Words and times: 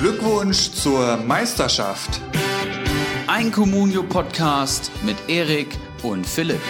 Glückwunsch 0.00 0.70
zur 0.70 1.16
Meisterschaft. 1.16 2.20
Ein 3.26 3.50
Communio-Podcast 3.50 4.92
mit 5.04 5.16
Erik 5.26 5.76
und 6.04 6.24
Philipp. 6.24 6.60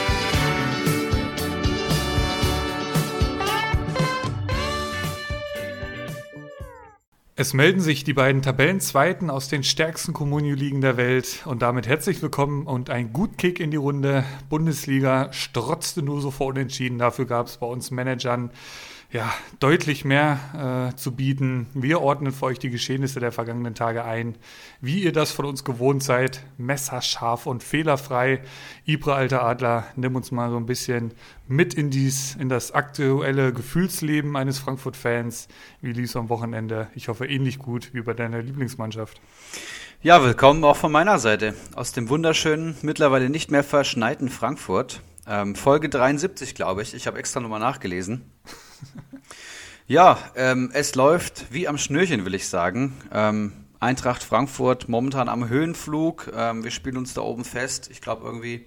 Es 7.37 7.53
melden 7.53 7.81
sich 7.81 8.03
die 8.03 8.15
beiden 8.15 8.41
Tabellenzweiten 8.41 9.29
aus 9.29 9.49
den 9.49 9.63
stärksten 9.63 10.15
Communio-Ligen 10.15 10.81
der 10.81 10.97
Welt 10.97 11.43
und 11.45 11.61
damit 11.61 11.87
herzlich 11.87 12.23
willkommen 12.23 12.67
und 12.67 12.89
ein 12.89 13.13
gut 13.13 13.37
Kick 13.37 13.61
in 13.61 13.71
die 13.71 13.77
Runde. 13.77 14.25
Bundesliga 14.49 15.31
strotzte 15.35 16.01
nur 16.03 16.23
so 16.23 16.31
vor 16.31 16.47
Unentschieden. 16.47 16.99
Dafür 16.99 17.27
gab 17.27 17.49
es 17.49 17.59
bei 17.59 17.67
uns 17.67 17.91
Managern 17.91 18.51
ja, 19.11 19.33
deutlich 19.59 20.05
mehr 20.05 20.91
äh, 20.93 20.97
zu 20.97 21.13
bieten. 21.13 21.67
Wir 21.73 22.03
ordnen 22.03 22.31
für 22.31 22.45
euch 22.47 22.59
die 22.59 22.69
Geschehnisse 22.69 23.21
der 23.21 23.33
vergangenen 23.33 23.75
Tage 23.75 24.05
ein, 24.05 24.37
wie 24.83 25.03
ihr 25.03 25.13
das 25.13 25.33
von 25.33 25.47
uns 25.47 25.65
gewohnt 25.65 26.03
seid. 26.03 26.45
Messerscharf 26.59 27.47
und 27.47 27.63
fehlerfrei. 27.63 28.43
Ibra, 28.85 29.15
alter 29.15 29.45
Adler, 29.45 29.87
nimm 29.97 30.15
uns 30.15 30.31
mal 30.31 30.51
so 30.51 30.59
ein 30.59 30.67
bisschen 30.67 31.13
mit 31.47 31.73
in, 31.73 31.89
dies, 31.89 32.37
in 32.37 32.51
das 32.51 32.73
aktuelle 32.73 33.55
Gefühlsleben 33.55 34.37
eines 34.37 34.59
Frankfurt-Fans. 34.59 35.49
Wie 35.81 35.93
lief 35.93 36.11
es 36.11 36.17
am 36.17 36.29
Wochenende? 36.29 36.89
Ich 36.95 37.09
hoffe 37.09 37.27
ähnlich 37.27 37.59
gut 37.59 37.95
wie 37.95 38.03
bei 38.03 38.13
deiner 38.13 38.43
Lieblingsmannschaft. 38.43 39.23
Ja, 40.03 40.23
willkommen 40.23 40.63
auch 40.65 40.77
von 40.77 40.93
meiner 40.93 41.19
Seite 41.19 41.55
aus 41.75 41.93
dem 41.93 42.11
wunderschönen, 42.11 42.77
mittlerweile 42.83 43.31
nicht 43.31 43.51
mehr 43.51 43.65
verschneiten 43.65 44.29
Frankfurt. 44.29 45.01
Ähm, 45.27 45.55
Folge 45.55 45.89
73, 45.89 46.55
glaube 46.55 46.83
ich. 46.83 46.95
Ich 46.95 47.07
habe 47.07 47.19
extra 47.19 47.41
nochmal 47.41 47.61
nachgelesen. 47.61 48.31
ja, 49.87 50.19
ähm, 50.37 50.71
es 50.73 50.95
läuft 50.95 51.47
wie 51.51 51.69
am 51.69 51.79
Schnürchen, 51.79 52.25
will 52.25 52.35
ich 52.35 52.49
sagen. 52.49 52.97
Ähm, 53.13 53.53
Eintracht 53.81 54.25
Frankfurt 54.25 54.89
momentan 54.89 55.29
am 55.29 55.49
Höhenflug. 55.49 56.33
Ähm, 56.35 56.65
wir 56.65 56.71
spielen 56.71 56.97
uns 56.97 57.15
da 57.15 57.21
oben 57.21 57.45
fest. 57.45 57.89
Ich 57.91 58.01
glaube 58.01 58.25
irgendwie 58.25 58.67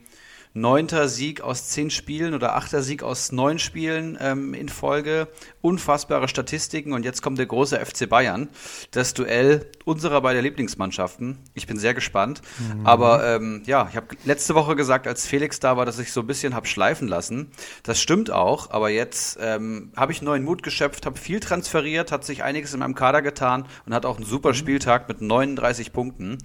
neunter 0.54 1.08
Sieg 1.08 1.42
aus 1.42 1.70
zehn 1.70 1.90
Spielen 1.90 2.34
oder 2.34 2.56
achter 2.56 2.82
Sieg 2.82 3.04
aus 3.04 3.32
neun 3.32 3.60
Spielen 3.60 4.18
ähm, 4.20 4.54
in 4.54 4.70
Folge. 4.70 5.28
Unfassbare 5.62 6.28
Statistiken 6.28 6.94
und 6.94 7.06
jetzt 7.06 7.22
kommt 7.22 7.38
der 7.38 7.46
große 7.46 7.80
FC 7.84 8.10
Bayern. 8.10 8.50
Das 8.92 9.14
Duell 9.14 9.70
unserer 9.86 10.22
beiden 10.22 10.44
Lieblingsmannschaften. 10.44 11.38
Ich 11.54 11.68
bin 11.68 11.78
sehr 11.78 11.94
gespannt. 11.94 12.42
Mhm. 12.60 12.86
Aber 12.86 13.26
ähm, 13.26 13.64
ja, 13.66 13.88
ich 13.90 13.96
habe 13.96 14.08
letzte 14.26 14.56
Woche 14.56 14.76
gesagt, 14.76 15.08
als 15.08 15.26
Felix 15.26 15.60
da 15.60 15.78
war, 15.78 15.86
dass 15.86 16.00
ich 16.00 16.12
so 16.12 16.22
ein 16.22 16.28
bisschen 16.28 16.56
habe 16.56 16.68
schleifen 16.68 17.08
lassen. 17.08 17.52
Das 17.84 18.02
stimmt 18.02 18.32
auch, 18.32 18.72
aber 18.72 18.90
jetzt 18.90 19.38
ähm, 19.42 19.92
habe 19.96 20.12
ich 20.12 20.22
neuen 20.22 20.44
Mut 20.44 20.64
geschöpft, 20.64 21.06
habe 21.06 21.18
viel 21.18 21.40
transferiert, 21.40 22.12
hat 22.12 22.26
sich 22.26 22.44
einiges 22.44 22.74
in 22.74 22.80
meinem 22.80 22.96
Kader 22.96 23.22
getan 23.22 23.66
und 23.86 23.94
hat 23.94 24.06
auch 24.06 24.18
einen 24.18 24.26
super 24.26 24.50
mhm. 24.50 24.56
Spieltag 24.56 25.08
mit 25.08 25.22
39 25.22 25.94
Punkten. 25.94 26.38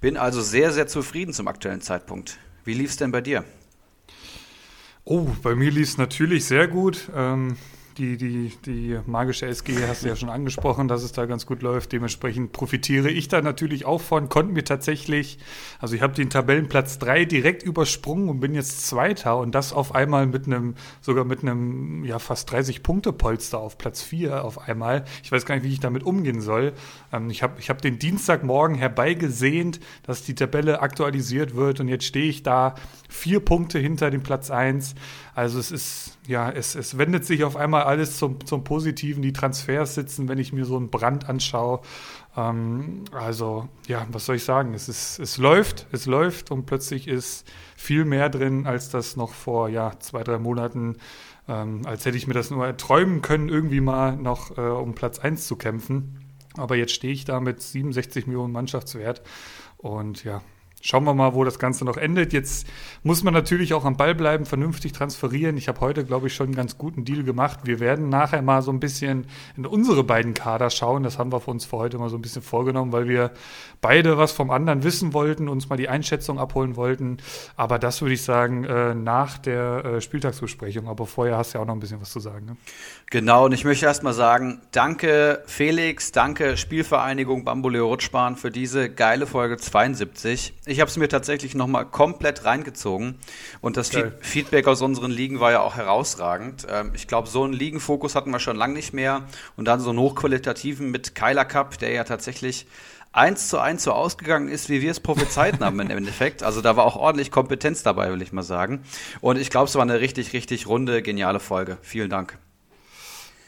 Bin 0.00 0.16
also 0.16 0.40
sehr, 0.40 0.72
sehr 0.72 0.86
zufrieden 0.86 1.32
zum 1.32 1.48
aktuellen 1.48 1.80
Zeitpunkt. 1.80 2.38
Wie 2.64 2.74
lief 2.74 2.90
es 2.90 2.96
denn 2.96 3.10
bei 3.10 3.20
dir? 3.20 3.44
Oh, 5.04 5.26
bei 5.42 5.54
mir 5.54 5.70
lief 5.70 5.88
es 5.88 5.98
natürlich 5.98 6.44
sehr 6.44 6.68
gut. 6.68 7.10
Ähm, 7.14 7.56
die, 7.98 8.16
die, 8.16 8.52
die 8.64 8.98
magische 9.06 9.46
SG 9.46 9.74
hast 9.86 10.04
du 10.04 10.08
ja 10.08 10.16
schon 10.16 10.28
angesprochen, 10.28 10.88
dass 10.88 11.02
es 11.02 11.12
da 11.12 11.26
ganz 11.26 11.46
gut 11.46 11.62
läuft. 11.62 11.92
Dementsprechend 11.92 12.52
profitiere 12.52 13.10
ich 13.10 13.28
da 13.28 13.42
natürlich 13.42 13.84
auch 13.84 14.00
von. 14.00 14.28
Konnten 14.28 14.56
wir 14.56 14.64
tatsächlich, 14.64 15.38
also 15.80 15.94
ich 15.94 16.02
habe 16.02 16.14
den 16.14 16.30
Tabellenplatz 16.30 16.98
3 16.98 17.24
direkt 17.24 17.62
übersprungen 17.62 18.28
und 18.28 18.40
bin 18.40 18.54
jetzt 18.54 18.86
Zweiter 18.86 19.38
und 19.38 19.54
das 19.54 19.72
auf 19.72 19.94
einmal 19.94 20.26
mit 20.26 20.46
einem, 20.46 20.74
sogar 21.00 21.24
mit 21.24 21.42
einem 21.42 22.04
ja 22.04 22.18
fast 22.18 22.50
30 22.50 22.82
Punkte 22.82 23.12
Polster 23.12 23.58
auf 23.58 23.78
Platz 23.78 24.02
4 24.02 24.44
auf 24.44 24.68
einmal. 24.68 25.04
Ich 25.22 25.30
weiß 25.30 25.46
gar 25.46 25.54
nicht, 25.54 25.64
wie 25.64 25.72
ich 25.72 25.80
damit 25.80 26.02
umgehen 26.02 26.40
soll. 26.40 26.72
Ähm, 27.12 27.30
ich 27.30 27.42
habe 27.42 27.54
ich 27.58 27.70
hab 27.70 27.82
den 27.82 27.98
Dienstagmorgen 27.98 28.76
herbeigesehnt, 28.76 29.80
dass 30.04 30.24
die 30.24 30.34
Tabelle 30.34 30.80
aktualisiert 30.80 31.54
wird 31.54 31.80
und 31.80 31.88
jetzt 31.88 32.04
stehe 32.04 32.28
ich 32.28 32.42
da 32.42 32.74
vier 33.08 33.40
Punkte 33.40 33.78
hinter 33.78 34.10
dem 34.10 34.22
Platz 34.22 34.50
1. 34.50 34.94
Also 35.34 35.58
es 35.58 35.70
ist, 35.70 36.18
ja, 36.26 36.50
es, 36.50 36.74
es 36.74 36.98
wendet 36.98 37.24
sich 37.24 37.44
auf 37.44 37.56
einmal 37.56 37.84
alles 37.84 38.18
zum, 38.18 38.44
zum 38.44 38.64
Positiven. 38.64 39.22
Die 39.22 39.32
Transfers 39.32 39.94
sitzen, 39.94 40.28
wenn 40.28 40.38
ich 40.38 40.52
mir 40.52 40.66
so 40.66 40.76
einen 40.76 40.90
Brand 40.90 41.28
anschaue. 41.28 41.80
Ähm, 42.36 43.04
also, 43.12 43.68
ja, 43.86 44.06
was 44.12 44.26
soll 44.26 44.36
ich 44.36 44.44
sagen? 44.44 44.74
Es, 44.74 44.88
ist, 44.90 45.18
es 45.18 45.38
läuft, 45.38 45.86
es 45.92 46.04
läuft 46.04 46.50
und 46.50 46.66
plötzlich 46.66 47.08
ist 47.08 47.50
viel 47.76 48.04
mehr 48.04 48.28
drin, 48.28 48.66
als 48.66 48.90
das 48.90 49.16
noch 49.16 49.32
vor 49.32 49.70
ja, 49.70 49.98
zwei, 50.00 50.22
drei 50.22 50.38
Monaten, 50.38 50.96
ähm, 51.48 51.82
als 51.86 52.04
hätte 52.04 52.18
ich 52.18 52.26
mir 52.26 52.34
das 52.34 52.50
nur 52.50 52.76
träumen 52.76 53.22
können, 53.22 53.48
irgendwie 53.48 53.80
mal 53.80 54.16
noch 54.16 54.56
äh, 54.58 54.60
um 54.60 54.94
Platz 54.94 55.18
1 55.18 55.46
zu 55.46 55.56
kämpfen. 55.56 56.18
Aber 56.58 56.76
jetzt 56.76 56.92
stehe 56.92 57.12
ich 57.14 57.24
da 57.24 57.40
mit 57.40 57.62
67 57.62 58.26
Millionen 58.26 58.52
Mannschaftswert 58.52 59.22
und 59.78 60.24
ja, 60.24 60.42
Schauen 60.84 61.04
wir 61.04 61.14
mal, 61.14 61.32
wo 61.32 61.44
das 61.44 61.60
Ganze 61.60 61.84
noch 61.84 61.96
endet. 61.96 62.32
Jetzt 62.32 62.66
muss 63.04 63.22
man 63.22 63.32
natürlich 63.32 63.72
auch 63.72 63.84
am 63.84 63.96
Ball 63.96 64.16
bleiben, 64.16 64.46
vernünftig 64.46 64.92
transferieren. 64.92 65.56
Ich 65.56 65.68
habe 65.68 65.80
heute, 65.80 66.04
glaube 66.04 66.26
ich, 66.26 66.34
schon 66.34 66.46
einen 66.46 66.56
ganz 66.56 66.76
guten 66.76 67.04
Deal 67.04 67.22
gemacht. 67.22 67.60
Wir 67.62 67.78
werden 67.78 68.08
nachher 68.08 68.42
mal 68.42 68.62
so 68.62 68.72
ein 68.72 68.80
bisschen 68.80 69.26
in 69.56 69.64
unsere 69.64 70.02
beiden 70.02 70.34
Kader 70.34 70.70
schauen. 70.70 71.04
Das 71.04 71.20
haben 71.20 71.30
wir 71.30 71.40
für 71.40 71.52
uns 71.52 71.64
für 71.64 71.76
heute 71.76 71.98
mal 71.98 72.08
so 72.08 72.16
ein 72.16 72.22
bisschen 72.22 72.42
vorgenommen, 72.42 72.90
weil 72.90 73.06
wir 73.06 73.30
beide 73.80 74.18
was 74.18 74.32
vom 74.32 74.50
anderen 74.50 74.82
wissen 74.82 75.12
wollten, 75.12 75.48
uns 75.48 75.68
mal 75.68 75.76
die 75.76 75.88
Einschätzung 75.88 76.40
abholen 76.40 76.74
wollten. 76.74 77.18
Aber 77.54 77.78
das 77.78 78.02
würde 78.02 78.14
ich 78.14 78.22
sagen, 78.22 78.64
äh, 78.64 78.92
nach 78.96 79.38
der 79.38 79.84
äh, 79.84 80.00
Spieltagsbesprechung. 80.00 80.88
Aber 80.88 81.06
vorher 81.06 81.36
hast 81.36 81.54
du 81.54 81.58
ja 81.58 81.62
auch 81.62 81.66
noch 81.68 81.74
ein 81.74 81.80
bisschen 81.80 82.00
was 82.00 82.10
zu 82.10 82.18
sagen. 82.18 82.46
Ne? 82.46 82.56
Genau, 83.08 83.44
und 83.44 83.52
ich 83.52 83.64
möchte 83.64 83.86
erstmal 83.86 84.14
sagen, 84.14 84.62
danke 84.72 85.44
Felix, 85.46 86.10
danke 86.10 86.56
Spielvereinigung 86.56 87.44
Bamboleo 87.44 87.86
Rutschbahn 87.86 88.34
für 88.34 88.50
diese 88.50 88.90
geile 88.90 89.28
Folge 89.28 89.58
72. 89.58 90.54
Ich 90.66 90.71
habe 90.80 90.90
es 90.90 90.96
mir 90.96 91.08
tatsächlich 91.08 91.54
nochmal 91.54 91.86
komplett 91.86 92.44
reingezogen 92.44 93.18
und 93.60 93.76
das 93.76 93.90
Feed 93.90 94.12
Feedback 94.20 94.66
aus 94.66 94.82
unseren 94.82 95.10
Ligen 95.10 95.40
war 95.40 95.52
ja 95.52 95.60
auch 95.60 95.76
herausragend. 95.76 96.66
Ähm, 96.70 96.92
ich 96.94 97.08
glaube, 97.08 97.28
so 97.28 97.44
einen 97.44 97.52
Ligenfokus 97.52 98.14
hatten 98.14 98.30
wir 98.30 98.40
schon 98.40 98.56
lange 98.56 98.74
nicht 98.74 98.92
mehr 98.92 99.22
und 99.56 99.66
dann 99.66 99.80
so 99.80 99.90
einen 99.90 99.98
hochqualitativen 99.98 100.90
mit 100.90 101.14
Kyler 101.14 101.44
Cup, 101.44 101.78
der 101.78 101.92
ja 101.92 102.04
tatsächlich 102.04 102.66
eins 103.12 103.48
zu 103.48 103.58
eins 103.58 103.84
so 103.84 103.92
ausgegangen 103.92 104.48
ist, 104.48 104.68
wie 104.68 104.80
wir 104.80 104.90
es 104.90 105.00
prophezeit 105.00 105.60
haben 105.60 105.78
im 105.80 105.90
Endeffekt. 105.98 106.42
Also 106.42 106.60
da 106.60 106.76
war 106.76 106.84
auch 106.84 106.96
ordentlich 106.96 107.30
Kompetenz 107.30 107.82
dabei, 107.82 108.10
will 108.10 108.22
ich 108.22 108.32
mal 108.32 108.42
sagen. 108.42 108.82
Und 109.20 109.38
ich 109.38 109.50
glaube, 109.50 109.68
es 109.68 109.74
war 109.74 109.82
eine 109.82 110.00
richtig, 110.00 110.32
richtig 110.32 110.66
runde, 110.66 111.02
geniale 111.02 111.40
Folge. 111.40 111.78
Vielen 111.82 112.10
Dank. 112.10 112.38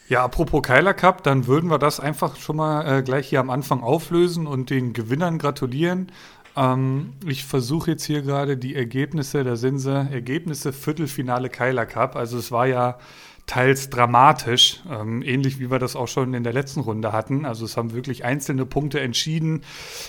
Ja, 0.07 0.23
apropos 0.23 0.61
Keiler 0.63 0.93
Cup, 0.93 1.23
dann 1.23 1.47
würden 1.47 1.71
wir 1.71 1.79
das 1.79 1.99
einfach 1.99 2.37
schon 2.37 2.57
mal 2.57 2.99
äh, 2.99 3.03
gleich 3.03 3.27
hier 3.31 3.41
am 3.41 3.49
Anfang 3.49 3.83
auflösen 3.83 4.47
und 4.47 4.69
den 4.69 4.93
Gewinnern 4.93 5.39
gratulieren. 5.39 6.13
Ähm, 6.57 7.15
ich 7.27 7.45
versuche 7.45 7.93
jetzt 7.93 8.05
hier 8.05 8.23
gerade 8.23 8.57
die 8.57 8.75
Ergebnisse, 8.75 9.45
da 9.45 9.57
sind 9.57 9.79
sie, 9.79 9.91
Ergebnisse 9.91 10.73
Viertelfinale 10.73 11.49
Keiler 11.49 11.87
Cup. 11.87 12.17
Also 12.17 12.39
es 12.39 12.53
war 12.53 12.67
ja 12.67 12.99
teils 13.47 13.91
dramatisch, 13.91 14.81
ähm, 14.91 15.23
ähnlich 15.23 15.59
wie 15.59 15.71
wir 15.71 15.79
das 15.79 15.97
auch 15.97 16.09
schon 16.09 16.33
in 16.33 16.45
der 16.45 16.55
letzten 16.55 16.81
Runde 16.81 17.13
hatten. 17.13 17.45
Also 17.45 17.67
es 17.67 17.77
haben 17.77 17.93
wirklich 17.93 18.25
einzelne 18.25 18.65
Punkte 18.65 19.01
entschieden. 19.01 19.63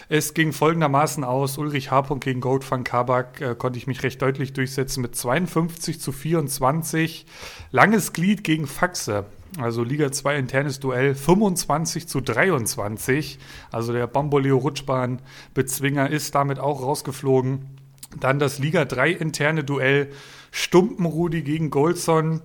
Es 0.08 0.34
ging 0.34 0.54
folgendermaßen 0.54 1.24
aus, 1.24 1.58
Ulrich 1.58 1.92
H. 1.92 2.02
gegen 2.22 2.40
Gold 2.40 2.70
van 2.70 2.84
Kabak 2.84 3.42
äh, 3.42 3.56
konnte 3.56 3.78
ich 3.78 3.88
mich 3.88 4.04
recht 4.04 4.22
deutlich 4.22 4.54
durchsetzen 4.54 5.02
mit 5.02 5.16
52 5.16 6.00
zu 6.00 6.12
24. 6.12 7.26
Langes 7.72 8.14
Glied 8.14 8.44
gegen 8.44 8.68
Faxe 8.68 9.26
also 9.60 9.84
Liga 9.84 10.12
2 10.12 10.38
internes 10.38 10.80
Duell 10.80 11.16
25 11.16 12.08
zu 12.08 12.22
23. 12.22 13.40
Also 13.72 13.94
der 13.94 14.08
Bamboleo 14.08 14.58
Rutschbahn-Bezwinger 14.58 16.10
ist 16.10 16.36
damit 16.36 16.60
auch 16.60 16.82
rausgeflogen. 16.82 17.78
Dann 18.20 18.40
das 18.40 18.60
Liga 18.60 18.86
3 18.86 19.12
interne 19.12 19.64
Duell 19.64 20.12
Stumpenrudi 20.52 21.42
gegen 21.42 21.70
Goldson. 21.70 22.42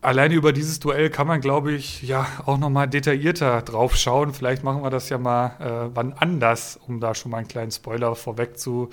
Alleine 0.00 0.34
über 0.34 0.52
dieses 0.52 0.78
Duell 0.78 1.10
kann 1.10 1.26
man, 1.26 1.40
glaube 1.40 1.72
ich, 1.72 2.02
ja 2.02 2.26
auch 2.46 2.56
nochmal 2.56 2.88
detaillierter 2.88 3.62
drauf 3.62 3.96
schauen. 3.96 4.32
Vielleicht 4.32 4.62
machen 4.62 4.82
wir 4.82 4.90
das 4.90 5.08
ja 5.08 5.18
mal 5.18 5.56
äh, 5.58 5.90
wann 5.94 6.12
anders, 6.12 6.78
um 6.86 7.00
da 7.00 7.14
schon 7.14 7.32
mal 7.32 7.38
einen 7.38 7.48
kleinen 7.48 7.72
Spoiler 7.72 8.14
vorweg 8.14 8.58
zu 8.58 8.90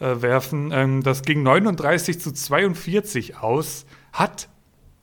äh, 0.00 0.20
werfen. 0.20 0.72
Ähm, 0.72 1.02
das 1.04 1.22
ging 1.22 1.44
39 1.44 2.20
zu 2.20 2.32
42 2.32 3.38
aus. 3.38 3.86
Hat 4.12 4.48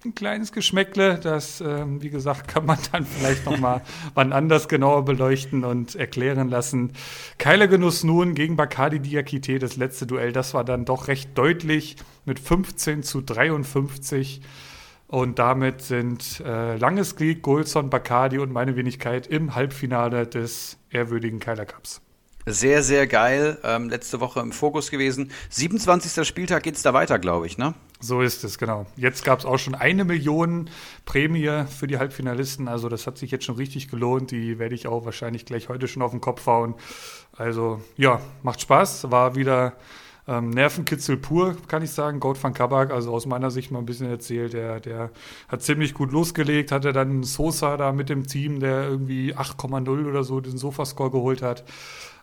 ein 0.05 0.15
kleines 0.15 0.51
Geschmäckle. 0.51 1.19
Das, 1.19 1.61
ähm, 1.61 2.01
wie 2.01 2.09
gesagt, 2.09 2.47
kann 2.47 2.65
man 2.65 2.77
dann 2.91 3.05
vielleicht 3.05 3.45
noch 3.45 3.57
mal 3.57 3.81
wann 4.13 4.31
anders 4.33 4.67
genauer 4.67 5.05
beleuchten 5.05 5.63
und 5.63 5.95
erklären 5.95 6.49
lassen. 6.49 6.93
Keiler 7.37 7.67
Genuss 7.67 8.03
nun 8.03 8.35
gegen 8.35 8.55
Bacardi 8.55 8.99
Diakite, 8.99 9.59
das 9.59 9.75
letzte 9.75 10.07
Duell, 10.07 10.31
das 10.31 10.53
war 10.53 10.63
dann 10.63 10.85
doch 10.85 11.07
recht 11.07 11.37
deutlich 11.37 11.97
mit 12.25 12.39
15 12.39 13.03
zu 13.03 13.21
53. 13.21 14.41
Und 15.07 15.39
damit 15.39 15.81
sind 15.81 16.41
äh, 16.45 16.77
Langes 16.77 17.15
Glied, 17.15 17.41
Golson, 17.41 17.89
Bacardi 17.89 18.39
und 18.39 18.51
meine 18.51 18.75
Wenigkeit 18.75 19.27
im 19.27 19.55
Halbfinale 19.55 20.25
des 20.25 20.77
ehrwürdigen 20.89 21.39
Keiler 21.39 21.65
Cups. 21.65 22.01
Sehr, 22.47 22.83
sehr 22.83 23.07
geil. 23.07 23.57
Ähm, 23.63 23.89
letzte 23.89 24.19
Woche 24.19 24.39
im 24.39 24.51
Fokus 24.51 24.91
gewesen. 24.91 25.31
27. 25.49 26.27
Spieltag 26.27 26.63
geht 26.63 26.75
es 26.75 26.83
da 26.83 26.93
weiter, 26.93 27.17
glaube 27.17 27.47
ich, 27.47 27.57
ne? 27.57 27.73
So 28.01 28.21
ist 28.21 28.43
es, 28.43 28.57
genau. 28.57 28.85
Jetzt 28.97 29.23
gab 29.23 29.39
es 29.39 29.45
auch 29.45 29.57
schon 29.57 29.73
eine 29.73 30.03
Million 30.03 30.69
Prämie 31.05 31.63
für 31.69 31.87
die 31.87 31.97
Halbfinalisten. 31.97 32.67
Also 32.67 32.89
das 32.89 33.07
hat 33.07 33.17
sich 33.17 33.31
jetzt 33.31 33.45
schon 33.45 33.55
richtig 33.55 33.87
gelohnt. 33.87 34.31
Die 34.31 34.59
werde 34.59 34.75
ich 34.75 34.87
auch 34.87 35.05
wahrscheinlich 35.05 35.45
gleich 35.45 35.69
heute 35.69 35.87
schon 35.87 36.01
auf 36.01 36.11
den 36.11 36.21
Kopf 36.21 36.45
hauen. 36.45 36.75
Also 37.37 37.81
ja, 37.95 38.19
macht 38.43 38.61
Spaß. 38.61 39.11
War 39.11 39.35
wieder 39.35 39.73
ähm, 40.27 40.49
Nervenkitzel 40.49 41.17
pur, 41.17 41.55
kann 41.67 41.83
ich 41.83 41.91
sagen. 41.91 42.19
Gold 42.19 42.41
van 42.41 42.53
Kabak, 42.53 42.91
also 42.91 43.13
aus 43.13 43.25
meiner 43.25 43.51
Sicht 43.51 43.71
mal 43.71 43.79
ein 43.79 43.85
bisschen 43.85 44.09
erzählt. 44.09 44.53
Der, 44.53 44.79
der 44.79 45.11
hat 45.47 45.61
ziemlich 45.61 45.93
gut 45.93 46.11
losgelegt, 46.11 46.71
hatte 46.71 46.93
dann 46.93 47.23
Sosa 47.23 47.77
da 47.77 47.91
mit 47.91 48.09
dem 48.09 48.27
Team, 48.27 48.59
der 48.59 48.89
irgendwie 48.89 49.35
8,0 49.35 50.07
oder 50.07 50.23
so 50.23 50.39
den 50.41 50.57
Sofascore 50.57 51.11
geholt 51.11 51.41
hat. 51.41 51.63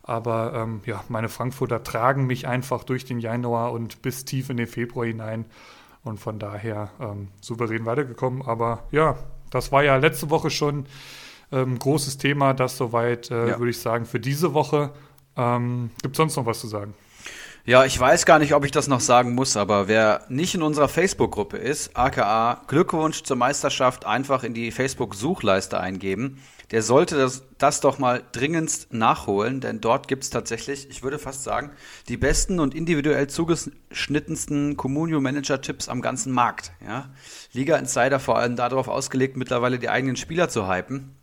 Aber 0.02 0.52
ähm, 0.54 0.80
ja, 0.84 1.04
meine 1.08 1.28
Frankfurter 1.28 1.82
tragen 1.82 2.26
mich 2.26 2.48
einfach 2.48 2.84
durch 2.84 3.04
den 3.04 3.20
Januar 3.20 3.72
und 3.72 4.02
bis 4.02 4.24
tief 4.24 4.50
in 4.50 4.56
den 4.56 4.66
Februar 4.66 5.06
hinein. 5.06 5.46
Und 6.04 6.18
von 6.18 6.40
daher 6.40 6.90
ähm, 7.00 7.28
souverän 7.40 7.86
weitergekommen. 7.86 8.42
Aber 8.42 8.82
ja, 8.90 9.16
das 9.50 9.70
war 9.70 9.84
ja 9.84 9.96
letzte 9.96 10.30
Woche 10.30 10.50
schon 10.50 10.86
ähm, 11.52 11.78
großes 11.78 12.18
Thema. 12.18 12.54
Das 12.54 12.76
soweit, 12.76 13.30
äh, 13.30 13.50
ja. 13.50 13.58
würde 13.58 13.70
ich 13.70 13.78
sagen, 13.78 14.04
für 14.04 14.18
diese 14.18 14.54
Woche. 14.54 14.90
Ähm, 15.36 15.90
Gibt 16.02 16.14
es 16.14 16.16
sonst 16.16 16.36
noch 16.36 16.46
was 16.46 16.60
zu 16.60 16.66
sagen? 16.66 16.94
Ja, 17.64 17.84
ich 17.84 17.98
weiß 17.98 18.26
gar 18.26 18.40
nicht, 18.40 18.54
ob 18.54 18.64
ich 18.64 18.72
das 18.72 18.88
noch 18.88 19.00
sagen 19.00 19.34
muss, 19.34 19.56
aber 19.56 19.86
wer 19.86 20.22
nicht 20.28 20.54
in 20.54 20.62
unserer 20.62 20.88
Facebook-Gruppe 20.88 21.58
ist, 21.58 21.96
aka 21.96 22.62
Glückwunsch 22.66 23.22
zur 23.22 23.36
Meisterschaft, 23.36 24.04
einfach 24.04 24.42
in 24.42 24.52
die 24.52 24.72
Facebook-Suchleiste 24.72 25.78
eingeben 25.78 26.42
der 26.72 26.82
sollte 26.82 27.16
das, 27.16 27.44
das 27.58 27.80
doch 27.80 27.98
mal 27.98 28.22
dringendst 28.32 28.94
nachholen, 28.94 29.60
denn 29.60 29.82
dort 29.82 30.08
gibt 30.08 30.24
es 30.24 30.30
tatsächlich, 30.30 30.88
ich 30.88 31.02
würde 31.02 31.18
fast 31.18 31.44
sagen, 31.44 31.70
die 32.08 32.16
besten 32.16 32.60
und 32.60 32.74
individuell 32.74 33.26
zugeschnittensten 33.26 34.78
Communio-Manager-Tipps 34.78 35.90
am 35.90 36.00
ganzen 36.00 36.32
Markt. 36.32 36.72
Ja? 36.84 37.10
Liga 37.52 37.76
Insider 37.76 38.18
vor 38.18 38.38
allem 38.38 38.56
darauf 38.56 38.88
ausgelegt, 38.88 39.36
mittlerweile 39.36 39.78
die 39.78 39.90
eigenen 39.90 40.16
Spieler 40.16 40.48
zu 40.48 40.66
hypen. 40.66 41.14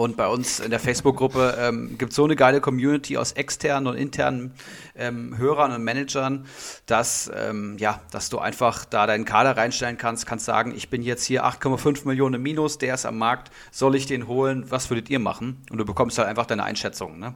Und 0.00 0.16
bei 0.16 0.28
uns 0.28 0.60
in 0.60 0.70
der 0.70 0.80
Facebook-Gruppe 0.80 1.58
ähm, 1.60 1.98
gibt 1.98 2.12
es 2.12 2.16
so 2.16 2.24
eine 2.24 2.34
geile 2.34 2.62
Community 2.62 3.18
aus 3.18 3.32
externen 3.32 3.86
und 3.86 3.98
internen 3.98 4.54
ähm, 4.96 5.36
Hörern 5.36 5.72
und 5.72 5.84
Managern, 5.84 6.46
dass, 6.86 7.30
ähm, 7.36 7.76
ja, 7.76 8.00
dass 8.10 8.30
du 8.30 8.38
einfach 8.38 8.86
da 8.86 9.06
deinen 9.06 9.26
Kader 9.26 9.58
reinstellen 9.58 9.98
kannst, 9.98 10.24
kannst 10.24 10.46
sagen, 10.46 10.72
ich 10.74 10.88
bin 10.88 11.02
jetzt 11.02 11.24
hier 11.24 11.44
8,5 11.44 12.08
Millionen 12.08 12.40
Minus, 12.40 12.78
der 12.78 12.94
ist 12.94 13.04
am 13.04 13.18
Markt, 13.18 13.50
soll 13.72 13.94
ich 13.94 14.06
den 14.06 14.26
holen, 14.26 14.64
was 14.70 14.88
würdet 14.88 15.10
ihr 15.10 15.18
machen? 15.18 15.60
Und 15.70 15.76
du 15.76 15.84
bekommst 15.84 16.16
halt 16.16 16.28
einfach 16.28 16.46
deine 16.46 16.64
Einschätzung. 16.64 17.18
Ne? 17.18 17.34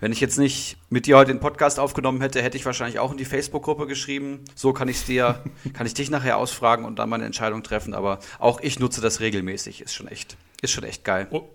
Wenn 0.00 0.10
ich 0.10 0.18
jetzt 0.18 0.36
nicht 0.36 0.78
mit 0.88 1.06
dir 1.06 1.16
heute 1.16 1.30
den 1.30 1.38
Podcast 1.38 1.78
aufgenommen 1.78 2.20
hätte, 2.22 2.42
hätte 2.42 2.56
ich 2.56 2.66
wahrscheinlich 2.66 2.98
auch 2.98 3.12
in 3.12 3.18
die 3.18 3.24
Facebook-Gruppe 3.24 3.86
geschrieben. 3.86 4.44
So 4.56 4.72
kann 4.72 4.88
ich 4.88 5.04
dir, 5.04 5.44
kann 5.74 5.86
ich 5.86 5.94
dich 5.94 6.10
nachher 6.10 6.38
ausfragen 6.38 6.84
und 6.84 6.98
dann 6.98 7.08
meine 7.08 7.24
Entscheidung 7.24 7.62
treffen. 7.62 7.94
Aber 7.94 8.18
auch 8.40 8.60
ich 8.60 8.80
nutze 8.80 9.00
das 9.00 9.20
regelmäßig, 9.20 9.82
ist 9.82 9.94
schon 9.94 10.08
echt, 10.08 10.36
ist 10.60 10.72
schon 10.72 10.82
echt 10.82 11.04
geil. 11.04 11.28
Oh. 11.30 11.48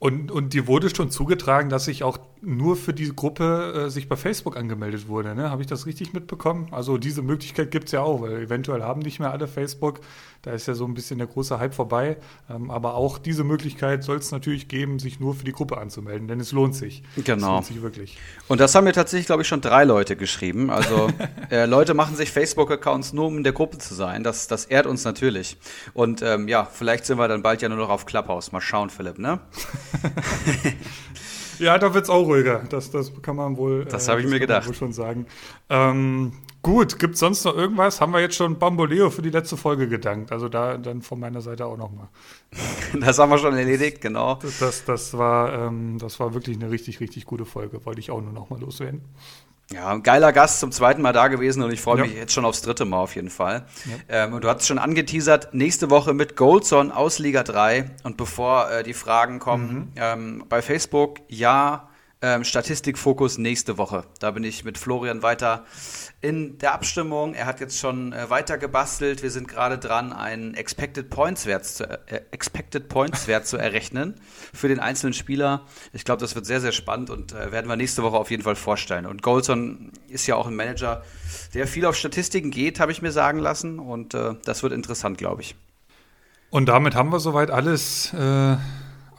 Und, 0.00 0.32
und 0.32 0.54
dir 0.54 0.66
wurde 0.66 0.88
schon 0.94 1.10
zugetragen, 1.10 1.68
dass 1.68 1.84
sich 1.84 2.02
auch 2.02 2.18
nur 2.42 2.76
für 2.76 2.94
diese 2.94 3.14
Gruppe 3.14 3.86
äh, 3.86 3.90
sich 3.90 4.08
bei 4.08 4.16
Facebook 4.16 4.56
angemeldet 4.56 5.08
wurde. 5.08 5.34
Ne? 5.34 5.50
Habe 5.50 5.62
ich 5.62 5.68
das 5.68 5.86
richtig 5.86 6.12
mitbekommen? 6.12 6.68
Also 6.70 6.96
diese 6.96 7.22
Möglichkeit 7.22 7.70
gibt 7.70 7.86
es 7.86 7.92
ja 7.92 8.00
auch, 8.00 8.22
weil 8.22 8.42
eventuell 8.42 8.82
haben 8.82 9.00
nicht 9.00 9.20
mehr 9.20 9.30
alle 9.30 9.46
Facebook. 9.46 10.00
Da 10.42 10.52
ist 10.52 10.66
ja 10.66 10.74
so 10.74 10.86
ein 10.86 10.94
bisschen 10.94 11.18
der 11.18 11.26
große 11.26 11.58
Hype 11.58 11.74
vorbei. 11.74 12.16
Ähm, 12.48 12.70
aber 12.70 12.94
auch 12.94 13.18
diese 13.18 13.44
Möglichkeit 13.44 14.02
soll 14.04 14.16
es 14.16 14.32
natürlich 14.32 14.68
geben, 14.68 14.98
sich 14.98 15.20
nur 15.20 15.34
für 15.34 15.44
die 15.44 15.52
Gruppe 15.52 15.76
anzumelden, 15.76 16.28
denn 16.28 16.40
es 16.40 16.52
lohnt 16.52 16.74
sich. 16.74 17.02
Genau. 17.16 17.34
Es 17.34 17.42
lohnt 17.42 17.66
sich 17.66 17.82
wirklich. 17.82 18.18
Und 18.48 18.60
das 18.60 18.74
haben 18.74 18.84
mir 18.84 18.92
tatsächlich, 18.92 19.26
glaube 19.26 19.42
ich, 19.42 19.48
schon 19.48 19.60
drei 19.60 19.84
Leute 19.84 20.16
geschrieben. 20.16 20.70
Also 20.70 21.08
äh, 21.50 21.66
Leute 21.66 21.92
machen 21.92 22.16
sich 22.16 22.30
Facebook-Accounts 22.30 23.12
nur, 23.12 23.26
um 23.26 23.36
in 23.36 23.44
der 23.44 23.52
Gruppe 23.52 23.76
zu 23.78 23.94
sein. 23.94 24.24
Das, 24.24 24.48
das 24.48 24.64
ehrt 24.64 24.86
uns 24.86 25.04
natürlich. 25.04 25.58
Und 25.92 26.22
ähm, 26.22 26.48
ja, 26.48 26.64
vielleicht 26.64 27.04
sind 27.04 27.18
wir 27.18 27.28
dann 27.28 27.42
bald 27.42 27.60
ja 27.60 27.68
nur 27.68 27.78
noch 27.78 27.90
auf 27.90 28.06
Clubhouse. 28.06 28.52
Mal 28.52 28.62
schauen, 28.62 28.88
Philipp, 28.88 29.18
ne? 29.18 29.40
Ja, 31.60 31.78
da 31.78 31.92
wird 31.92 32.04
es 32.04 32.10
auch 32.10 32.26
ruhiger. 32.26 32.64
Das, 32.70 32.90
das 32.90 33.12
kann 33.22 33.36
man 33.36 33.56
wohl. 33.56 33.84
Das 33.84 34.08
äh, 34.08 34.10
habe 34.10 34.22
ich 34.22 34.26
mir 34.26 34.40
gedacht. 34.40 34.66
Wohl 34.66 34.74
schon 34.74 34.92
sagen. 34.92 35.26
Ähm, 35.68 36.32
gut, 36.62 36.98
gibt 36.98 37.14
es 37.14 37.20
sonst 37.20 37.44
noch 37.44 37.54
irgendwas? 37.54 38.00
Haben 38.00 38.12
wir 38.12 38.20
jetzt 38.20 38.34
schon 38.34 38.58
Bamboleo 38.58 39.10
für 39.10 39.20
die 39.20 39.30
letzte 39.30 39.58
Folge 39.58 39.86
gedankt? 39.86 40.32
Also 40.32 40.48
da 40.48 40.78
dann 40.78 41.02
von 41.02 41.20
meiner 41.20 41.42
Seite 41.42 41.66
auch 41.66 41.76
nochmal. 41.76 42.08
das 43.00 43.18
haben 43.18 43.30
wir 43.30 43.38
schon 43.38 43.54
erledigt, 43.54 44.00
genau. 44.00 44.36
Das, 44.36 44.58
das, 44.58 44.84
das 44.84 45.18
war, 45.18 45.52
ähm, 45.52 45.98
das 45.98 46.18
war 46.18 46.32
wirklich 46.32 46.56
eine 46.56 46.70
richtig, 46.70 47.00
richtig 47.00 47.26
gute 47.26 47.44
Folge. 47.44 47.84
Wollte 47.84 48.00
ich 48.00 48.10
auch 48.10 48.22
nur 48.22 48.32
nochmal 48.32 48.60
loswerden. 48.60 49.02
Ja, 49.72 49.96
geiler 49.98 50.32
Gast 50.32 50.58
zum 50.58 50.72
zweiten 50.72 51.00
Mal 51.00 51.12
da 51.12 51.28
gewesen 51.28 51.62
und 51.62 51.72
ich 51.72 51.80
freue 51.80 52.00
mich 52.02 52.12
ja. 52.12 52.18
jetzt 52.18 52.32
schon 52.32 52.44
aufs 52.44 52.62
dritte 52.62 52.84
Mal 52.84 52.98
auf 52.98 53.14
jeden 53.14 53.30
Fall. 53.30 53.66
Ja. 54.08 54.24
Ähm, 54.24 54.34
und 54.34 54.42
du 54.42 54.48
hast 54.48 54.66
schon 54.66 54.78
angeteasert, 54.78 55.54
nächste 55.54 55.90
Woche 55.90 56.12
mit 56.12 56.34
Goldson 56.36 56.90
aus 56.90 57.20
Liga 57.20 57.44
3. 57.44 57.88
Und 58.02 58.16
bevor 58.16 58.70
äh, 58.70 58.82
die 58.82 58.94
Fragen 58.94 59.38
kommen, 59.38 59.72
mhm. 59.72 59.92
ähm, 59.94 60.44
bei 60.48 60.60
Facebook, 60.60 61.18
ja, 61.28 61.89
ähm, 62.22 62.44
Statistikfokus 62.44 63.38
nächste 63.38 63.78
Woche. 63.78 64.04
Da 64.18 64.30
bin 64.30 64.44
ich 64.44 64.64
mit 64.64 64.76
Florian 64.76 65.22
weiter 65.22 65.64
in 66.20 66.58
der 66.58 66.74
Abstimmung. 66.74 67.34
Er 67.34 67.46
hat 67.46 67.60
jetzt 67.60 67.78
schon 67.78 68.12
äh, 68.12 68.28
weiter 68.28 68.58
gebastelt. 68.58 69.22
Wir 69.22 69.30
sind 69.30 69.48
gerade 69.48 69.78
dran, 69.78 70.12
einen 70.12 70.54
Expected 70.54 71.08
Points 71.08 71.46
Wert 71.46 71.64
zu, 71.64 71.84
äh, 71.84 72.20
Expected 72.30 72.88
Points 72.88 73.26
Wert 73.26 73.46
zu 73.46 73.56
errechnen 73.56 74.20
für 74.52 74.68
den 74.68 74.80
einzelnen 74.80 75.14
Spieler. 75.14 75.66
Ich 75.92 76.04
glaube, 76.04 76.20
das 76.20 76.34
wird 76.34 76.44
sehr, 76.44 76.60
sehr 76.60 76.72
spannend 76.72 77.08
und 77.08 77.32
äh, 77.32 77.52
werden 77.52 77.68
wir 77.68 77.76
nächste 77.76 78.02
Woche 78.02 78.16
auf 78.16 78.30
jeden 78.30 78.42
Fall 78.42 78.56
vorstellen. 78.56 79.06
Und 79.06 79.22
Goldson 79.22 79.90
ist 80.08 80.26
ja 80.26 80.36
auch 80.36 80.46
ein 80.46 80.56
Manager, 80.56 81.02
der 81.54 81.66
viel 81.66 81.86
auf 81.86 81.96
Statistiken 81.96 82.50
geht, 82.50 82.80
habe 82.80 82.92
ich 82.92 83.00
mir 83.00 83.12
sagen 83.12 83.38
lassen. 83.38 83.78
Und 83.78 84.12
äh, 84.12 84.34
das 84.44 84.62
wird 84.62 84.74
interessant, 84.74 85.16
glaube 85.16 85.40
ich. 85.40 85.54
Und 86.50 86.66
damit 86.66 86.94
haben 86.96 87.10
wir 87.12 87.20
soweit 87.20 87.50
alles 87.50 88.12
äh, 88.12 88.56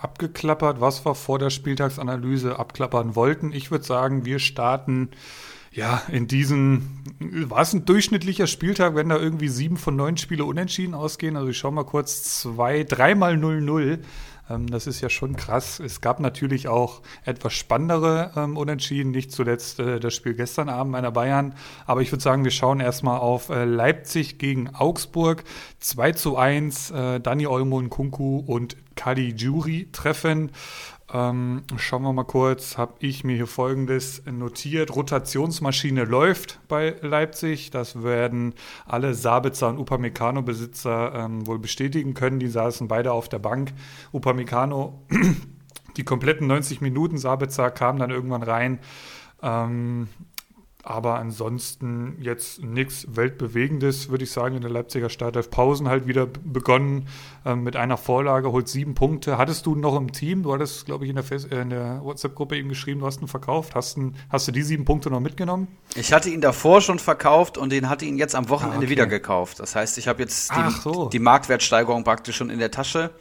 abgeklappert, 0.01 0.81
was 0.81 1.05
wir 1.05 1.15
vor 1.15 1.39
der 1.39 1.49
Spieltagsanalyse 1.49 2.57
abklappern 2.57 3.15
wollten. 3.15 3.53
Ich 3.53 3.71
würde 3.71 3.85
sagen, 3.85 4.25
wir 4.25 4.39
starten 4.39 5.09
ja 5.71 6.01
in 6.11 6.27
diesen, 6.27 7.03
war 7.19 7.61
es 7.61 7.73
ein 7.73 7.85
durchschnittlicher 7.85 8.47
Spieltag, 8.47 8.95
wenn 8.95 9.09
da 9.09 9.17
irgendwie 9.17 9.47
sieben 9.47 9.77
von 9.77 9.95
neun 9.95 10.17
Spiele 10.17 10.45
unentschieden 10.45 10.93
ausgehen? 10.93 11.35
Also 11.35 11.49
ich 11.49 11.57
schaue 11.57 11.71
mal 11.71 11.85
kurz, 11.85 12.41
zwei, 12.41 12.83
dreimal 12.83 13.35
0-0. 13.35 13.99
Ähm, 14.49 14.67
das 14.67 14.87
ist 14.87 15.01
ja 15.01 15.09
schon 15.09 15.35
krass. 15.35 15.79
Es 15.79 16.01
gab 16.01 16.19
natürlich 16.19 16.67
auch 16.67 17.01
etwas 17.23 17.53
spannendere 17.53 18.31
ähm, 18.35 18.57
Unentschieden, 18.57 19.11
nicht 19.11 19.31
zuletzt 19.31 19.79
äh, 19.79 19.99
das 19.99 20.13
Spiel 20.13 20.33
gestern 20.33 20.69
Abend 20.69 20.91
meiner 20.91 21.11
Bayern. 21.11 21.55
Aber 21.85 22.01
ich 22.01 22.11
würde 22.11 22.23
sagen, 22.23 22.43
wir 22.43 22.51
schauen 22.51 22.79
erstmal 22.79 23.19
auf 23.19 23.49
äh, 23.49 23.63
Leipzig 23.63 24.39
gegen 24.39 24.75
Augsburg. 24.75 25.43
2 25.79 26.11
zu 26.13 26.37
1, 26.37 26.91
äh, 26.91 27.19
Dani 27.19 27.47
Olmo 27.47 27.77
und 27.77 27.89
Kunku 27.89 28.43
und 28.45 28.75
Kali 28.95 29.33
Juri 29.35 29.89
treffen. 29.91 30.51
Ähm, 31.13 31.63
schauen 31.75 32.03
wir 32.03 32.13
mal 32.13 32.23
kurz, 32.23 32.77
habe 32.77 32.93
ich 32.99 33.23
mir 33.23 33.35
hier 33.35 33.47
folgendes 33.47 34.23
notiert. 34.25 34.95
Rotationsmaschine 34.95 36.05
läuft 36.05 36.59
bei 36.69 36.95
Leipzig. 37.01 37.69
Das 37.69 38.01
werden 38.01 38.53
alle 38.85 39.13
Sabitzer 39.13 39.67
und 39.67 39.77
Upamecano-Besitzer 39.77 41.13
ähm, 41.15 41.45
wohl 41.47 41.59
bestätigen 41.59 42.13
können. 42.13 42.39
Die 42.39 42.47
saßen 42.47 42.87
beide 42.87 43.11
auf 43.11 43.27
der 43.27 43.39
Bank. 43.39 43.73
Upamecano, 44.13 45.05
die 45.97 46.03
kompletten 46.03 46.47
90 46.47 46.79
Minuten, 46.79 47.17
Sabitzer 47.17 47.71
kam 47.71 47.99
dann 47.99 48.09
irgendwann 48.09 48.43
rein. 48.43 48.79
Ähm, 49.43 50.07
aber 50.83 51.19
ansonsten 51.19 52.17
jetzt 52.19 52.63
nichts 52.63 53.05
Weltbewegendes, 53.09 54.09
würde 54.09 54.23
ich 54.23 54.31
sagen, 54.31 54.55
in 54.55 54.61
der 54.61 54.71
Leipziger 54.71 55.09
Startelf. 55.09 55.51
Pausen 55.51 55.87
halt 55.87 56.07
wieder 56.07 56.25
begonnen 56.25 57.07
ähm, 57.45 57.63
mit 57.63 57.75
einer 57.75 57.97
Vorlage, 57.97 58.51
holt 58.51 58.67
sieben 58.67 58.95
Punkte. 58.95 59.37
Hattest 59.37 59.65
du 59.67 59.75
noch 59.75 59.95
im 59.95 60.11
Team? 60.11 60.43
Du 60.43 60.53
hattest, 60.53 60.85
glaube 60.85 61.05
ich, 61.05 61.11
in 61.11 61.17
der, 61.17 61.31
äh, 61.31 61.65
der 61.65 62.01
WhatsApp-Gruppe 62.03 62.57
eben 62.57 62.69
geschrieben, 62.69 63.01
du 63.01 63.05
hast 63.05 63.21
ihn 63.21 63.27
verkauft. 63.27 63.75
Hast, 63.75 63.97
ihn, 63.97 64.15
hast 64.29 64.47
du 64.47 64.51
die 64.51 64.63
sieben 64.63 64.85
Punkte 64.85 65.11
noch 65.11 65.19
mitgenommen? 65.19 65.67
Ich 65.95 66.13
hatte 66.13 66.29
ihn 66.29 66.41
davor 66.41 66.81
schon 66.81 66.97
verkauft 66.97 67.57
und 67.57 67.71
den 67.71 67.87
hatte 67.87 68.05
ihn 68.05 68.17
jetzt 68.17 68.33
am 68.33 68.49
Wochenende 68.49 68.77
ah, 68.77 68.79
okay. 68.79 68.89
wieder 68.89 69.05
gekauft. 69.05 69.59
Das 69.59 69.75
heißt, 69.75 69.99
ich 69.99 70.07
habe 70.07 70.21
jetzt 70.23 70.51
die, 70.51 70.71
so. 70.81 71.09
die, 71.09 71.19
Marktwertsteigerung 71.19 72.03
praktisch 72.03 72.37
schon 72.37 72.49
in 72.49 72.59
der 72.59 72.71
Tasche. 72.71 73.11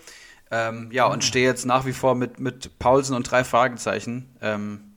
Ähm, 0.51 0.89
ja, 0.93 1.07
und 1.07 1.23
stehe 1.23 1.47
jetzt 1.47 1.65
nach 1.65 1.87
wie 1.87 1.93
vor 1.93 2.15
mit, 2.15 2.41
mit 2.41 2.79
Paulsen 2.79 3.15
und 3.15 3.31
drei 3.31 3.45
Fragezeichen 3.45 4.35
ähm, 4.41 4.95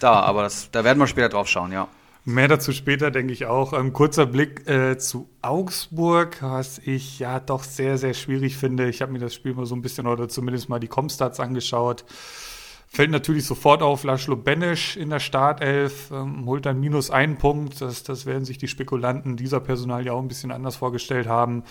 da. 0.00 0.20
Aber 0.20 0.42
das, 0.42 0.70
da 0.72 0.82
werden 0.82 0.98
wir 0.98 1.06
später 1.06 1.28
drauf 1.28 1.46
schauen, 1.46 1.72
ja. 1.72 1.88
Mehr 2.28 2.48
dazu 2.48 2.72
später, 2.72 3.12
denke 3.12 3.32
ich 3.32 3.46
auch. 3.46 3.72
Ein 3.72 3.92
kurzer 3.92 4.26
Blick 4.26 4.68
äh, 4.68 4.98
zu 4.98 5.28
Augsburg, 5.42 6.38
was 6.40 6.78
ich 6.78 7.20
ja 7.20 7.38
doch 7.38 7.62
sehr, 7.62 7.98
sehr 7.98 8.14
schwierig 8.14 8.56
finde. 8.56 8.88
Ich 8.88 9.00
habe 9.00 9.12
mir 9.12 9.20
das 9.20 9.32
Spiel 9.32 9.54
mal 9.54 9.64
so 9.64 9.76
ein 9.76 9.80
bisschen 9.80 10.08
oder 10.08 10.28
zumindest 10.28 10.68
mal 10.68 10.80
die 10.80 10.88
Comstats 10.88 11.38
angeschaut. 11.38 12.04
Fällt 12.88 13.12
natürlich 13.12 13.44
sofort 13.44 13.80
auf 13.80 14.02
Laszlo 14.02 14.34
Benesch 14.34 14.96
in 14.96 15.10
der 15.10 15.20
Startelf, 15.20 16.10
ähm, 16.10 16.46
holt 16.46 16.66
dann 16.66 16.80
minus 16.80 17.12
einen 17.12 17.38
Punkt. 17.38 17.80
Das, 17.80 18.02
das 18.02 18.26
werden 18.26 18.44
sich 18.44 18.58
die 18.58 18.66
Spekulanten 18.66 19.36
dieser 19.36 19.60
Personal 19.60 20.04
ja 20.04 20.12
auch 20.12 20.20
ein 20.20 20.26
bisschen 20.26 20.50
anders 20.50 20.74
vorgestellt 20.74 21.28
haben. 21.28 21.62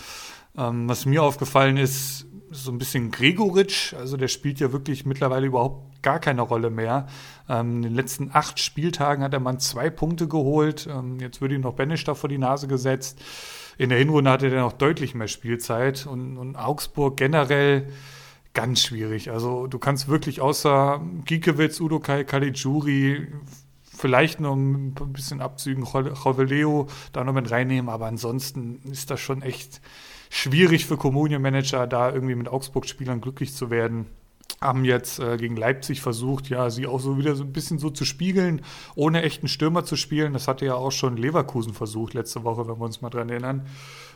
Ähm, 0.56 0.88
was 0.88 1.04
mir 1.04 1.22
aufgefallen 1.22 1.76
ist, 1.76 2.28
so 2.50 2.72
ein 2.72 2.78
bisschen 2.78 3.10
Gregoritsch, 3.10 3.92
also 3.92 4.16
der 4.16 4.28
spielt 4.28 4.58
ja 4.60 4.72
wirklich 4.72 5.04
mittlerweile 5.04 5.48
überhaupt 5.48 5.95
gar 6.06 6.20
keine 6.20 6.42
Rolle 6.42 6.70
mehr. 6.70 7.08
Ähm, 7.48 7.78
in 7.78 7.82
den 7.82 7.94
letzten 7.96 8.30
acht 8.32 8.60
Spieltagen 8.60 9.24
hat 9.24 9.32
der 9.32 9.40
Mann 9.40 9.58
zwei 9.58 9.90
Punkte 9.90 10.28
geholt. 10.28 10.88
Ähm, 10.88 11.18
jetzt 11.18 11.40
wird 11.40 11.50
ihm 11.50 11.62
noch 11.62 11.74
Benisch 11.74 12.04
da 12.04 12.14
vor 12.14 12.28
die 12.28 12.38
Nase 12.38 12.68
gesetzt. 12.68 13.20
in 13.76 13.88
der 13.88 13.98
Hinrunde 13.98 14.30
hatte 14.30 14.48
der 14.48 14.60
noch 14.60 14.72
deutlich 14.72 15.16
mehr 15.16 15.26
Spielzeit 15.26 16.06
und, 16.06 16.38
und 16.38 16.54
Augsburg 16.54 17.16
generell 17.16 17.88
ganz 18.54 18.82
schwierig. 18.82 19.32
Also 19.32 19.66
du 19.66 19.80
kannst 19.80 20.06
wirklich 20.06 20.40
außer 20.40 21.00
Giekewitz, 21.24 21.80
Udo 21.80 21.98
Kai, 21.98 22.22
Caligiuri, 22.22 23.26
vielleicht 23.82 24.38
noch 24.38 24.54
ein 24.54 24.94
bisschen 25.12 25.40
Abzügen, 25.40 25.84
Joveleo 25.84 26.86
da 27.12 27.24
noch 27.24 27.32
mit 27.32 27.50
reinnehmen, 27.50 27.90
aber 27.90 28.06
ansonsten 28.06 28.80
ist 28.92 29.10
das 29.10 29.18
schon 29.18 29.42
echt 29.42 29.80
schwierig 30.30 30.86
für 30.86 30.96
Communion-Manager, 30.96 31.88
da 31.88 32.12
irgendwie 32.12 32.36
mit 32.36 32.48
Augsburg-Spielern 32.48 33.20
glücklich 33.20 33.54
zu 33.54 33.70
werden. 33.70 34.06
Haben 34.60 34.84
jetzt 34.84 35.18
äh, 35.18 35.36
gegen 35.36 35.56
Leipzig 35.56 36.00
versucht, 36.00 36.48
ja, 36.48 36.70
sie 36.70 36.86
auch 36.86 37.00
so 37.00 37.18
wieder 37.18 37.36
so 37.36 37.44
ein 37.44 37.52
bisschen 37.52 37.78
so 37.78 37.90
zu 37.90 38.04
spiegeln, 38.04 38.62
ohne 38.94 39.22
echten 39.22 39.48
Stürmer 39.48 39.84
zu 39.84 39.96
spielen. 39.96 40.32
Das 40.32 40.48
hatte 40.48 40.64
ja 40.64 40.74
auch 40.74 40.92
schon 40.92 41.16
Leverkusen 41.16 41.74
versucht 41.74 42.14
letzte 42.14 42.42
Woche, 42.44 42.66
wenn 42.66 42.78
wir 42.78 42.84
uns 42.84 43.02
mal 43.02 43.10
dran 43.10 43.28
erinnern. 43.28 43.66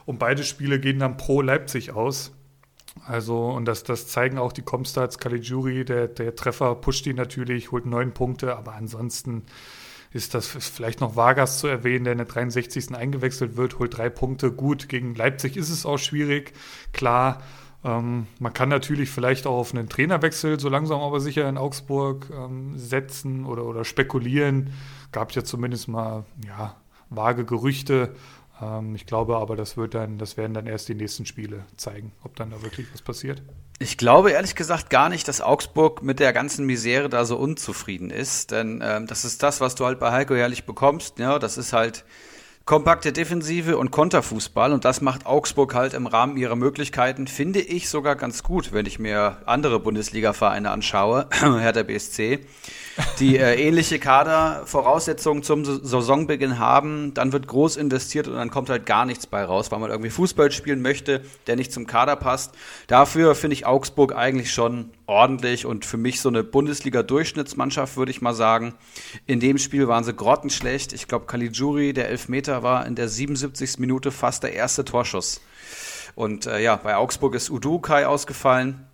Und 0.07 0.19
beide 0.19 0.45
Spiele 0.45 0.81
gehen 0.81 0.99
dann 0.99 1.17
pro 1.17 1.43
Leipzig 1.43 1.93
aus. 1.93 2.33
Also, 3.07 3.49
und 3.49 3.67
das, 3.67 3.85
das 3.85 4.09
zeigen 4.09 4.39
auch 4.39 4.53
die 4.53 4.63
Comstats. 4.63 5.19
Caligiuri, 5.19 5.85
der, 5.85 6.09
der 6.09 6.35
Treffer 6.35 6.75
pusht 6.75 7.07
ihn 7.07 7.17
natürlich, 7.17 7.71
holt 7.71 7.87
neun 7.87 8.13
Punkte, 8.13 8.57
aber 8.57 8.75
ansonsten 8.75 9.45
ist 10.13 10.35
das 10.35 10.49
vielleicht 10.49 11.01
noch 11.01 11.15
Vargas 11.15 11.59
zu 11.61 11.69
erwähnen, 11.69 12.05
der 12.05 12.13
in 12.13 12.19
der 12.19 12.27
63. 12.27 12.95
eingewechselt 12.95 13.57
wird, 13.57 13.79
holt 13.79 13.97
drei 13.97 14.11
Punkte. 14.11 14.51
Gut, 14.51 14.89
gegen 14.89 15.15
Leipzig 15.15 15.57
ist 15.57 15.71
es 15.71 15.87
auch 15.87 15.99
schwierig, 15.99 16.53
klar. 16.93 17.43
Ähm, 17.85 18.27
man 18.39 18.53
kann 18.53 18.69
natürlich 18.69 19.11
vielleicht 19.11 19.47
auch 19.47 19.57
auf 19.57 19.75
einen 19.75 19.89
Trainerwechsel 19.89 20.61
so 20.61 20.69
langsam 20.69 21.01
aber 21.01 21.21
sicher 21.21 21.49
in 21.49 21.57
Augsburg 21.57 22.31
ähm, 22.31 22.77
setzen 22.77 23.47
oder, 23.47 23.65
oder 23.65 23.85
spekulieren. 23.85 24.73
Gab 25.13 25.33
ja 25.33 25.45
zumindest 25.45 25.89
mal 25.89 26.25
ja, 26.47 26.77
vage 27.09 27.45
Gerüchte. 27.45 28.15
Ähm, 28.61 28.95
ich 28.95 29.07
glaube 29.07 29.37
aber, 29.39 29.57
das 29.57 29.77
wird 29.77 29.95
dann, 29.95 30.19
das 30.19 30.37
werden 30.37 30.53
dann 30.53 30.67
erst 30.67 30.89
die 30.89 30.95
nächsten 30.95 31.25
Spiele 31.25 31.65
zeigen, 31.77 32.13
ob 32.23 32.37
dann 32.37 32.51
da 32.51 32.63
wirklich 32.63 32.87
was 32.93 33.03
passiert. 33.03 33.43
Ich 33.79 33.97
glaube 33.97 34.31
ehrlich 34.33 34.55
gesagt 34.55 34.91
gar 34.91 35.09
nicht, 35.09 35.27
dass 35.27 35.41
Augsburg 35.41 36.03
mit 36.03 36.21
der 36.21 36.35
ganzen 36.35 36.67
Misere 36.67 37.09
da 37.09 37.25
so 37.25 37.39
unzufrieden 37.39 38.11
ist, 38.11 38.51
denn 38.51 38.83
ähm, 38.85 39.07
das 39.07 39.25
ist 39.25 39.43
das, 39.43 39.63
was 39.63 39.75
du 39.75 39.87
halt 39.87 39.99
bei 39.99 40.13
Heiko 40.13 40.35
Herrlich 40.35 40.67
bekommst. 40.67 41.19
Ja, 41.19 41.39
das 41.39 41.57
ist 41.57 41.73
halt 41.73 42.05
kompakte 42.71 43.13
Defensive 43.13 43.77
und 43.79 43.91
Konterfußball 43.91 44.73
und 44.73 44.85
das 44.85 45.01
macht 45.01 45.27
Augsburg 45.27 45.75
halt 45.75 45.93
im 45.93 46.07
Rahmen 46.07 46.37
ihrer 46.37 46.55
Möglichkeiten, 46.55 47.27
finde 47.27 47.59
ich 47.59 47.89
sogar 47.89 48.15
ganz 48.15 48.45
gut, 48.45 48.73
wenn 48.73 48.87
ich 48.87 49.01
mir 49.01 49.39
andere 49.45 49.81
Bundesliga-Vereine 49.81 50.71
anschaue, 50.71 51.27
Hertha 51.41 51.83
BSC 51.83 52.39
die 53.19 53.39
äh, 53.39 53.55
ähnliche 53.55 53.99
Kadervoraussetzungen 53.99 55.43
zum 55.43 55.65
Saisonbeginn 55.65 56.59
haben, 56.59 57.15
dann 57.15 57.33
wird 57.33 57.47
groß 57.47 57.77
investiert 57.77 58.29
und 58.29 58.35
dann 58.35 58.51
kommt 58.51 58.71
halt 58.71 58.87
gar 58.87 59.05
nichts 59.05 59.27
bei 59.27 59.45
raus, 59.45 59.71
weil 59.71 59.79
man 59.79 59.91
irgendwie 59.91 60.11
Fußball 60.11 60.51
spielen 60.51 60.83
möchte, 60.83 61.23
der 61.47 61.57
nicht 61.57 61.73
zum 61.73 61.87
Kader 61.87 62.17
passt. 62.17 62.55
Dafür 62.87 63.35
finde 63.35 63.55
ich 63.55 63.67
Augsburg 63.67 64.15
eigentlich 64.15 64.53
schon 64.53 64.91
ordentlich 65.07 65.67
und 65.67 65.85
für 65.85 65.97
mich 65.97 66.21
so 66.21 66.29
eine 66.29 66.45
Bundesliga-Durchschnittsmannschaft, 66.45 67.97
würde 67.97 68.11
ich 68.11 68.23
mal 68.23 68.35
sagen. 68.35 68.75
In 69.27 69.41
dem 69.41 69.59
Spiel 69.59 69.89
waren 69.89 70.05
sie 70.05 70.15
grottenschlecht. 70.15 70.93
Ich 70.93 71.09
glaube, 71.09 71.27
Caligiuri, 71.27 71.93
der 71.93 72.09
Elfmeter, 72.09 72.63
war 72.63 72.87
in 72.87 72.95
der 72.95 73.09
77. 73.09 73.79
Minute 73.79 74.11
fast 74.11 74.43
der 74.43 74.53
erste 74.55 74.85
Torschuss. 74.85 75.41
Und 76.15 76.47
äh, 76.47 76.61
ja, 76.61 76.77
bei 76.77 76.97
Augsburg 76.97 77.35
ist 77.35 77.51
Udukai 77.51 78.07
ausgefallen 78.07 78.87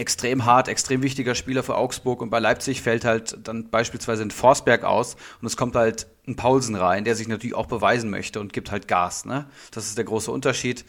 extrem 0.00 0.46
hart, 0.46 0.68
extrem 0.68 1.02
wichtiger 1.02 1.34
Spieler 1.34 1.62
für 1.62 1.76
Augsburg 1.76 2.22
und 2.22 2.30
bei 2.30 2.38
Leipzig 2.38 2.80
fällt 2.80 3.04
halt 3.04 3.38
dann 3.46 3.68
beispielsweise 3.68 4.22
ein 4.22 4.30
Forsberg 4.30 4.82
aus 4.82 5.16
und 5.40 5.46
es 5.46 5.56
kommt 5.58 5.76
halt 5.76 6.06
ein 6.26 6.36
Paulsen 6.36 6.74
rein, 6.74 7.04
der 7.04 7.16
sich 7.16 7.28
natürlich 7.28 7.54
auch 7.54 7.66
beweisen 7.66 8.08
möchte 8.08 8.40
und 8.40 8.52
gibt 8.52 8.70
halt 8.70 8.88
Gas. 8.88 9.24
Ne? 9.24 9.46
Das 9.72 9.86
ist 9.86 9.98
der 9.98 10.04
große 10.04 10.30
Unterschied. 10.30 10.84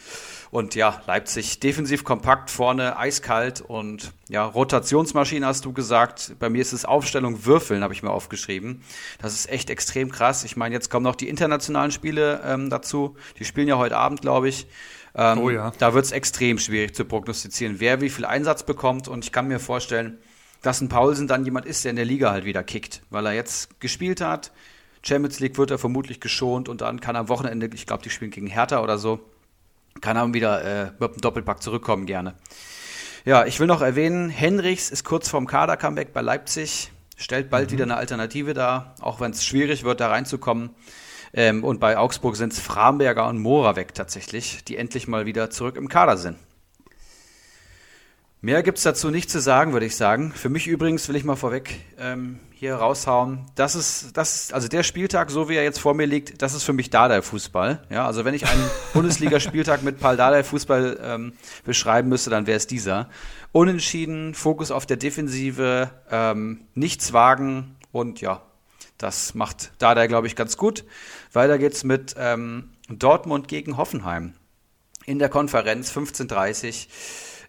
Und 0.49 0.75
ja, 0.75 1.01
Leipzig 1.07 1.59
defensiv 1.59 2.03
kompakt, 2.03 2.49
vorne 2.49 2.97
eiskalt 2.97 3.61
und 3.61 4.13
ja, 4.29 4.45
Rotationsmaschine 4.45 5.45
hast 5.45 5.65
du 5.65 5.73
gesagt. 5.73 6.35
Bei 6.39 6.49
mir 6.49 6.61
ist 6.61 6.73
es 6.73 6.85
Aufstellung 6.85 7.45
Würfeln, 7.45 7.83
habe 7.83 7.93
ich 7.93 8.03
mir 8.03 8.11
aufgeschrieben. 8.11 8.81
Das 9.21 9.33
ist 9.33 9.49
echt 9.49 9.69
extrem 9.69 10.11
krass. 10.11 10.43
Ich 10.43 10.55
meine, 10.55 10.75
jetzt 10.75 10.89
kommen 10.89 11.03
noch 11.03 11.15
die 11.15 11.27
internationalen 11.27 11.91
Spiele 11.91 12.41
ähm, 12.45 12.69
dazu. 12.69 13.15
Die 13.39 13.45
spielen 13.45 13.67
ja 13.67 13.77
heute 13.77 13.97
Abend, 13.97 14.21
glaube 14.21 14.47
ich. 14.47 14.67
Ähm, 15.15 15.39
oh 15.39 15.49
ja. 15.49 15.71
Da 15.77 15.93
wird 15.93 16.05
es 16.05 16.11
extrem 16.11 16.57
schwierig 16.57 16.95
zu 16.95 17.05
prognostizieren, 17.05 17.79
wer 17.79 18.01
wie 18.01 18.09
viel 18.09 18.25
Einsatz 18.25 18.63
bekommt. 18.63 19.07
Und 19.07 19.25
ich 19.25 19.31
kann 19.31 19.47
mir 19.47 19.59
vorstellen, 19.59 20.17
dass 20.61 20.81
ein 20.81 20.89
Paulsen 20.89 21.27
dann 21.27 21.43
jemand 21.45 21.65
ist, 21.65 21.83
der 21.83 21.89
in 21.89 21.95
der 21.95 22.05
Liga 22.05 22.31
halt 22.31 22.45
wieder 22.45 22.63
kickt, 22.63 23.01
weil 23.09 23.25
er 23.25 23.33
jetzt 23.33 23.79
gespielt 23.79 24.21
hat. 24.21 24.51
Champions 25.03 25.39
League 25.39 25.57
wird 25.57 25.71
er 25.71 25.79
vermutlich 25.79 26.19
geschont 26.21 26.69
und 26.69 26.81
dann 26.81 27.01
kann 27.01 27.15
er 27.15 27.21
am 27.21 27.29
Wochenende, 27.29 27.69
ich 27.73 27.87
glaube, 27.87 28.03
die 28.03 28.11
spielen 28.11 28.31
gegen 28.31 28.47
Hertha 28.47 28.81
oder 28.83 28.99
so, 28.99 29.19
kann 29.99 30.15
er 30.15 30.31
wieder 30.33 30.63
äh, 30.63 30.91
mit 30.99 31.11
einem 31.11 31.21
Doppelpack 31.21 31.63
zurückkommen 31.63 32.05
gerne. 32.05 32.35
Ja, 33.25 33.45
ich 33.45 33.59
will 33.59 33.67
noch 33.67 33.81
erwähnen, 33.81 34.29
Henrichs 34.29 34.89
ist 34.89 35.03
kurz 35.03 35.29
vorm 35.29 35.47
Kader-Comeback 35.47 36.13
bei 36.13 36.21
Leipzig, 36.21 36.91
stellt 37.17 37.49
bald 37.49 37.69
mhm. 37.69 37.73
wieder 37.73 37.83
eine 37.85 37.97
Alternative 37.97 38.53
dar, 38.53 38.95
auch 38.99 39.19
wenn 39.19 39.31
es 39.31 39.43
schwierig 39.43 39.83
wird, 39.83 39.99
da 39.99 40.09
reinzukommen. 40.09 40.69
Ähm, 41.33 41.63
und 41.63 41.79
bei 41.79 41.97
Augsburg 41.97 42.35
sind 42.35 42.53
es 42.53 42.59
Framberger 42.59 43.27
und 43.27 43.39
Moravec 43.39 43.93
tatsächlich, 43.93 44.63
die 44.63 44.77
endlich 44.77 45.07
mal 45.07 45.25
wieder 45.25 45.50
zurück 45.50 45.77
im 45.77 45.88
Kader 45.88 46.17
sind. 46.17 46.38
Mehr 48.43 48.63
gibt 48.63 48.79
es 48.79 48.83
dazu 48.83 49.11
nicht 49.11 49.29
zu 49.29 49.39
sagen, 49.39 49.71
würde 49.71 49.85
ich 49.85 49.95
sagen. 49.95 50.31
Für 50.33 50.50
mich 50.50 50.67
übrigens 50.67 51.07
will 51.07 51.15
ich 51.15 51.23
mal 51.23 51.35
vorweg 51.35 51.79
ähm, 52.00 52.39
hier 52.53 52.73
raushauen. 52.73 53.45
Das 53.53 53.75
ist, 53.75 54.17
das 54.17 54.35
ist, 54.35 54.53
also 54.53 54.67
der 54.67 54.81
Spieltag, 54.81 55.29
so 55.29 55.47
wie 55.47 55.55
er 55.55 55.63
jetzt 55.63 55.77
vor 55.77 55.93
mir 55.93 56.07
liegt, 56.07 56.41
das 56.41 56.55
ist 56.55 56.63
für 56.63 56.73
mich 56.73 56.89
Dardai-Fußball. 56.89 57.83
Ja, 57.91 58.07
also 58.07 58.25
wenn 58.25 58.33
ich 58.33 58.47
einen 58.47 58.63
Bundesligaspieltag 58.93 59.83
mit 59.83 60.00
Paul 60.00 60.17
Dardai-Fußball 60.17 61.00
ähm, 61.03 61.33
beschreiben 61.65 62.09
müsste, 62.09 62.31
dann 62.31 62.47
wäre 62.47 62.57
es 62.57 62.65
dieser. 62.65 63.09
Unentschieden, 63.51 64.33
Fokus 64.33 64.71
auf 64.71 64.88
der 64.88 64.97
Defensive, 64.97 65.91
ähm, 66.09 66.61
nichts 66.73 67.13
wagen 67.13 67.75
und 67.91 68.21
ja, 68.21 68.41
das 68.97 69.35
macht 69.35 69.71
Dardai, 69.77 70.07
glaube 70.07 70.25
ich, 70.25 70.35
ganz 70.35 70.57
gut. 70.57 70.83
Weiter 71.33 71.57
geht's 71.57 71.83
mit 71.83 72.15
ähm, 72.17 72.71
Dortmund 72.89 73.47
gegen 73.47 73.77
Hoffenheim 73.77 74.33
in 75.05 75.19
der 75.19 75.29
Konferenz 75.29 75.91
15:30. 75.91 76.88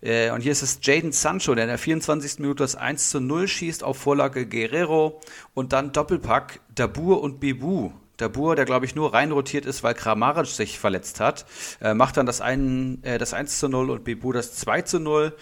Äh, 0.03 0.31
und 0.31 0.41
hier 0.41 0.53
ist 0.53 0.63
es 0.63 0.79
Jaden 0.83 1.13
Sancho, 1.13 1.55
der 1.55 1.65
in 1.65 1.69
der 1.69 1.79
24. 1.79 2.39
Minute 2.39 2.63
das 2.63 2.77
1 2.77 3.11
zu 3.11 3.21
0 3.21 3.49
schießt 3.49 3.85
auf 3.85 3.99
Vorlage 3.99 4.47
Guerrero 4.47 5.21
und 5.55 5.73
dann 5.73 5.93
Doppelpack 5.93 6.61
Dabur 6.75 7.23
und 7.23 7.41
Bebu 7.41 7.93
Dabur, 8.23 8.57
der 8.57 8.65
glaube 8.65 8.87
ich 8.87 8.95
nur 8.95 9.13
reinrotiert 9.13 9.67
ist, 9.67 9.83
weil 9.83 9.95
Kramaric 9.95 10.47
sich 10.47 10.79
verletzt 10.79 11.21
hat, 11.21 11.45
äh, 11.81 11.93
macht 11.93 12.17
dann 12.17 12.25
das, 12.25 12.41
ein, 12.41 13.03
äh, 13.03 13.19
das 13.19 13.35
1 13.35 13.59
zu 13.59 13.69
0 13.69 13.91
und 13.91 14.05
Bebu 14.05 14.33
das 14.33 14.55
2 14.55 14.83
zu 14.83 15.01
0. 15.01 15.35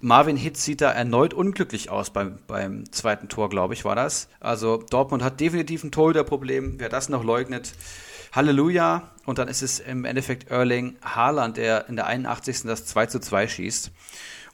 Marvin 0.00 0.36
Hitz 0.36 0.64
sieht 0.64 0.80
da 0.80 0.92
erneut 0.92 1.32
unglücklich 1.32 1.90
aus 1.90 2.10
beim, 2.10 2.38
beim 2.46 2.90
zweiten 2.92 3.28
Tor, 3.28 3.48
glaube 3.48 3.74
ich, 3.74 3.84
war 3.84 3.96
das. 3.96 4.28
Also 4.40 4.78
Dortmund 4.90 5.22
hat 5.22 5.40
definitiv 5.40 5.84
ein 5.84 5.92
Torhüterproblem. 5.92 6.78
Wer 6.78 6.88
das 6.88 7.08
noch 7.08 7.24
leugnet, 7.24 7.72
Halleluja. 8.32 9.10
Und 9.24 9.38
dann 9.38 9.48
ist 9.48 9.62
es 9.62 9.80
im 9.80 10.04
Endeffekt 10.04 10.50
Erling 10.50 10.96
Haaland, 11.02 11.56
der 11.56 11.88
in 11.88 11.96
der 11.96 12.06
81. 12.06 12.62
das 12.64 12.84
2 12.86 13.06
zu 13.06 13.20
2 13.20 13.48
schießt. 13.48 13.90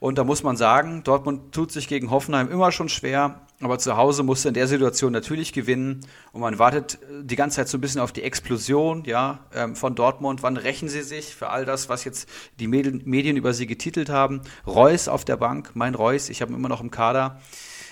Und 0.03 0.19
da 0.19 0.25
muss 0.25 0.43
man 0.43 0.57
sagen, 0.57 1.05
Dortmund 1.05 1.53
tut 1.53 1.71
sich 1.71 1.87
gegen 1.87 2.11
Hoffenheim 2.11 2.51
immer 2.51 2.73
schon 2.73 2.89
schwer, 2.89 3.43
aber 3.61 3.79
zu 3.79 3.97
Hause 3.97 4.25
musste 4.25 4.49
in 4.49 4.55
der 4.55 4.67
Situation 4.67 5.13
natürlich 5.13 5.53
gewinnen. 5.53 6.01
Und 6.33 6.41
man 6.41 6.59
wartet 6.59 6.99
die 7.23 7.37
ganze 7.37 7.59
Zeit 7.59 7.69
so 7.69 7.79
ein 7.79 7.81
bisschen 7.81 8.01
auf 8.01 8.11
die 8.11 8.25
Explosion 8.25 9.05
ja, 9.05 9.47
ähm, 9.55 9.77
von 9.77 9.95
Dortmund. 9.95 10.43
Wann 10.43 10.57
rächen 10.57 10.89
sie 10.89 11.03
sich 11.03 11.37
für 11.37 11.51
all 11.51 11.65
das, 11.65 11.89
was 11.89 12.03
jetzt 12.03 12.29
die 12.59 12.67
Medien 12.67 13.37
über 13.37 13.55
sie 13.55 13.69
getitelt 13.69 14.09
haben? 14.09 14.41
Reus 14.67 15.07
auf 15.07 15.25
der 15.25 15.37
Bank, 15.37 15.71
mein 15.75 15.95
Reus, 15.95 16.31
ich 16.31 16.43
habe 16.43 16.51
ihn 16.51 16.57
immer 16.57 16.69
noch 16.69 16.81
im 16.81 16.91
Kader. 16.91 17.41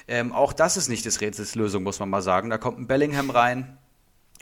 Ähm, 0.09 0.33
auch 0.33 0.53
das 0.53 0.77
ist 0.77 0.89
nicht 0.89 1.05
des 1.05 1.21
Rätsels 1.21 1.55
Lösung, 1.55 1.85
muss 1.85 2.01
man 2.01 2.11
mal 2.11 2.23
sagen. 2.23 2.51
Da 2.51 2.59
kommt 2.59 2.81
ein 2.81 2.89
Bellingham 2.89 3.31
rein. 3.31 3.79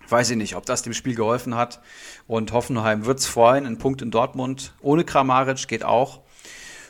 Weiß 0.08 0.30
ich 0.30 0.38
nicht, 0.38 0.56
ob 0.56 0.64
das 0.64 0.80
dem 0.80 0.94
Spiel 0.94 1.14
geholfen 1.14 1.54
hat. 1.54 1.82
Und 2.26 2.50
Hoffenheim 2.52 3.04
wird 3.04 3.18
es 3.18 3.26
freuen. 3.26 3.66
Ein 3.66 3.76
Punkt 3.76 4.00
in 4.00 4.10
Dortmund 4.10 4.72
ohne 4.80 5.04
Kramaric 5.04 5.68
geht 5.68 5.84
auch. 5.84 6.22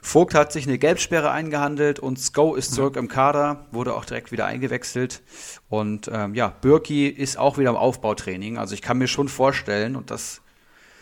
Vogt 0.02 0.35
hat 0.35 0.52
sich 0.52 0.67
eine 0.67 0.78
Gelbsperre 0.78 1.31
eingehandelt 1.31 1.99
und 1.99 2.19
Sko 2.19 2.55
ist 2.55 2.75
zurück 2.75 2.97
im 2.97 3.09
Kader, 3.09 3.67
wurde 3.73 3.95
auch 3.95 4.05
direkt 4.05 4.33
wieder 4.33 4.47
eingewechselt. 4.47 5.23
Und 5.69 6.11
ähm, 6.12 6.35
ja, 6.35 6.49
Birki 6.49 7.09
ist 7.09 7.38
auch 7.38 7.59
wieder 7.59 7.71
im 7.71 7.76
Aufbautraining. 7.76 8.59
Also 8.59 8.75
ich 8.75 8.83
kann 8.83 8.99
mir 8.99 9.09
schon 9.09 9.28
vorstellen, 9.28 9.97
und 9.97 10.11
das 10.11 10.40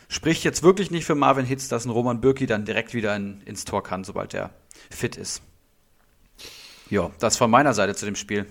spricht 0.09 0.45
jetzt 0.45 0.63
wirklich 0.63 0.91
nicht 0.91 1.05
für 1.05 1.15
Marvin 1.15 1.45
Hitz, 1.47 1.69
dass 1.69 1.85
ein 1.85 1.91
Roman 1.91 2.21
Birki 2.21 2.47
dann 2.47 2.65
direkt 2.65 2.95
wieder 2.95 3.15
in, 3.17 3.41
ins 3.43 3.65
Tor 3.65 3.83
kann, 3.83 4.05
sobald 4.05 4.35
er 4.35 4.51
fit 4.91 5.17
ist. 5.17 5.43
Ja, 6.89 7.11
das 7.19 7.37
von 7.37 7.51
meiner 7.51 7.75
Seite 7.75 7.95
zu 7.95 8.07
dem 8.07 8.17
Spiel. 8.17 8.47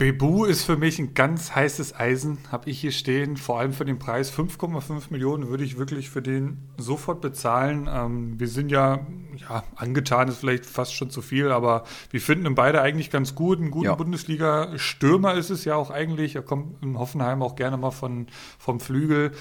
Bebu 0.00 0.46
ist 0.46 0.64
für 0.64 0.78
mich 0.78 0.98
ein 0.98 1.12
ganz 1.12 1.54
heißes 1.54 1.94
Eisen, 1.94 2.38
habe 2.50 2.70
ich 2.70 2.80
hier 2.80 2.90
stehen. 2.90 3.36
Vor 3.36 3.60
allem 3.60 3.74
für 3.74 3.84
den 3.84 3.98
Preis 3.98 4.32
5,5 4.32 5.10
Millionen 5.10 5.48
würde 5.48 5.62
ich 5.62 5.76
wirklich 5.76 6.08
für 6.08 6.22
den 6.22 6.56
sofort 6.78 7.20
bezahlen. 7.20 7.86
Ähm, 7.86 8.40
wir 8.40 8.48
sind 8.48 8.70
ja, 8.70 9.06
ja, 9.36 9.62
angetan 9.76 10.28
ist 10.28 10.38
vielleicht 10.38 10.64
fast 10.64 10.94
schon 10.94 11.10
zu 11.10 11.20
viel, 11.20 11.52
aber 11.52 11.84
wir 12.08 12.22
finden 12.22 12.46
ihn 12.46 12.54
beide 12.54 12.80
eigentlich 12.80 13.10
ganz 13.10 13.34
gut. 13.34 13.60
Ein 13.60 13.70
guter 13.70 13.90
ja. 13.90 13.94
Bundesliga-Stürmer 13.94 15.34
ist 15.34 15.50
es 15.50 15.66
ja 15.66 15.74
auch 15.74 15.90
eigentlich. 15.90 16.34
Er 16.34 16.42
kommt 16.44 16.82
in 16.82 16.98
Hoffenheim 16.98 17.42
auch 17.42 17.54
gerne 17.54 17.76
mal 17.76 17.90
von, 17.90 18.28
vom 18.58 18.80
Flügel. 18.80 19.32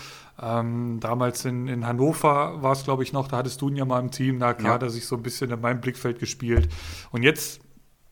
Ähm, 0.42 1.00
damals 1.00 1.46
in, 1.46 1.70
in 1.70 1.88
Hannover 1.88 2.62
war 2.62 2.74
es, 2.74 2.84
glaube 2.84 3.04
ich, 3.04 3.14
noch, 3.14 3.30
da 3.30 3.38
hattest 3.38 3.62
du 3.62 3.70
ihn 3.70 3.78
ja 3.78 3.86
mal 3.86 4.02
im 4.02 4.12
Team, 4.12 4.40
da 4.40 4.58
hat 4.62 4.84
er 4.84 4.90
sich 4.90 5.06
so 5.06 5.16
ein 5.16 5.24
bisschen 5.24 5.52
in 5.52 5.62
meinem 5.62 5.80
Blickfeld 5.80 6.20
gespielt. 6.20 6.68
Und 7.12 7.24
jetzt 7.24 7.62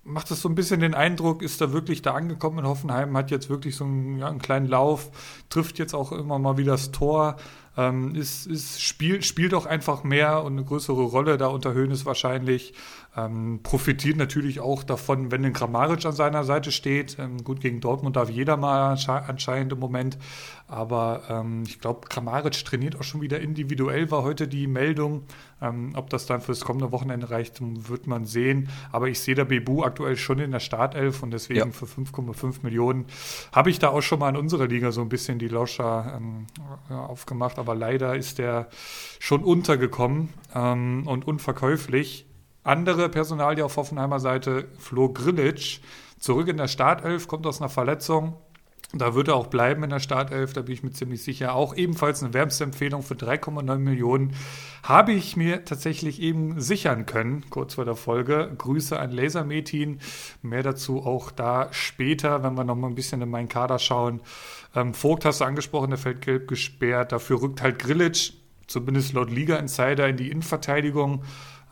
macht 0.07 0.31
es 0.31 0.41
so 0.41 0.49
ein 0.49 0.55
bisschen 0.55 0.79
den 0.79 0.93
Eindruck, 0.93 1.41
ist 1.41 1.61
er 1.61 1.73
wirklich 1.73 2.01
da 2.01 2.13
angekommen 2.13 2.59
in 2.59 2.65
Hoffenheim, 2.65 3.15
hat 3.15 3.29
jetzt 3.29 3.49
wirklich 3.49 3.75
so 3.75 3.83
einen, 3.83 4.17
ja, 4.17 4.27
einen 4.27 4.39
kleinen 4.39 4.67
Lauf, 4.67 5.11
trifft 5.49 5.77
jetzt 5.79 5.93
auch 5.93 6.11
immer 6.11 6.39
mal 6.39 6.57
wieder 6.57 6.71
das 6.71 6.91
Tor, 6.91 7.35
ähm, 7.75 8.15
ist, 8.15 8.47
ist, 8.47 8.81
spielt, 8.81 9.23
spielt 9.25 9.53
auch 9.53 9.65
einfach 9.65 10.03
mehr 10.03 10.43
und 10.43 10.53
eine 10.53 10.63
größere 10.63 11.03
Rolle 11.03 11.37
da 11.37 11.47
unter 11.47 11.73
Höhnes 11.73 12.05
wahrscheinlich. 12.05 12.73
Ähm, 13.15 13.59
profitiert 13.61 14.17
natürlich 14.17 14.59
auch 14.59 14.83
davon, 14.83 15.31
wenn 15.31 15.45
ein 15.45 15.53
Grammaric 15.53 16.05
an 16.05 16.13
seiner 16.13 16.43
Seite 16.43 16.71
steht. 16.71 17.17
Ähm, 17.19 17.43
gut, 17.43 17.61
gegen 17.61 17.79
Dortmund 17.79 18.15
darf 18.15 18.29
jeder 18.29 18.57
mal 18.57 18.97
anscheinend 19.27 19.73
im 19.73 19.79
Moment. 19.79 20.17
Aber 20.67 21.23
ähm, 21.29 21.63
ich 21.65 21.79
glaube, 21.79 22.07
Grammaric 22.09 22.65
trainiert 22.65 22.99
auch 22.99 23.03
schon 23.03 23.21
wieder 23.21 23.39
individuell, 23.39 24.11
war 24.11 24.23
heute 24.23 24.49
die 24.49 24.67
Meldung. 24.67 25.23
Ähm, 25.61 25.93
ob 25.95 26.09
das 26.09 26.25
dann 26.25 26.41
fürs 26.41 26.61
kommende 26.61 26.91
Wochenende 26.91 27.29
reicht, 27.29 27.59
wird 27.61 28.05
man 28.05 28.25
sehen. 28.25 28.69
Aber 28.91 29.07
ich 29.07 29.21
sehe 29.21 29.33
der 29.33 29.45
Bebu 29.45 29.83
aktuell 29.83 30.17
schon 30.17 30.39
in 30.39 30.51
der 30.51 30.59
Startelf 30.59 31.23
und 31.23 31.31
deswegen 31.31 31.59
ja. 31.59 31.71
für 31.71 31.85
5,5 31.85 32.57
Millionen 32.63 33.05
habe 33.53 33.69
ich 33.69 33.79
da 33.79 33.89
auch 33.89 34.01
schon 34.01 34.19
mal 34.19 34.29
in 34.29 34.35
unserer 34.35 34.67
Liga 34.67 34.91
so 34.91 35.01
ein 35.01 35.09
bisschen 35.09 35.39
die 35.39 35.47
Lauscher 35.47 36.17
ähm, 36.17 36.47
aufgemacht. 36.89 37.59
Aber 37.59 37.73
leider 37.73 38.15
ist 38.15 38.37
der 38.37 38.67
schon 39.19 39.45
untergekommen 39.45 40.33
ähm, 40.53 41.07
und 41.07 41.25
unverkäuflich. 41.25 42.25
Andere 42.63 43.07
Personalie 43.07 43.63
auf 43.63 43.77
Hoffenheimer 43.77 44.19
Seite, 44.19 44.67
Flo 44.77 45.07
Grillitsch, 45.07 45.79
zurück 46.19 46.49
in 46.49 46.57
der 46.57 46.67
Startelf, 46.67 47.29
kommt 47.29 47.47
aus 47.47 47.61
einer 47.61 47.69
Verletzung. 47.69 48.35
Da 48.93 49.13
wird 49.15 49.27
er 49.27 49.35
auch 49.35 49.47
bleiben 49.47 49.83
in 49.83 49.89
der 49.89 49.99
Startelf, 49.99 50.53
da 50.53 50.61
bin 50.61 50.73
ich 50.73 50.81
mir 50.81 50.91
ziemlich 50.91 51.21
sicher. 51.21 51.55
Auch 51.55 51.75
ebenfalls 51.75 52.23
eine 52.23 52.33
Wärmsempfehlung 52.33 53.03
für 53.03 53.15
3,9 53.15 53.77
Millionen 53.79 54.33
habe 54.81 55.11
ich 55.11 55.35
mir 55.35 55.65
tatsächlich 55.65 56.21
eben 56.21 56.61
sichern 56.61 57.05
können, 57.05 57.49
kurz 57.49 57.73
vor 57.73 57.83
der 57.83 57.97
Folge. 57.97 58.49
Grüße 58.57 58.97
an 58.97 59.11
Lasermetin. 59.11 59.99
Mehr 60.41 60.63
dazu 60.63 61.05
auch 61.05 61.31
da 61.31 61.67
später, 61.71 62.43
wenn 62.43 62.53
wir 62.53 62.63
noch 62.63 62.75
mal 62.75 62.87
ein 62.87 62.95
bisschen 62.95 63.21
in 63.21 63.29
meinen 63.29 63.49
Kader 63.49 63.77
schauen. 63.77 64.21
Ähm, 64.73 64.93
Vogt 64.93 65.25
hast 65.25 65.41
du 65.41 65.45
angesprochen, 65.45 65.89
der 65.89 65.99
fällt 65.99 66.21
gelb 66.21 66.47
gesperrt. 66.47 67.11
Dafür 67.11 67.41
rückt 67.41 67.61
halt 67.61 67.79
Grillitsch, 67.79 68.31
zumindest 68.67 69.11
laut 69.11 69.29
Liga-Insider, 69.29 70.07
in 70.07 70.15
die 70.15 70.31
Innenverteidigung. 70.31 71.23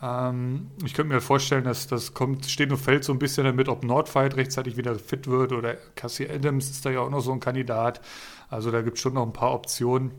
Ähm, 0.06 0.68
ich 0.86 0.94
könnte 0.94 1.14
mir 1.14 1.22
vorstellen, 1.22 1.64
dass 1.64 1.88
das 1.88 2.14
kommt, 2.14 2.46
steht 2.46 2.72
und 2.72 2.78
fällt 2.78 3.04
so 3.04 3.12
ein 3.12 3.20
bisschen 3.20 3.46
damit, 3.46 3.70
ob 3.70 3.84
Nordfight 3.84 4.36
rechtzeitig 4.36 4.78
wieder 4.78 4.96
fit 4.96 5.28
wird 5.28 5.52
oder 5.52 5.76
Cassie 5.96 6.30
Adams 6.30 6.70
ist 6.70 6.86
da 6.86 6.92
ja 6.92 7.00
auch 7.00 7.10
noch 7.10 7.22
so 7.22 7.32
ein 7.32 7.40
Kandidat. 7.40 8.02
Also 8.50 8.72
da 8.72 8.82
gibt 8.82 8.98
es 8.98 9.02
schon 9.02 9.14
noch 9.14 9.26
ein 9.26 9.34
paar 9.34 9.54
Optionen. 9.54 10.12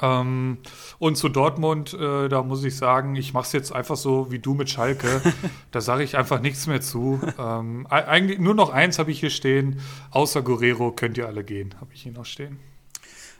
Ähm, 0.00 0.58
und 0.98 1.16
zu 1.16 1.28
Dortmund, 1.28 1.92
äh, 1.92 2.28
da 2.28 2.42
muss 2.42 2.64
ich 2.64 2.76
sagen, 2.76 3.16
ich 3.16 3.34
mache 3.34 3.46
es 3.46 3.52
jetzt 3.52 3.72
einfach 3.72 3.96
so 3.96 4.30
wie 4.30 4.38
du 4.38 4.54
mit 4.54 4.70
Schalke. 4.70 5.20
da 5.72 5.80
sage 5.80 6.04
ich 6.04 6.16
einfach 6.16 6.40
nichts 6.40 6.66
mehr 6.66 6.80
zu. 6.80 7.20
Ähm, 7.38 7.86
eigentlich 7.88 8.38
nur 8.38 8.54
noch 8.54 8.70
eins 8.70 8.98
habe 8.98 9.10
ich 9.10 9.20
hier 9.20 9.30
stehen. 9.30 9.80
Außer 10.10 10.40
Guerrero 10.40 10.92
könnt 10.92 11.18
ihr 11.18 11.26
alle 11.26 11.44
gehen, 11.44 11.74
habe 11.80 11.92
ich 11.92 12.02
hier 12.02 12.12
noch 12.12 12.26
stehen. 12.26 12.58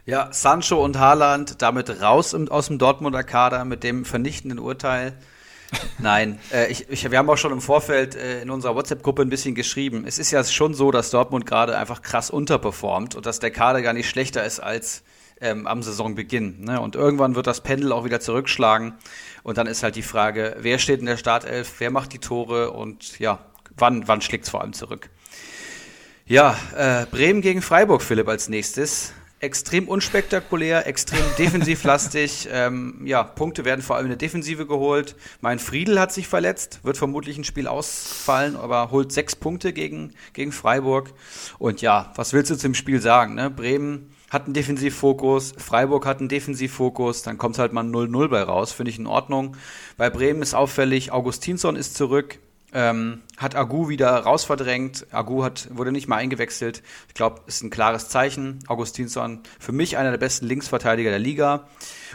Ja, 0.04 0.32
Sancho 0.32 0.82
und 0.82 0.98
Haaland 0.98 1.62
damit 1.62 2.02
raus 2.02 2.34
aus 2.34 2.66
dem 2.66 2.78
Dortmunder 2.78 3.22
Kader 3.22 3.64
mit 3.64 3.84
dem 3.84 4.04
vernichtenden 4.04 4.58
Urteil. 4.58 5.14
Nein, 5.98 6.38
äh, 6.52 6.70
ich, 6.70 6.88
ich, 6.88 7.10
wir 7.10 7.18
haben 7.18 7.28
auch 7.28 7.36
schon 7.36 7.52
im 7.52 7.60
Vorfeld 7.60 8.14
äh, 8.14 8.42
in 8.42 8.50
unserer 8.50 8.74
WhatsApp-Gruppe 8.74 9.22
ein 9.22 9.28
bisschen 9.28 9.54
geschrieben. 9.54 10.04
Es 10.06 10.18
ist 10.18 10.30
ja 10.30 10.42
schon 10.44 10.74
so, 10.74 10.90
dass 10.90 11.10
Dortmund 11.10 11.46
gerade 11.46 11.76
einfach 11.76 12.02
krass 12.02 12.30
unterperformt 12.30 13.14
und 13.14 13.26
dass 13.26 13.38
der 13.38 13.50
Kader 13.50 13.82
gar 13.82 13.92
nicht 13.92 14.08
schlechter 14.08 14.44
ist 14.44 14.60
als 14.60 15.02
ähm, 15.40 15.66
am 15.66 15.82
Saisonbeginn. 15.82 16.64
Ne? 16.64 16.80
Und 16.80 16.94
irgendwann 16.94 17.34
wird 17.34 17.46
das 17.46 17.60
Pendel 17.62 17.92
auch 17.92 18.04
wieder 18.04 18.20
zurückschlagen. 18.20 18.94
Und 19.42 19.58
dann 19.58 19.66
ist 19.66 19.82
halt 19.82 19.96
die 19.96 20.02
Frage, 20.02 20.56
wer 20.60 20.78
steht 20.78 21.00
in 21.00 21.06
der 21.06 21.16
Startelf, 21.16 21.74
wer 21.78 21.90
macht 21.90 22.12
die 22.12 22.18
Tore 22.18 22.70
und 22.70 23.18
ja, 23.18 23.38
wann, 23.76 24.08
wann 24.08 24.20
schlägt 24.20 24.44
es 24.44 24.50
vor 24.50 24.62
allem 24.62 24.72
zurück? 24.72 25.10
Ja, 26.26 26.56
äh, 26.76 27.06
Bremen 27.06 27.40
gegen 27.40 27.62
Freiburg, 27.62 28.02
Philipp, 28.02 28.28
als 28.28 28.48
nächstes 28.48 29.12
extrem 29.40 29.88
unspektakulär, 29.88 30.86
extrem 30.86 31.24
defensivlastig. 31.38 32.48
ähm, 32.50 33.02
ja, 33.04 33.22
Punkte 33.22 33.64
werden 33.64 33.82
vor 33.82 33.96
allem 33.96 34.06
in 34.06 34.10
der 34.10 34.18
Defensive 34.18 34.66
geholt. 34.66 35.16
Mein 35.40 35.58
Friedel 35.58 36.00
hat 36.00 36.12
sich 36.12 36.28
verletzt, 36.28 36.80
wird 36.82 36.96
vermutlich 36.96 37.38
ein 37.38 37.44
Spiel 37.44 37.68
ausfallen, 37.68 38.56
aber 38.56 38.90
holt 38.90 39.12
sechs 39.12 39.36
Punkte 39.36 39.72
gegen, 39.72 40.12
gegen 40.32 40.52
Freiburg. 40.52 41.12
Und 41.58 41.80
ja, 41.80 42.12
was 42.16 42.32
willst 42.32 42.50
du 42.50 42.56
zum 42.56 42.74
Spiel 42.74 43.00
sagen? 43.00 43.34
Ne? 43.34 43.50
Bremen 43.50 44.10
hat 44.30 44.44
einen 44.44 44.54
Defensivfokus, 44.54 45.54
Freiburg 45.56 46.04
hat 46.04 46.18
einen 46.18 46.28
Defensivfokus, 46.28 47.22
dann 47.22 47.38
kommt 47.38 47.58
halt 47.58 47.72
mal 47.72 47.84
0-0 47.84 48.28
bei 48.28 48.42
raus, 48.42 48.72
finde 48.72 48.90
ich 48.90 48.98
in 48.98 49.06
Ordnung. 49.06 49.56
Bei 49.96 50.10
Bremen 50.10 50.42
ist 50.42 50.54
auffällig, 50.54 51.12
Augustinsson 51.12 51.76
ist 51.76 51.96
zurück, 51.96 52.38
ähm, 52.72 53.22
hat 53.38 53.56
Agu 53.56 53.88
wieder 53.88 54.10
rausverdrängt. 54.10 55.06
Agu 55.10 55.42
hat, 55.42 55.68
wurde 55.72 55.92
nicht 55.92 56.08
mal 56.08 56.16
eingewechselt. 56.16 56.82
Ich 57.08 57.14
glaube, 57.14 57.42
ist 57.46 57.62
ein 57.62 57.70
klares 57.70 58.08
Zeichen. 58.08 58.58
Augustinsson, 58.66 59.40
für 59.58 59.72
mich 59.72 59.96
einer 59.96 60.10
der 60.10 60.18
besten 60.18 60.46
Linksverteidiger 60.46 61.10
der 61.10 61.18
Liga. 61.18 61.68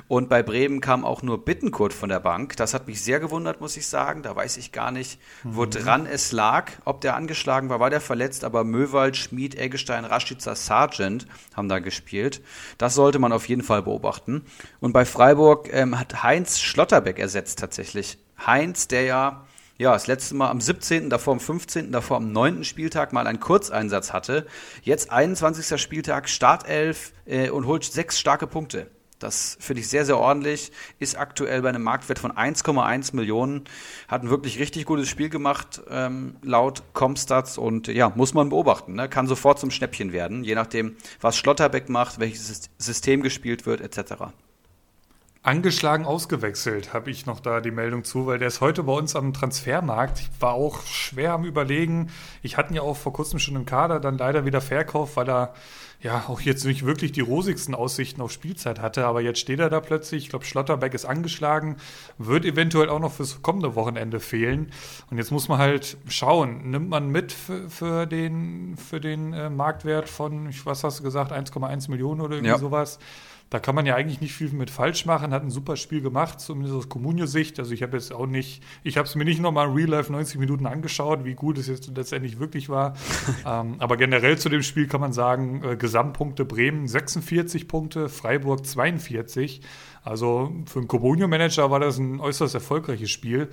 Und 0.08 0.30
bei 0.30 0.44
Bremen 0.44 0.82
kam 0.82 1.06
auch 1.06 1.22
nur 1.22 1.44
Bittenkurt 1.44 1.94
von 1.94 2.10
der 2.10 2.20
Bank. 2.20 2.56
Das 2.58 2.74
hat 2.74 2.88
mich 2.88 3.02
sehr 3.02 3.20
gewundert, 3.20 3.62
muss 3.62 3.78
ich 3.78 3.88
sagen. 3.88 4.22
Da 4.22 4.36
weiß 4.36 4.58
ich 4.58 4.72
gar 4.72 4.92
nicht, 4.92 5.20
wo 5.44 5.64
mhm. 5.64 5.70
dran 5.72 6.06
es 6.06 6.32
lag. 6.32 6.72
Ob 6.86 7.02
der 7.02 7.16
angeschlagen 7.16 7.70
war, 7.70 7.80
war 7.80 7.90
der 7.90 8.02
verletzt. 8.02 8.44
Aber 8.44 8.64
Möwald, 8.64 9.18
Schmid, 9.18 9.56
Eggestein, 9.56 10.06
Raschitzer, 10.06 10.56
Sargent 10.56 11.26
haben 11.56 11.70
da 11.70 11.80
gespielt. 11.80 12.42
Das 12.78 12.94
sollte 12.94 13.18
man 13.18 13.32
auf 13.32 13.48
jeden 13.50 13.64
Fall 13.64 13.82
beobachten. 13.82 14.46
Und 14.80 14.94
bei 14.94 15.06
Freiburg 15.06 15.70
ähm, 15.74 16.00
hat 16.00 16.22
Heinz 16.22 16.60
Schlotterbeck 16.60 17.18
ersetzt 17.18 17.60
tatsächlich. 17.60 18.20
Heinz, 18.46 18.88
der 18.88 19.04
ja 19.04 19.46
ja, 19.78 19.94
das 19.94 20.08
letzte 20.08 20.36
Mal 20.36 20.50
am 20.50 20.62
17., 20.62 21.10
davor 21.10 21.34
am 21.34 21.40
15., 21.40 21.92
davor 21.92 22.18
am 22.18 22.32
9. 22.32 22.64
Spieltag 22.64 23.12
mal 23.12 23.26
einen 23.26 23.40
Kurzeinsatz 23.40 24.14
hatte. 24.14 24.46
Jetzt 24.84 25.12
21. 25.12 25.82
Spieltag, 25.82 26.30
Startelf 26.30 27.12
äh, 27.26 27.50
und 27.50 27.66
holt 27.66 27.84
sechs 27.84 28.20
starke 28.20 28.46
Punkte. 28.46 28.88
Das 29.24 29.58
finde 29.60 29.82
ich 29.82 29.88
sehr, 29.88 30.06
sehr 30.06 30.18
ordentlich. 30.18 30.72
Ist 31.00 31.18
aktuell 31.18 31.62
bei 31.62 31.70
einem 31.70 31.82
Marktwert 31.82 32.20
von 32.20 32.34
1,1 32.34 33.16
Millionen. 33.16 33.64
Hat 34.08 34.22
ein 34.22 34.30
wirklich 34.30 34.60
richtig 34.60 34.86
gutes 34.86 35.08
Spiel 35.08 35.30
gemacht, 35.30 35.82
ähm, 35.90 36.36
laut 36.44 36.84
Comstats. 36.94 37.58
Und 37.58 37.88
ja, 37.88 38.12
muss 38.16 38.34
man 38.34 38.50
beobachten. 38.50 38.94
Ne? 38.94 39.08
Kann 39.10 39.28
sofort 39.28 39.60
zum 39.60 39.72
Schnäppchen 39.72 40.12
werden, 40.12 40.44
je 40.44 40.56
nachdem, 40.56 40.98
was 41.22 41.38
Schlotterbeck 41.38 41.90
macht, 41.90 42.20
welches 42.20 42.70
System 42.78 43.24
gespielt 43.24 43.66
wird, 43.66 43.82
etc. 43.82 44.26
Angeschlagen 45.44 46.06
ausgewechselt, 46.06 46.94
habe 46.94 47.12
ich 47.12 47.26
noch 47.26 47.42
da 47.42 47.60
die 47.60 47.70
Meldung 47.70 48.06
zu, 48.06 48.26
weil 48.26 48.40
der 48.40 48.48
ist 48.48 48.62
heute 48.62 48.84
bei 48.84 48.94
uns 48.94 49.14
am 49.14 49.34
Transfermarkt. 49.34 50.22
Ich 50.22 50.30
war 50.40 50.54
auch 50.54 50.82
schwer 50.84 51.34
am 51.34 51.44
Überlegen. 51.44 52.12
Ich 52.42 52.56
hatte 52.56 52.72
ihn 52.72 52.78
ja 52.78 52.82
auch 52.82 52.96
vor 52.96 53.12
kurzem 53.12 53.40
schon 53.40 53.58
im 53.58 53.66
Kader, 53.66 54.00
dann 54.00 54.18
leider 54.18 54.46
wieder 54.46 54.62
verkauft, 54.62 55.18
weil 55.18 55.28
er 55.28 55.54
ja 56.02 56.24
auch 56.30 56.40
jetzt 56.40 56.64
nicht 56.64 56.86
wirklich 56.86 57.12
die 57.12 57.20
rosigsten 57.20 57.76
Aussichten 57.76 58.22
auf 58.22 58.32
Spielzeit 58.32 58.80
hatte. 58.80 59.06
Aber 59.06 59.20
jetzt 59.20 59.40
steht 59.40 59.60
er 59.60 59.70
da 59.70 59.82
plötzlich. 59.82 60.24
Ich 60.24 60.30
glaube, 60.30 60.46
Schlotterbeck 60.46 60.94
ist 60.94 61.04
angeschlagen, 61.04 61.76
wird 62.18 62.46
eventuell 62.46 62.88
auch 62.88 63.00
noch 63.00 63.12
fürs 63.12 63.42
kommende 63.42 63.76
Wochenende 63.76 64.22
fehlen. 64.22 64.72
Und 65.12 65.18
jetzt 65.18 65.32
muss 65.32 65.50
man 65.50 65.58
halt 65.58 65.98
schauen, 66.08 66.72
nimmt 66.72 66.88
man 66.88 67.10
mit 67.10 67.34
für, 67.34 67.70
für 67.70 68.06
den, 68.06 68.78
für 68.78 69.02
den 69.02 69.34
äh, 69.34 69.50
Marktwert 69.50 70.08
von, 70.08 70.54
was 70.64 70.86
hast 70.86 71.00
du 71.00 71.04
gesagt, 71.04 71.34
1,1 71.34 71.90
Millionen 71.90 72.22
oder 72.22 72.36
irgendwie 72.36 72.52
ja. 72.52 72.58
sowas? 72.58 72.98
Da 73.54 73.60
kann 73.60 73.76
man 73.76 73.86
ja 73.86 73.94
eigentlich 73.94 74.20
nicht 74.20 74.34
viel 74.34 74.50
mit 74.50 74.72
falsch 74.72 75.06
machen. 75.06 75.32
Hat 75.32 75.44
ein 75.44 75.52
super 75.52 75.76
Spiel 75.76 76.02
gemacht, 76.02 76.42
zumindest 76.42 76.76
aus 76.76 76.90
Comunio-Sicht. 76.90 77.60
Also 77.60 77.72
ich 77.72 77.84
habe 77.84 77.96
jetzt 77.96 78.12
auch 78.12 78.26
nicht, 78.26 78.64
ich 78.82 78.98
habe 78.98 79.08
es 79.08 79.14
mir 79.14 79.26
nicht 79.26 79.40
nochmal 79.40 79.68
in 79.68 79.76
Real 79.76 79.90
Life 79.90 80.12
90 80.12 80.40
Minuten 80.40 80.66
angeschaut, 80.66 81.24
wie 81.24 81.36
gut 81.36 81.60
es 81.60 81.68
jetzt 81.68 81.96
letztendlich 81.96 82.40
wirklich 82.40 82.68
war. 82.70 82.96
ähm, 83.46 83.76
aber 83.78 83.96
generell 83.96 84.40
zu 84.40 84.50
dem 84.50 84.64
Spiel 84.64 84.88
kann 84.88 85.02
man 85.02 85.14
sagen, 85.14 85.62
äh, 85.64 85.76
Gesamtpunkte 85.76 86.46
Bremen 86.46 86.88
46 86.88 87.68
Punkte, 87.68 88.10
Freiburg 88.10 88.66
42. 88.66 89.62
Also 90.02 90.52
für 90.66 90.80
einen 90.80 90.88
Comunio-Manager 90.88 91.70
war 91.70 91.80
das 91.80 92.00
ein 92.00 92.20
äußerst 92.20 92.56
erfolgreiches 92.56 93.12
Spiel. 93.12 93.50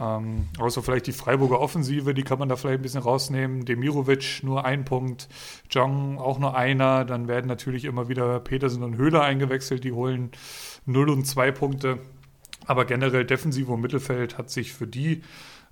Ähm, 0.00 0.48
außer 0.58 0.82
vielleicht 0.82 1.06
die 1.06 1.12
Freiburger 1.12 1.60
Offensive, 1.60 2.14
die 2.14 2.22
kann 2.22 2.38
man 2.38 2.48
da 2.48 2.56
vielleicht 2.56 2.80
ein 2.80 2.82
bisschen 2.82 3.02
rausnehmen. 3.02 3.64
Demirovic 3.64 4.42
nur 4.42 4.64
ein 4.64 4.84
Punkt, 4.84 5.28
Jong 5.70 6.18
auch 6.18 6.38
nur 6.38 6.56
einer. 6.56 7.04
Dann 7.04 7.26
werden 7.26 7.46
natürlich 7.46 7.84
immer 7.84 8.08
wieder 8.08 8.38
Petersen 8.40 8.82
und 8.82 8.96
Höhler 8.96 9.22
eingewechselt, 9.22 9.84
die 9.84 9.92
holen 9.92 10.30
0 10.86 11.10
und 11.10 11.26
2 11.26 11.50
Punkte. 11.50 11.98
Aber 12.66 12.84
generell 12.84 13.24
Defensive 13.24 13.72
und 13.72 13.80
Mittelfeld 13.80 14.38
hat 14.38 14.50
sich 14.50 14.72
für 14.72 14.86
die 14.86 15.22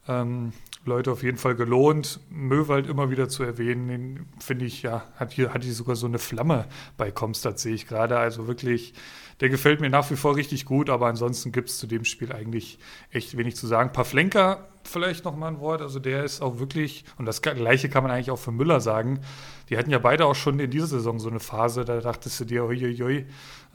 ähm, 0.09 0.53
Leute 0.85 1.11
auf 1.11 1.23
jeden 1.23 1.39
Fall 1.39 1.55
gelohnt. 1.55 2.21
Möwald 2.31 2.87
immer 2.87 3.11
wieder 3.11 3.29
zu 3.29 3.43
erwähnen, 3.43 3.89
den 3.89 4.27
finde 4.39 4.65
ich, 4.65 4.83
ja, 4.83 5.05
hat 5.17 5.33
hier, 5.33 5.53
hat 5.53 5.65
hier 5.65 5.75
sogar 5.75 5.97
so 5.97 6.07
eine 6.07 6.19
Flamme 6.19 6.67
bei 6.97 7.11
Comstat, 7.11 7.59
sehe 7.59 7.75
ich 7.75 7.87
gerade. 7.87 8.19
Also 8.19 8.47
wirklich, 8.47 8.95
der 9.41 9.49
gefällt 9.49 9.81
mir 9.81 9.91
nach 9.91 10.11
wie 10.11 10.17
vor 10.17 10.37
richtig 10.37 10.65
gut, 10.65 10.89
aber 10.89 11.09
ansonsten 11.09 11.53
gibt 11.53 11.69
es 11.69 11.79
zu 11.79 11.87
dem 11.87 12.05
Spiel 12.05 12.33
eigentlich 12.33 12.79
echt 13.11 13.37
wenig 13.37 13.57
zu 13.57 13.67
sagen. 13.67 13.93
Pavlenka 13.93 14.67
vielleicht 14.87 15.25
noch 15.25 15.37
mal 15.37 15.49
ein 15.49 15.61
Wort. 15.61 15.83
Also 15.83 15.99
der 15.99 16.25
ist 16.25 16.41
auch 16.41 16.59
wirklich, 16.59 17.05
und 17.19 17.27
das 17.27 17.43
gleiche 17.43 17.89
kann 17.89 18.03
man 18.03 18.13
eigentlich 18.13 18.31
auch 18.31 18.39
für 18.39 18.53
Müller 18.53 18.81
sagen, 18.81 19.21
die 19.69 19.77
hatten 19.77 19.91
ja 19.91 19.99
beide 19.99 20.27
auch 20.27 20.35
schon 20.35 20.59
in 20.61 20.71
dieser 20.71 20.87
Saison 20.87 21.19
so 21.19 21.29
eine 21.29 21.41
Phase, 21.41 21.85
da 21.85 22.01
dachtest 22.01 22.39
du 22.41 22.45
dir, 22.45 22.65
uiuiui, 22.65 23.27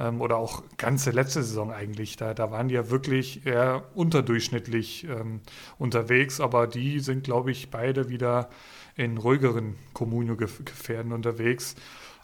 ähm, 0.01 0.21
oder 0.21 0.37
auch 0.37 0.63
ganze 0.77 1.11
letzte 1.11 1.43
Saison 1.43 1.71
eigentlich, 1.71 2.17
da, 2.17 2.33
da 2.33 2.51
waren 2.51 2.67
die 2.67 2.75
ja 2.75 2.89
wirklich 2.89 3.45
eher 3.45 3.83
unterdurchschnittlich 3.93 5.05
ähm, 5.05 5.41
unterwegs, 5.77 6.39
aber 6.39 6.67
die 6.67 6.99
sind, 6.99 7.23
glaube 7.23 7.51
ich, 7.51 7.69
beide 7.69 8.09
wieder 8.09 8.49
in 8.95 9.17
ruhigeren 9.17 9.75
Kommunio-Gefährden 9.93 11.13
unterwegs. 11.13 11.75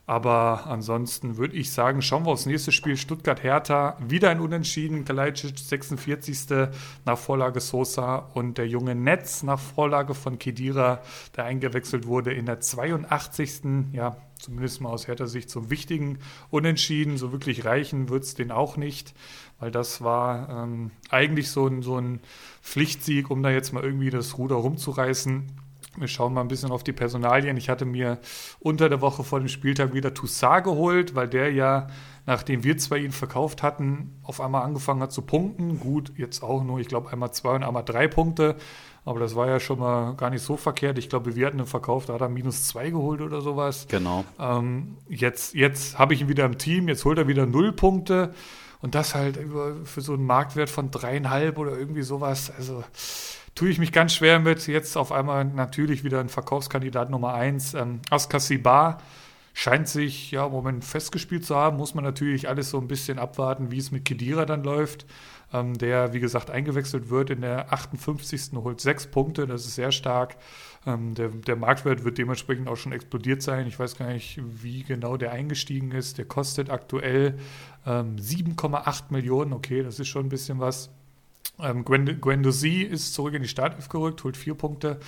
Aber 0.09 0.67
ansonsten 0.67 1.35
würde 1.35 1.57
ich 1.57 1.71
sagen, 1.73 2.01
schauen 2.01 2.25
wir 2.25 2.31
aufs 2.31 2.45
nächste 2.45 2.71
Spiel. 2.71 2.95
Stuttgart-Hertha, 2.95 3.97
wieder 4.07 4.29
ein 4.29 4.39
Unentschieden. 4.39 5.03
Kalajdzic 5.03 5.59
46. 5.59 6.69
nach 7.03 7.17
Vorlage 7.17 7.59
Sosa 7.59 8.15
und 8.33 8.57
der 8.57 8.69
junge 8.69 8.95
Netz 8.95 9.43
nach 9.43 9.59
Vorlage 9.59 10.13
von 10.13 10.39
Kedira, 10.39 11.01
der 11.35 11.43
eingewechselt 11.43 12.07
wurde 12.07 12.31
in 12.31 12.45
der 12.45 12.61
82. 12.61 13.91
Ja, 13.91 14.15
zumindest 14.47 14.79
mal 14.79 14.91
aus 14.91 15.09
Hertha-Sicht 15.09 15.49
zum 15.49 15.69
wichtigen 15.69 16.19
Unentschieden. 16.49 17.17
So 17.17 17.33
wirklich 17.33 17.65
reichen 17.65 18.07
wird 18.07 18.23
es 18.23 18.33
den 18.33 18.49
auch 18.49 18.77
nicht, 18.77 19.13
weil 19.59 19.71
das 19.71 20.01
war 20.01 20.63
ähm, 20.63 20.91
eigentlich 21.09 21.51
so 21.51 21.67
ein, 21.67 21.81
so 21.81 21.97
ein 21.97 22.21
Pflichtsieg, 22.61 23.29
um 23.29 23.43
da 23.43 23.49
jetzt 23.49 23.73
mal 23.73 23.83
irgendwie 23.83 24.09
das 24.09 24.37
Ruder 24.37 24.55
rumzureißen. 24.55 25.51
Wir 25.97 26.07
schauen 26.07 26.33
mal 26.33 26.41
ein 26.41 26.47
bisschen 26.47 26.71
auf 26.71 26.85
die 26.85 26.93
Personalien. 26.93 27.57
Ich 27.57 27.67
hatte 27.67 27.83
mir 27.83 28.19
unter 28.59 28.87
der 28.87 29.01
Woche 29.01 29.25
vor 29.25 29.39
dem 29.39 29.49
Spieltag 29.49 29.93
wieder 29.93 30.13
Toussaint 30.13 30.63
geholt, 30.63 31.13
weil 31.13 31.27
der 31.27 31.51
ja, 31.51 31.87
nachdem 32.25 32.63
wir 32.63 32.77
zwei 32.77 32.99
ihn 32.99 33.11
verkauft 33.11 33.63
hatten, 33.63 34.17
auf 34.23 34.39
einmal 34.39 34.61
angefangen 34.61 35.01
hat 35.01 35.11
zu 35.11 35.23
punkten. 35.23 35.81
Gut, 35.81 36.13
jetzt 36.15 36.41
auch 36.41 36.63
nur, 36.63 36.79
ich 36.79 36.87
glaube, 36.87 37.11
einmal 37.11 37.33
zwei 37.33 37.55
und 37.55 37.63
einmal 37.63 37.83
drei 37.83 38.07
Punkte. 38.07 38.55
Aber 39.07 39.21
das 39.21 39.35
war 39.35 39.47
ja 39.47 39.61
schon 39.61 39.79
mal 39.79 40.15
gar 40.15 40.29
nicht 40.29 40.41
so 40.41 40.57
verkehrt. 40.57 40.97
Ich 40.97 41.07
glaube, 41.07 41.33
wir 41.33 41.47
hatten 41.47 41.59
ihn 41.59 41.65
verkauft, 41.65 42.09
da 42.09 42.13
hat 42.13 42.21
er 42.21 42.27
minus 42.27 42.67
zwei 42.67 42.89
geholt 42.89 43.21
oder 43.21 43.39
sowas. 43.39 43.87
Genau. 43.89 44.25
Ähm, 44.37 44.97
jetzt 45.07 45.53
jetzt 45.53 45.97
habe 45.97 46.13
ich 46.13 46.19
ihn 46.19 46.27
wieder 46.27 46.43
im 46.43 46.57
Team, 46.57 46.89
jetzt 46.89 47.05
holt 47.05 47.17
er 47.17 47.25
wieder 47.25 47.45
null 47.45 47.71
Punkte. 47.71 48.33
Und 48.81 48.95
das 48.95 49.15
halt 49.15 49.39
für 49.85 50.01
so 50.01 50.13
einen 50.13 50.25
Marktwert 50.25 50.69
von 50.69 50.91
dreieinhalb 50.91 51.57
oder 51.57 51.77
irgendwie 51.77 52.01
sowas. 52.01 52.51
Also 52.55 52.83
tue 53.55 53.69
ich 53.69 53.79
mich 53.79 53.93
ganz 53.93 54.13
schwer 54.13 54.39
mit. 54.39 54.67
Jetzt 54.67 54.97
auf 54.97 55.13
einmal 55.13 55.45
natürlich 55.45 56.03
wieder 56.03 56.19
ein 56.19 56.29
Verkaufskandidat 56.29 57.09
Nummer 57.09 57.33
eins. 57.33 57.75
Ähm, 57.75 58.01
Askasibar 58.09 58.97
scheint 59.53 59.87
sich 59.87 60.31
ja 60.31 60.45
im 60.45 60.51
Moment 60.51 60.83
festgespielt 60.83 61.45
zu 61.45 61.55
haben. 61.55 61.77
Muss 61.77 61.95
man 61.95 62.03
natürlich 62.03 62.49
alles 62.49 62.69
so 62.69 62.77
ein 62.77 62.89
bisschen 62.89 63.19
abwarten, 63.19 63.71
wie 63.71 63.79
es 63.79 63.89
mit 63.89 64.03
Kedira 64.03 64.45
dann 64.45 64.65
läuft. 64.65 65.05
Ähm, 65.53 65.77
der, 65.77 66.13
wie 66.13 66.19
gesagt, 66.19 66.49
eingewechselt 66.49 67.09
wird 67.09 67.29
in 67.29 67.41
der 67.41 67.71
58. 67.71 68.51
holt 68.55 68.81
sechs 68.81 69.07
Punkte. 69.07 69.47
Das 69.47 69.65
ist 69.65 69.75
sehr 69.75 69.91
stark. 69.91 70.37
Ähm, 70.85 71.15
der, 71.15 71.29
der 71.29 71.55
Marktwert 71.55 72.03
wird 72.03 72.17
dementsprechend 72.17 72.67
auch 72.67 72.75
schon 72.75 72.91
explodiert 72.91 73.41
sein. 73.41 73.67
Ich 73.67 73.79
weiß 73.79 73.97
gar 73.97 74.09
nicht, 74.09 74.41
wie 74.61 74.83
genau 74.83 75.17
der 75.17 75.31
eingestiegen 75.31 75.91
ist. 75.91 76.17
Der 76.17 76.25
kostet 76.25 76.69
aktuell 76.69 77.37
ähm, 77.85 78.17
7,8 78.17 79.05
Millionen. 79.09 79.53
Okay, 79.53 79.83
das 79.83 79.99
ist 79.99 80.09
schon 80.09 80.25
ein 80.25 80.29
bisschen 80.29 80.59
was. 80.59 80.89
Ähm, 81.59 81.85
Guendouzi 81.85 82.81
ist 82.81 83.13
zurück 83.13 83.33
in 83.33 83.41
die 83.41 83.47
Startelf 83.47 83.89
gerückt, 83.89 84.23
holt 84.23 84.37
vier 84.37 84.53
Punkte. 84.53 84.99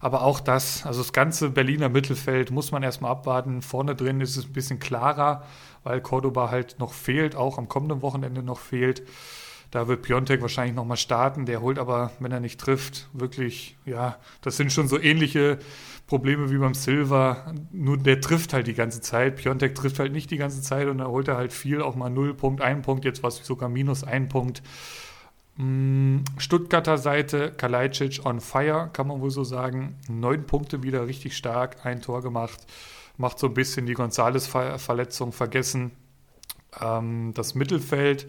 Aber 0.00 0.22
auch 0.22 0.40
das, 0.40 0.84
also 0.84 1.00
das 1.00 1.12
ganze 1.12 1.50
Berliner 1.50 1.88
Mittelfeld 1.88 2.50
muss 2.50 2.72
man 2.72 2.82
erstmal 2.82 3.12
abwarten. 3.12 3.62
Vorne 3.62 3.94
drin 3.94 4.20
ist 4.20 4.36
es 4.36 4.46
ein 4.46 4.52
bisschen 4.52 4.80
klarer, 4.80 5.44
weil 5.84 6.00
Cordoba 6.00 6.50
halt 6.50 6.76
noch 6.80 6.92
fehlt, 6.92 7.36
auch 7.36 7.56
am 7.56 7.68
kommenden 7.68 8.02
Wochenende 8.02 8.42
noch 8.42 8.58
fehlt. 8.58 9.02
Da 9.72 9.88
wird 9.88 10.02
Piontek 10.02 10.42
wahrscheinlich 10.42 10.76
nochmal 10.76 10.98
starten. 10.98 11.46
Der 11.46 11.62
holt 11.62 11.78
aber, 11.78 12.12
wenn 12.20 12.30
er 12.30 12.40
nicht 12.40 12.60
trifft, 12.60 13.08
wirklich, 13.14 13.76
ja, 13.86 14.18
das 14.42 14.58
sind 14.58 14.70
schon 14.70 14.86
so 14.86 15.00
ähnliche 15.00 15.58
Probleme 16.06 16.50
wie 16.50 16.58
beim 16.58 16.74
Silver. 16.74 17.54
Nur 17.72 17.96
der 17.96 18.20
trifft 18.20 18.52
halt 18.52 18.66
die 18.66 18.74
ganze 18.74 19.00
Zeit. 19.00 19.36
Piontek 19.36 19.74
trifft 19.74 19.98
halt 19.98 20.12
nicht 20.12 20.30
die 20.30 20.36
ganze 20.36 20.60
Zeit 20.60 20.88
und 20.88 20.98
da 20.98 21.06
holt 21.06 21.26
er 21.26 21.38
halt 21.38 21.54
viel, 21.54 21.80
auch 21.80 21.96
mal 21.96 22.10
0 22.10 22.34
Punkt, 22.34 22.60
1 22.60 22.84
Punkt, 22.84 23.06
jetzt 23.06 23.22
war 23.22 23.28
es 23.28 23.38
sogar 23.38 23.70
minus 23.70 24.04
1 24.04 24.28
Punkt. 24.28 24.62
Mm, 25.56 26.18
Stuttgarter 26.36 26.98
Seite, 26.98 27.50
Kalajdzic 27.50 28.26
on 28.26 28.40
fire, 28.40 28.90
kann 28.92 29.06
man 29.06 29.22
wohl 29.22 29.30
so 29.30 29.42
sagen. 29.42 29.96
Neun 30.06 30.44
Punkte 30.44 30.82
wieder 30.82 31.06
richtig 31.06 31.34
stark, 31.34 31.86
ein 31.86 32.02
Tor 32.02 32.20
gemacht. 32.20 32.66
Macht 33.16 33.38
so 33.38 33.46
ein 33.46 33.54
bisschen 33.54 33.86
die 33.86 33.94
Gonzales-Verletzung 33.94 35.32
vergessen. 35.32 35.92
Ähm, 36.78 37.32
das 37.34 37.54
Mittelfeld, 37.54 38.26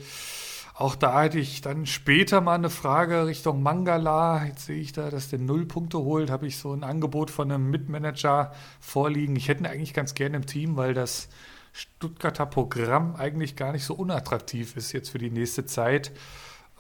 auch 0.75 0.95
da 0.95 1.21
hätte 1.21 1.39
ich 1.39 1.62
dann 1.62 1.86
später 1.86 2.41
mal 2.41 2.55
eine 2.55 2.71
Frage 2.71 3.27
Richtung 3.27 3.62
Mangala. 3.62 4.45
Jetzt 4.45 4.65
sehe 4.65 4.79
ich 4.79 4.91
da, 4.91 5.12
dass 5.12 5.29
der 5.29 5.39
null 5.39 5.65
Punkte 5.65 5.99
holt. 5.99 6.31
Habe 6.31 6.47
ich 6.47 6.57
so 6.57 6.73
ein 6.73 6.83
Angebot 6.83 7.29
von 7.29 7.51
einem 7.51 7.69
Mitmanager 7.69 8.53
vorliegen. 8.79 9.36
Ich 9.36 9.49
hätte 9.49 9.62
ihn 9.62 9.67
eigentlich 9.67 9.93
ganz 9.93 10.15
gerne 10.15 10.38
im 10.38 10.47
Team, 10.47 10.75
weil 10.75 10.95
das 10.95 11.29
Stuttgarter 11.73 12.47
Programm 12.47 13.15
eigentlich 13.15 13.55
gar 13.55 13.71
nicht 13.71 13.83
so 13.83 13.93
unattraktiv 13.93 14.75
ist 14.75 14.93
jetzt 14.93 15.09
für 15.09 15.19
die 15.19 15.31
nächste 15.31 15.65
Zeit. 15.65 16.12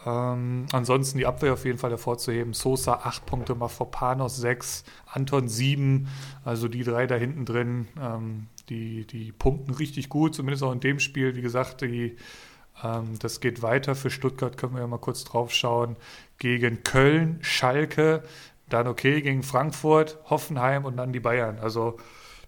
Ähm, 0.05 0.65
ansonsten 0.71 1.19
die 1.19 1.25
Abwehr 1.25 1.53
auf 1.53 1.65
jeden 1.65 1.77
Fall 1.77 1.91
hervorzuheben. 1.91 2.53
Sosa 2.53 2.93
8 2.93 3.25
Punkte, 3.25 3.55
Mafropanos 3.55 4.37
6, 4.37 4.85
Anton 5.05 5.47
7, 5.47 6.07
also 6.43 6.67
die 6.67 6.83
drei 6.83 7.07
da 7.07 7.15
hinten 7.15 7.45
drin, 7.45 7.87
ähm, 7.99 8.47
die, 8.69 9.05
die 9.05 9.31
punkten 9.31 9.73
richtig 9.73 10.09
gut, 10.09 10.35
zumindest 10.35 10.63
auch 10.63 10.71
in 10.71 10.79
dem 10.79 10.99
Spiel. 10.99 11.35
Wie 11.35 11.41
gesagt, 11.41 11.81
die, 11.81 12.17
das 13.19 13.39
geht 13.39 13.61
weiter 13.61 13.95
für 13.95 14.09
Stuttgart, 14.09 14.57
können 14.57 14.73
wir 14.73 14.81
ja 14.81 14.87
mal 14.87 14.97
kurz 14.97 15.23
drauf 15.23 15.53
schauen. 15.53 15.95
Gegen 16.37 16.83
Köln, 16.83 17.39
Schalke, 17.41 18.23
dann 18.69 18.87
okay 18.87 19.21
gegen 19.21 19.43
Frankfurt, 19.43 20.17
Hoffenheim 20.29 20.85
und 20.85 20.97
dann 20.97 21.13
die 21.13 21.19
Bayern. 21.19 21.59
Also 21.59 21.97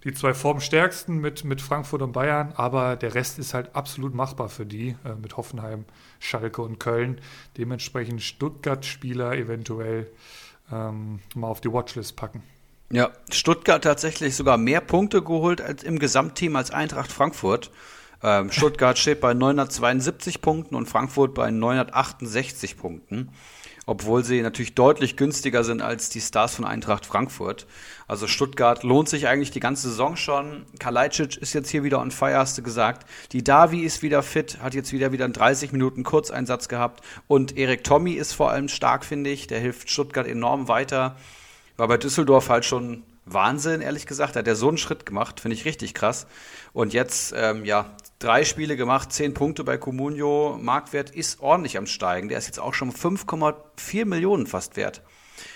die 0.04 0.12
zwei 0.12 0.34
formstärksten 0.34 1.20
mit, 1.20 1.44
mit 1.44 1.60
Frankfurt 1.60 2.02
und 2.02 2.12
Bayern, 2.12 2.52
aber 2.54 2.96
der 2.96 3.14
Rest 3.14 3.38
ist 3.38 3.54
halt 3.54 3.74
absolut 3.74 4.14
machbar 4.14 4.48
für 4.48 4.66
die, 4.66 4.96
äh, 5.04 5.14
mit 5.20 5.36
Hoffenheim, 5.36 5.84
Schalke 6.20 6.62
und 6.62 6.78
Köln. 6.78 7.20
Dementsprechend 7.56 8.22
Stuttgart-Spieler 8.22 9.32
eventuell 9.32 10.08
ähm, 10.70 11.20
mal 11.34 11.48
auf 11.48 11.60
die 11.60 11.72
Watchlist 11.72 12.14
packen. 12.14 12.42
Ja, 12.90 13.10
Stuttgart 13.32 13.82
tatsächlich 13.82 14.36
sogar 14.36 14.58
mehr 14.58 14.80
Punkte 14.80 15.22
geholt 15.22 15.60
als 15.60 15.82
im 15.82 15.98
Gesamtteam 15.98 16.54
als 16.54 16.70
Eintracht 16.70 17.10
Frankfurt. 17.10 17.72
Ähm, 18.22 18.50
Stuttgart 18.50 18.98
steht 18.98 19.20
bei 19.20 19.34
972 19.34 20.40
Punkten 20.40 20.74
und 20.74 20.88
Frankfurt 20.88 21.34
bei 21.34 21.50
968 21.50 22.76
Punkten 22.76 23.30
obwohl 23.86 24.24
sie 24.24 24.42
natürlich 24.42 24.74
deutlich 24.74 25.16
günstiger 25.16 25.62
sind 25.62 25.80
als 25.80 26.10
die 26.10 26.20
Stars 26.20 26.56
von 26.56 26.64
Eintracht 26.64 27.06
Frankfurt. 27.06 27.66
Also 28.08 28.26
Stuttgart 28.26 28.82
lohnt 28.82 29.08
sich 29.08 29.28
eigentlich 29.28 29.52
die 29.52 29.60
ganze 29.60 29.88
Saison 29.88 30.16
schon. 30.16 30.66
Kalajdzic 30.80 31.36
ist 31.36 31.54
jetzt 31.54 31.70
hier 31.70 31.84
wieder 31.84 32.00
on 32.00 32.10
fire, 32.10 32.36
hast 32.36 32.58
du 32.58 32.62
gesagt. 32.62 33.08
Die 33.30 33.44
Davi 33.44 33.80
ist 33.82 34.02
wieder 34.02 34.24
fit, 34.24 34.58
hat 34.60 34.74
jetzt 34.74 34.92
wieder 34.92 35.12
wieder 35.12 35.24
einen 35.24 35.32
30 35.32 35.70
Minuten 35.70 36.02
Kurzeinsatz 36.02 36.68
gehabt. 36.68 37.04
Und 37.28 37.56
Erik 37.56 37.84
Tommy 37.84 38.12
ist 38.12 38.32
vor 38.32 38.50
allem 38.50 38.68
stark, 38.68 39.04
finde 39.04 39.30
ich. 39.30 39.46
Der 39.46 39.60
hilft 39.60 39.88
Stuttgart 39.88 40.26
enorm 40.26 40.66
weiter. 40.66 41.16
War 41.76 41.86
bei 41.86 41.96
Düsseldorf 41.96 42.48
halt 42.48 42.64
schon 42.64 43.04
Wahnsinn, 43.24 43.82
ehrlich 43.82 44.06
gesagt. 44.06 44.34
Da 44.34 44.40
hat 44.40 44.48
er 44.48 44.56
so 44.56 44.68
einen 44.68 44.78
Schritt 44.78 45.06
gemacht, 45.06 45.38
finde 45.38 45.56
ich 45.56 45.64
richtig 45.64 45.94
krass. 45.94 46.26
Und 46.72 46.92
jetzt, 46.92 47.34
ähm, 47.36 47.64
ja, 47.64 47.86
drei 48.18 48.44
Spiele 48.44 48.76
gemacht, 48.76 49.12
zehn 49.12 49.34
Punkte 49.34 49.64
bei 49.64 49.76
Comunio. 49.76 50.58
Marktwert 50.60 51.10
ist 51.10 51.40
ordentlich 51.40 51.76
am 51.76 51.86
Steigen. 51.86 52.28
Der 52.28 52.38
ist 52.38 52.46
jetzt 52.46 52.60
auch 52.60 52.74
schon 52.74 52.92
5,4 52.92 54.04
Millionen 54.04 54.46
fast 54.46 54.76
wert. 54.76 55.02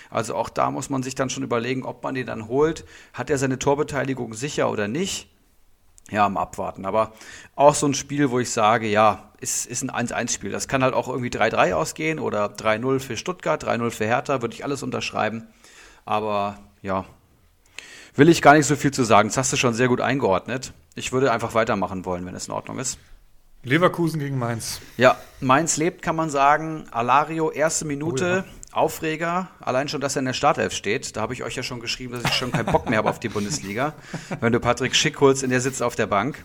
Also 0.09 0.35
auch 0.35 0.49
da 0.49 0.69
muss 0.71 0.89
man 0.89 1.03
sich 1.03 1.15
dann 1.15 1.29
schon 1.29 1.43
überlegen, 1.43 1.83
ob 1.83 2.03
man 2.03 2.15
den 2.15 2.27
dann 2.27 2.47
holt. 2.47 2.85
Hat 3.13 3.29
er 3.29 3.37
seine 3.37 3.59
Torbeteiligung 3.59 4.33
sicher 4.33 4.69
oder 4.69 4.87
nicht? 4.87 5.29
Ja, 6.09 6.25
am 6.25 6.37
Abwarten. 6.37 6.85
Aber 6.85 7.13
auch 7.55 7.73
so 7.73 7.87
ein 7.87 7.93
Spiel, 7.93 8.29
wo 8.31 8.39
ich 8.39 8.51
sage, 8.51 8.87
ja, 8.87 9.31
ist, 9.39 9.65
ist 9.65 9.83
ein 9.83 9.89
1-1-Spiel. 9.89 10.51
Das 10.51 10.67
kann 10.67 10.83
halt 10.83 10.93
auch 10.93 11.07
irgendwie 11.07 11.29
3-3 11.29 11.73
ausgehen 11.73 12.19
oder 12.19 12.47
3-0 12.47 12.99
für 12.99 13.17
Stuttgart, 13.17 13.63
3-0 13.63 13.91
für 13.91 14.05
Hertha, 14.05 14.41
würde 14.41 14.53
ich 14.53 14.65
alles 14.65 14.83
unterschreiben. 14.83 15.47
Aber 16.03 16.59
ja, 16.81 17.05
will 18.15 18.27
ich 18.27 18.41
gar 18.41 18.55
nicht 18.55 18.65
so 18.65 18.75
viel 18.75 18.91
zu 18.91 19.03
sagen. 19.03 19.29
Das 19.29 19.37
hast 19.37 19.53
du 19.53 19.57
schon 19.57 19.73
sehr 19.73 19.87
gut 19.87 20.01
eingeordnet. 20.01 20.73
Ich 20.95 21.11
würde 21.11 21.31
einfach 21.31 21.53
weitermachen 21.53 22.05
wollen, 22.05 22.25
wenn 22.25 22.35
es 22.35 22.47
in 22.47 22.53
Ordnung 22.53 22.79
ist. 22.79 22.97
Leverkusen 23.63 24.19
gegen 24.19 24.39
Mainz. 24.39 24.81
Ja, 24.97 25.17
Mainz 25.39 25.77
lebt, 25.77 26.01
kann 26.01 26.15
man 26.15 26.29
sagen. 26.29 26.85
Alario, 26.91 27.51
erste 27.51 27.85
Minute, 27.85 28.43
oh 28.43 28.49
ja. 28.49 28.61
Aufreger. 28.71 29.49
Allein 29.59 29.87
schon, 29.87 30.01
dass 30.01 30.15
er 30.15 30.21
in 30.21 30.25
der 30.25 30.33
Startelf 30.33 30.73
steht. 30.73 31.15
Da 31.15 31.21
habe 31.21 31.33
ich 31.33 31.43
euch 31.43 31.55
ja 31.55 31.61
schon 31.61 31.79
geschrieben, 31.79 32.13
dass 32.13 32.23
ich 32.23 32.33
schon 32.33 32.51
keinen 32.51 32.65
Bock 32.65 32.89
mehr 32.89 32.97
habe 32.97 33.09
auf 33.09 33.19
die 33.19 33.29
Bundesliga. 33.29 33.93
Wenn 34.39 34.51
du 34.51 34.59
Patrick 34.59 34.95
Schick 34.95 35.19
holst, 35.19 35.43
in 35.43 35.51
der 35.51 35.61
sitzt 35.61 35.83
auf 35.83 35.95
der 35.95 36.07
Bank. 36.07 36.43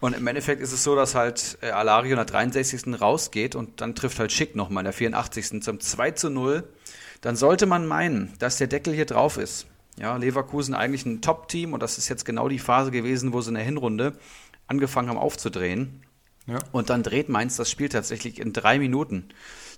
Und 0.00 0.16
im 0.16 0.26
Endeffekt 0.26 0.62
ist 0.62 0.72
es 0.72 0.84
so, 0.84 0.94
dass 0.94 1.14
halt 1.14 1.58
äh, 1.60 1.70
Alario 1.70 2.12
in 2.12 2.16
der 2.16 2.24
63. 2.24 3.00
rausgeht 3.00 3.56
und 3.56 3.80
dann 3.80 3.96
trifft 3.96 4.20
halt 4.20 4.30
Schick 4.30 4.54
nochmal 4.54 4.82
in 4.82 4.86
der 4.86 4.92
84. 4.92 5.60
zum 5.62 5.80
2 5.80 6.12
zu 6.12 6.30
0. 6.30 6.62
dann 7.20 7.34
sollte 7.34 7.66
man 7.66 7.86
meinen, 7.86 8.32
dass 8.38 8.58
der 8.58 8.68
Deckel 8.68 8.94
hier 8.94 9.06
drauf 9.06 9.38
ist. 9.38 9.66
Ja, 9.98 10.16
Leverkusen 10.16 10.74
eigentlich 10.74 11.06
ein 11.06 11.20
Top-Team 11.20 11.72
und 11.72 11.82
das 11.82 11.98
ist 11.98 12.08
jetzt 12.08 12.24
genau 12.24 12.48
die 12.48 12.58
Phase 12.58 12.90
gewesen, 12.90 13.32
wo 13.32 13.40
sie 13.40 13.50
in 13.50 13.54
der 13.54 13.64
Hinrunde 13.64 14.12
angefangen 14.66 15.08
haben 15.08 15.18
aufzudrehen. 15.18 16.02
Ja. 16.46 16.58
Und 16.72 16.88
dann 16.88 17.02
dreht 17.02 17.28
Mainz 17.28 17.56
das 17.56 17.70
Spiel 17.70 17.90
tatsächlich 17.90 18.40
in 18.40 18.54
drei 18.54 18.78
Minuten 18.78 19.28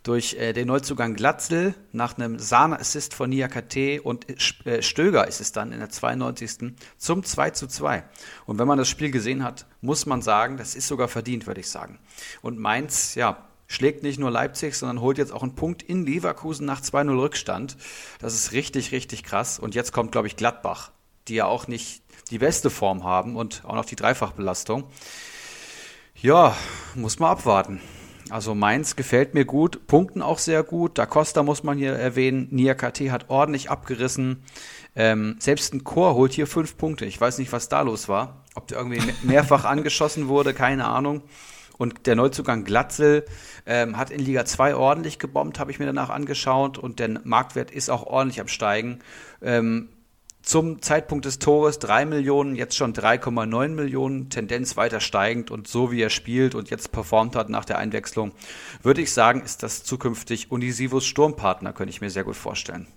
durch 0.03 0.35
äh, 0.35 0.53
den 0.53 0.69
Neuzugang 0.69 1.15
Glatzel 1.15 1.75
nach 1.93 2.17
einem 2.17 2.39
Sahne-Assist 2.39 3.13
von 3.13 3.29
Niakate 3.31 4.01
und 4.03 4.27
äh, 4.67 4.83
Stöger 4.83 5.27
ist 5.27 5.41
es 5.41 5.53
dann 5.53 5.73
in 5.73 5.81
der 5.81 5.91
92. 5.91 6.75
zum 6.97 7.25
2 7.25 7.51
zu 7.51 7.67
2. 7.67 8.05
Und 8.47 8.59
wenn 8.59 8.69
man 8.69 8.79
das 8.79 8.89
Spiel 8.89 9.11
gesehen 9.11 9.43
hat, 9.43 9.67
muss 9.81 10.07
man 10.07 10.23
sagen, 10.23 10.57
das 10.57 10.75
ist 10.75 10.87
sogar 10.87 11.09
verdient, 11.09 11.47
würde 11.47 11.61
ich 11.61 11.69
sagen. 11.69 11.99
Und 12.41 12.59
Mainz, 12.59 13.15
ja, 13.17 13.50
schlägt 13.71 14.03
nicht 14.03 14.19
nur 14.19 14.33
Leipzig, 14.33 14.75
sondern 14.75 15.01
holt 15.01 15.17
jetzt 15.17 15.33
auch 15.33 15.45
einen 15.45 15.55
Punkt 15.55 15.83
in 15.83 16.05
Leverkusen 16.05 16.67
nach 16.67 16.83
2-0 16.83 17.21
Rückstand. 17.21 17.77
Das 18.19 18.35
ist 18.35 18.51
richtig, 18.51 18.91
richtig 18.91 19.23
krass. 19.23 19.61
Und 19.61 19.77
jetzt 19.77 19.93
kommt, 19.93 20.11
glaube 20.11 20.27
ich, 20.27 20.35
Gladbach, 20.35 20.91
die 21.29 21.37
ja 21.37 21.47
auch 21.47 21.69
nicht 21.69 22.03
die 22.31 22.39
beste 22.39 22.69
Form 22.69 23.05
haben 23.05 23.37
und 23.37 23.63
auch 23.65 23.77
noch 23.77 23.85
die 23.85 23.95
Dreifachbelastung. 23.95 24.85
Ja, 26.17 26.57
muss 26.97 27.21
man 27.21 27.31
abwarten. 27.31 27.81
Also 28.29 28.57
Mainz 28.57 28.97
gefällt 28.97 29.35
mir 29.35 29.45
gut, 29.45 29.87
Punkten 29.87 30.21
auch 30.21 30.39
sehr 30.39 30.65
gut. 30.65 30.99
Da 30.99 31.07
Costa 31.07 31.45
muss 31.45 31.63
man 31.63 31.79
hier 31.79 31.93
erwähnen. 31.93 32.49
Niakate 32.51 33.13
hat 33.13 33.31
ordentlich 33.31 33.71
abgerissen. 33.71 34.43
Ähm, 34.97 35.37
selbst 35.39 35.75
ein 35.75 35.85
Chor 35.85 36.17
holt 36.17 36.33
hier 36.33 36.49
fünf 36.49 36.77
Punkte. 36.77 37.07
Ich 37.07 37.21
weiß 37.21 37.39
nicht, 37.39 37.53
was 37.53 37.69
da 37.69 37.83
los 37.83 38.09
war. 38.09 38.45
Ob 38.57 38.67
der 38.67 38.79
irgendwie 38.79 39.01
mehrfach 39.23 39.65
angeschossen 39.65 40.27
wurde, 40.27 40.55
keine 40.55 40.87
Ahnung. 40.87 41.23
Und 41.81 42.07
der 42.07 42.15
Neuzugang 42.15 42.65
Glatzel 42.65 43.25
ähm, 43.65 43.97
hat 43.97 44.11
in 44.11 44.21
Liga 44.21 44.45
2 44.45 44.75
ordentlich 44.75 45.19
gebombt, 45.19 45.59
habe 45.59 45.71
ich 45.71 45.79
mir 45.79 45.87
danach 45.87 46.11
angeschaut. 46.11 46.77
Und 46.77 46.99
der 46.99 47.23
Marktwert 47.25 47.71
ist 47.71 47.89
auch 47.89 48.03
ordentlich 48.03 48.39
am 48.39 48.49
Steigen. 48.49 48.99
Ähm, 49.41 49.89
zum 50.43 50.83
Zeitpunkt 50.83 51.25
des 51.25 51.39
Tores 51.39 51.79
3 51.79 52.05
Millionen, 52.05 52.55
jetzt 52.55 52.77
schon 52.77 52.93
3,9 52.93 53.69
Millionen, 53.69 54.29
Tendenz 54.29 54.77
weiter 54.77 55.01
steigend 55.01 55.51
und 55.51 55.69
so 55.69 55.91
wie 55.91 56.03
er 56.03 56.11
spielt 56.11 56.55
und 56.55 56.69
jetzt 56.69 56.93
performt 56.93 57.35
hat 57.35 57.49
nach 57.49 57.65
der 57.65 57.79
Einwechslung, 57.79 58.33
würde 58.83 59.01
ich 59.01 59.15
sagen, 59.15 59.41
ist 59.41 59.63
das 59.63 59.83
zukünftig 59.83 60.51
Unisivos 60.51 61.07
Sturmpartner, 61.07 61.73
könnte 61.73 61.95
ich 61.95 62.03
mir 62.03 62.11
sehr 62.11 62.25
gut 62.25 62.37
vorstellen. 62.37 62.89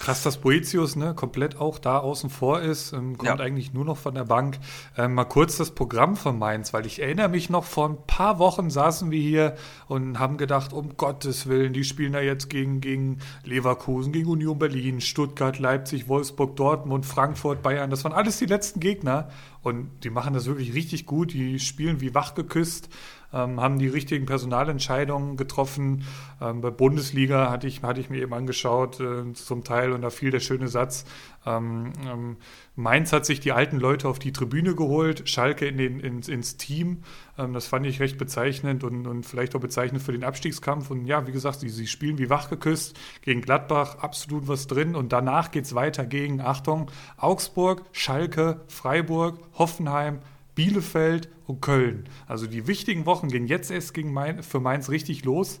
Krass, 0.00 0.22
dass 0.22 0.38
Boetius 0.38 0.96
ne, 0.96 1.14
komplett 1.14 1.56
auch 1.60 1.78
da 1.78 1.98
außen 1.98 2.28
vor 2.28 2.60
ist, 2.60 2.92
ähm, 2.92 3.16
kommt 3.16 3.38
ja. 3.38 3.44
eigentlich 3.44 3.72
nur 3.72 3.84
noch 3.84 3.96
von 3.96 4.14
der 4.14 4.24
Bank. 4.24 4.58
Ähm, 4.96 5.14
mal 5.14 5.24
kurz 5.24 5.56
das 5.56 5.70
Programm 5.70 6.16
von 6.16 6.38
Mainz, 6.38 6.72
weil 6.72 6.84
ich 6.84 7.00
erinnere 7.00 7.28
mich 7.28 7.48
noch, 7.48 7.64
vor 7.64 7.88
ein 7.88 7.98
paar 8.06 8.38
Wochen 8.38 8.70
saßen 8.70 9.10
wir 9.10 9.20
hier 9.20 9.56
und 9.86 10.18
haben 10.18 10.36
gedacht, 10.36 10.72
um 10.72 10.96
Gottes 10.96 11.46
Willen, 11.46 11.72
die 11.72 11.84
spielen 11.84 12.12
da 12.12 12.20
jetzt 12.20 12.50
gegen, 12.50 12.80
gegen 12.80 13.18
Leverkusen, 13.44 14.12
gegen 14.12 14.28
Union 14.28 14.58
Berlin, 14.58 15.00
Stuttgart, 15.00 15.58
Leipzig, 15.58 16.08
Wolfsburg, 16.08 16.56
Dortmund, 16.56 17.06
Frankfurt, 17.06 17.62
Bayern. 17.62 17.90
Das 17.90 18.04
waren 18.04 18.12
alles 18.12 18.38
die 18.38 18.46
letzten 18.46 18.80
Gegner 18.80 19.30
und 19.62 19.88
die 20.04 20.10
machen 20.10 20.34
das 20.34 20.46
wirklich 20.46 20.74
richtig 20.74 21.06
gut. 21.06 21.32
Die 21.32 21.58
spielen 21.58 22.00
wie 22.00 22.14
wachgeküsst 22.14 22.90
ähm, 23.34 23.60
haben 23.60 23.78
die 23.78 23.88
richtigen 23.88 24.26
Personalentscheidungen 24.26 25.36
getroffen. 25.36 26.04
Ähm, 26.40 26.60
bei 26.60 26.70
Bundesliga 26.70 27.50
hatte 27.50 27.66
ich, 27.66 27.82
hatte 27.82 28.00
ich 28.00 28.08
mir 28.08 28.22
eben 28.22 28.32
angeschaut, 28.32 29.00
äh, 29.00 29.32
zum 29.34 29.64
Teil, 29.64 29.92
und 29.92 30.02
da 30.02 30.10
fiel 30.10 30.30
der 30.30 30.40
schöne 30.40 30.68
Satz. 30.68 31.04
Ähm, 31.44 31.92
ähm 32.06 32.36
Mainz 32.76 33.12
hat 33.12 33.24
sich 33.24 33.38
die 33.38 33.52
alten 33.52 33.78
Leute 33.78 34.08
auf 34.08 34.18
die 34.18 34.32
Tribüne 34.32 34.74
geholt, 34.74 35.28
Schalke 35.28 35.66
in 35.66 35.78
den, 35.78 36.00
ins, 36.00 36.26
ins 36.26 36.56
Team. 36.56 37.04
Ähm, 37.38 37.52
das 37.52 37.66
fand 37.66 37.86
ich 37.86 38.00
recht 38.00 38.18
bezeichnend 38.18 38.82
und, 38.82 39.06
und 39.06 39.24
vielleicht 39.24 39.54
auch 39.54 39.60
bezeichnend 39.60 40.02
für 40.02 40.12
den 40.12 40.24
Abstiegskampf. 40.24 40.90
Und 40.90 41.06
ja, 41.06 41.26
wie 41.26 41.32
gesagt, 41.32 41.60
sie, 41.60 41.68
sie 41.68 41.86
spielen 41.86 42.18
wie 42.18 42.30
wachgeküsst 42.30 42.96
gegen 43.22 43.42
Gladbach, 43.42 43.98
absolut 43.98 44.48
was 44.48 44.66
drin. 44.66 44.96
Und 44.96 45.12
danach 45.12 45.52
geht 45.52 45.64
es 45.64 45.74
weiter 45.74 46.04
gegen, 46.04 46.40
Achtung, 46.40 46.90
Augsburg, 47.16 47.82
Schalke, 47.92 48.60
Freiburg, 48.66 49.38
Hoffenheim, 49.56 50.18
Bielefeld 50.54 51.28
und 51.46 51.60
Köln. 51.60 52.08
Also 52.26 52.46
die 52.46 52.66
wichtigen 52.66 53.06
Wochen 53.06 53.28
gehen 53.28 53.46
jetzt 53.46 53.70
erst 53.70 53.94
gegen 53.94 54.12
Main, 54.12 54.42
für 54.42 54.60
Mainz 54.60 54.90
richtig 54.90 55.24
los. 55.24 55.60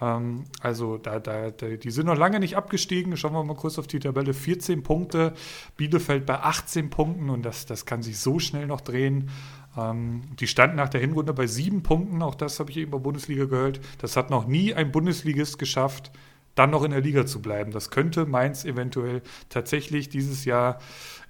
Ähm, 0.00 0.44
also 0.60 0.96
da, 0.96 1.18
da, 1.20 1.50
die 1.50 1.90
sind 1.90 2.06
noch 2.06 2.16
lange 2.16 2.40
nicht 2.40 2.56
abgestiegen. 2.56 3.16
Schauen 3.16 3.32
wir 3.32 3.44
mal 3.44 3.56
kurz 3.56 3.78
auf 3.78 3.86
die 3.86 4.00
Tabelle. 4.00 4.34
14 4.34 4.82
Punkte, 4.82 5.34
Bielefeld 5.76 6.26
bei 6.26 6.40
18 6.40 6.90
Punkten 6.90 7.30
und 7.30 7.42
das, 7.42 7.66
das 7.66 7.86
kann 7.86 8.02
sich 8.02 8.18
so 8.18 8.38
schnell 8.38 8.66
noch 8.66 8.80
drehen. 8.80 9.30
Ähm, 9.76 10.22
die 10.38 10.46
standen 10.46 10.76
nach 10.76 10.88
der 10.88 11.00
Hinrunde 11.00 11.32
bei 11.32 11.46
sieben 11.46 11.82
Punkten, 11.82 12.22
auch 12.22 12.34
das 12.34 12.58
habe 12.58 12.70
ich 12.70 12.78
eben 12.78 12.90
bei 12.90 12.98
Bundesliga 12.98 13.44
gehört. 13.44 13.80
Das 13.98 14.16
hat 14.16 14.30
noch 14.30 14.46
nie 14.46 14.74
ein 14.74 14.90
Bundesligist 14.90 15.58
geschafft, 15.58 16.10
dann 16.54 16.70
noch 16.70 16.82
in 16.82 16.90
der 16.90 17.00
Liga 17.00 17.26
zu 17.26 17.40
bleiben. 17.40 17.70
Das 17.70 17.90
könnte 17.90 18.26
Mainz 18.26 18.64
eventuell 18.64 19.22
tatsächlich 19.48 20.08
dieses 20.08 20.44
Jahr 20.44 20.78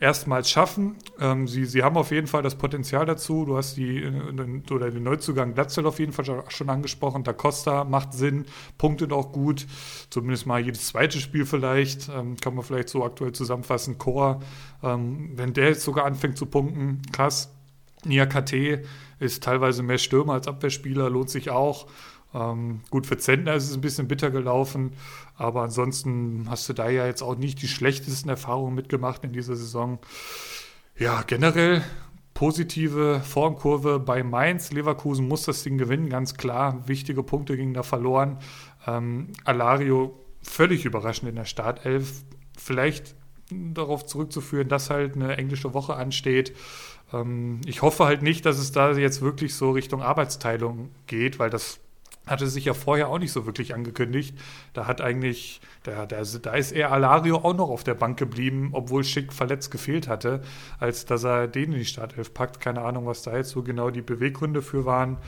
erstmals 0.01 0.51
schaffen. 0.51 0.97
Ähm, 1.21 1.47
sie, 1.47 1.67
sie 1.67 1.83
haben 1.83 1.97
auf 1.99 2.11
jeden 2.11 2.27
Fall 2.27 2.43
das 2.43 2.57
Potenzial 2.57 3.05
dazu. 3.05 3.45
Du 3.45 3.57
hast 3.57 3.77
die, 3.77 4.01
den, 4.01 4.65
oder 4.71 4.91
den 4.91 5.03
Neuzugang 5.03 5.55
Glatzel 5.55 5.87
auf 5.87 5.99
jeden 5.99 6.13
Fall 6.13 6.25
schon 6.49 6.71
angesprochen. 6.71 7.23
Da 7.23 7.35
Costa 7.35 7.85
macht 7.85 8.15
Sinn, 8.15 8.47
punktet 8.79 9.13
auch 9.13 9.31
gut. 9.31 9.67
Zumindest 10.09 10.47
mal 10.47 10.59
jedes 10.59 10.87
zweite 10.89 11.21
Spiel 11.21 11.45
vielleicht. 11.45 12.09
Ähm, 12.09 12.37
kann 12.37 12.55
man 12.55 12.65
vielleicht 12.65 12.89
so 12.89 13.05
aktuell 13.05 13.33
zusammenfassen. 13.33 13.99
Chor, 13.99 14.41
ähm, 14.83 15.33
wenn 15.37 15.53
der 15.53 15.69
jetzt 15.69 15.83
sogar 15.83 16.07
anfängt 16.07 16.39
zu 16.39 16.47
punkten, 16.47 17.03
krass. 17.13 17.55
Nia 18.05 18.25
KT 18.25 18.87
ist 19.19 19.43
teilweise 19.43 19.83
mehr 19.83 19.99
Stürmer 19.99 20.33
als 20.33 20.49
Abwehrspieler, 20.49 21.11
lohnt 21.11 21.29
sich 21.29 21.51
auch. 21.51 21.87
Ähm, 22.35 22.81
gut, 22.91 23.07
für 23.07 23.19
Zentner 23.19 23.55
ist 23.55 23.69
es 23.69 23.75
ein 23.75 23.81
bisschen 23.81 24.09
bitter 24.09 24.31
gelaufen, 24.31 24.93
aber 25.37 25.63
ansonsten 25.63 26.47
hast 26.49 26.69
du 26.69 26.73
da 26.73 26.89
ja 26.89 27.07
jetzt 27.07 27.23
auch 27.23 27.37
nicht 27.37 27.61
die 27.63 27.69
schlechtesten 27.69 28.29
Erfahrungen 28.29 28.75
mitgemacht 28.75 29.25
in 29.25 29.33
dieser 29.33 29.57
Saison. 29.57 29.99
Ja, 30.97 31.23
generell 31.27 31.83
positive 32.35 33.21
Formkurve 33.21 33.99
bei 33.99 34.23
Mainz. 34.23 34.73
Leverkusen 34.73 35.29
muss 35.29 35.43
das 35.43 35.63
Ding 35.63 35.77
gewinnen, 35.77 36.09
ganz 36.09 36.35
klar. 36.35 36.87
Wichtige 36.87 37.23
Punkte 37.23 37.57
gingen 37.57 37.75
da 37.75 37.83
verloren. 37.83 38.39
Ähm, 38.87 39.29
Alario 39.45 40.19
völlig 40.43 40.85
überraschend 40.85 41.29
in 41.29 41.37
der 41.37 41.45
Startelf. 41.45 42.23
Vielleicht 42.57 43.15
darauf 43.51 44.07
zurückzuführen, 44.07 44.69
dass 44.69 44.91
halt 44.91 45.17
eine 45.17 45.37
englische 45.37 45.75
Woche 45.75 45.95
ansteht. 45.95 46.57
Ähm, 47.13 47.61
ich 47.67 47.83
hoffe 47.83 48.05
halt 48.05 48.23
nicht, 48.23 48.47
dass 48.47 48.59
es 48.59 48.73
da 48.73 48.93
jetzt 48.93 49.21
wirklich 49.21 49.55
so 49.55 49.73
Richtung 49.73 50.01
Arbeitsteilung 50.03 50.91
geht, 51.07 51.39
weil 51.39 51.51
das 51.51 51.81
hatte 52.27 52.47
sich 52.47 52.65
ja 52.67 52.75
vorher 52.75 53.09
auch 53.09 53.19
nicht 53.19 53.33
so 53.33 53.47
wirklich 53.47 53.75
angekündigt. 53.75 54.39
Da 54.73 54.87
hat 54.87 55.01
eigentlich, 55.01 55.61
da, 55.83 56.07
da, 56.07 56.23
da 56.23 56.55
ist 56.55 56.73
eher 56.73 56.93
Alario 56.93 57.39
auch 57.39 57.55
noch 57.55 57.71
auf 57.71 57.83
der 57.83 57.95
Bank 57.95 58.19
geblieben, 58.19 58.71
obwohl 58.73 59.05
Schick 59.05 59.33
verletzt 59.33 59.71
gefehlt 59.71 60.07
hatte, 60.07 60.43
als 60.79 61.07
dass 61.07 61.25
er 61.25 61.49
den 61.49 61.73
in 61.73 61.79
die 61.79 61.85
Startelf 61.85 62.33
packt. 62.35 62.61
Keine 62.61 62.83
Ahnung, 62.83 63.07
was 63.07 63.23
da 63.23 63.37
jetzt 63.37 63.51
so 63.51 63.63
genau 63.63 63.91
die 63.91 64.03
Beweggründe 64.03 64.63
für 64.63 64.85
waren. 64.85 65.19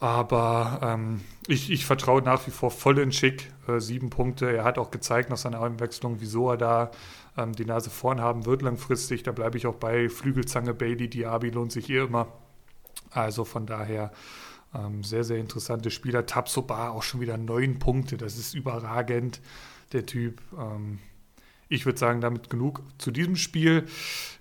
Aber 0.00 0.80
ähm, 0.82 1.20
ich, 1.46 1.70
ich 1.70 1.86
vertraue 1.86 2.22
nach 2.22 2.46
wie 2.46 2.50
vor 2.50 2.70
voll 2.70 2.98
in 2.98 3.12
Schick. 3.12 3.52
Äh, 3.68 3.80
sieben 3.80 4.10
Punkte. 4.10 4.50
Er 4.54 4.64
hat 4.64 4.78
auch 4.78 4.90
gezeigt 4.90 5.30
nach 5.30 5.36
seiner 5.36 5.62
Einwechslung, 5.62 6.16
wieso 6.20 6.50
er 6.50 6.56
da 6.56 6.90
ähm, 7.38 7.52
die 7.52 7.64
Nase 7.64 7.90
vorn 7.90 8.20
haben 8.20 8.44
wird 8.44 8.62
langfristig. 8.62 9.22
Da 9.22 9.32
bleibe 9.32 9.56
ich 9.56 9.66
auch 9.66 9.76
bei. 9.76 10.08
Flügelzange 10.08 10.74
Bailey, 10.74 11.08
Diaby 11.08 11.50
lohnt 11.50 11.72
sich 11.72 11.88
eh 11.88 12.00
immer. 12.00 12.28
Also 13.10 13.44
von 13.44 13.64
daher 13.64 14.10
ähm, 14.74 15.02
sehr, 15.02 15.24
sehr 15.24 15.38
interessante 15.38 15.90
Spieler. 15.90 16.26
Tabsoba 16.26 16.90
auch 16.90 17.02
schon 17.02 17.20
wieder 17.20 17.36
neun 17.36 17.78
Punkte. 17.78 18.16
Das 18.16 18.36
ist 18.38 18.54
überragend, 18.54 19.40
der 19.92 20.06
Typ. 20.06 20.40
Ähm, 20.58 20.98
ich 21.68 21.86
würde 21.86 21.98
sagen, 21.98 22.20
damit 22.20 22.50
genug 22.50 22.82
zu 22.98 23.10
diesem 23.10 23.36
Spiel. 23.36 23.86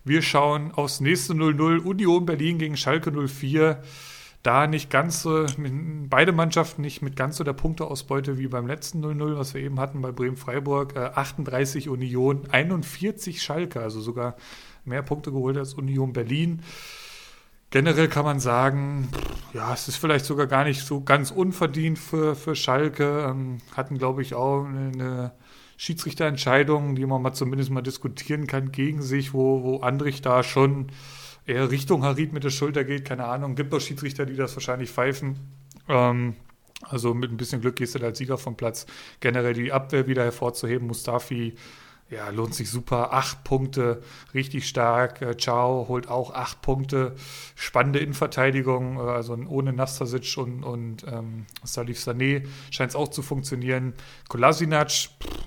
Wir 0.04 0.22
schauen 0.22 0.72
aufs 0.72 1.00
nächste 1.00 1.34
0-0. 1.34 1.80
Union 1.80 2.26
Berlin 2.26 2.58
gegen 2.58 2.78
Schalke 2.78 3.12
04. 3.12 3.82
Da 4.43 4.67
nicht 4.67 4.89
ganz 4.89 5.22
so, 5.22 5.46
beide 6.10 6.34
Mannschaften 6.34 6.82
nicht 6.82 7.02
mit 7.02 7.15
ganz 7.15 7.38
so 7.38 7.46
der 7.46 7.54
Punkteausbeute 7.54 8.38
wie 8.38 8.48
beim 8.48 8.67
letzten 8.67 9.04
0-0, 9.04 9.38
was 9.38 9.54
wir 9.54 9.62
eben 9.62 9.80
hatten 9.80 10.02
bei 10.02 10.12
Bremen-Freiburg. 10.12 10.98
Äh, 10.98 11.12
38 11.15 11.88
Union, 11.88 12.41
41 12.52 13.41
Schalke, 13.41 13.80
also 13.80 14.02
sogar 14.02 14.36
mehr 14.84 15.02
Punkte 15.02 15.32
geholt 15.32 15.58
als 15.58 15.76
Union 15.76 16.12
Berlin. 16.12 16.62
Generell 17.73 18.07
kann 18.07 18.23
man 18.23 18.39
sagen, 18.39 19.09
ja, 19.51 19.73
es 19.73 19.88
ist 19.88 19.95
vielleicht 19.95 20.25
sogar 20.25 20.45
gar 20.45 20.63
nicht 20.63 20.86
so 20.86 21.01
ganz 21.01 21.31
unverdient 21.31 21.97
für, 21.97 22.36
für 22.36 22.55
Schalke. 22.55 23.25
Ähm, 23.27 23.57
hatten, 23.75 23.97
glaube 23.97 24.21
ich, 24.21 24.36
auch 24.36 24.63
eine 24.63 25.31
Schiedsrichterentscheidung, 25.77 26.93
die 26.93 27.07
man 27.07 27.23
mal 27.23 27.33
zumindest 27.33 27.71
mal 27.71 27.81
diskutieren 27.81 28.45
kann, 28.45 28.71
gegen 28.71 29.01
sich, 29.01 29.33
wo, 29.33 29.63
wo 29.63 29.79
Andrich 29.79 30.21
da 30.21 30.43
schon 30.43 30.91
eher 31.47 31.71
Richtung 31.71 32.03
Harit 32.03 32.31
mit 32.31 32.43
der 32.43 32.51
Schulter 32.51 32.83
geht. 32.83 33.05
Keine 33.05 33.25
Ahnung, 33.25 33.55
gibt 33.55 33.73
auch 33.73 33.81
Schiedsrichter, 33.81 34.27
die 34.27 34.36
das 34.36 34.55
wahrscheinlich 34.55 34.91
pfeifen. 34.91 35.39
Ähm, 35.89 36.36
also 36.83 37.15
mit 37.15 37.31
ein 37.31 37.38
bisschen 37.38 37.62
Glück 37.62 37.77
gehst 37.77 37.95
du 37.95 37.99
da 37.99 38.05
als 38.05 38.19
Sieger 38.19 38.38
vom 38.38 38.55
Platz. 38.55 38.86
Generell 39.19 39.53
die 39.53 39.71
Abwehr 39.71 40.05
wieder 40.05 40.23
hervorzuheben. 40.23 40.86
Mustafi 40.86 41.55
ja, 42.13 42.30
lohnt 42.30 42.54
sich 42.54 42.69
super. 42.69 43.13
Acht 43.13 43.43
Punkte, 43.43 44.02
richtig 44.34 44.67
stark. 44.67 45.21
Äh, 45.21 45.38
Ciao 45.38 45.88
holt 45.88 46.08
auch 46.08 46.34
acht 46.34 46.62
Punkte. 46.62 47.15
Spannende 47.56 47.99
Innenverteidigung, 47.99 48.97
äh, 48.97 49.02
also 49.02 49.38
ohne 49.47 49.73
Nastasic 49.73 50.38
und, 50.38 50.63
und 50.63 51.06
ähm, 51.12 51.45
Salif 51.63 51.97
Sané 51.97 52.45
scheint 52.71 52.91
es 52.91 52.95
auch 52.95 53.08
zu 53.08 53.21
funktionieren. 53.21 53.93
Kolasinac 54.30 54.91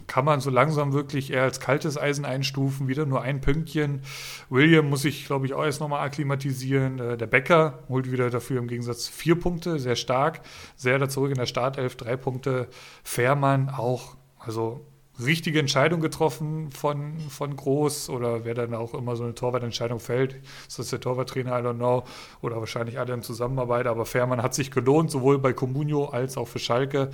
kann 0.06 0.24
man 0.24 0.40
so 0.40 0.50
langsam 0.50 0.92
wirklich 0.92 1.32
eher 1.32 1.42
als 1.42 1.60
kaltes 1.60 1.98
Eisen 1.98 2.24
einstufen. 2.24 2.88
Wieder 2.88 3.06
nur 3.06 3.22
ein 3.22 3.40
Pünktchen. 3.40 4.02
William 4.50 4.88
muss 4.88 5.02
sich, 5.02 5.26
glaube 5.26 5.46
ich, 5.46 5.54
auch 5.54 5.64
erst 5.64 5.80
nochmal 5.80 6.04
akklimatisieren. 6.04 6.98
Äh, 6.98 7.16
der 7.16 7.26
Becker 7.26 7.84
holt 7.88 8.10
wieder 8.10 8.30
dafür 8.30 8.58
im 8.58 8.68
Gegensatz 8.68 9.08
vier 9.08 9.38
Punkte, 9.38 9.78
sehr 9.78 9.96
stark. 9.96 10.40
Sehr 10.74 10.98
da 10.98 11.08
zurück 11.08 11.30
in 11.30 11.38
der 11.38 11.46
Startelf, 11.46 11.96
drei 11.96 12.16
Punkte. 12.16 12.68
Fährmann 13.04 13.68
auch, 13.68 14.16
also 14.38 14.84
richtige 15.22 15.58
Entscheidung 15.58 16.00
getroffen 16.00 16.70
von, 16.70 17.18
von 17.28 17.56
Groß 17.56 18.10
oder 18.10 18.44
wer 18.44 18.54
dann 18.54 18.74
auch 18.74 18.94
immer 18.94 19.16
so 19.16 19.24
eine 19.24 19.34
Torwartentscheidung 19.34 20.00
fällt. 20.00 20.36
Ist 20.68 20.78
das 20.78 20.90
der 20.90 21.00
Torwarttrainer? 21.00 21.58
I 21.58 21.62
don't 21.62 21.76
know. 21.76 22.04
Oder 22.42 22.56
wahrscheinlich 22.58 22.98
alle 22.98 23.14
in 23.14 23.22
Zusammenarbeit. 23.22 23.86
Aber 23.86 24.04
Fährmann 24.06 24.42
hat 24.42 24.54
sich 24.54 24.70
gelohnt, 24.70 25.10
sowohl 25.10 25.38
bei 25.38 25.52
Comunio 25.52 26.06
als 26.06 26.36
auch 26.36 26.48
für 26.48 26.58
Schalke. 26.58 27.10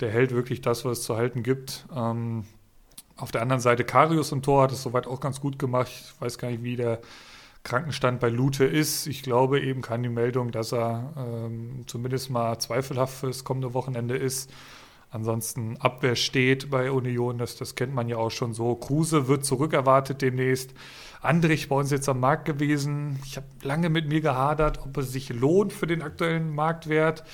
Der 0.00 0.10
hält 0.10 0.32
wirklich 0.32 0.60
das, 0.60 0.84
was 0.84 0.98
es 0.98 1.04
zu 1.04 1.16
halten 1.16 1.42
gibt. 1.42 1.86
Ähm, 1.94 2.44
auf 3.16 3.30
der 3.30 3.42
anderen 3.42 3.60
Seite 3.60 3.84
Karius 3.84 4.32
im 4.32 4.42
Tor 4.42 4.62
hat 4.62 4.72
es 4.72 4.82
soweit 4.82 5.06
auch 5.06 5.20
ganz 5.20 5.40
gut 5.40 5.58
gemacht. 5.58 5.90
Ich 5.90 6.20
weiß 6.20 6.38
gar 6.38 6.50
nicht, 6.50 6.62
wie 6.62 6.76
der 6.76 7.00
Krankenstand 7.64 8.18
bei 8.18 8.28
Lute 8.28 8.64
ist. 8.64 9.06
Ich 9.06 9.22
glaube 9.22 9.60
eben 9.60 9.82
kann 9.82 10.02
die 10.02 10.08
Meldung, 10.08 10.50
dass 10.50 10.72
er 10.72 11.12
ähm, 11.16 11.84
zumindest 11.86 12.30
mal 12.30 12.58
zweifelhaft 12.58 13.14
fürs 13.14 13.44
kommende 13.44 13.74
Wochenende 13.74 14.16
ist. 14.16 14.50
Ansonsten 15.12 15.76
Abwehr 15.76 16.16
steht 16.16 16.70
bei 16.70 16.90
Union, 16.90 17.36
das, 17.36 17.56
das 17.56 17.74
kennt 17.74 17.94
man 17.94 18.08
ja 18.08 18.16
auch 18.16 18.30
schon 18.30 18.54
so. 18.54 18.74
Kruse 18.74 19.28
wird 19.28 19.44
zurückerwartet 19.44 20.22
demnächst. 20.22 20.72
Andrich 21.20 21.68
bei 21.68 21.76
uns 21.76 21.90
jetzt 21.90 22.08
am 22.08 22.18
Markt 22.18 22.46
gewesen. 22.46 23.18
Ich 23.26 23.36
habe 23.36 23.46
lange 23.62 23.90
mit 23.90 24.08
mir 24.08 24.22
gehadert, 24.22 24.80
ob 24.86 24.96
es 24.96 25.12
sich 25.12 25.28
lohnt 25.28 25.74
für 25.74 25.86
den 25.86 26.00
aktuellen 26.00 26.54
Marktwert. 26.54 27.24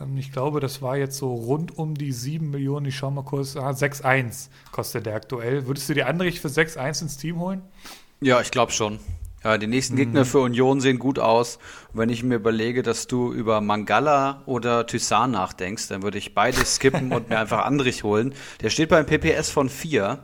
Ähm, 0.00 0.16
ich 0.16 0.32
glaube, 0.32 0.60
das 0.60 0.80
war 0.80 0.96
jetzt 0.96 1.18
so 1.18 1.34
rund 1.34 1.76
um 1.76 1.94
die 1.94 2.10
7 2.10 2.50
Millionen. 2.50 2.86
Ich 2.86 2.96
schaue 2.96 3.12
mal 3.12 3.22
kurz. 3.22 3.54
Ah, 3.54 3.68
6,1 3.68 4.48
kostet 4.72 5.04
der 5.04 5.14
aktuell. 5.14 5.66
Würdest 5.66 5.90
du 5.90 5.94
dir 5.94 6.06
Andrich 6.06 6.40
für 6.40 6.48
6,1 6.48 7.02
ins 7.02 7.18
Team 7.18 7.38
holen? 7.38 7.60
Ja, 8.22 8.40
ich 8.40 8.50
glaube 8.50 8.72
schon. 8.72 8.98
Ja, 9.46 9.58
die 9.58 9.68
nächsten 9.68 9.94
mhm. 9.94 9.98
Gegner 9.98 10.24
für 10.24 10.40
Union 10.40 10.80
sehen 10.80 10.98
gut 10.98 11.20
aus. 11.20 11.60
Und 11.92 12.00
wenn 12.00 12.08
ich 12.08 12.24
mir 12.24 12.34
überlege, 12.34 12.82
dass 12.82 13.06
du 13.06 13.32
über 13.32 13.60
Mangala 13.60 14.42
oder 14.44 14.88
Thyssen 14.88 15.30
nachdenkst, 15.30 15.86
dann 15.86 16.02
würde 16.02 16.18
ich 16.18 16.34
beides 16.34 16.74
skippen 16.74 17.12
und 17.12 17.28
mir 17.30 17.38
einfach 17.38 17.64
Andrich 17.64 18.02
holen. 18.02 18.34
Der 18.60 18.70
steht 18.70 18.88
beim 18.88 19.06
PPS 19.06 19.50
von 19.50 19.68
4. 19.68 20.18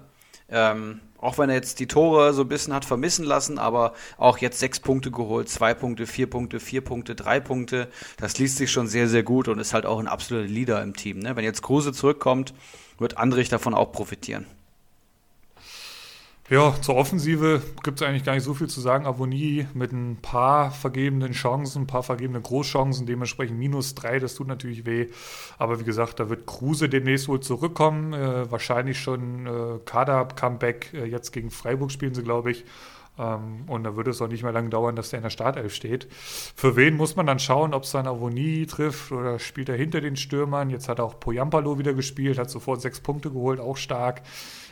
Ähm, 0.49 0.99
auch 1.19 1.39
wenn 1.39 1.51
er 1.51 1.55
jetzt 1.55 1.79
die 1.79 1.87
Tore 1.87 2.33
so 2.33 2.43
ein 2.43 2.49
bisschen 2.49 2.75
hat 2.75 2.85
vermissen 2.85 3.25
lassen, 3.25 3.61
aber 3.61 3.93
auch 4.19 4.39
jetzt 4.39 4.59
sechs 4.59 4.81
Punkte 4.81 5.13
geholt, 5.13 5.49
zwei 5.49 5.73
Punkte, 5.73 6.09
vier 6.09 6.29
Punkte, 6.29 6.59
vier 6.59 6.81
Punkte, 6.81 7.15
drei 7.15 7.39
Punkte. 7.39 7.87
Das 8.17 8.39
liest 8.39 8.57
sich 8.57 8.73
schon 8.73 8.89
sehr, 8.89 9.07
sehr 9.07 9.23
gut 9.23 9.47
und 9.47 9.61
ist 9.61 9.73
halt 9.73 9.87
auch 9.87 10.01
ein 10.01 10.09
absoluter 10.09 10.49
Leader 10.49 10.83
im 10.83 10.97
Team. 10.97 11.21
Ne? 11.21 11.37
Wenn 11.37 11.45
jetzt 11.45 11.63
Kruse 11.63 11.93
zurückkommt, 11.93 12.55
wird 12.99 13.19
Andrich 13.19 13.49
davon 13.49 13.73
auch 13.73 13.93
profitieren. 13.93 14.47
Ja, 16.53 16.75
zur 16.83 16.97
Offensive 16.97 17.63
gibt 17.83 18.03
es 18.03 18.07
eigentlich 18.07 18.25
gar 18.25 18.35
nicht 18.35 18.45
so 18.45 18.53
viel 18.53 18.67
zu 18.69 18.83
sagen. 18.83 19.07
Avonie 19.07 19.67
mit 19.73 19.91
ein 19.91 20.19
paar 20.21 20.71
vergebenen 20.71 21.33
Chancen, 21.33 21.85
ein 21.85 21.87
paar 21.87 22.03
vergebenen 22.03 22.43
Großchancen, 22.43 23.07
dementsprechend 23.07 23.59
minus 23.59 23.95
drei, 23.95 24.19
das 24.19 24.35
tut 24.35 24.49
natürlich 24.49 24.85
weh. 24.85 25.07
Aber 25.57 25.81
wie 25.81 25.85
gesagt, 25.85 26.21
da 26.21 26.29
wird 26.29 26.45
Kruse 26.45 26.91
demnächst 26.91 27.27
wohl 27.29 27.41
zurückkommen. 27.41 28.13
Äh, 28.13 28.51
wahrscheinlich 28.51 29.01
schon 29.01 29.47
äh, 29.47 29.79
Kader-Comeback. 29.87 30.93
Äh, 30.93 31.07
jetzt 31.07 31.33
gegen 31.33 31.51
Freiburg 31.51 31.91
spielen 31.91 32.13
sie, 32.13 32.23
glaube 32.23 32.51
ich. 32.51 32.67
Ähm, 33.19 33.65
und 33.67 33.85
da 33.85 33.97
würde 33.97 34.11
es 34.11 34.21
auch 34.21 34.29
nicht 34.29 34.43
mehr 34.43 34.53
lange 34.53 34.69
dauern, 34.69 34.95
dass 34.95 35.09
der 35.09 35.21
in 35.21 35.23
der 35.23 35.31
Startelf 35.31 35.75
steht. 35.75 36.07
Für 36.13 36.77
wen 36.77 36.99
muss 36.99 37.17
man 37.17 37.27
dann 37.27 37.39
schauen, 37.39 37.73
ob 37.73 37.85
es 37.85 37.93
dann 37.93 38.07
Avonie 38.07 38.67
trifft 38.67 39.11
oder 39.11 39.39
spielt 39.39 39.71
er 39.71 39.77
hinter 39.77 40.03
den 40.03 40.17
Stürmern? 40.17 40.69
Jetzt 40.69 40.91
hat 40.91 41.01
auch 41.01 41.19
Poyampalo 41.19 41.79
wieder 41.79 41.95
gespielt, 41.95 42.39
hat 42.39 42.51
sofort 42.51 42.83
sechs 42.83 43.01
Punkte 43.01 43.31
geholt, 43.31 43.59
auch 43.59 43.79
stark. 43.79 44.21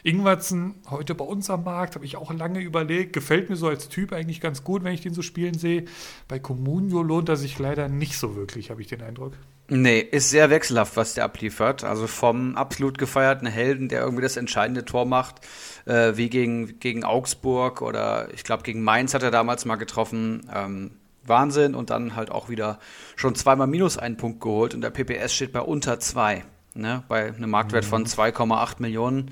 Ingwertsen, 0.03 0.77
heute 0.89 1.15
bei 1.15 1.25
uns 1.25 1.51
am 1.51 1.65
Markt, 1.65 1.95
habe 1.95 2.05
ich 2.05 2.17
auch 2.17 2.33
lange 2.33 2.61
überlegt. 2.61 3.13
Gefällt 3.13 3.51
mir 3.51 3.57
so 3.57 3.69
als 3.69 3.89
Typ 3.89 4.13
eigentlich 4.13 4.41
ganz 4.41 4.65
gut, 4.65 4.85
wenn 4.85 4.95
ich 4.95 5.01
den 5.01 5.15
so 5.15 5.23
spielen 5.23 5.55
sehe. 5.55 5.85
Bei 6.29 6.39
Comunio 6.39 7.03
lohnt 7.03 7.29
er 7.29 7.37
sich 7.37 7.59
leider 7.59 7.89
nicht 7.89 8.17
so 8.19 8.37
wirklich, 8.37 8.71
habe 8.71 8.81
ich 8.81 8.89
den 8.89 9.03
Eindruck. 9.03 9.35
Nee, 9.73 10.01
ist 10.01 10.31
sehr 10.31 10.51
wechselhaft, 10.51 10.97
was 10.97 11.15
der 11.15 11.25
abliefert. 11.25 11.85
Also 11.85 12.09
vom 12.09 12.57
absolut 12.57 12.99
gefeierten 12.99 13.47
Helden, 13.47 13.89
der 13.89 14.01
irgendwie 14.01 14.23
das 14.23 14.37
entscheidende 14.37 14.85
Tor 14.85 15.07
macht, 15.07 15.47
äh, 15.87 16.17
wie 16.17 16.29
gegen, 16.29 16.81
gegen 16.81 17.05
Augsburg 17.05 17.81
oder 17.81 18.29
ich 18.35 18.43
glaube 18.43 18.65
gegen 18.65 18.83
Mainz 18.83 19.15
hat 19.15 19.23
er 19.23 19.31
damals 19.31 19.65
mal 19.65 19.77
getroffen. 19.77 20.51
Ähm, 20.53 20.91
Wahnsinn 21.25 21.75
und 21.75 21.91
dann 21.91 22.17
halt 22.17 22.31
auch 22.31 22.49
wieder 22.49 22.79
schon 23.15 23.35
zweimal 23.35 23.67
minus 23.67 23.97
einen 23.97 24.17
Punkt 24.17 24.41
geholt 24.41 24.75
und 24.75 24.81
der 24.81 24.91
PPS 24.91 25.35
steht 25.35 25.53
bei 25.53 25.61
unter 25.61 26.01
zwei, 26.01 26.45
ne, 26.75 27.05
bei 27.09 27.29
einem 27.29 27.51
Marktwert 27.51 27.85
mhm. 27.85 27.89
von 27.89 28.07
2,8 28.07 28.77
Millionen. 28.79 29.31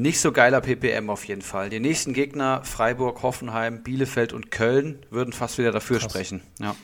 Nicht 0.00 0.20
so 0.20 0.30
geiler 0.30 0.60
PPM 0.60 1.10
auf 1.10 1.24
jeden 1.24 1.42
Fall. 1.42 1.70
Die 1.70 1.80
nächsten 1.80 2.12
Gegner, 2.12 2.62
Freiburg, 2.62 3.20
Hoffenheim, 3.24 3.82
Bielefeld 3.82 4.32
und 4.32 4.52
Köln, 4.52 5.04
würden 5.10 5.32
fast 5.32 5.58
wieder 5.58 5.72
dafür 5.72 5.98
Krass. 5.98 6.12
sprechen. 6.12 6.40
Ja. 6.60 6.76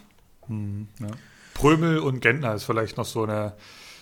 Mhm, 0.48 0.88
ja. 0.98 1.06
Prömel 1.54 2.00
und 2.00 2.22
Gentner 2.22 2.56
ist 2.56 2.64
vielleicht 2.64 2.96
noch 2.96 3.04
so, 3.04 3.22
eine, 3.22 3.54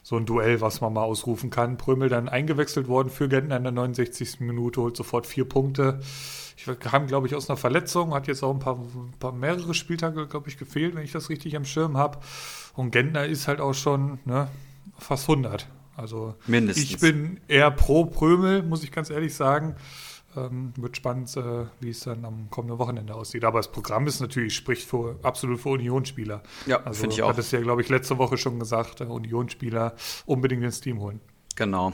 so 0.03 0.16
ein 0.16 0.25
Duell, 0.25 0.62
was 0.62 0.81
man 0.81 0.94
mal 0.94 1.03
ausrufen 1.03 1.51
kann. 1.51 1.77
Prömel 1.77 2.09
dann 2.09 2.31
eingewechselt 2.31 2.88
worden 2.88 3.11
für 3.11 3.29
Gentner 3.29 3.59
in 3.59 3.64
der 3.64 3.72
69. 3.72 4.40
Minute, 4.40 4.81
holt 4.81 4.96
sofort 4.96 5.27
vier 5.27 5.44
Punkte. 5.44 6.01
Ich 6.57 6.64
kam, 6.81 7.07
glaube 7.07 7.27
ich, 7.27 7.35
aus 7.35 7.51
einer 7.51 7.59
Verletzung, 7.59 8.14
hat 8.14 8.29
jetzt 8.29 8.42
auch 8.42 8.55
ein 8.55 8.61
paar, 8.61 8.79
ein 8.79 9.12
paar 9.20 9.33
mehrere 9.33 9.75
Spieltage, 9.75 10.27
glaube 10.27 10.48
ich, 10.48 10.57
gefehlt, 10.57 10.94
wenn 10.94 11.05
ich 11.05 11.12
das 11.12 11.29
richtig 11.29 11.55
am 11.55 11.66
Schirm 11.66 11.98
habe. 11.98 12.18
Und 12.72 12.92
Gentner 12.92 13.27
ist 13.27 13.46
halt 13.46 13.61
auch 13.61 13.75
schon 13.75 14.20
ne, 14.25 14.48
fast 14.96 15.29
100. 15.29 15.68
Also 16.02 16.34
Mindestens. 16.48 16.84
ich 16.84 16.98
bin 16.98 17.40
eher 17.46 17.70
pro 17.70 18.04
Prömel, 18.04 18.62
muss 18.62 18.82
ich 18.82 18.90
ganz 18.90 19.08
ehrlich 19.08 19.34
sagen. 19.34 19.76
Ähm, 20.36 20.72
wird 20.76 20.96
spannend, 20.96 21.34
äh, 21.36 21.66
wie 21.80 21.90
es 21.90 22.00
dann 22.00 22.24
am 22.24 22.48
kommenden 22.50 22.78
Wochenende 22.78 23.14
aussieht. 23.14 23.44
Aber 23.44 23.58
das 23.58 23.70
Programm 23.70 24.06
ist 24.06 24.20
natürlich, 24.20 24.56
spricht 24.56 24.88
für, 24.88 25.18
absolut 25.22 25.60
für 25.60 25.68
Unionsspieler. 25.68 26.42
Ja, 26.66 26.82
also, 26.82 27.00
finde 27.00 27.14
ich 27.14 27.22
auch. 27.22 27.28
Hat 27.28 27.38
es 27.38 27.50
ja, 27.50 27.60
glaube 27.60 27.82
ich, 27.82 27.88
letzte 27.90 28.18
Woche 28.18 28.38
schon 28.38 28.58
gesagt, 28.58 29.00
äh, 29.00 29.04
Unionsspieler 29.04 29.94
unbedingt 30.26 30.64
ins 30.64 30.80
Team 30.80 31.00
holen. 31.00 31.20
Genau. 31.54 31.92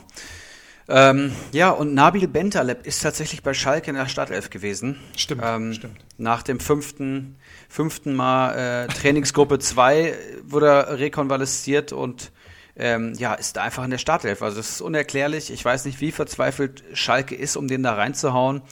Ähm, 0.88 1.32
ja, 1.52 1.70
und 1.70 1.92
Nabil 1.92 2.28
Bentaleb 2.28 2.86
ist 2.86 3.02
tatsächlich 3.02 3.42
bei 3.42 3.52
Schalke 3.52 3.90
in 3.90 3.96
der 3.96 4.08
Startelf 4.08 4.48
gewesen. 4.48 4.96
Stimmt, 5.16 5.42
ähm, 5.44 5.74
stimmt. 5.74 5.96
Nach 6.16 6.42
dem 6.42 6.60
fünften, 6.60 7.36
fünften 7.68 8.16
Mal 8.16 8.86
äh, 8.86 8.86
Trainingsgruppe 8.86 9.58
2 9.58 10.14
wurde 10.44 10.66
er 10.68 10.98
rekonvalesziert 10.98 11.92
und 11.92 12.32
ähm, 12.78 13.14
ja, 13.18 13.34
ist 13.34 13.58
einfach 13.58 13.84
in 13.84 13.90
der 13.90 13.98
Startelf. 13.98 14.40
Also 14.40 14.60
es 14.60 14.70
ist 14.70 14.80
unerklärlich. 14.80 15.50
Ich 15.50 15.64
weiß 15.64 15.84
nicht, 15.84 16.00
wie 16.00 16.12
verzweifelt 16.12 16.84
Schalke 16.92 17.34
ist, 17.34 17.56
um 17.56 17.68
den 17.68 17.82
da 17.82 17.94
reinzuhauen. 17.94 18.62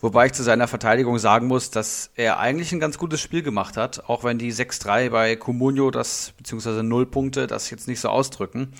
Wobei 0.00 0.26
ich 0.26 0.32
zu 0.32 0.44
seiner 0.44 0.68
Verteidigung 0.68 1.18
sagen 1.18 1.48
muss, 1.48 1.72
dass 1.72 2.10
er 2.14 2.38
eigentlich 2.38 2.70
ein 2.70 2.78
ganz 2.78 2.98
gutes 2.98 3.20
Spiel 3.20 3.42
gemacht 3.42 3.76
hat, 3.76 4.08
auch 4.08 4.22
wenn 4.22 4.38
die 4.38 4.52
6-3 4.52 5.10
bei 5.10 5.34
Comunio 5.34 5.90
das, 5.90 6.34
beziehungsweise 6.36 6.84
0 6.84 7.06
Punkte, 7.06 7.48
das 7.48 7.68
jetzt 7.70 7.88
nicht 7.88 7.98
so 7.98 8.08
ausdrücken. 8.08 8.72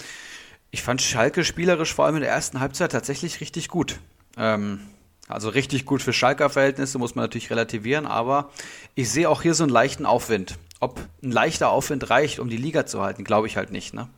Ich 0.70 0.82
fand 0.82 1.02
Schalke 1.02 1.44
spielerisch 1.44 1.92
vor 1.92 2.04
allem 2.04 2.16
in 2.16 2.22
der 2.22 2.30
ersten 2.30 2.60
Halbzeit 2.60 2.92
tatsächlich 2.92 3.40
richtig 3.40 3.68
gut. 3.68 3.98
Ähm, 4.36 4.80
also 5.26 5.48
richtig 5.48 5.86
gut 5.86 6.02
für 6.02 6.12
Schalker 6.12 6.50
Verhältnisse, 6.50 6.98
muss 6.98 7.16
man 7.16 7.24
natürlich 7.24 7.50
relativieren, 7.50 8.06
aber 8.06 8.50
ich 8.94 9.10
sehe 9.10 9.28
auch 9.28 9.42
hier 9.42 9.54
so 9.54 9.64
einen 9.64 9.72
leichten 9.72 10.06
Aufwind. 10.06 10.56
Ob 10.78 11.00
ein 11.22 11.32
leichter 11.32 11.70
Aufwind 11.70 12.08
reicht, 12.10 12.38
um 12.38 12.48
die 12.48 12.56
Liga 12.56 12.86
zu 12.86 13.02
halten, 13.02 13.24
glaube 13.24 13.48
ich 13.48 13.56
halt 13.56 13.72
nicht, 13.72 13.92
ne? 13.92 14.08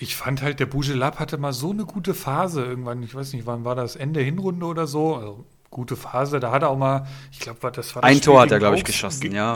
Ich 0.00 0.16
fand 0.16 0.42
halt, 0.42 0.60
der 0.60 0.66
Bujelab 0.66 1.18
hatte 1.18 1.38
mal 1.38 1.52
so 1.52 1.70
eine 1.70 1.84
gute 1.84 2.14
Phase 2.14 2.64
irgendwann. 2.64 3.02
Ich 3.02 3.14
weiß 3.14 3.32
nicht, 3.32 3.46
wann 3.46 3.64
war 3.64 3.74
das? 3.74 3.96
Ende 3.96 4.20
Hinrunde 4.20 4.66
oder 4.66 4.86
so? 4.86 5.16
Also, 5.16 5.44
gute 5.70 5.96
Phase. 5.96 6.40
Da 6.40 6.50
hat 6.50 6.62
er 6.62 6.70
auch 6.70 6.78
mal, 6.78 7.06
ich 7.30 7.40
glaube, 7.40 7.58
das 7.60 7.94
war 7.94 8.02
das 8.02 8.08
Ein 8.08 8.16
Spiel 8.16 8.24
Tor 8.24 8.40
hat 8.40 8.50
er, 8.50 8.58
glaube 8.58 8.76
ich, 8.76 8.84
geschossen, 8.84 9.32
ja. 9.32 9.54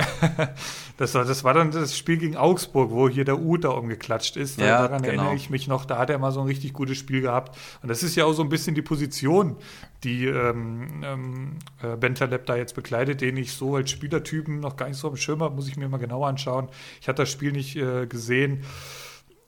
das, 0.96 1.14
war, 1.14 1.24
das 1.24 1.44
war 1.44 1.55
dann 1.55 1.70
das 1.70 1.96
Spiel 1.96 2.18
gegen 2.18 2.37
Augsburg, 2.37 2.90
wo 2.90 3.09
hier 3.09 3.24
der 3.24 3.40
Uth 3.40 3.64
da 3.64 3.70
umgeklatscht 3.70 4.37
ist. 4.37 4.59
Ja, 4.59 4.83
Daran 4.83 5.02
genau. 5.02 5.14
erinnere 5.14 5.35
ich 5.35 5.50
mich 5.50 5.68
noch. 5.68 5.85
Da 5.85 5.98
hat 5.98 6.11
er 6.11 6.18
mal 6.18 6.33
so 6.33 6.40
ein 6.40 6.46
richtig 6.46 6.72
gutes 6.72 6.98
Spiel 6.98 7.22
gehabt. 7.22 7.57
Und 7.83 7.88
das 7.88 8.02
ist 8.02 8.14
ja 8.14 8.24
auch 8.24 8.33
so 8.33 8.42
ein 8.42 8.48
bisschen 8.48 8.74
die 8.74 8.83
Position, 8.83 9.57
die 10.05 10.26
ähm, 10.26 11.02
ähm, 11.05 11.57
äh, 11.83 11.96
Bentaleb 11.96 12.46
da 12.46 12.57
jetzt 12.57 12.74
bekleidet, 12.74 13.20
den 13.20 13.37
ich 13.37 13.52
so 13.52 13.76
als 13.76 13.90
Spielertypen 13.90 14.61
noch 14.61 14.76
gar 14.76 14.88
nicht 14.88 14.98
so 14.98 15.09
am 15.09 15.16
Schirm 15.16 15.42
habe. 15.42 15.55
Muss 15.55 15.68
ich 15.68 15.76
mir 15.76 15.88
mal 15.88 15.98
genauer 15.98 16.28
anschauen. 16.28 16.68
Ich 17.00 17.09
hatte 17.09 17.22
das 17.22 17.31
Spiel 17.31 17.52
nicht 17.52 17.76
äh, 17.76 18.07
gesehen. 18.07 18.64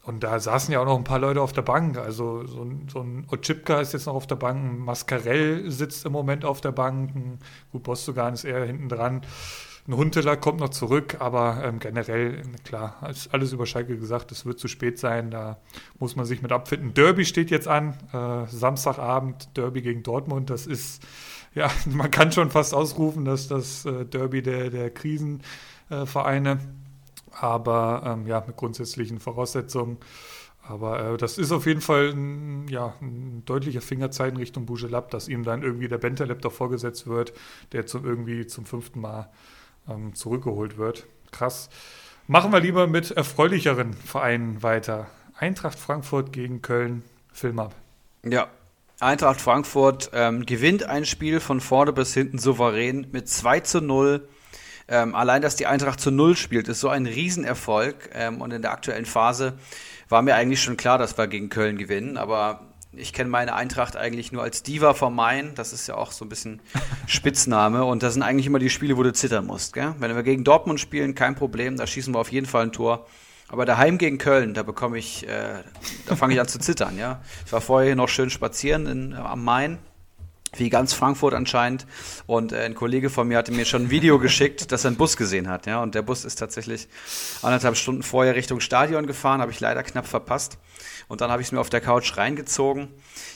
Und 0.05 0.23
da 0.23 0.39
saßen 0.39 0.73
ja 0.73 0.81
auch 0.81 0.85
noch 0.85 0.99
ein 0.99 1.05
paar 1.05 1.19
Leute 1.19 1.41
auf 1.41 1.53
der 1.53 1.63
Bank. 1.63 1.97
Also 1.97 2.47
so 2.47 2.63
ein, 2.63 2.89
so 2.93 3.01
ein 3.01 3.27
Ochipka 3.31 3.81
ist 3.81 3.95
jetzt 3.95 4.07
noch 4.07 4.15
auf 4.15 4.27
der 4.27 4.37
Bank, 4.37 4.63
ein 4.63 4.79
Mascarell 4.79 5.71
sitzt 5.71 6.05
im 6.05 6.13
Moment 6.13 6.45
auf 6.45 6.61
der 6.61 6.73
Bank, 6.73 7.15
ein, 7.15 7.39
gut, 7.73 7.83
Bostogan 7.85 8.35
ist 8.35 8.45
eher 8.45 8.65
hinten 8.65 8.89
dran. 8.89 9.23
Ein 9.87 9.97
Hunteler 9.97 10.37
kommt 10.37 10.61
noch 10.61 10.71
zurück, 10.71 11.17
aber 11.21 11.63
ähm, 11.63 11.79
generell, 11.79 12.43
klar, 12.65 12.97
alles 13.33 13.53
über 13.53 13.67
Schalke 13.67 13.99
gesagt, 13.99 14.33
es 14.33 14.47
wird 14.47 14.59
zu 14.59 14.69
spät 14.69 14.99
sein, 14.99 15.31
da 15.31 15.59
muss 15.99 16.17
man 16.17 16.25
sich 16.25 16.41
mit 16.41 16.53
abfinden. 16.53 16.95
Derby 16.95 17.27
steht 17.27 17.51
jetzt 17.51 17.69
an, 17.69 17.95
äh, 18.13 18.47
Samstagabend, 18.51 19.57
Derby 19.57 19.83
gegen 19.83 20.03
Dortmund, 20.03 20.49
das 20.49 20.67
ist 20.67 21.03
ja, 21.55 21.71
man 21.87 22.11
kann 22.11 22.33
schon 22.33 22.51
fast 22.51 22.75
ausrufen, 22.75 23.25
dass 23.25 23.49
das 23.49 23.85
äh, 23.85 24.05
Derby 24.05 24.43
der, 24.43 24.71
der 24.71 24.91
Krisenvereine, 24.91 26.53
äh, 26.53 26.84
aber 27.39 28.03
ähm, 28.07 28.27
ja, 28.27 28.43
mit 28.47 28.57
grundsätzlichen 28.57 29.21
Voraussetzungen. 29.21 29.99
Aber 30.67 31.13
äh, 31.13 31.17
das 31.17 31.37
ist 31.37 31.53
auf 31.53 31.67
jeden 31.67 31.81
Fall 31.81 32.11
ein, 32.11 32.69
ja, 32.69 32.95
ein 33.03 33.43
deutlicher 33.45 33.83
Fingerzeig 33.83 34.33
in 34.33 34.39
Richtung 34.39 34.67
Bougelab, 34.67 35.11
dass 35.11 35.29
ihm 35.29 35.45
dann 35.45 35.63
irgendwie 35.63 35.89
der 35.89 35.99
Bentaleb 35.99 36.41
doch 36.43 36.53
vorgesetzt 36.53 37.07
wird, 37.07 37.33
der 37.73 37.87
zum, 37.87 38.05
irgendwie 38.05 38.47
zum 38.47 38.65
fünften 38.65 39.01
Mal 39.01 39.31
ähm, 39.89 40.15
zurückgeholt 40.15 40.79
wird. 40.79 41.07
Krass. 41.33 41.69
Machen 42.27 42.53
wir 42.53 42.61
lieber 42.61 42.87
mit 42.87 43.11
erfreulicheren 43.11 43.93
Vereinen 43.93 44.63
weiter. 44.63 45.09
Eintracht 45.37 45.79
Frankfurt 45.79 46.33
gegen 46.33 46.63
Köln. 46.63 47.03
Film 47.33 47.59
ab. 47.59 47.75
Ja, 48.25 48.49
Eintracht 49.01 49.41
Frankfurt 49.41 50.11
ähm, 50.15 50.47
gewinnt 50.47 50.85
ein 50.85 51.05
Spiel 51.05 51.41
von 51.41 51.61
vorne 51.61 51.93
bis 51.93 52.15
hinten 52.15 52.39
souverän 52.39 53.09
mit 53.13 53.29
2 53.29 53.61
zu 53.61 53.81
0. 53.81 54.27
Ähm, 54.89 55.15
allein, 55.15 55.43
dass 55.43 55.57
die 55.57 55.67
Eintracht 55.67 56.01
zu 56.01 56.11
0 56.11 56.37
spielt, 56.37 56.69
ist 56.69 56.81
so 56.81 56.89
ein 56.89 57.07
Riesenerfolg. 57.07 58.11
Ähm, 58.13 58.41
und 58.41 58.53
in 58.53 58.63
der 58.63 58.73
aktuellen 58.73 59.07
Phase 59.07 59.55
war 60.09 60.23
mir 60.23 60.35
eigentlich 60.35 60.63
schon 60.63 60.77
klar, 60.77 60.99
dass 60.99 61.17
wir 61.17 61.27
gegen 61.27 61.49
Köln 61.49 61.79
gewinnen. 61.79 62.17
Aber 62.17 62.61
ich 62.93 63.13
kenne 63.13 63.31
meine 63.31 63.55
Eintracht 63.55 63.97
eigentlich 63.97 64.33
nur 64.33 64.43
als 64.43 64.63
Diva 64.63 64.95
vom 64.95 65.15
Main. 65.15 65.53
Das 65.55 65.73
ist 65.73 65.87
ja 65.87 65.97
auch 65.97 66.13
so 66.13 66.25
ein 66.25 66.29
bisschen 66.29 66.61
Spitzname. 67.07 67.85
Und 67.85 68.03
das 68.03 68.15
sind 68.15 68.23
eigentlich 68.23 68.47
immer 68.47 68.59
die 68.59 68.71
Spiele, 68.71 68.97
wo 68.97 69.03
du 69.03 69.13
zittern 69.13 69.47
musst. 69.47 69.73
Gell? 69.73 69.95
Wenn 69.99 70.15
wir 70.15 70.23
gegen 70.23 70.45
Dortmund 70.45 70.81
spielen, 70.81 71.15
kein 71.15 71.35
Problem. 71.35 71.77
Da 71.77 71.87
schießen 71.87 72.15
wir 72.15 72.19
auf 72.19 72.33
jeden 72.33 72.47
Fall 72.47 72.65
ein 72.65 72.73
Tor. 72.73 73.07
Aber 73.49 73.67
daheim 73.67 73.99
gegen 73.99 74.19
Köln, 74.19 74.55
da 74.55 74.63
bekomme 74.63 74.99
ich, 74.99 75.29
äh, 75.29 75.63
da 76.07 76.17
fange 76.17 76.35
ich 76.35 76.41
an 76.41 76.49
zu 76.49 76.59
zittern, 76.59 76.97
ja. 76.99 77.21
Ich 77.45 77.53
war 77.53 77.61
vorher 77.61 77.95
noch 77.95 78.09
schön 78.09 78.31
spazieren 78.31 78.87
in, 78.87 79.15
am 79.15 79.45
Main, 79.45 79.79
wie 80.59 80.71
ganz 80.71 80.93
Frankfurt 80.93 81.35
anscheinend. 81.35 81.87
Und 82.27 82.53
äh, 82.53 82.65
ein 82.65 82.75
Kollege 82.75 83.11
von 83.11 83.29
mir 83.29 83.39
hatte 83.39 83.53
mir 83.53 83.65
schon 83.65 83.85
ein 83.85 83.91
Video 83.91 84.19
geschickt, 84.19 84.73
dass 84.73 84.85
er 84.85 84.89
einen 84.89 84.97
Bus 84.97 85.17
gesehen 85.17 85.49
hat, 85.49 85.67
ja. 85.67 85.83
Und 85.83 85.95
der 85.95 86.03
Bus 86.03 86.25
ist 86.25 86.37
tatsächlich 86.37 86.89
anderthalb 87.43 87.77
Stunden 87.77 88.03
vorher 88.03 88.35
Richtung 88.35 88.61
Stadion 88.61 89.07
gefahren, 89.07 89.41
habe 89.41 89.53
ich 89.53 89.61
leider 89.61 89.83
knapp 89.83 90.07
verpasst. 90.07 90.59
Und 91.07 91.21
dann 91.21 91.31
habe 91.31 91.43
ich 91.43 91.49
es 91.49 91.53
mir 91.53 91.61
auf 91.61 91.71
der 91.71 91.81
Couch 91.81 92.17
reingezogen. 92.17 92.89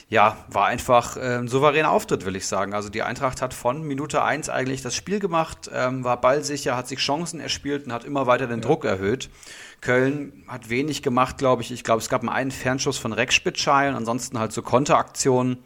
Ja, 0.09 0.37
war 0.47 0.65
einfach 0.65 1.17
äh, 1.17 1.37
ein 1.37 1.47
souveräner 1.47 1.91
Auftritt, 1.91 2.25
will 2.25 2.35
ich 2.35 2.47
sagen. 2.47 2.73
Also 2.73 2.89
die 2.89 3.03
Eintracht 3.03 3.41
hat 3.41 3.53
von 3.53 3.83
Minute 3.83 4.23
1 4.23 4.49
eigentlich 4.49 4.81
das 4.81 4.95
Spiel 4.95 5.19
gemacht, 5.19 5.69
ähm, 5.71 6.03
war 6.03 6.19
ballsicher, 6.19 6.75
hat 6.75 6.87
sich 6.87 6.99
Chancen 6.99 7.39
erspielt 7.39 7.85
und 7.85 7.93
hat 7.93 8.05
immer 8.05 8.25
weiter 8.25 8.47
den 8.47 8.61
ja. 8.61 8.65
Druck 8.65 8.85
erhöht. 8.85 9.29
Köln 9.81 10.43
hat 10.47 10.69
wenig 10.69 11.03
gemacht, 11.03 11.37
glaube 11.37 11.61
ich. 11.61 11.71
Ich 11.71 11.83
glaube, 11.83 12.01
es 12.01 12.09
gab 12.09 12.23
mal 12.23 12.33
einen 12.33 12.51
Fernschuss 12.51 12.97
von 12.97 13.13
Rex 13.13 13.39
und 13.45 13.65
ansonsten 13.65 14.39
halt 14.39 14.51
so 14.51 14.61
Konteraktionen 14.61 15.57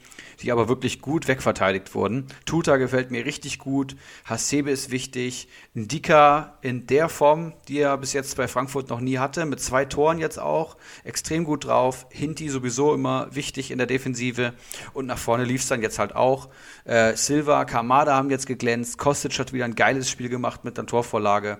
die 0.43 0.51
aber 0.51 0.67
wirklich 0.67 1.01
gut 1.01 1.27
wegverteidigt 1.27 1.95
wurden. 1.95 2.27
Tuta 2.45 2.75
gefällt 2.75 3.11
mir 3.11 3.25
richtig 3.25 3.59
gut, 3.59 3.95
Hasebe 4.25 4.69
ist 4.69 4.91
wichtig, 4.91 5.47
Ndika 5.73 6.57
in 6.61 6.85
der 6.85 7.07
Form, 7.07 7.53
die 7.69 7.79
er 7.79 7.97
bis 7.97 8.11
jetzt 8.13 8.35
bei 8.35 8.49
Frankfurt 8.49 8.89
noch 8.89 8.99
nie 8.99 9.17
hatte, 9.17 9.45
mit 9.45 9.61
zwei 9.61 9.85
Toren 9.85 10.19
jetzt 10.19 10.37
auch, 10.39 10.75
extrem 11.05 11.45
gut 11.45 11.65
drauf. 11.65 12.05
Hinti 12.11 12.49
sowieso 12.49 12.93
immer 12.93 13.33
wichtig 13.33 13.71
in 13.71 13.77
der 13.77 13.87
Defensive 13.87 14.53
und 14.93 15.05
nach 15.05 15.17
vorne 15.17 15.45
lief 15.45 15.61
es 15.61 15.67
dann 15.69 15.81
jetzt 15.81 15.97
halt 15.97 16.13
auch. 16.13 16.49
Äh, 16.83 17.15
Silva, 17.15 17.63
Kamada 17.63 18.13
haben 18.15 18.29
jetzt 18.29 18.45
geglänzt, 18.45 18.97
Kostic 18.97 19.39
hat 19.39 19.53
wieder 19.53 19.65
ein 19.65 19.75
geiles 19.75 20.09
Spiel 20.09 20.27
gemacht 20.27 20.65
mit 20.65 20.77
einer 20.77 20.87
Torvorlage. 20.87 21.59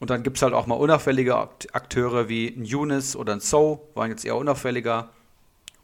Und 0.00 0.10
dann 0.10 0.24
gibt 0.24 0.38
es 0.38 0.42
halt 0.42 0.54
auch 0.54 0.66
mal 0.66 0.74
unauffällige 0.74 1.36
Akteure 1.36 2.28
wie 2.28 2.48
ein 2.48 2.64
Younes 2.64 3.14
oder 3.14 3.32
ein 3.32 3.40
So, 3.40 3.88
waren 3.94 4.10
jetzt 4.10 4.24
eher 4.24 4.36
unauffälliger 4.36 5.10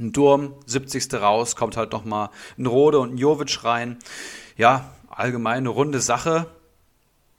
ein 0.01 0.13
Durm, 0.13 0.55
70. 0.67 1.15
raus, 1.15 1.57
kommt 1.57 1.77
halt 1.77 1.93
nochmal 1.93 2.31
ein 2.59 2.67
Rode 2.67 2.99
und 2.99 3.15
ein 3.15 3.19
Jovic 3.19 3.65
rein. 3.65 3.99
Ja, 4.57 4.91
allgemein 5.09 5.59
eine 5.59 5.69
runde 5.69 6.01
Sache. 6.01 6.47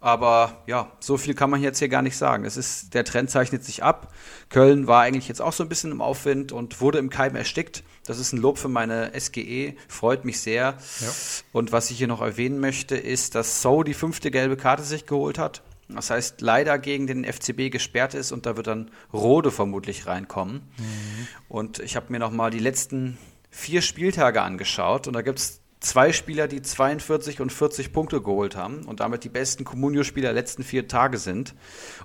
Aber 0.01 0.63
ja, 0.65 0.91
so 0.99 1.15
viel 1.15 1.35
kann 1.35 1.51
man 1.51 1.61
jetzt 1.61 1.77
hier 1.77 1.87
gar 1.87 2.01
nicht 2.01 2.17
sagen. 2.17 2.43
Es 2.43 2.57
ist, 2.57 2.95
der 2.95 3.05
Trend 3.05 3.29
zeichnet 3.29 3.63
sich 3.63 3.83
ab. 3.83 4.11
Köln 4.49 4.87
war 4.87 5.03
eigentlich 5.03 5.27
jetzt 5.27 5.43
auch 5.43 5.53
so 5.53 5.61
ein 5.61 5.69
bisschen 5.69 5.91
im 5.91 6.01
Aufwind 6.01 6.51
und 6.51 6.81
wurde 6.81 6.97
im 6.97 7.11
Keim 7.11 7.35
erstickt. 7.35 7.83
Das 8.07 8.17
ist 8.17 8.33
ein 8.33 8.37
Lob 8.39 8.57
für 8.57 8.67
meine 8.67 9.11
SGE, 9.17 9.75
freut 9.87 10.25
mich 10.25 10.41
sehr. 10.41 10.75
Ja. 11.01 11.07
Und 11.53 11.71
was 11.71 11.91
ich 11.91 11.99
hier 11.99 12.07
noch 12.07 12.21
erwähnen 12.21 12.59
möchte, 12.59 12.97
ist, 12.97 13.35
dass 13.35 13.61
So 13.61 13.83
die 13.83 13.93
fünfte 13.93 14.31
gelbe 14.31 14.57
Karte 14.57 14.81
sich 14.81 15.05
geholt 15.05 15.37
hat. 15.37 15.61
Das 15.95 16.09
heißt, 16.09 16.41
leider 16.41 16.79
gegen 16.79 17.07
den 17.07 17.23
FCB 17.23 17.71
gesperrt 17.71 18.13
ist 18.13 18.31
und 18.31 18.45
da 18.45 18.57
wird 18.57 18.67
dann 18.67 18.91
Rode 19.13 19.51
vermutlich 19.51 20.07
reinkommen. 20.07 20.61
Mhm. 20.77 21.27
Und 21.49 21.79
ich 21.79 21.95
habe 21.95 22.07
mir 22.09 22.19
nochmal 22.19 22.51
die 22.51 22.59
letzten 22.59 23.17
vier 23.49 23.81
Spieltage 23.81 24.41
angeschaut 24.41 25.07
und 25.07 25.13
da 25.13 25.21
gibt 25.21 25.39
es 25.39 25.61
zwei 25.81 26.13
Spieler, 26.13 26.47
die 26.47 26.61
42 26.61 27.41
und 27.41 27.51
40 27.51 27.91
Punkte 27.91 28.21
geholt 28.21 28.55
haben 28.55 28.85
und 28.85 28.99
damit 29.01 29.23
die 29.23 29.29
besten 29.29 29.65
Comunio-Spieler 29.65 30.29
der 30.29 30.33
letzten 30.33 30.63
vier 30.63 30.87
Tage 30.87 31.17
sind. 31.17 31.53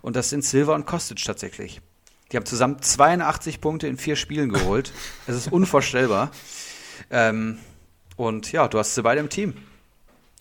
Und 0.03 0.17
das 0.17 0.31
sind 0.31 0.45
Silva 0.45 0.75
und 0.75 0.87
Kostic 0.87 1.23
tatsächlich. 1.25 1.81
Die 2.33 2.37
haben 2.37 2.47
zusammen 2.47 2.83
82 2.83 3.61
Punkte 3.61 3.87
in 3.87 3.99
vier 3.99 4.17
Spielen 4.17 4.51
geholt. 4.51 4.93
Es 5.29 5.37
ist 5.37 5.53
unvorstellbar. 5.53 6.33
Ähm, 7.11 7.59
und 8.17 8.51
ja, 8.51 8.67
du 8.67 8.79
hast 8.79 8.95
sie 8.95 9.03
beide 9.03 9.21
im 9.21 9.29
Team. 9.29 9.55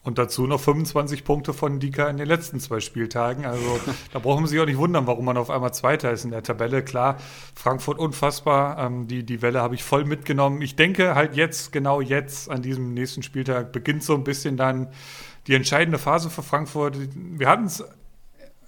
Und 0.06 0.20
dazu 0.20 0.46
noch 0.46 0.60
25 0.60 1.24
Punkte 1.24 1.52
von 1.52 1.80
Dika 1.80 2.08
in 2.08 2.18
den 2.18 2.28
letzten 2.28 2.60
zwei 2.60 2.80
Spieltagen. 2.80 3.44
Also 3.44 3.80
da 4.14 4.20
brauchen 4.20 4.44
wir 4.44 4.48
sich 4.48 4.60
auch 4.60 4.68
nicht 4.68 4.78
wundern, 4.78 5.08
warum 5.08 5.26
man 5.26 5.36
auf 5.36 5.50
einmal 5.50 5.74
Zweiter 5.74 6.12
ist 6.12 6.24
in 6.24 6.30
der 6.32 6.44
Tabelle. 6.44 6.84
Klar, 6.84 7.18
Frankfurt 7.56 7.98
unfassbar. 7.98 8.78
Ähm, 8.78 9.08
die, 9.08 9.24
die 9.24 9.42
Welle 9.42 9.62
habe 9.62 9.74
ich 9.74 9.84
voll 9.84 10.06
mitgenommen. 10.06 10.62
Ich 10.62 10.76
denke 10.76 11.16
halt 11.16 11.36
jetzt, 11.36 11.72
genau 11.72 12.02
jetzt, 12.02 12.52
an 12.52 12.62
diesem 12.62 12.94
nächsten 12.94 13.24
Spieltag, 13.24 13.72
beginnt 13.72 14.04
so 14.04 14.14
ein 14.14 14.24
bisschen 14.24 14.58
dann 14.58 14.90
die 15.48 15.56
entscheidende 15.56 15.98
Phase 15.98 16.30
für 16.30 16.44
Frankfurt. 16.44 16.98
Wir 17.16 17.50
hatten 17.50 17.66
es 17.66 17.84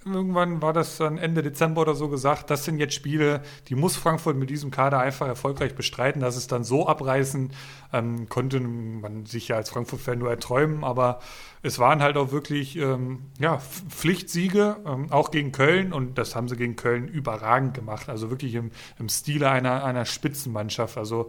irgendwann 0.04 0.62
war 0.62 0.72
das 0.72 0.96
dann 0.96 1.18
Ende 1.18 1.42
Dezember 1.42 1.82
oder 1.82 1.94
so 1.94 2.08
gesagt, 2.08 2.50
das 2.50 2.64
sind 2.64 2.78
jetzt 2.78 2.94
Spiele, 2.94 3.42
die 3.68 3.74
muss 3.74 3.96
Frankfurt 3.96 4.36
mit 4.36 4.50
diesem 4.50 4.70
Kader 4.70 5.00
einfach 5.00 5.26
erfolgreich 5.26 5.74
bestreiten. 5.74 6.20
Dass 6.20 6.36
es 6.36 6.46
dann 6.46 6.64
so 6.64 6.86
abreißen, 6.86 7.50
ähm, 7.92 8.28
konnte 8.28 8.60
man 8.60 9.26
sich 9.26 9.48
ja 9.48 9.56
als 9.56 9.70
Frankfurt-Fan 9.70 10.18
nur 10.18 10.30
erträumen, 10.30 10.84
aber 10.84 11.20
es 11.62 11.78
waren 11.78 12.02
halt 12.02 12.16
auch 12.16 12.30
wirklich 12.30 12.76
ähm, 12.76 13.26
ja, 13.38 13.58
Pflichtsiege, 13.58 14.76
ähm, 14.86 15.10
auch 15.10 15.30
gegen 15.30 15.52
Köln 15.52 15.92
und 15.92 16.18
das 16.18 16.36
haben 16.36 16.48
sie 16.48 16.56
gegen 16.56 16.76
Köln 16.76 17.08
überragend 17.08 17.74
gemacht. 17.74 18.08
Also 18.08 18.30
wirklich 18.30 18.54
im, 18.54 18.70
im 18.98 19.08
Stile 19.08 19.50
einer, 19.50 19.84
einer 19.84 20.04
Spitzenmannschaft. 20.04 20.96
Also 20.96 21.28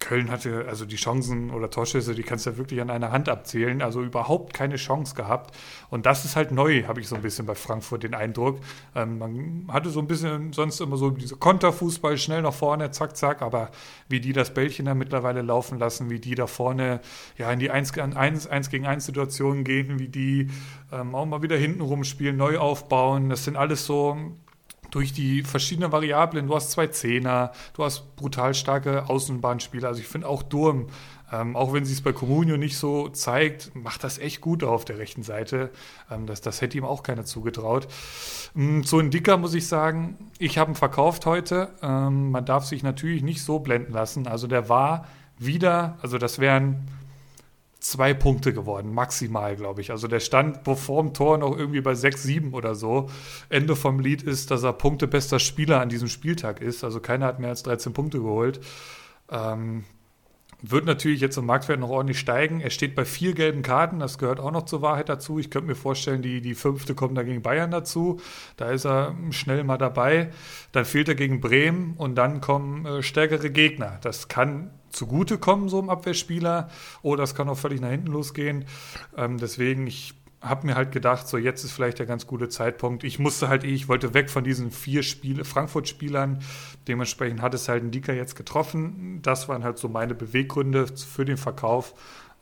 Köln 0.00 0.30
hatte 0.30 0.66
also 0.68 0.84
die 0.84 0.96
Chancen 0.96 1.50
oder 1.50 1.70
Torschüsse, 1.70 2.14
die 2.14 2.22
kannst 2.22 2.46
du 2.46 2.50
ja 2.50 2.56
wirklich 2.56 2.80
an 2.80 2.88
einer 2.88 3.10
Hand 3.10 3.28
abzählen, 3.28 3.82
also 3.82 4.02
überhaupt 4.02 4.54
keine 4.54 4.76
Chance 4.76 5.14
gehabt. 5.14 5.56
Und 5.90 6.06
das 6.06 6.24
ist 6.24 6.36
halt 6.36 6.52
neu, 6.52 6.84
habe 6.84 7.00
ich 7.00 7.08
so 7.08 7.16
ein 7.16 7.22
bisschen 7.22 7.46
bei 7.46 7.54
Frankfurt 7.54 8.04
den 8.04 8.14
Eindruck. 8.14 8.60
Ähm, 8.94 9.18
man 9.18 9.64
hatte 9.68 9.90
so 9.90 10.00
ein 10.00 10.06
bisschen 10.06 10.52
sonst 10.52 10.80
immer 10.80 10.96
so 10.96 11.10
diese 11.10 11.36
Konterfußball 11.36 12.16
schnell 12.16 12.42
nach 12.42 12.54
vorne, 12.54 12.90
zack, 12.92 13.16
zack, 13.16 13.42
aber 13.42 13.70
wie 14.08 14.20
die 14.20 14.32
das 14.32 14.54
Bällchen 14.54 14.86
da 14.86 14.94
mittlerweile 14.94 15.42
laufen 15.42 15.78
lassen, 15.78 16.10
wie 16.10 16.20
die 16.20 16.36
da 16.36 16.46
vorne 16.46 17.00
ja 17.36 17.50
in 17.50 17.58
die 17.58 17.70
1, 17.70 17.98
1, 17.98 18.46
1 18.46 18.70
gegen 18.70 18.86
1 18.86 19.04
Situationen 19.04 19.64
gehen, 19.64 19.98
wie 19.98 20.08
die 20.08 20.48
ähm, 20.92 21.14
auch 21.14 21.26
mal 21.26 21.42
wieder 21.42 21.56
hinten 21.56 21.80
rumspielen, 21.80 22.36
neu 22.36 22.58
aufbauen, 22.58 23.30
das 23.30 23.44
sind 23.44 23.56
alles 23.56 23.84
so 23.84 24.16
durch 24.90 25.12
die 25.12 25.42
verschiedenen 25.42 25.92
Variablen. 25.92 26.46
Du 26.46 26.54
hast 26.54 26.70
zwei 26.70 26.86
Zehner, 26.86 27.52
du 27.74 27.84
hast 27.84 28.16
brutal 28.16 28.54
starke 28.54 29.08
Außenbahnspieler. 29.08 29.88
Also 29.88 30.00
ich 30.00 30.06
finde 30.06 30.28
auch 30.28 30.42
Durm, 30.42 30.86
ähm, 31.30 31.56
auch 31.56 31.72
wenn 31.72 31.84
sie 31.84 31.92
es 31.92 32.00
bei 32.00 32.12
Comunio 32.12 32.56
nicht 32.56 32.78
so 32.78 33.08
zeigt, 33.08 33.74
macht 33.74 34.02
das 34.02 34.18
echt 34.18 34.40
gut 34.40 34.64
auf 34.64 34.84
der 34.84 34.98
rechten 34.98 35.22
Seite. 35.22 35.70
Ähm, 36.10 36.26
das, 36.26 36.40
das 36.40 36.60
hätte 36.60 36.78
ihm 36.78 36.84
auch 36.84 37.02
keiner 37.02 37.24
zugetraut. 37.24 37.86
Ähm, 38.56 38.84
zu 38.84 39.00
Dicker 39.02 39.36
muss 39.36 39.54
ich 39.54 39.66
sagen, 39.66 40.16
ich 40.38 40.58
habe 40.58 40.72
ihn 40.72 40.74
verkauft 40.74 41.26
heute. 41.26 41.70
Ähm, 41.82 42.30
man 42.30 42.44
darf 42.44 42.64
sich 42.64 42.82
natürlich 42.82 43.22
nicht 43.22 43.42
so 43.42 43.58
blenden 43.58 43.92
lassen. 43.92 44.26
Also 44.26 44.46
der 44.46 44.68
war 44.68 45.06
wieder, 45.38 45.98
also 46.02 46.18
das 46.18 46.38
wären 46.38 46.88
zwei 47.80 48.12
Punkte 48.12 48.52
geworden, 48.52 48.92
maximal, 48.92 49.54
glaube 49.56 49.80
ich. 49.80 49.90
Also 49.90 50.08
der 50.08 50.20
stand 50.20 50.60
vor 50.64 51.02
dem 51.02 51.14
Tor 51.14 51.38
noch 51.38 51.56
irgendwie 51.56 51.80
bei 51.80 51.94
6, 51.94 52.22
7 52.22 52.54
oder 52.54 52.74
so. 52.74 53.08
Ende 53.48 53.76
vom 53.76 54.00
Lied 54.00 54.22
ist, 54.22 54.50
dass 54.50 54.64
er 54.64 54.72
punktebester 54.72 55.38
Spieler 55.38 55.80
an 55.80 55.88
diesem 55.88 56.08
Spieltag 56.08 56.60
ist. 56.60 56.82
Also 56.82 57.00
keiner 57.00 57.26
hat 57.26 57.38
mehr 57.38 57.50
als 57.50 57.62
13 57.62 57.92
Punkte 57.92 58.18
geholt. 58.18 58.60
Ähm, 59.30 59.84
wird 60.60 60.86
natürlich 60.86 61.20
jetzt 61.20 61.36
im 61.36 61.46
Marktwert 61.46 61.78
noch 61.78 61.90
ordentlich 61.90 62.18
steigen. 62.18 62.60
Er 62.60 62.70
steht 62.70 62.94
bei 62.94 63.04
vier 63.04 63.32
gelben 63.32 63.62
Karten, 63.62 64.00
das 64.00 64.18
gehört 64.18 64.40
auch 64.40 64.50
noch 64.50 64.64
zur 64.64 64.82
Wahrheit 64.82 65.08
dazu. 65.08 65.38
Ich 65.38 65.50
könnte 65.50 65.68
mir 65.68 65.76
vorstellen, 65.76 66.20
die, 66.20 66.40
die 66.40 66.54
fünfte 66.54 66.94
kommt 66.94 67.16
da 67.16 67.22
gegen 67.22 67.42
Bayern 67.42 67.70
dazu. 67.70 68.20
Da 68.56 68.70
ist 68.70 68.84
er 68.84 69.14
schnell 69.30 69.62
mal 69.62 69.78
dabei. 69.78 70.30
Dann 70.72 70.84
fehlt 70.84 71.08
er 71.08 71.14
gegen 71.14 71.40
Bremen 71.40 71.94
und 71.96 72.16
dann 72.16 72.40
kommen 72.40 72.86
äh, 72.86 73.02
stärkere 73.02 73.50
Gegner. 73.50 73.98
Das 74.02 74.28
kann 74.28 74.70
zugutekommen, 74.90 75.68
so 75.68 75.78
einem 75.78 75.90
Abwehrspieler, 75.90 76.70
oder 77.02 77.22
das 77.22 77.34
kann 77.34 77.48
auch 77.48 77.58
völlig 77.58 77.80
nach 77.80 77.90
hinten 77.90 78.08
losgehen. 78.08 78.64
Ähm, 79.16 79.38
deswegen, 79.38 79.86
ich 79.86 80.14
habe 80.40 80.66
mir 80.66 80.74
halt 80.76 80.92
gedacht, 80.92 81.26
so 81.26 81.36
jetzt 81.36 81.64
ist 81.64 81.72
vielleicht 81.72 81.98
der 81.98 82.06
ganz 82.06 82.26
gute 82.26 82.48
Zeitpunkt. 82.48 83.02
Ich 83.04 83.18
musste 83.18 83.48
halt, 83.48 83.64
ich 83.64 83.88
wollte 83.88 84.14
weg 84.14 84.30
von 84.30 84.44
diesen 84.44 84.70
vier 84.70 85.02
Spiele, 85.02 85.44
Frankfurt-Spielern. 85.44 86.40
Dementsprechend 86.86 87.42
hat 87.42 87.54
es 87.54 87.68
halt 87.68 87.82
ein 87.82 87.90
Dika 87.90 88.12
jetzt 88.12 88.36
getroffen. 88.36 89.20
Das 89.22 89.48
waren 89.48 89.64
halt 89.64 89.78
so 89.78 89.88
meine 89.88 90.14
Beweggründe 90.14 90.86
für 90.86 91.24
den 91.24 91.36
Verkauf. 91.36 91.94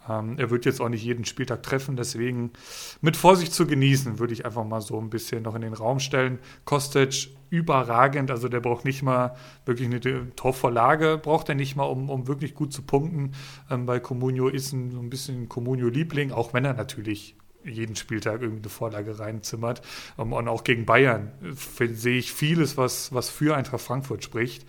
Ähm, 0.09 0.39
er 0.39 0.51
wird 0.51 0.65
jetzt 0.67 0.81
auch 0.81 0.89
nicht 0.89 1.05
jeden 1.05 1.25
Spieltag 1.25 1.63
treffen, 1.63 1.97
deswegen 1.97 2.53
mit 3.01 3.17
Vorsicht 3.17 3.53
zu 3.53 3.67
genießen, 3.67 4.19
würde 4.19 4.33
ich 4.33 4.45
einfach 4.45 4.65
mal 4.65 4.81
so 4.81 5.01
ein 5.01 5.11
bisschen 5.11 5.43
noch 5.43 5.55
in 5.55 5.63
den 5.63 5.73
Raum 5.73 5.99
stellen. 5.99 6.39
Kostic 6.65 7.31
überragend, 7.51 8.31
also 8.31 8.49
der 8.49 8.61
braucht 8.61 8.85
nicht 8.85 9.03
mal 9.03 9.37
wirklich 9.65 9.89
eine 9.89 10.35
Torvorlage, 10.35 11.19
braucht 11.23 11.49
er 11.49 11.55
nicht 11.55 11.77
mal, 11.77 11.85
um, 11.85 12.11
um 12.11 12.27
wirklich 12.29 12.55
gut 12.55 12.73
zu 12.73 12.83
punkten. 12.83 13.33
Ähm, 13.71 13.87
bei 13.87 14.01
Comunio 14.01 14.49
ist 14.49 14.73
ein, 14.73 14.91
so 14.91 15.01
ein 15.01 15.11
bisschen 15.11 15.49
Comunio-Liebling, 15.49 16.33
auch 16.33 16.55
wenn 16.55 16.65
er 16.65 16.75
natürlich 16.75 17.37
jeden 17.67 17.97
Spieltag 17.97 18.43
irgendwie 18.43 18.63
eine 18.63 18.69
Vorlage 18.69 19.19
reinzimmert. 19.19 19.83
Um, 20.17 20.33
und 20.33 20.49
auch 20.49 20.65
gegen 20.65 20.87
Bayern 20.87 21.33
äh, 21.43 21.87
sehe 21.87 22.19
ich 22.19 22.33
vieles, 22.33 22.77
was, 22.77 23.13
was 23.13 23.29
für 23.29 23.57
Eintracht 23.57 23.83
Frankfurt 23.83 24.25
spricht. 24.25 24.67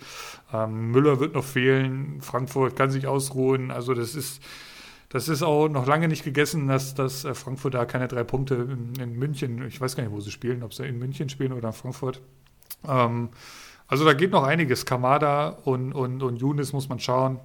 Ähm, 0.52 0.90
Müller 0.90 1.20
wird 1.20 1.34
noch 1.34 1.44
fehlen, 1.44 2.20
Frankfurt 2.20 2.76
kann 2.76 2.90
sich 2.90 3.06
ausruhen. 3.06 3.70
Also 3.70 3.94
das 3.94 4.14
ist, 4.14 4.42
das 5.08 5.28
ist 5.28 5.42
auch 5.42 5.68
noch 5.68 5.86
lange 5.86 6.08
nicht 6.08 6.24
gegessen, 6.24 6.68
dass, 6.68 6.94
dass 6.94 7.24
äh, 7.24 7.34
Frankfurt 7.34 7.74
da 7.74 7.84
keine 7.84 8.08
drei 8.08 8.24
Punkte 8.24 8.54
in, 8.54 8.94
in, 9.00 9.18
München, 9.18 9.66
ich 9.66 9.80
weiß 9.80 9.96
gar 9.96 10.02
nicht, 10.02 10.12
wo 10.12 10.20
sie 10.20 10.30
spielen, 10.30 10.62
ob 10.62 10.74
sie 10.74 10.86
in 10.86 10.98
München 10.98 11.28
spielen 11.28 11.52
oder 11.52 11.68
in 11.68 11.74
Frankfurt. 11.74 12.20
Ähm, 12.86 13.30
also 13.86 14.04
da 14.04 14.12
geht 14.12 14.32
noch 14.32 14.44
einiges. 14.44 14.84
Kamada 14.84 15.48
und, 15.48 15.92
und, 15.92 16.22
und 16.22 16.36
Younes 16.36 16.72
muss 16.72 16.88
man 16.88 17.00
schauen. 17.00 17.40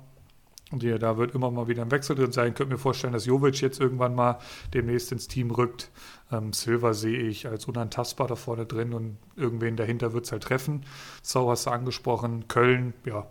Und 0.74 0.82
hier, 0.82 0.97
da 0.97 1.17
wird 1.17 1.36
immer 1.36 1.51
mal 1.51 1.67
wieder 1.67 1.84
ein 1.84 1.91
Wechsel 1.91 2.15
drin 2.15 2.32
sein. 2.32 2.49
Ich 2.49 2.55
könnte 2.55 2.74
mir 2.74 2.80
vorstellen, 2.80 3.13
dass 3.13 3.28
Jovic 3.28 3.61
jetzt 3.61 3.80
irgendwann 3.80 4.15
mal 4.15 4.39
demnächst 4.74 5.11
ins 5.11 5.28
Team 5.28 5.51
rückt. 5.51 5.91
Ähm, 6.32 6.51
Silva 6.51 6.95
sehe 6.95 7.19
ich 7.19 7.45
als 7.47 7.65
unantastbar 7.65 8.28
da 8.28 8.36
vorne 8.36 8.65
drin 8.65 8.91
und 8.93 9.17
irgendwen 9.36 9.78
dahinter 9.78 10.13
wird 10.13 10.26
es 10.26 10.32
halt 10.32 10.41
treffen. 10.41 10.84
Sau 11.21 11.47
hast 11.51 11.67
du 11.67 11.69
angesprochen. 11.69 12.47
Köln, 12.47 12.95
ja, 13.05 13.28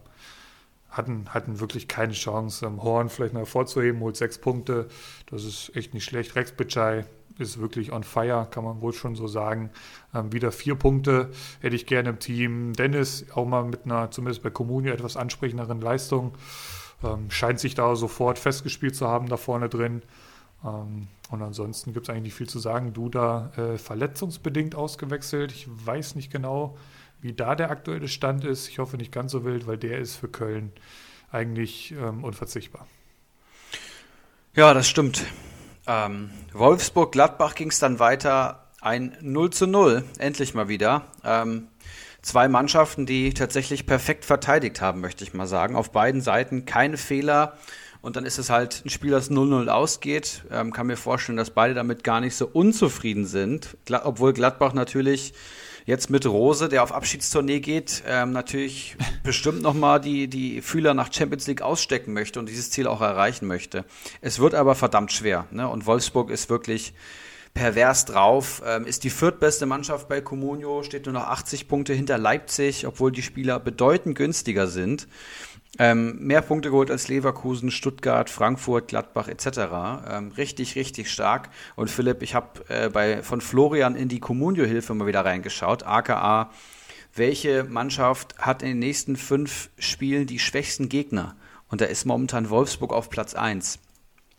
hatten, 0.89 1.31
hatten 1.31 1.59
wirklich 1.59 1.89
keine 1.89 2.13
Chance. 2.13 2.65
Ähm, 2.65 2.81
Horn 2.81 3.09
vielleicht 3.09 3.35
noch 3.35 3.41
hervorzuheben, 3.41 4.01
holt 4.03 4.17
sechs 4.17 4.39
Punkte. 4.39 4.87
Das 5.27 5.43
ist 5.43 5.75
echt 5.75 5.95
nicht 5.95 6.05
schlecht. 6.05 6.37
Rex 6.37 6.53
Bitschei 6.53 7.07
ist 7.41 7.59
wirklich 7.59 7.91
on 7.91 8.05
fire, 8.05 8.47
kann 8.49 8.63
man 8.63 8.81
wohl 8.83 8.93
schon 8.93 9.17
so 9.17 9.27
sagen. 9.27 9.71
Ähm, 10.15 10.33
wieder 10.33 10.53
vier 10.53 10.77
Punkte 10.77 11.31
hätte 11.61 11.75
ich 11.75 11.87
gerne 11.87 12.11
im 12.11 12.21
Team. 12.21 12.73
Dennis 12.75 13.27
auch 13.35 13.47
mal 13.47 13.65
mit 13.65 13.85
einer, 13.85 14.13
zumindest 14.13 14.45
bei 14.45 14.51
Comunio, 14.51 14.93
etwas 14.93 15.17
ansprechenderen 15.17 15.81
Leistung. 15.81 16.35
Ähm, 17.05 17.31
scheint 17.31 17.61
sich 17.61 17.75
da 17.75 17.97
sofort 17.97 18.39
festgespielt 18.39 18.95
zu 18.95 19.09
haben 19.09 19.29
da 19.29 19.37
vorne 19.37 19.69
drin. 19.69 20.03
Ähm, 20.65 21.09
und 21.31 21.43
ansonsten 21.43 21.93
gibt 21.93 22.07
es 22.07 22.11
eigentlich 22.11 22.25
nicht 22.25 22.35
viel 22.35 22.49
zu 22.49 22.59
sagen. 22.59 22.93
Duda 22.93 23.53
äh, 23.57 23.79
verletzungsbedingt 23.79 24.75
ausgewechselt. 24.75 25.53
Ich 25.53 25.67
weiß 25.69 26.15
nicht 26.15 26.31
genau, 26.31 26.77
wie 27.21 27.33
da 27.33 27.55
der 27.55 27.71
aktuelle 27.71 28.09
Stand 28.09 28.45
ist. 28.45 28.69
Ich 28.69 28.79
hoffe 28.79 28.97
nicht 28.97 29.13
ganz 29.13 29.33
so 29.33 29.45
wild, 29.45 29.67
weil 29.67 29.79
der 29.79 29.99
ist 29.99 30.17
für 30.17 30.29
Köln 30.29 30.73
eigentlich 31.31 31.93
ähm, 31.93 32.25
unverzichtbar. 32.25 32.87
Ja, 34.55 34.75
das 34.75 34.89
stimmt. 34.89 35.25
Ähm, 35.87 36.31
Wolfsburg-Gladbach 36.53 37.55
ging 37.55 37.71
es 37.71 37.79
dann 37.79 37.99
weiter. 37.99 38.69
Ein 38.81 39.17
0 39.21 39.51
zu 39.51 39.67
0, 39.67 40.05
endlich 40.19 40.55
mal 40.55 40.69
wieder. 40.69 41.07
Ähm, 41.25 41.69
zwei 42.23 42.49
Mannschaften, 42.49 43.05
die 43.05 43.35
tatsächlich 43.35 43.85
perfekt 43.87 44.25
verteidigt 44.25 44.81
haben, 44.81 45.01
möchte 45.01 45.25
ich 45.25 45.35
mal 45.35 45.47
sagen. 45.47 45.77
Auf 45.77 45.91
beiden 45.91 46.21
Seiten 46.21 46.65
keine 46.65 46.97
Fehler. 46.97 47.59
Und 48.01 48.17
dann 48.17 48.25
ist 48.25 48.39
es 48.39 48.51
halt 48.51 48.83
ein 48.85 48.91
Spiel, 48.91 49.11
das 49.13 49.31
0-0 49.31 49.69
ausgeht. 49.69 50.43
Ähm, 50.51 50.73
kann 50.73 50.89
mir 50.89 50.97
vorstellen, 50.97 51.37
dass 51.37 51.51
beide 51.51 51.75
damit 51.75 52.03
gar 52.03 52.21
nicht 52.21 52.35
so 52.35 52.49
unzufrieden 52.53 53.27
sind. 53.27 53.77
Gla 53.85 54.05
obwohl 54.05 54.33
Gladbach 54.33 54.73
natürlich 54.73 55.35
jetzt 55.87 56.11
mit 56.11 56.27
Rose, 56.27 56.69
der 56.69 56.83
auf 56.83 56.93
Abschiedstournee 56.93 57.61
geht, 57.61 58.03
ähm, 58.07 58.33
natürlich 58.33 58.97
bestimmt 59.23 59.63
nochmal 59.63 60.01
die, 60.01 60.29
die 60.29 60.63
Fühler 60.63 60.95
nach 60.95 61.13
Champions 61.13 61.47
League 61.47 61.63
ausstecken 61.63 62.13
möchte 62.13 62.39
und 62.39 62.49
dieses 62.49 62.71
Ziel 62.71 62.87
auch 62.87 63.01
erreichen 63.01 63.47
möchte. 63.47 63.85
Es 64.21 64.39
wird 64.39 64.55
aber 64.55 64.75
verdammt 64.75 65.13
schwer. 65.13 65.47
Ne? 65.51 65.69
Und 65.69 65.87
Wolfsburg 65.87 66.31
ist 66.31 66.51
wirklich 66.51 66.95
pervers 67.55 68.05
drauf. 68.05 68.63
Ähm, 68.67 68.87
ist 68.87 69.05
die 69.05 69.11
viertbeste 69.11 69.67
Mannschaft 69.67 70.09
bei 70.09 70.21
Comunio, 70.21 70.83
steht 70.83 71.07
nur 71.07 71.15
noch 71.15 71.27
80 71.29 71.69
Punkte 71.69 71.93
hinter 71.95 72.19
Leipzig, 72.19 72.87
obwohl 72.87 73.13
die 73.13 73.23
Spieler 73.23 73.61
bedeutend 73.61 74.17
günstiger 74.17 74.67
sind. 74.67 75.07
Ähm, 75.79 76.19
mehr 76.19 76.43
Punkte 76.43 76.71
geholt 76.71 76.91
als 76.91 77.09
Leverkusen, 77.09 77.71
Stuttgart, 77.71 78.29
Frankfurt, 78.29 78.89
Gladbach 78.89 79.29
etc. 79.29 79.47
Ähm, 80.07 80.33
richtig, 80.37 80.77
richtig 80.77 81.11
stark. 81.11 81.49
Und 81.77 81.91
Philipp, 81.91 82.23
ich 82.23 82.35
habe 82.35 82.69
äh, 82.69 82.91
bei 82.91 83.23
von 83.23 83.41
Florian 83.41 83.97
in 83.97 84.09
die 84.09 84.21
Comunio-Hilfe 84.21 84.93
mal 84.93 85.07
wieder 85.07 85.25
reingeschaut. 85.25 85.85
AKA, 85.85 86.51
welche 87.15 87.65
Mannschaft 87.65 88.37
hat 88.39 88.63
in 88.63 88.69
den 88.69 88.79
nächsten 88.81 89.17
fünf 89.17 89.71
Spielen 89.79 90.27
die 90.27 90.39
schwächsten 90.39 90.91
Gegner? 90.91 91.37
Und 91.69 91.81
da 91.81 91.87
ist 91.87 92.05
momentan 92.05 92.51
Wolfsburg 92.51 92.93
auf 92.93 93.09
Platz 93.09 93.35
1. 93.35 93.79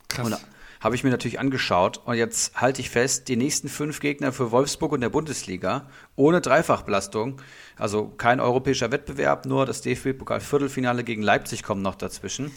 Krass. 0.10 0.26
Und 0.28 0.38
habe 0.84 0.96
ich 0.96 1.04
mir 1.06 1.12
natürlich 1.12 1.40
angeschaut. 1.40 2.02
Und 2.06 2.16
jetzt 2.16 2.60
halte 2.60 2.82
ich 2.82 2.90
fest, 2.90 3.30
die 3.30 3.38
nächsten 3.38 3.70
fünf 3.70 4.02
Gegner 4.02 4.34
für 4.34 4.52
Wolfsburg 4.52 4.92
und 4.92 5.02
der 5.02 5.10
Bundesliga 5.10 5.88
ohne 6.18 6.42
Dreifachbelastung, 6.42 7.42
also 7.78 8.10
kein 8.10 8.42
europäischer 8.42 8.92
Wettbewerb, 8.92 9.46
nur 9.46 9.66
das 9.66 9.82
DFB-Pokal-Viertelfinale 9.82 11.06
gegen 11.06 11.22
Leipzig 11.22 11.64
kommt 11.64 11.82
noch 11.82 11.96
dazwischen. 11.96 12.52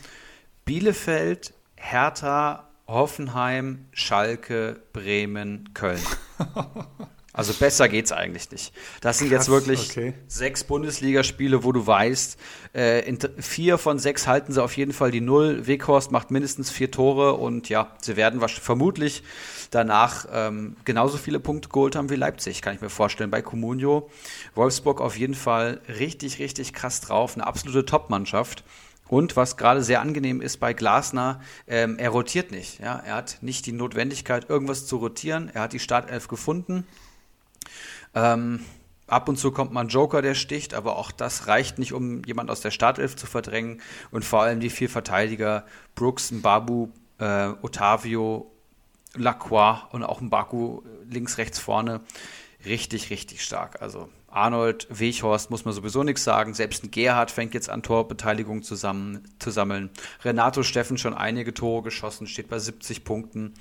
Bielefeld, 0.64 1.55
Hertha, 1.77 2.68
Hoffenheim, 2.89 3.87
Schalke, 3.93 4.81
Bremen, 4.93 5.72
Köln. 5.72 6.03
Also 7.37 7.53
besser 7.53 7.91
geht's 7.91 8.12
eigentlich 8.12 8.51
nicht. 8.51 8.72
Das 9.03 9.18
sind 9.18 9.28
Krass, 9.28 9.41
jetzt 9.41 9.51
wirklich 9.51 9.91
okay. 9.91 10.14
sechs 10.26 10.64
Bundesligaspiele, 10.64 11.64
wo 11.64 11.72
du 11.72 11.87
weißt, 11.87 12.39
äh, 12.74 13.07
in 13.07 13.18
vier 13.39 13.76
von 13.76 13.99
sechs 13.99 14.26
halten 14.26 14.55
sie 14.55 14.62
auf 14.62 14.74
jeden 14.74 14.95
Fall 14.95 15.11
die 15.11 15.20
Null. 15.20 15.66
Weghorst 15.66 16.11
macht 16.11 16.30
mindestens 16.30 16.70
vier 16.70 16.91
Tore 16.91 17.34
und 17.34 17.68
ja, 17.68 17.95
sie 18.01 18.16
werden 18.16 18.41
vermutlich 18.41 19.22
danach 19.70 20.24
ähm, 20.32 20.76
genauso 20.87 21.18
viele 21.18 21.39
Punkte 21.39 21.68
geholt 21.68 21.95
haben 21.95 22.09
wie 22.09 22.14
Leipzig, 22.14 22.62
kann 22.62 22.74
ich 22.74 22.80
mir 22.80 22.89
vorstellen, 22.89 23.30
bei 23.30 23.43
Comunio. 23.43 24.09
Wolfsburg 24.55 25.03
auf 25.03 25.18
jeden 25.18 25.34
Fall 25.34 25.82
richtig, 25.89 26.39
richtig 26.39 26.72
krass 26.72 27.03
drauf. 27.03 27.34
Eine 27.34 27.47
absolute 27.47 27.84
Top-Mannschaft. 27.84 28.64
Und 29.09 29.37
was 29.37 29.59
gerade 29.59 29.84
sehr 29.84 30.01
angenehm 30.01 30.41
ist 30.41 30.57
bei 30.57 30.72
Glasner, 30.72 31.41
ähm, 31.68 31.99
er 31.99 32.09
rotiert 32.09 32.51
nicht. 32.51 32.80
Ja? 32.80 32.97
Er 33.05 33.16
hat 33.16 33.39
nicht 33.43 33.66
die 33.66 33.72
Notwendigkeit, 33.72 34.49
irgendwas 34.49 34.87
zu 34.87 34.97
rotieren. 34.97 35.51
Er 35.53 35.61
hat 35.61 35.74
die 35.74 35.80
Startelf 35.80 36.28
gefunden 36.28 36.87
ähm, 38.14 38.60
ab 39.06 39.28
und 39.28 39.36
zu 39.38 39.52
kommt 39.52 39.72
mal 39.72 39.82
ein 39.82 39.88
Joker, 39.88 40.22
der 40.22 40.34
sticht, 40.34 40.74
aber 40.74 40.96
auch 40.96 41.12
das 41.12 41.46
reicht 41.46 41.78
nicht, 41.78 41.92
um 41.92 42.22
jemand 42.24 42.50
aus 42.50 42.60
der 42.60 42.70
Startelf 42.70 43.16
zu 43.16 43.26
verdrängen. 43.26 43.80
Und 44.10 44.24
vor 44.24 44.42
allem 44.42 44.60
die 44.60 44.70
vier 44.70 44.88
Verteidiger, 44.88 45.64
Brooks, 45.94 46.30
Mbabu, 46.30 46.88
äh, 47.18 47.48
Otavio, 47.62 48.50
Lacroix 49.14 49.82
und 49.92 50.02
auch 50.02 50.20
Mbaku 50.20 50.82
links, 51.08 51.38
rechts 51.38 51.58
vorne, 51.58 52.00
richtig, 52.64 53.10
richtig 53.10 53.42
stark. 53.42 53.80
Also 53.80 54.08
Arnold, 54.28 54.86
Weghorst 54.90 55.50
muss 55.50 55.64
man 55.64 55.72
sowieso 55.72 56.02
nichts 56.02 56.22
sagen. 56.22 56.52
Selbst 56.52 56.84
ein 56.84 56.90
Gerhard 56.90 57.30
fängt 57.30 57.54
jetzt 57.54 57.70
an 57.70 57.82
Torbeteiligung 57.82 58.62
zusammen, 58.62 59.22
zu 59.38 59.50
sammeln. 59.50 59.88
Renato 60.24 60.62
Steffen 60.62 60.98
schon 60.98 61.14
einige 61.14 61.54
Tore 61.54 61.82
geschossen, 61.82 62.26
steht 62.26 62.48
bei 62.48 62.58
70 62.58 63.04
Punkten. 63.04 63.54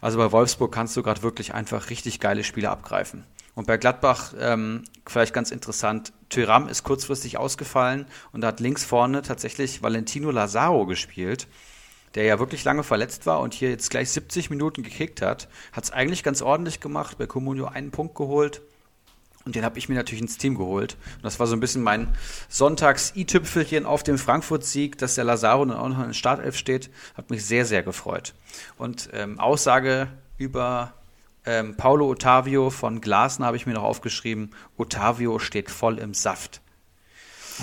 Also 0.00 0.16
bei 0.16 0.32
Wolfsburg 0.32 0.72
kannst 0.72 0.96
du 0.96 1.02
gerade 1.02 1.22
wirklich 1.22 1.52
einfach 1.52 1.90
richtig 1.90 2.18
geile 2.18 2.44
Spiele 2.44 2.70
abgreifen. 2.70 3.24
Und 3.56 3.66
bei 3.66 3.78
Gladbach 3.78 4.34
ähm, 4.38 4.84
vielleicht 5.06 5.32
ganz 5.32 5.50
interessant, 5.50 6.12
Tyram 6.28 6.68
ist 6.68 6.84
kurzfristig 6.84 7.38
ausgefallen 7.38 8.06
und 8.32 8.42
da 8.42 8.48
hat 8.48 8.60
links 8.60 8.84
vorne 8.84 9.22
tatsächlich 9.22 9.82
Valentino 9.82 10.30
Lazaro 10.30 10.84
gespielt, 10.84 11.48
der 12.14 12.24
ja 12.24 12.38
wirklich 12.38 12.64
lange 12.64 12.82
verletzt 12.82 13.24
war 13.24 13.40
und 13.40 13.54
hier 13.54 13.70
jetzt 13.70 13.88
gleich 13.88 14.10
70 14.10 14.50
Minuten 14.50 14.82
gekickt 14.82 15.22
hat. 15.22 15.48
Hat 15.72 15.84
es 15.84 15.90
eigentlich 15.90 16.22
ganz 16.22 16.42
ordentlich 16.42 16.80
gemacht, 16.80 17.16
bei 17.16 17.26
Comunio 17.26 17.66
einen 17.66 17.90
Punkt 17.90 18.14
geholt. 18.14 18.60
Und 19.46 19.54
den 19.54 19.64
habe 19.64 19.78
ich 19.78 19.88
mir 19.88 19.94
natürlich 19.94 20.20
ins 20.20 20.38
Team 20.38 20.56
geholt. 20.56 20.96
Und 21.16 21.24
das 21.24 21.38
war 21.40 21.46
so 21.46 21.54
ein 21.54 21.60
bisschen 21.60 21.82
mein 21.82 22.14
Sonntags-i-Tüpfelchen 22.48 23.86
auf 23.86 24.02
dem 24.02 24.18
Frankfurt-Sieg, 24.18 24.98
dass 24.98 25.14
der 25.14 25.24
Lazaro 25.24 25.64
dann 25.64 25.78
auch 25.78 25.88
noch 25.88 26.00
in 26.00 26.08
der 26.08 26.14
Startelf 26.14 26.56
steht. 26.56 26.90
Hat 27.14 27.30
mich 27.30 27.46
sehr, 27.46 27.64
sehr 27.64 27.84
gefreut. 27.84 28.34
Und 28.76 29.08
ähm, 29.12 29.38
Aussage 29.38 30.08
über 30.36 30.92
ähm, 31.46 31.76
Paulo 31.76 32.08
Ottavio 32.08 32.70
von 32.70 33.00
Glasner 33.00 33.46
habe 33.46 33.56
ich 33.56 33.66
mir 33.66 33.74
noch 33.74 33.84
aufgeschrieben. 33.84 34.50
Ottavio 34.76 35.38
steht 35.38 35.70
voll 35.70 35.98
im 35.98 36.12
Saft. 36.12 36.60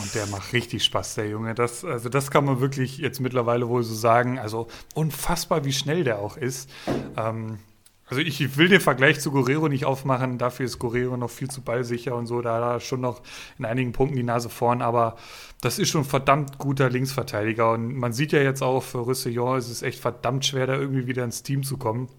Und 0.02 0.16
der 0.16 0.26
macht 0.28 0.54
richtig 0.54 0.84
Spaß, 0.84 1.16
der 1.16 1.30
Junge. 1.30 1.54
Das, 1.54 1.86
also 1.86 2.10
das 2.10 2.32
kann 2.32 2.46
man 2.46 2.60
wirklich 2.60 2.98
jetzt 2.98 3.20
mittlerweile 3.20 3.68
wohl 3.70 3.84
so 3.84 3.94
sagen. 3.94 4.40
Also 4.40 4.68
unfassbar, 4.96 5.66
wie 5.66 5.74
schnell 5.74 6.04
der 6.04 6.20
auch 6.20 6.38
ist. 6.38 6.70
Ähm, 7.16 7.60
also 8.08 8.22
ich 8.22 8.58
will 8.58 8.68
den 8.68 8.82
Vergleich 8.82 9.20
zu 9.20 9.32
Guerrero 9.32 9.70
nicht 9.70 9.86
aufmachen. 9.86 10.38
Dafür 10.38 10.66
ist 10.66 10.80
Guerrero 10.80 11.16
noch 11.18 11.30
viel 11.30 11.50
zu 11.50 11.62
ballsicher 11.62 12.16
und 12.16 12.28
so. 12.28 12.42
Da 12.42 12.56
hat 12.56 12.62
er 12.62 12.80
schon 12.80 13.02
noch 13.02 13.22
in 13.58 13.66
einigen 13.66 13.92
Punkten 13.92 14.16
die 14.16 14.24
Nase 14.24 14.50
vorn. 14.50 14.82
Aber 14.82 15.16
das 15.62 15.80
ist 15.80 15.90
schon 15.90 16.02
ein 16.02 16.06
verdammt 16.06 16.58
guter 16.58 16.90
Linksverteidiger. 16.90 17.72
Und 17.72 17.96
man 17.96 18.14
sieht 18.14 18.32
ja 18.32 18.42
jetzt 18.42 18.62
auch, 18.62 18.82
für 18.82 19.00
Roussillon 19.00 19.58
ist 19.58 19.84
echt 19.84 20.00
verdammt 20.00 20.46
schwer, 20.46 20.68
da 20.68 20.74
irgendwie 20.74 21.08
wieder 21.08 21.24
ins 21.24 21.44
Team 21.44 21.64
zu 21.64 21.78
kommen. 21.78 22.10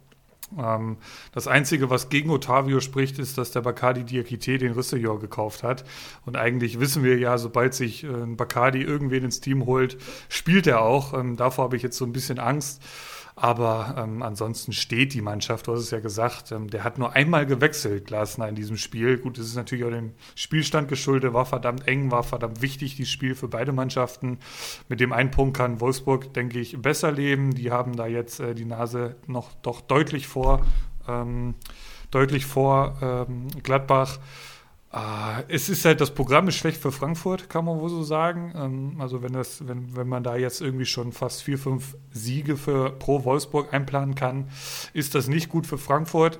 Ähm, 0.59 0.96
das 1.32 1.48
Einzige, 1.48 1.90
was 1.90 2.09
gegen 2.09 2.30
Otavio 2.30 2.80
spricht, 2.80 3.18
ist, 3.18 3.38
dass 3.38 3.52
der 3.52 3.62
Bacardi 3.62 4.05
Diakite 4.05 4.59
den 4.59 4.72
Rissejor 4.72 5.20
gekauft 5.20 5.62
hat. 5.62 5.84
Und 6.24 6.36
eigentlich 6.36 6.80
wissen 6.80 7.02
wir 7.02 7.18
ja, 7.18 7.38
sobald 7.38 7.74
sich 7.74 8.05
äh, 8.05 8.09
ein 8.09 8.36
Bacardi 8.36 8.82
irgendwen 8.82 9.24
ins 9.24 9.40
Team 9.40 9.66
holt, 9.66 9.96
spielt 10.28 10.66
er 10.66 10.82
auch. 10.82 11.14
Ähm, 11.14 11.36
davor 11.36 11.64
habe 11.64 11.76
ich 11.76 11.82
jetzt 11.82 11.96
so 11.96 12.05
ein 12.05 12.12
bisschen 12.12 12.38
Angst. 12.38 12.82
Aber 13.37 13.97
ähm, 13.99 14.22
ansonsten 14.22 14.72
steht 14.72 15.12
die 15.12 15.20
Mannschaft, 15.20 15.66
du 15.66 15.72
hast 15.72 15.80
es 15.80 15.91
ja 15.91 15.99
gesagt, 15.99 16.53
ähm, 16.53 16.70
der 16.70 16.85
hat 16.85 16.99
nur 16.99 17.14
einmal 17.14 17.47
gewechselt, 17.47 18.07
Glasner, 18.07 18.49
in 18.49 18.55
diesem 18.55 18.76
Spiel. 18.76 19.18
Gut, 19.18 19.39
das 19.39 19.47
ist 19.47 19.57
natürlich 19.57 19.85
auch 19.85 19.91
dem 19.91 20.12
Spielstand 20.37 20.89
geschuldet, 20.89 21.32
war 21.32 21.45
verdammt 21.45 21.89
eng, 21.89 22.12
war 22.12 22.22
verdammt 22.22 22.62
wichtig, 22.62 22.95
dieses 22.95 23.11
Spiel 23.11 23.35
für 23.35 23.49
beide 23.49 23.72
Mannschaften. 23.72 24.39
Mit 24.89 25.01
dem 25.01 25.12
einen 25.12 25.32
Punkt 25.32 25.57
kann 25.57 25.80
Wolfsburg, 25.80 26.32
denke 26.32 26.61
ich, 26.61 26.80
besser 26.80 27.11
leben. 27.11 27.55
Die 27.55 27.72
haben 27.72 27.97
da 27.97 28.07
jetzt 28.07 28.39
äh, 28.39 28.55
die 28.55 28.66
Nase 28.66 29.16
noch 29.26 29.53
doch 29.62 29.80
deutlich 29.80 30.28
vor, 30.28 30.64
ähm, 31.09 31.57
deutlich 32.12 32.47
vor 32.47 32.97
ähm, 33.03 33.49
Gladbach. 33.64 34.20
Ah, 34.97 35.42
es 35.49 35.68
ist 35.68 35.84
halt, 35.84 36.01
das 36.01 36.12
Programm 36.12 36.47
ist 36.47 36.55
schlecht 36.55 36.80
für 36.80 36.92
Frankfurt, 36.92 37.51
kann 37.51 37.64
man 37.64 37.80
wohl 37.80 37.88
so 37.90 38.05
sagen. 38.05 38.53
Ähm, 38.57 39.01
also 39.01 39.24
wenn 39.24 39.32
das, 39.32 39.66
wenn, 39.66 39.97
wenn 39.97 40.07
man 40.07 40.22
da 40.22 40.36
jetzt 40.36 40.61
irgendwie 40.61 40.86
schon 40.86 41.11
fast 41.11 41.42
vier, 41.42 41.59
fünf 41.59 41.97
Siege 42.12 42.57
für 42.57 42.90
pro 42.90 43.24
Wolfsburg 43.24 43.74
einplanen 43.74 44.14
kann, 44.14 44.51
ist 44.92 45.16
das 45.16 45.26
nicht 45.26 45.49
gut 45.49 45.66
für 45.66 45.78
Frankfurt. 45.78 46.38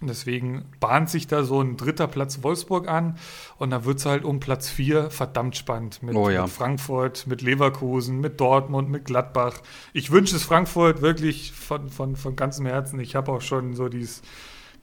Deswegen 0.00 0.64
bahnt 0.80 1.10
sich 1.10 1.26
da 1.26 1.44
so 1.44 1.60
ein 1.60 1.76
dritter 1.76 2.06
Platz 2.06 2.42
Wolfsburg 2.42 2.88
an 2.88 3.18
und 3.58 3.68
da 3.68 3.84
wird 3.84 3.98
es 3.98 4.06
halt 4.06 4.24
um 4.24 4.40
Platz 4.40 4.70
vier 4.70 5.10
verdammt 5.10 5.54
spannend 5.54 6.02
mit, 6.02 6.16
oh 6.16 6.30
ja. 6.30 6.42
mit, 6.42 6.50
Frankfurt, 6.50 7.26
mit 7.26 7.42
Leverkusen, 7.42 8.18
mit 8.18 8.40
Dortmund, 8.40 8.88
mit 8.88 9.04
Gladbach. 9.04 9.60
Ich 9.92 10.10
wünsche 10.10 10.36
es 10.36 10.42
Frankfurt 10.42 11.02
wirklich 11.02 11.52
von, 11.52 11.90
von, 11.90 12.16
von 12.16 12.34
ganzem 12.34 12.64
Herzen. 12.64 12.98
Ich 12.98 13.14
habe 13.14 13.30
auch 13.30 13.42
schon 13.42 13.74
so 13.74 13.90
dieses 13.90 14.22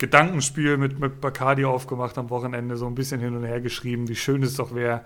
Gedankenspiel 0.02 0.78
mit, 0.78 1.00
mit 1.00 1.22
Bacardi 1.22 1.64
aufgemacht 1.64 2.18
am 2.18 2.32
Wochenende, 2.32 2.76
so 2.76 2.88
ein 2.88 2.96
bisschen 2.96 3.22
hin 3.22 3.36
und 3.36 3.44
her 3.44 3.62
geschrieben, 3.62 4.08
wie 4.10 4.16
schön 4.16 4.42
es 4.42 4.56
doch 4.56 4.74
wäre, 4.74 5.04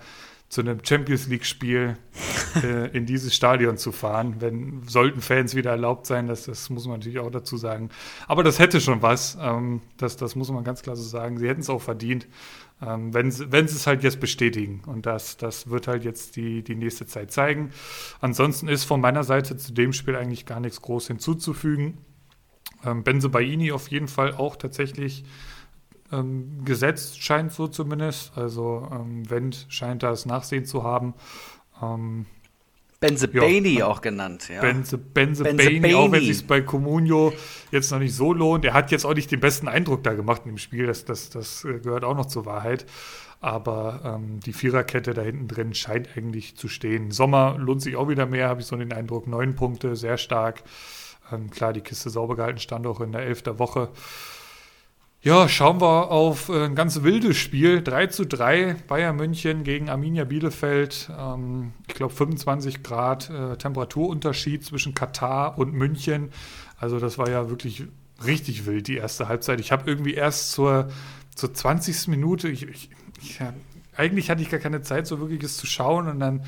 zu 0.48 0.62
einem 0.62 0.78
Champions 0.82 1.26
League-Spiel 1.26 1.98
äh, 2.62 2.96
in 2.96 3.04
dieses 3.04 3.34
Stadion 3.34 3.76
zu 3.76 3.92
fahren. 3.92 4.36
Wenn 4.38 4.84
sollten 4.86 5.20
Fans 5.20 5.54
wieder 5.54 5.72
erlaubt 5.72 6.06
sein, 6.06 6.28
das, 6.28 6.46
das 6.46 6.70
muss 6.70 6.86
man 6.86 7.00
natürlich 7.00 7.18
auch 7.18 7.30
dazu 7.30 7.58
sagen. 7.58 7.90
Aber 8.26 8.42
das 8.42 8.58
hätte 8.58 8.80
schon 8.80 9.02
was. 9.02 9.36
Ähm, 9.38 9.82
das, 9.98 10.16
das 10.16 10.34
muss 10.34 10.50
man 10.50 10.64
ganz 10.64 10.80
klar 10.80 10.96
so 10.96 11.02
sagen. 11.02 11.36
Sie 11.36 11.46
hätten 11.46 11.60
es 11.60 11.68
auch 11.68 11.82
verdient, 11.82 12.26
ähm, 12.80 13.12
wenn, 13.12 13.30
wenn 13.52 13.68
sie 13.68 13.76
es 13.76 13.86
halt 13.86 14.02
jetzt 14.02 14.18
bestätigen. 14.18 14.80
Und 14.86 15.04
das, 15.04 15.36
das 15.36 15.68
wird 15.68 15.88
halt 15.88 16.04
jetzt 16.04 16.36
die, 16.36 16.62
die 16.62 16.74
nächste 16.74 17.04
Zeit 17.04 17.32
zeigen. 17.32 17.70
Ansonsten 18.22 18.68
ist 18.68 18.84
von 18.84 19.02
meiner 19.02 19.24
Seite 19.24 19.58
zu 19.58 19.74
dem 19.74 19.92
Spiel 19.92 20.16
eigentlich 20.16 20.46
gar 20.46 20.60
nichts 20.60 20.80
groß 20.80 21.08
hinzuzufügen. 21.08 21.98
Ähm, 22.84 23.02
Benze 23.02 23.28
Baini 23.28 23.72
auf 23.72 23.88
jeden 23.88 24.08
Fall 24.08 24.34
auch 24.34 24.56
tatsächlich 24.56 25.24
ähm, 26.12 26.64
gesetzt, 26.64 27.22
scheint 27.22 27.52
so 27.52 27.68
zumindest. 27.68 28.36
Also 28.36 28.88
ähm, 28.92 29.28
Wendt 29.28 29.66
scheint 29.68 30.02
da 30.02 30.10
das 30.10 30.26
Nachsehen 30.26 30.64
zu 30.64 30.82
haben. 30.82 31.14
Ähm, 31.82 32.26
Benze 32.98 33.28
ja, 33.32 33.42
Baini 33.42 33.82
auch 33.82 34.00
genannt, 34.00 34.48
ja. 34.48 34.60
Benze, 34.60 34.96
Benze, 34.96 35.44
Benze 35.44 35.64
Baini, 35.64 35.80
Baini, 35.80 35.94
auch 35.94 36.10
wenn 36.10 36.22
es 36.22 36.38
sich 36.38 36.46
bei 36.46 36.62
Comunio 36.62 37.32
jetzt 37.70 37.90
noch 37.92 37.98
nicht 37.98 38.14
so 38.14 38.32
lohnt. 38.32 38.64
Er 38.64 38.72
hat 38.72 38.90
jetzt 38.90 39.04
auch 39.04 39.14
nicht 39.14 39.30
den 39.30 39.40
besten 39.40 39.68
Eindruck 39.68 40.02
da 40.02 40.14
gemacht 40.14 40.42
im 40.46 40.56
Spiel, 40.56 40.86
das, 40.86 41.04
das, 41.04 41.28
das 41.28 41.62
gehört 41.62 42.04
auch 42.04 42.16
noch 42.16 42.26
zur 42.26 42.46
Wahrheit. 42.46 42.86
Aber 43.40 44.00
ähm, 44.02 44.40
die 44.40 44.54
Viererkette 44.54 45.12
da 45.12 45.20
hinten 45.20 45.46
drin 45.46 45.74
scheint 45.74 46.08
eigentlich 46.16 46.56
zu 46.56 46.68
stehen. 46.68 47.10
Sommer 47.10 47.56
lohnt 47.58 47.82
sich 47.82 47.96
auch 47.96 48.08
wieder 48.08 48.24
mehr, 48.24 48.48
habe 48.48 48.62
ich 48.62 48.66
so 48.66 48.76
den 48.76 48.94
Eindruck. 48.94 49.26
Neun 49.26 49.54
Punkte, 49.54 49.94
sehr 49.94 50.16
stark. 50.16 50.62
Ähm, 51.32 51.50
klar, 51.50 51.72
die 51.72 51.80
Kiste 51.80 52.10
sauber 52.10 52.36
gehalten 52.36 52.58
stand 52.58 52.86
auch 52.86 53.00
in 53.00 53.12
der 53.12 53.22
elften 53.22 53.58
Woche. 53.58 53.90
Ja, 55.22 55.48
schauen 55.48 55.80
wir 55.80 56.12
auf 56.12 56.48
äh, 56.50 56.66
ein 56.66 56.76
ganz 56.76 57.02
wildes 57.02 57.36
Spiel. 57.36 57.82
3 57.82 58.06
zu 58.06 58.26
3 58.26 58.76
Bayern 58.86 59.16
München 59.16 59.64
gegen 59.64 59.88
Arminia 59.88 60.24
Bielefeld. 60.24 61.10
Ähm, 61.18 61.72
ich 61.88 61.94
glaube 61.94 62.14
25 62.14 62.84
Grad 62.84 63.28
äh, 63.30 63.56
Temperaturunterschied 63.56 64.64
zwischen 64.64 64.94
Katar 64.94 65.58
und 65.58 65.72
München. 65.72 66.30
Also 66.78 67.00
das 67.00 67.18
war 67.18 67.28
ja 67.28 67.50
wirklich 67.50 67.84
richtig 68.24 68.66
wild, 68.66 68.86
die 68.86 68.98
erste 68.98 69.26
Halbzeit. 69.26 69.58
Ich 69.60 69.72
habe 69.72 69.90
irgendwie 69.90 70.14
erst 70.14 70.52
zur, 70.52 70.90
zur 71.34 71.52
20. 71.52 72.08
Minute, 72.08 72.48
ich, 72.48 72.62
ich, 72.68 72.90
ich, 73.20 73.40
eigentlich 73.96 74.30
hatte 74.30 74.42
ich 74.42 74.50
gar 74.50 74.60
keine 74.60 74.82
Zeit, 74.82 75.06
so 75.06 75.18
wirklich 75.18 75.42
es 75.42 75.56
zu 75.56 75.66
schauen 75.66 76.08
und 76.08 76.20
dann 76.20 76.44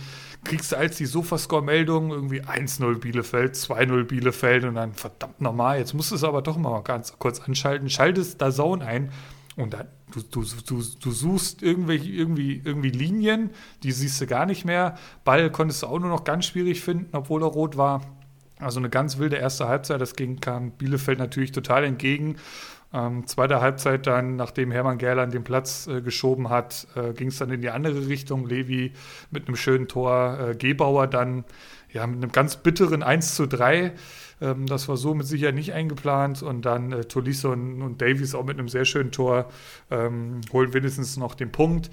kriegst 0.48 0.72
du 0.72 0.76
als 0.76 0.96
die 0.96 1.06
Sofascore-Meldung 1.06 2.10
irgendwie 2.10 2.42
1-0 2.42 2.98
Bielefeld, 2.98 3.54
2-0 3.54 4.04
Bielefeld 4.04 4.64
und 4.64 4.74
dann 4.74 4.94
verdammt 4.94 5.40
normal. 5.40 5.78
Jetzt 5.78 5.94
musst 5.94 6.10
du 6.10 6.14
es 6.14 6.24
aber 6.24 6.42
doch 6.42 6.56
mal 6.56 6.82
ganz 6.82 7.18
kurz 7.18 7.40
anschalten, 7.40 7.90
schaltest 7.90 8.40
da 8.40 8.50
Zone 8.50 8.84
ein 8.84 9.12
und 9.56 9.74
dann 9.74 9.88
du, 10.12 10.22
du, 10.22 10.44
du, 10.66 10.82
du 11.00 11.10
suchst 11.10 11.62
irgendwelche, 11.62 12.10
irgendwie, 12.10 12.62
irgendwie 12.64 12.90
Linien, 12.90 13.50
die 13.82 13.92
siehst 13.92 14.20
du 14.20 14.26
gar 14.26 14.46
nicht 14.46 14.64
mehr. 14.64 14.96
Ball 15.24 15.50
konntest 15.50 15.82
du 15.82 15.86
auch 15.86 15.98
nur 15.98 16.08
noch 16.08 16.24
ganz 16.24 16.46
schwierig 16.46 16.80
finden, 16.80 17.14
obwohl 17.16 17.42
er 17.42 17.48
rot 17.48 17.76
war. 17.76 18.00
Also 18.58 18.80
eine 18.80 18.90
ganz 18.90 19.18
wilde 19.18 19.36
erste 19.36 19.68
Halbzeit, 19.68 20.00
das 20.00 20.16
ging, 20.16 20.40
kam 20.40 20.72
Bielefeld 20.72 21.18
natürlich 21.18 21.52
total 21.52 21.84
entgegen. 21.84 22.36
Ähm, 22.92 23.26
zweite 23.26 23.60
Halbzeit 23.60 24.06
dann, 24.06 24.36
nachdem 24.36 24.70
Hermann 24.70 24.98
Gerland 24.98 25.34
den 25.34 25.44
Platz 25.44 25.86
äh, 25.86 26.00
geschoben 26.00 26.48
hat, 26.48 26.86
äh, 26.96 27.12
ging 27.12 27.28
es 27.28 27.38
dann 27.38 27.50
in 27.50 27.60
die 27.60 27.70
andere 27.70 28.08
Richtung. 28.08 28.46
Levi 28.46 28.92
mit 29.30 29.46
einem 29.46 29.56
schönen 29.56 29.88
Tor, 29.88 30.38
äh, 30.40 30.54
Gebauer 30.54 31.06
dann 31.06 31.44
ja, 31.92 32.06
mit 32.06 32.22
einem 32.22 32.32
ganz 32.32 32.56
bitteren 32.56 33.02
1 33.02 33.34
zu 33.34 33.46
3. 33.46 33.92
Ähm, 34.40 34.66
das 34.66 34.88
war 34.88 34.96
so 34.96 35.14
mit 35.14 35.26
Sicherheit 35.26 35.54
nicht 35.54 35.72
eingeplant. 35.74 36.42
Und 36.42 36.62
dann 36.62 36.92
äh, 36.92 37.04
Tolisso 37.04 37.52
und, 37.52 37.82
und 37.82 38.00
Davies 38.00 38.34
auch 38.34 38.44
mit 38.44 38.58
einem 38.58 38.68
sehr 38.68 38.84
schönen 38.84 39.10
Tor 39.10 39.50
ähm, 39.90 40.40
holen 40.52 40.72
wenigstens 40.72 41.16
noch 41.16 41.34
den 41.34 41.52
Punkt. 41.52 41.90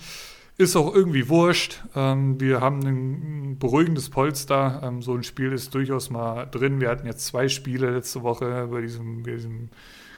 Ist 0.58 0.78
auch 0.78 0.96
irgendwie 0.96 1.28
wurscht. 1.28 1.84
Ähm, 1.96 2.40
wir 2.40 2.62
haben 2.62 2.80
ein 2.86 3.60
beruhigendes 3.60 4.10
Polster. 4.10 4.82
Ähm, 4.84 5.02
so 5.02 5.14
ein 5.14 5.24
Spiel 5.24 5.52
ist 5.52 5.74
durchaus 5.74 6.10
mal 6.10 6.46
drin. 6.46 6.80
Wir 6.80 6.90
hatten 6.90 7.06
jetzt 7.06 7.26
zwei 7.26 7.50
Spiele 7.50 7.92
letzte 7.92 8.24
Woche 8.24 8.70
bei 8.72 8.80
diesem, 8.80 9.24
bei 9.24 9.32
diesem 9.32 9.70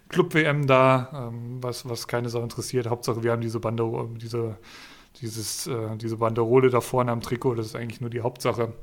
Club-WM 0.09 0.67
da, 0.67 1.29
ähm, 1.31 1.57
was, 1.61 1.87
was 1.87 2.07
keine 2.07 2.29
Sau 2.29 2.41
interessiert. 2.41 2.87
Hauptsache, 2.87 3.23
wir 3.23 3.31
haben 3.31 3.41
diese 3.41 3.59
Banderole, 3.59 4.09
diese, 4.17 4.57
dieses, 5.21 5.67
äh, 5.67 5.97
diese 5.97 6.17
Banderole 6.17 6.69
da 6.69 6.81
vorne 6.81 7.11
am 7.11 7.21
Trikot, 7.21 7.55
das 7.55 7.67
ist 7.67 7.75
eigentlich 7.75 8.01
nur 8.01 8.09
die 8.09 8.21
Hauptsache. 8.21 8.73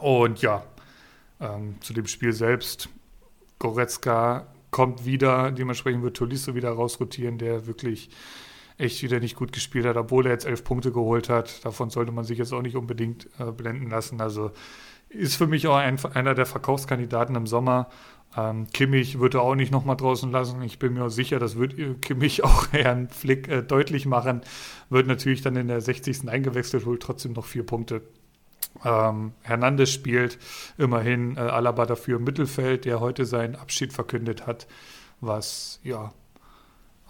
Und 0.00 0.42
ja, 0.42 0.64
ähm, 1.40 1.76
zu 1.80 1.92
dem 1.92 2.06
Spiel 2.06 2.32
selbst, 2.32 2.88
Goretzka 3.58 4.46
kommt 4.70 5.04
wieder, 5.04 5.50
dementsprechend 5.52 6.02
wird 6.02 6.16
Tolisso 6.16 6.54
wieder 6.54 6.70
rausrotieren, 6.70 7.38
der 7.38 7.66
wirklich 7.66 8.10
echt 8.78 9.02
wieder 9.02 9.20
nicht 9.20 9.36
gut 9.36 9.52
gespielt 9.52 9.86
hat, 9.86 9.96
obwohl 9.96 10.26
er 10.26 10.32
jetzt 10.32 10.44
elf 10.44 10.64
Punkte 10.64 10.92
geholt 10.92 11.28
hat. 11.28 11.64
Davon 11.64 11.88
sollte 11.90 12.12
man 12.12 12.24
sich 12.24 12.38
jetzt 12.38 12.52
auch 12.52 12.62
nicht 12.62 12.76
unbedingt 12.76 13.28
äh, 13.38 13.50
blenden 13.52 13.88
lassen. 13.88 14.20
Also 14.20 14.50
ist 15.08 15.36
für 15.36 15.46
mich 15.46 15.66
auch 15.66 15.76
ein, 15.76 15.98
einer 16.14 16.34
der 16.34 16.46
Verkaufskandidaten 16.46 17.36
im 17.36 17.46
Sommer. 17.46 17.88
Ähm, 18.36 18.66
Kimmich 18.72 19.18
wird 19.18 19.34
er 19.34 19.42
auch 19.42 19.54
nicht 19.54 19.72
nochmal 19.72 19.96
draußen 19.96 20.30
lassen. 20.30 20.60
Ich 20.62 20.78
bin 20.78 20.94
mir 20.94 21.04
auch 21.04 21.10
sicher, 21.10 21.38
das 21.38 21.56
wird 21.56 22.02
Kimmich 22.02 22.44
auch 22.44 22.72
Herrn 22.72 23.08
Flick 23.08 23.48
äh, 23.48 23.62
deutlich 23.62 24.06
machen. 24.06 24.42
Wird 24.90 25.06
natürlich 25.06 25.42
dann 25.42 25.56
in 25.56 25.68
der 25.68 25.80
60. 25.80 26.28
eingewechselt, 26.28 26.86
holt 26.86 27.02
trotzdem 27.02 27.32
noch 27.32 27.46
vier 27.46 27.64
Punkte. 27.64 28.02
Ähm, 28.84 29.32
Hernandez 29.42 29.90
spielt 29.90 30.38
immerhin 30.76 31.36
äh, 31.36 31.40
Alaba 31.40 31.86
dafür 31.86 32.18
im 32.18 32.24
Mittelfeld, 32.24 32.84
der 32.84 33.00
heute 33.00 33.24
seinen 33.24 33.56
Abschied 33.56 33.92
verkündet 33.92 34.46
hat, 34.46 34.66
was 35.20 35.80
ja 35.82 36.12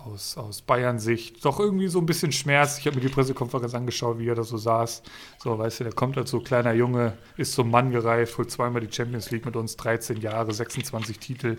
aus, 0.07 0.37
aus 0.37 0.63
Bayern-Sicht 0.63 1.45
doch 1.45 1.61
irgendwie 1.61 1.89
so 1.89 1.99
ein 1.99 2.07
bisschen 2.07 2.33
Schmerz. 2.33 2.79
Ich 2.79 2.87
habe 2.87 2.97
mir 2.97 3.03
die 3.03 3.09
Pressekonferenz 3.09 3.75
angeschaut, 3.75 4.19
wie 4.19 4.29
er 4.29 4.35
da 4.35 4.45
so 4.45 4.57
saß. 4.57 5.03
So, 5.39 5.59
weißt 5.59 5.81
du, 5.81 5.85
der 5.85 5.93
kommt 5.93 6.17
als 6.17 6.31
so 6.31 6.41
kleiner 6.41 6.73
Junge, 6.73 7.15
ist 7.37 7.53
zum 7.53 7.71
Mann 7.71 7.91
gereift, 7.91 8.39
holt 8.39 8.51
zweimal 8.51 8.81
die 8.81 8.93
Champions 8.93 9.31
League 9.31 9.45
mit 9.45 9.57
uns, 9.57 9.77
13 9.77 10.21
Jahre, 10.21 10.53
26 10.53 11.19
Titel. 11.19 11.57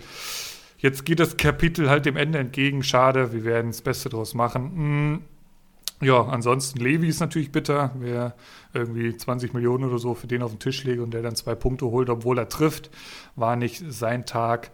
Jetzt 0.80 1.06
geht 1.06 1.20
das 1.20 1.38
Kapitel 1.38 1.90
halt 1.90 2.06
dem 2.06 2.18
Ende 2.18 2.40
entgegen. 2.40 2.84
Schade, 2.84 3.34
wir 3.34 3.44
werden 3.44 3.72
das 3.72 3.82
Beste 3.82 4.10
draus 4.10 4.34
machen. 4.34 4.72
Hm. 4.76 5.22
Ja, 6.00 6.22
ansonsten 6.28 6.80
Levi 6.80 7.08
ist 7.08 7.20
natürlich 7.20 7.52
bitter. 7.52 7.92
Wer 7.96 8.36
irgendwie 8.74 9.18
20 9.18 9.56
Millionen 9.56 9.86
oder 9.86 9.98
so 9.98 10.14
für 10.14 10.28
den 10.28 10.44
auf 10.44 10.52
den 10.52 10.60
Tisch 10.60 10.84
legt 10.84 11.02
und 11.02 11.12
der 11.12 11.24
dann 11.24 11.36
zwei 11.36 11.56
Punkte 11.56 11.88
holt, 11.88 12.10
obwohl 12.12 12.38
er 12.38 12.50
trifft, 12.50 12.92
war 13.36 13.56
nicht 13.56 13.84
sein 13.90 14.28
Tag. 14.28 14.70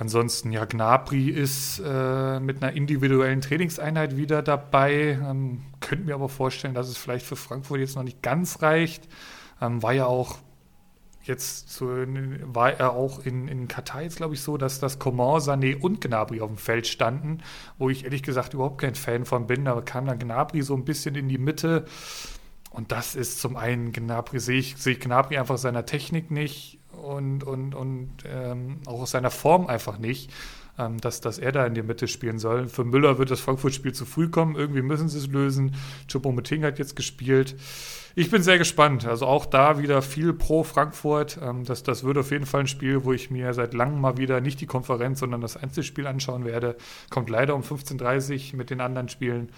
Ansonsten, 0.00 0.50
ja, 0.50 0.64
Gnabry 0.64 1.28
ist 1.28 1.78
äh, 1.84 2.40
mit 2.40 2.62
einer 2.62 2.72
individuellen 2.72 3.42
Trainingseinheit 3.42 4.16
wieder 4.16 4.40
dabei. 4.40 5.18
Ähm, 5.22 5.60
könnte 5.80 6.06
mir 6.06 6.14
aber 6.14 6.30
vorstellen, 6.30 6.72
dass 6.72 6.88
es 6.88 6.96
vielleicht 6.96 7.26
für 7.26 7.36
Frankfurt 7.36 7.80
jetzt 7.80 7.96
noch 7.96 8.02
nicht 8.02 8.22
ganz 8.22 8.62
reicht. 8.62 9.06
Ähm, 9.60 9.82
war 9.82 9.92
ja 9.92 10.06
auch 10.06 10.38
jetzt 11.24 11.68
zu, 11.68 11.84
war 11.86 12.80
er 12.80 12.94
auch 12.94 13.26
in, 13.26 13.46
in 13.46 13.68
Katar 13.68 14.00
jetzt, 14.00 14.16
glaube 14.16 14.32
ich, 14.32 14.40
so, 14.40 14.56
dass 14.56 14.80
das 14.80 14.98
Coman, 14.98 15.38
Sané 15.38 15.78
und 15.78 16.00
Gnabry 16.00 16.40
auf 16.40 16.48
dem 16.48 16.56
Feld 16.56 16.86
standen, 16.86 17.42
wo 17.76 17.90
ich 17.90 18.04
ehrlich 18.04 18.22
gesagt 18.22 18.54
überhaupt 18.54 18.80
kein 18.80 18.94
Fan 18.94 19.26
von 19.26 19.46
bin. 19.46 19.68
Aber 19.68 19.82
kam 19.82 20.06
dann 20.06 20.18
Gnabry 20.18 20.62
so 20.62 20.74
ein 20.74 20.86
bisschen 20.86 21.14
in 21.14 21.28
die 21.28 21.36
Mitte. 21.36 21.84
Und 22.70 22.90
das 22.90 23.14
ist 23.14 23.38
zum 23.38 23.54
einen 23.54 23.92
Gnabry, 23.92 24.40
sehe 24.40 24.60
ich, 24.60 24.78
sehe 24.78 24.94
ich 24.94 25.00
Gnabry 25.00 25.36
einfach 25.36 25.58
seiner 25.58 25.84
Technik 25.84 26.30
nicht 26.30 26.79
und, 27.00 27.44
und, 27.44 27.74
und 27.74 28.10
ähm, 28.26 28.78
auch 28.86 29.00
aus 29.00 29.10
seiner 29.10 29.30
Form 29.30 29.66
einfach 29.66 29.98
nicht. 29.98 30.30
ähm, 30.80 30.98
dass, 31.00 31.20
dass 31.20 31.38
er 31.38 31.52
da 31.52 31.66
in 31.66 31.74
der 31.74 31.84
Mitte 31.84 32.08
spielen 32.08 32.38
soll. 32.38 32.68
Für 32.68 32.84
Müller 32.84 33.18
wird 33.18 33.30
das 33.30 33.40
Frankfurt-Spiel 33.40 33.92
zu 33.92 34.06
früh 34.06 34.28
kommen. 34.28 34.56
Irgendwie 34.56 34.82
müssen 34.82 35.08
sie 35.08 35.18
es 35.18 35.26
lösen. 35.26 35.74
Choupo-Moting 36.08 36.64
hat 36.64 36.78
jetzt 36.78 36.96
gespielt. 36.96 37.56
Ich 38.14 38.30
bin 38.30 38.42
sehr 38.42 38.58
gespannt. 38.58 39.06
Also 39.06 39.26
auch 39.26 39.46
da 39.46 39.78
wieder 39.78 40.02
viel 40.02 40.32
pro 40.32 40.64
Frankfurt. 40.64 41.38
Ähm, 41.42 41.64
das, 41.64 41.82
das 41.82 42.04
wird 42.04 42.18
auf 42.18 42.30
jeden 42.30 42.46
Fall 42.46 42.60
ein 42.60 42.66
Spiel, 42.66 43.04
wo 43.04 43.12
ich 43.12 43.30
mir 43.30 43.52
seit 43.54 43.74
langem 43.74 44.00
mal 44.00 44.16
wieder 44.16 44.40
nicht 44.40 44.60
die 44.60 44.66
Konferenz, 44.66 45.20
sondern 45.20 45.40
das 45.40 45.56
Einzelspiel 45.56 46.06
anschauen 46.06 46.44
werde. 46.44 46.76
Kommt 47.10 47.30
leider 47.30 47.54
um 47.54 47.62
15.30 47.62 48.52
Uhr 48.52 48.58
mit 48.58 48.70
den 48.70 48.80
anderen 48.80 49.08
Spielen. 49.08 49.50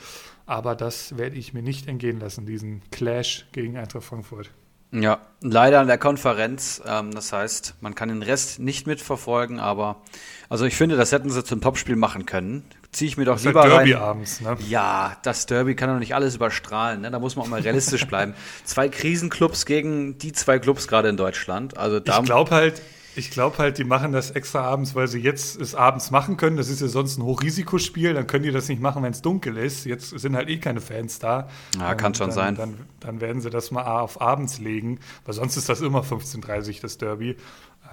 Aber 0.47 0.75
das 0.75 1.17
werde 1.17 1.37
ich 1.37 1.55
mir 1.55 1.63
nicht 1.63 1.89
entgehen 1.89 2.21
lassen, 2.21 2.47
diesen 2.47 2.83
Clash 2.91 3.47
gegen 3.53 3.77
Eintracht 3.77 4.05
Frankfurt. 4.05 4.51
Ja, 4.93 5.19
leider 5.41 5.81
an 5.81 5.87
der 5.87 5.99
Konferenz. 5.99 6.83
Ähm, 6.87 7.13
das 7.13 7.33
heißt, 7.33 7.75
man 7.81 7.95
kann 7.95 8.11
den 8.11 8.23
Rest 8.23 8.59
nicht 8.59 8.87
mitverfolgen, 8.87 9.59
aber 9.59 10.03
also 10.51 10.67
ich 10.67 10.77
finde, 10.77 10.97
das 10.97 11.13
hätten 11.13 11.31
sie 11.31 11.43
zum 11.43 11.61
Topspiel 11.63 11.97
machen 11.97 12.27
können. 12.27 12.65
Ziehe 12.93 13.09
ich 13.09 13.17
mir 13.17 13.25
doch 13.25 13.37
das 13.37 13.45
lieber 13.45 13.63
halt 13.63 13.73
Derby 13.73 13.93
rein. 13.93 14.03
abends, 14.03 14.43
ne? 14.43 14.55
Ja, 14.69 15.17
das 15.23 15.47
Derby 15.47 15.75
kann 15.75 15.89
doch 15.89 15.99
nicht 15.99 16.15
alles 16.15 16.37
überstrahlen. 16.37 17.01
Ne? 17.01 17.11
Da 17.11 17.19
muss 17.19 17.37
man 17.37 17.47
auch 17.47 17.49
mal 17.49 17.63
realistisch 17.63 18.07
bleiben. 18.07 18.35
Zwei 18.65 18.91
Krisenclubs 18.91 19.65
gegen 19.65 20.19
die 20.19 20.33
zwei 20.33 20.59
Clubs 20.59 20.89
gerade 20.89 21.09
in 21.09 21.17
Deutschland. 21.17 21.79
Also 21.79 22.01
da 22.01 22.19
ich 22.19 22.25
glaube 22.27 22.51
halt, 22.51 22.83
ich 23.15 23.31
glaube 23.31 23.59
halt, 23.59 23.79
die 23.79 23.85
machen 23.85 24.13
das 24.13 24.31
extra 24.31 24.63
abends, 24.63 24.95
weil 24.95 25.07
sie 25.07 25.21
jetzt 25.21 25.61
es 25.61 25.75
abends 25.75 26.11
machen 26.11 26.37
können. 26.39 26.57
Das 26.57 26.69
ist 26.69 26.81
ja 26.81 26.89
sonst 26.89 27.19
ein 27.19 27.23
Hochrisikospiel. 27.23 28.15
Dann 28.15 28.27
können 28.27 28.45
die 28.45 28.51
das 28.51 28.69
nicht 28.69 28.81
machen, 28.81 29.03
wenn 29.03 29.13
es 29.13 29.21
dunkel 29.21 29.59
ist. 29.59 29.85
Jetzt 29.85 30.11
sind 30.11 30.35
halt 30.35 30.49
eh 30.49 30.59
keine 30.59 30.81
Fans 30.81 31.19
da. 31.19 31.49
Ja, 31.79 31.95
kann 31.95 32.15
schon 32.15 32.29
dann, 32.29 32.35
sein. 32.35 32.55
Dann, 32.55 32.75
dann, 33.01 33.21
werden 33.21 33.43
sie 33.43 33.51
das 33.51 33.71
mal 33.71 33.85
auf 34.01 34.21
abends 34.21 34.59
legen, 34.59 34.99
weil 35.27 35.35
sonst 35.35 35.57
ist 35.57 35.69
das 35.69 35.83
immer 35.83 36.01
15.30 36.01 36.81
das 36.81 36.97
Derby. 36.97 37.37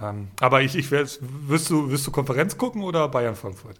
Ähm, 0.00 0.28
aber 0.40 0.62
ich, 0.62 0.74
ich 0.74 0.90
wirst 0.90 1.20
du, 1.70 1.90
wirst 1.90 2.06
du 2.06 2.10
Konferenz 2.10 2.56
gucken 2.56 2.82
oder 2.82 3.06
Bayern 3.08 3.36
Frankfurt? 3.36 3.78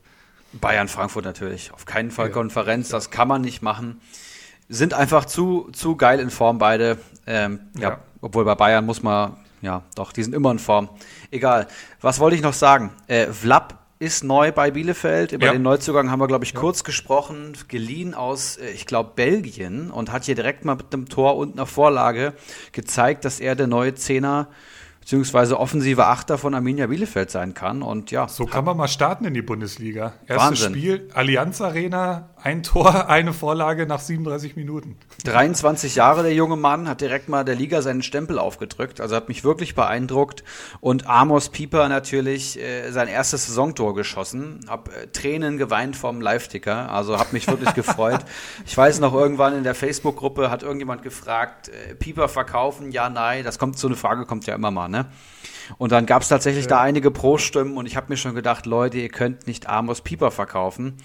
Bayern 0.53 0.89
Frankfurt 0.89 1.25
natürlich. 1.25 1.73
Auf 1.73 1.87
keinen 1.87 2.11
Fall 2.11 2.27
ja. 2.27 2.33
Konferenz. 2.33 2.91
Das 2.91 3.11
kann 3.11 3.29
man 3.29 3.41
nicht 3.41 3.63
machen. 3.63 4.01
Sind 4.69 4.93
einfach 4.93 5.25
zu, 5.25 5.71
zu 5.73 5.97
geil 5.97 6.21
in 6.21 6.31
Form 6.31 6.59
beide. 6.59 6.99
Ähm, 7.27 7.61
ja. 7.77 7.91
ja. 7.91 7.99
obwohl 8.21 8.45
bei 8.45 8.55
Bayern 8.55 8.85
muss 8.85 9.03
man 9.03 9.37
ja, 9.63 9.83
doch, 9.95 10.13
die 10.13 10.23
sind 10.23 10.35
immer 10.35 10.51
in 10.51 10.59
Form. 10.59 10.89
Egal. 11.31 11.67
Was 12.01 12.19
wollte 12.19 12.37
ich 12.37 12.43
noch 12.43 12.55
sagen? 12.55 12.91
Äh, 13.07 13.27
Vlap 13.27 13.79
ist 14.01 14.25
neu 14.25 14.51
bei 14.51 14.71
Bielefeld. 14.71 15.33
Über 15.33 15.47
ja. 15.47 15.53
den 15.53 15.63
Neuzugang 15.63 16.11
haben 16.11 16.21
wir, 16.21 16.27
glaube 16.27 16.45
ich, 16.45 16.53
ja. 16.53 16.59
kurz 16.59 16.85
gesprochen. 16.85 17.53
Geliehen 17.69 18.15
aus, 18.15 18.57
äh, 18.57 18.71
ich 18.71 18.87
glaube, 18.87 19.13
Belgien 19.15 19.91
und 19.91 20.11
hat 20.11 20.25
hier 20.25 20.35
direkt 20.35 20.65
mal 20.65 20.77
mit 20.77 20.93
einem 20.93 21.09
Tor 21.09 21.37
und 21.37 21.53
einer 21.53 21.67
Vorlage 21.67 22.33
gezeigt, 22.73 23.27
dass 23.27 23.41
er 23.41 23.55
der 23.55 23.67
neue 23.67 23.95
Zehner 23.95 24.49
beziehungsweise 25.01 25.59
offensive 25.59 26.07
Achter 26.07 26.39
von 26.39 26.55
Arminia 26.55 26.87
Bielefeld 26.87 27.31
sein 27.31 27.53
kann. 27.53 27.83
Und 27.83 28.11
ja. 28.11 28.27
So 28.27 28.47
kann 28.47 28.65
man 28.65 28.77
mal 28.77 28.89
starten 28.89 29.27
in 29.27 29.35
die 29.35 29.43
Bundesliga. 29.43 30.15
Erstes 30.27 30.37
Wahnsinn. 30.37 30.75
Spiel, 30.75 31.09
Allianz 31.13 31.61
Arena, 31.61 32.30
ein 32.43 32.63
Tor, 32.63 33.09
eine 33.09 33.33
Vorlage 33.33 33.87
nach 33.87 34.01
37 34.01 34.57
Minuten. 34.57 34.97
23 35.25 35.95
Jahre 35.95 36.23
der 36.23 36.35
junge 36.35 36.57
Mann, 36.57 36.89
hat 36.89 37.01
direkt 37.01 37.29
mal 37.29 37.45
der 37.45 37.55
Liga 37.55 37.83
seinen 37.83 38.03
Stempel 38.03 38.39
aufgedrückt. 38.39 39.01
Also 39.01 39.17
hat 39.17 39.29
mich 39.29 39.45
wirklich 39.45 39.75
beeindruckt. 39.75 40.45
Und 40.81 41.07
Amos 41.07 41.51
Pieper 41.51 41.89
natürlich 41.89 42.59
äh, 42.59 42.91
sein 42.91 43.09
erstes 43.09 43.47
Saisontor 43.47 43.95
geschossen. 43.95 44.61
Hab 44.69 44.89
äh, 44.89 45.07
Tränen 45.09 45.59
geweint 45.59 45.97
vom 45.97 46.21
Live-Ticker. 46.21 46.91
Also 46.91 47.19
hab 47.19 47.33
mich 47.33 47.47
wirklich 47.49 47.75
gefreut. 47.75 48.21
Ich 48.67 48.77
weiß 48.77 49.01
noch, 49.01 49.15
irgendwann 49.15 49.57
in 49.57 49.65
der 49.65 49.75
Facebook-Gruppe 49.75 50.51
hat 50.51 50.63
irgendjemand 50.63 51.03
gefragt, 51.03 51.69
äh, 51.69 51.95
Pieper 51.95 52.29
verkaufen? 52.29 52.91
Ja, 52.93 53.09
nein. 53.09 53.45
Das 53.45 53.59
kommt, 53.59 53.79
so 53.79 53.89
eine 53.89 53.97
Frage 53.97 54.27
kommt 54.27 54.47
ja 54.47 54.55
immer 54.55 54.71
mal, 54.71 54.89
ne? 54.89 55.07
Und 55.79 55.93
dann 55.93 56.07
gab 56.07 56.23
es 56.23 56.29
tatsächlich 56.29 56.65
ja. 56.65 56.71
da 56.71 56.81
einige 56.81 57.11
Pro-Stimmen 57.11 57.77
und 57.77 57.87
ich 57.87 57.97
habe 57.97 58.07
mir 58.09 58.17
schon 58.17 58.35
gedacht, 58.35 58.67
Leute, 58.67 58.99
ihr 58.99 59.09
könnt 59.09 59.47
nicht 59.47 59.69
Amos 59.69 60.01
Pieper 60.01 60.31
verkaufen. 60.31 60.97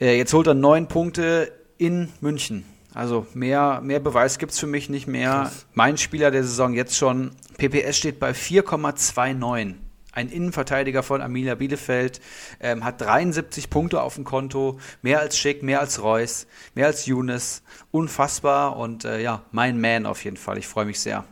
Äh, 0.00 0.16
jetzt 0.16 0.32
holt 0.32 0.46
er 0.46 0.54
neun 0.54 0.88
Punkte 0.88 1.52
in 1.76 2.12
München. 2.20 2.64
Also 2.94 3.26
mehr, 3.34 3.80
mehr 3.82 4.00
Beweis 4.00 4.38
gibt 4.38 4.52
es 4.52 4.58
für 4.58 4.66
mich 4.66 4.88
nicht 4.88 5.06
mehr. 5.06 5.30
Krass. 5.30 5.66
Mein 5.74 5.98
Spieler 5.98 6.30
der 6.30 6.42
Saison 6.42 6.74
jetzt 6.74 6.96
schon. 6.96 7.32
PPS 7.58 7.96
steht 7.96 8.18
bei 8.18 8.30
4,29. 8.30 9.74
Ein 10.12 10.30
Innenverteidiger 10.30 11.02
von 11.02 11.20
Amelia 11.20 11.54
Bielefeld 11.54 12.20
ähm, 12.60 12.82
hat 12.82 13.00
73 13.00 13.70
Punkte 13.70 14.02
auf 14.02 14.16
dem 14.16 14.24
Konto, 14.24 14.80
mehr 15.00 15.20
als 15.20 15.38
Schick, 15.38 15.62
mehr 15.62 15.80
als 15.80 16.02
Reus, 16.02 16.46
mehr 16.74 16.86
als 16.86 17.06
Younes. 17.06 17.62
Unfassbar 17.92 18.76
und 18.76 19.04
äh, 19.04 19.20
ja, 19.20 19.42
mein 19.52 19.80
Man 19.80 20.06
auf 20.06 20.24
jeden 20.24 20.36
Fall. 20.36 20.58
Ich 20.58 20.66
freue 20.66 20.86
mich 20.86 20.98
sehr. 20.98 21.24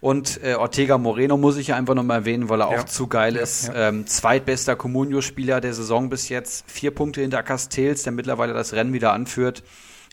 Und 0.00 0.42
äh, 0.42 0.54
Ortega 0.54 0.98
Moreno 0.98 1.36
muss 1.36 1.56
ich 1.56 1.68
ja 1.68 1.76
einfach 1.76 1.94
nochmal 1.94 2.18
erwähnen, 2.18 2.48
weil 2.48 2.60
er 2.60 2.72
ja. 2.72 2.80
auch 2.80 2.84
zu 2.84 3.06
geil 3.06 3.36
ist. 3.36 3.68
Ja. 3.68 3.88
Ähm, 3.88 4.06
zweitbester 4.06 4.76
Comunio-Spieler 4.76 5.60
der 5.60 5.74
Saison 5.74 6.08
bis 6.08 6.28
jetzt. 6.28 6.70
Vier 6.70 6.90
Punkte 6.90 7.22
hinter 7.22 7.42
Castells, 7.42 8.02
der 8.02 8.12
mittlerweile 8.12 8.52
das 8.52 8.72
Rennen 8.72 8.92
wieder 8.92 9.12
anführt. 9.12 9.62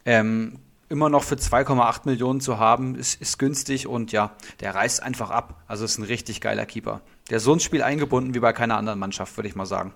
Ähm, 0.06 0.60
immer 0.90 1.10
noch 1.10 1.24
für 1.24 1.36
2,8 1.36 2.02
Millionen 2.06 2.40
zu 2.40 2.60
haben, 2.60 2.96
ist, 2.96 3.20
ist 3.20 3.40
günstig 3.40 3.88
und 3.88 4.12
ja, 4.12 4.32
der 4.60 4.76
reißt 4.76 5.02
einfach 5.02 5.32
ab. 5.32 5.64
Also 5.68 5.86
ist 5.86 5.98
ein 5.98 6.04
richtig 6.04 6.40
geiler 6.40 6.66
Keeper. 6.66 7.02
Der 7.30 7.38
ist 7.38 7.44
so 7.44 7.54
ins 7.54 7.64
Spiel 7.64 7.82
eingebunden 7.82 8.36
wie 8.36 8.40
bei 8.40 8.54
keiner 8.54 8.78
anderen 8.78 9.00
Mannschaft, 9.00 9.36
würde 9.38 9.48
ich 9.48 9.56
mal 9.56 9.66
sagen. 9.66 9.94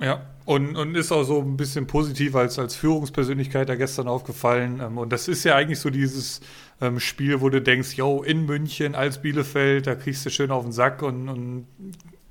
Ja, 0.00 0.26
und, 0.44 0.76
und 0.76 0.96
ist 0.96 1.12
auch 1.12 1.22
so 1.22 1.40
ein 1.40 1.56
bisschen 1.56 1.86
positiv 1.86 2.34
als, 2.34 2.58
als 2.58 2.74
Führungspersönlichkeit 2.74 3.68
da 3.68 3.76
gestern 3.76 4.08
aufgefallen. 4.08 4.80
Ähm, 4.80 4.98
und 4.98 5.10
das 5.10 5.28
ist 5.28 5.44
ja 5.44 5.54
eigentlich 5.54 5.78
so 5.78 5.88
dieses 5.88 6.40
ähm, 6.80 7.00
Spiel, 7.00 7.40
wo 7.40 7.48
du 7.48 7.60
denkst, 7.60 7.94
yo, 7.94 8.22
in 8.22 8.46
München 8.46 8.94
als 8.94 9.20
Bielefeld, 9.22 9.86
da 9.86 9.94
kriegst 9.94 10.24
du 10.26 10.30
schön 10.30 10.50
auf 10.50 10.64
den 10.64 10.72
Sack 10.72 11.02
und, 11.02 11.28
und 11.28 11.66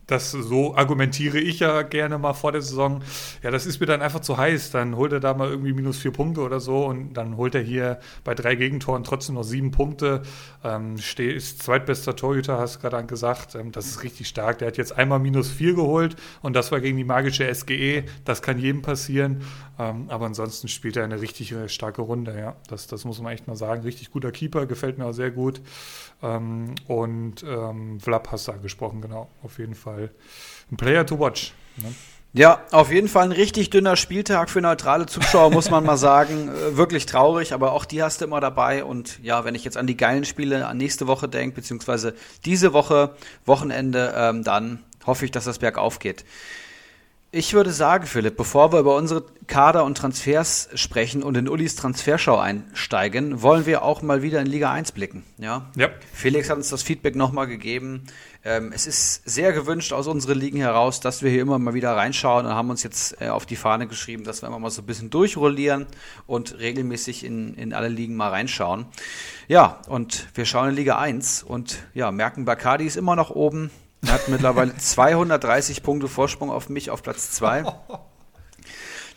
das 0.07 0.31
so 0.31 0.75
argumentiere 0.75 1.39
ich 1.39 1.59
ja 1.59 1.81
gerne 1.81 2.17
mal 2.17 2.33
vor 2.33 2.51
der 2.51 2.61
Saison. 2.61 3.01
Ja, 3.41 3.51
das 3.51 3.65
ist 3.65 3.79
mir 3.79 3.85
dann 3.85 4.01
einfach 4.01 4.19
zu 4.19 4.37
heiß. 4.37 4.71
Dann 4.71 4.95
holt 4.95 5.13
er 5.13 5.19
da 5.19 5.33
mal 5.33 5.49
irgendwie 5.49 5.73
minus 5.73 5.97
vier 5.97 6.11
Punkte 6.11 6.41
oder 6.41 6.59
so 6.59 6.85
und 6.85 7.13
dann 7.13 7.37
holt 7.37 7.55
er 7.55 7.61
hier 7.61 7.99
bei 8.23 8.35
drei 8.35 8.55
Gegentoren 8.55 9.03
trotzdem 9.03 9.35
noch 9.35 9.43
sieben 9.43 9.71
Punkte. 9.71 10.23
Ähm, 10.63 10.95
ist 11.17 11.63
zweitbester 11.63 12.15
Torhüter, 12.15 12.57
hast 12.57 12.75
du 12.75 12.79
gerade 12.79 13.05
gesagt. 13.05 13.55
Ähm, 13.55 13.71
das 13.71 13.87
ist 13.87 14.03
richtig 14.03 14.27
stark. 14.27 14.59
Der 14.59 14.67
hat 14.67 14.77
jetzt 14.77 14.97
einmal 14.97 15.19
minus 15.19 15.49
vier 15.49 15.73
geholt 15.73 16.15
und 16.41 16.55
das 16.55 16.71
war 16.71 16.81
gegen 16.81 16.97
die 16.97 17.03
magische 17.03 17.53
SGE. 17.53 18.03
Das 18.25 18.41
kann 18.41 18.59
jedem 18.59 18.81
passieren. 18.81 19.41
Ähm, 19.79 20.09
aber 20.09 20.25
ansonsten 20.27 20.67
spielt 20.67 20.97
er 20.97 21.03
eine 21.03 21.21
richtig 21.21 21.55
starke 21.67 22.01
Runde. 22.01 22.37
Ja, 22.37 22.55
das, 22.67 22.87
das 22.87 23.05
muss 23.05 23.21
man 23.21 23.33
echt 23.33 23.47
mal 23.47 23.55
sagen. 23.55 23.83
Richtig 23.83 24.11
guter 24.11 24.31
Keeper, 24.31 24.65
gefällt 24.65 24.97
mir 24.97 25.05
auch 25.05 25.13
sehr 25.13 25.31
gut. 25.31 25.61
Ähm, 26.23 26.73
und 26.87 27.43
ähm, 27.43 27.99
Vlap 27.99 28.31
hast 28.31 28.47
du 28.47 28.53
angesprochen, 28.53 29.01
genau, 29.01 29.29
auf 29.43 29.59
jeden 29.59 29.75
Fall. 29.75 30.09
Ein 30.71 30.77
Player 30.77 31.05
to 31.05 31.19
watch. 31.19 31.53
Ne? 31.77 31.93
Ja, 32.35 32.63
auf 32.71 32.91
jeden 32.91 33.09
Fall 33.09 33.25
ein 33.25 33.31
richtig 33.31 33.69
dünner 33.69 33.95
Spieltag 33.95 34.49
für 34.49 34.59
neutrale 34.59 35.05
Zuschauer, 35.05 35.51
muss 35.51 35.69
man 35.69 35.85
mal 35.85 35.97
sagen. 35.97 36.49
Äh, 36.63 36.77
wirklich 36.77 37.05
traurig, 37.05 37.53
aber 37.53 37.73
auch 37.73 37.85
die 37.85 38.01
hast 38.01 38.21
du 38.21 38.25
immer 38.25 38.39
dabei. 38.39 38.83
Und 38.83 39.19
ja, 39.23 39.43
wenn 39.43 39.55
ich 39.55 39.63
jetzt 39.63 39.77
an 39.77 39.87
die 39.87 39.97
geilen 39.97 40.23
Spiele 40.23 40.67
an 40.67 40.77
nächste 40.77 41.07
Woche 41.07 41.27
denke, 41.27 41.55
beziehungsweise 41.55 42.13
diese 42.45 42.73
Woche, 42.73 43.15
Wochenende, 43.45 44.13
ähm, 44.15 44.43
dann 44.43 44.79
hoffe 45.05 45.25
ich, 45.25 45.31
dass 45.31 45.45
das 45.45 45.59
bergauf 45.59 45.99
geht. 45.99 46.25
Ich 47.35 47.55
würde 47.55 47.71
sagen, 47.71 48.05
Philipp, 48.05 48.37
bevor 48.37 48.71
wir 48.71 48.79
über 48.79 48.95
unsere 48.95 49.23
Kader 49.47 49.85
und 49.85 49.97
Transfers 49.97 50.69
sprechen 50.75 51.23
und 51.23 51.35
in 51.35 51.49
Ulis 51.49 51.75
Transferschau 51.75 52.37
einsteigen, 52.37 53.41
wollen 53.41 53.65
wir 53.65 53.81
auch 53.81 54.03
mal 54.03 54.21
wieder 54.21 54.39
in 54.39 54.45
Liga 54.45 54.71
1 54.71 54.91
blicken. 54.91 55.23
Ja? 55.39 55.65
ja. 55.75 55.89
Felix 56.13 56.51
hat 56.51 56.57
uns 56.57 56.69
das 56.69 56.83
Feedback 56.83 57.15
nochmal 57.15 57.47
gegeben. 57.47 58.03
Ähm, 58.45 58.71
es 58.71 58.85
ist 58.85 59.27
sehr 59.27 59.51
gewünscht 59.51 59.93
aus 59.93 60.05
unseren 60.05 60.37
Ligen 60.37 60.59
heraus, 60.59 60.99
dass 60.99 61.23
wir 61.23 61.31
hier 61.31 61.41
immer 61.41 61.57
mal 61.57 61.73
wieder 61.73 61.95
reinschauen 61.95 62.45
und 62.45 62.51
haben 62.51 62.69
uns 62.69 62.83
jetzt 62.83 63.19
äh, 63.19 63.29
auf 63.29 63.47
die 63.47 63.55
Fahne 63.55 63.87
geschrieben, 63.87 64.25
dass 64.25 64.43
wir 64.43 64.47
immer 64.47 64.59
mal 64.59 64.69
so 64.69 64.83
ein 64.83 64.85
bisschen 64.85 65.09
durchrollieren 65.09 65.87
und 66.27 66.59
regelmäßig 66.59 67.25
in, 67.25 67.55
in 67.55 67.73
alle 67.73 67.87
Ligen 67.87 68.15
mal 68.15 68.29
reinschauen. 68.29 68.85
Ja, 69.47 69.81
und 69.87 70.27
wir 70.35 70.45
schauen 70.45 70.69
in 70.69 70.75
Liga 70.75 70.99
1 70.99 71.41
und 71.41 71.79
ja, 71.95 72.11
merken, 72.11 72.45
Bacardi 72.45 72.85
ist 72.85 72.95
immer 72.95 73.15
noch 73.15 73.31
oben. 73.31 73.71
Er 74.05 74.13
hat 74.13 74.27
mittlerweile 74.27 74.75
230 74.75 75.83
Punkte 75.83 76.07
Vorsprung 76.07 76.51
auf 76.51 76.69
mich 76.69 76.89
auf 76.89 77.03
Platz 77.03 77.31
2. 77.31 77.63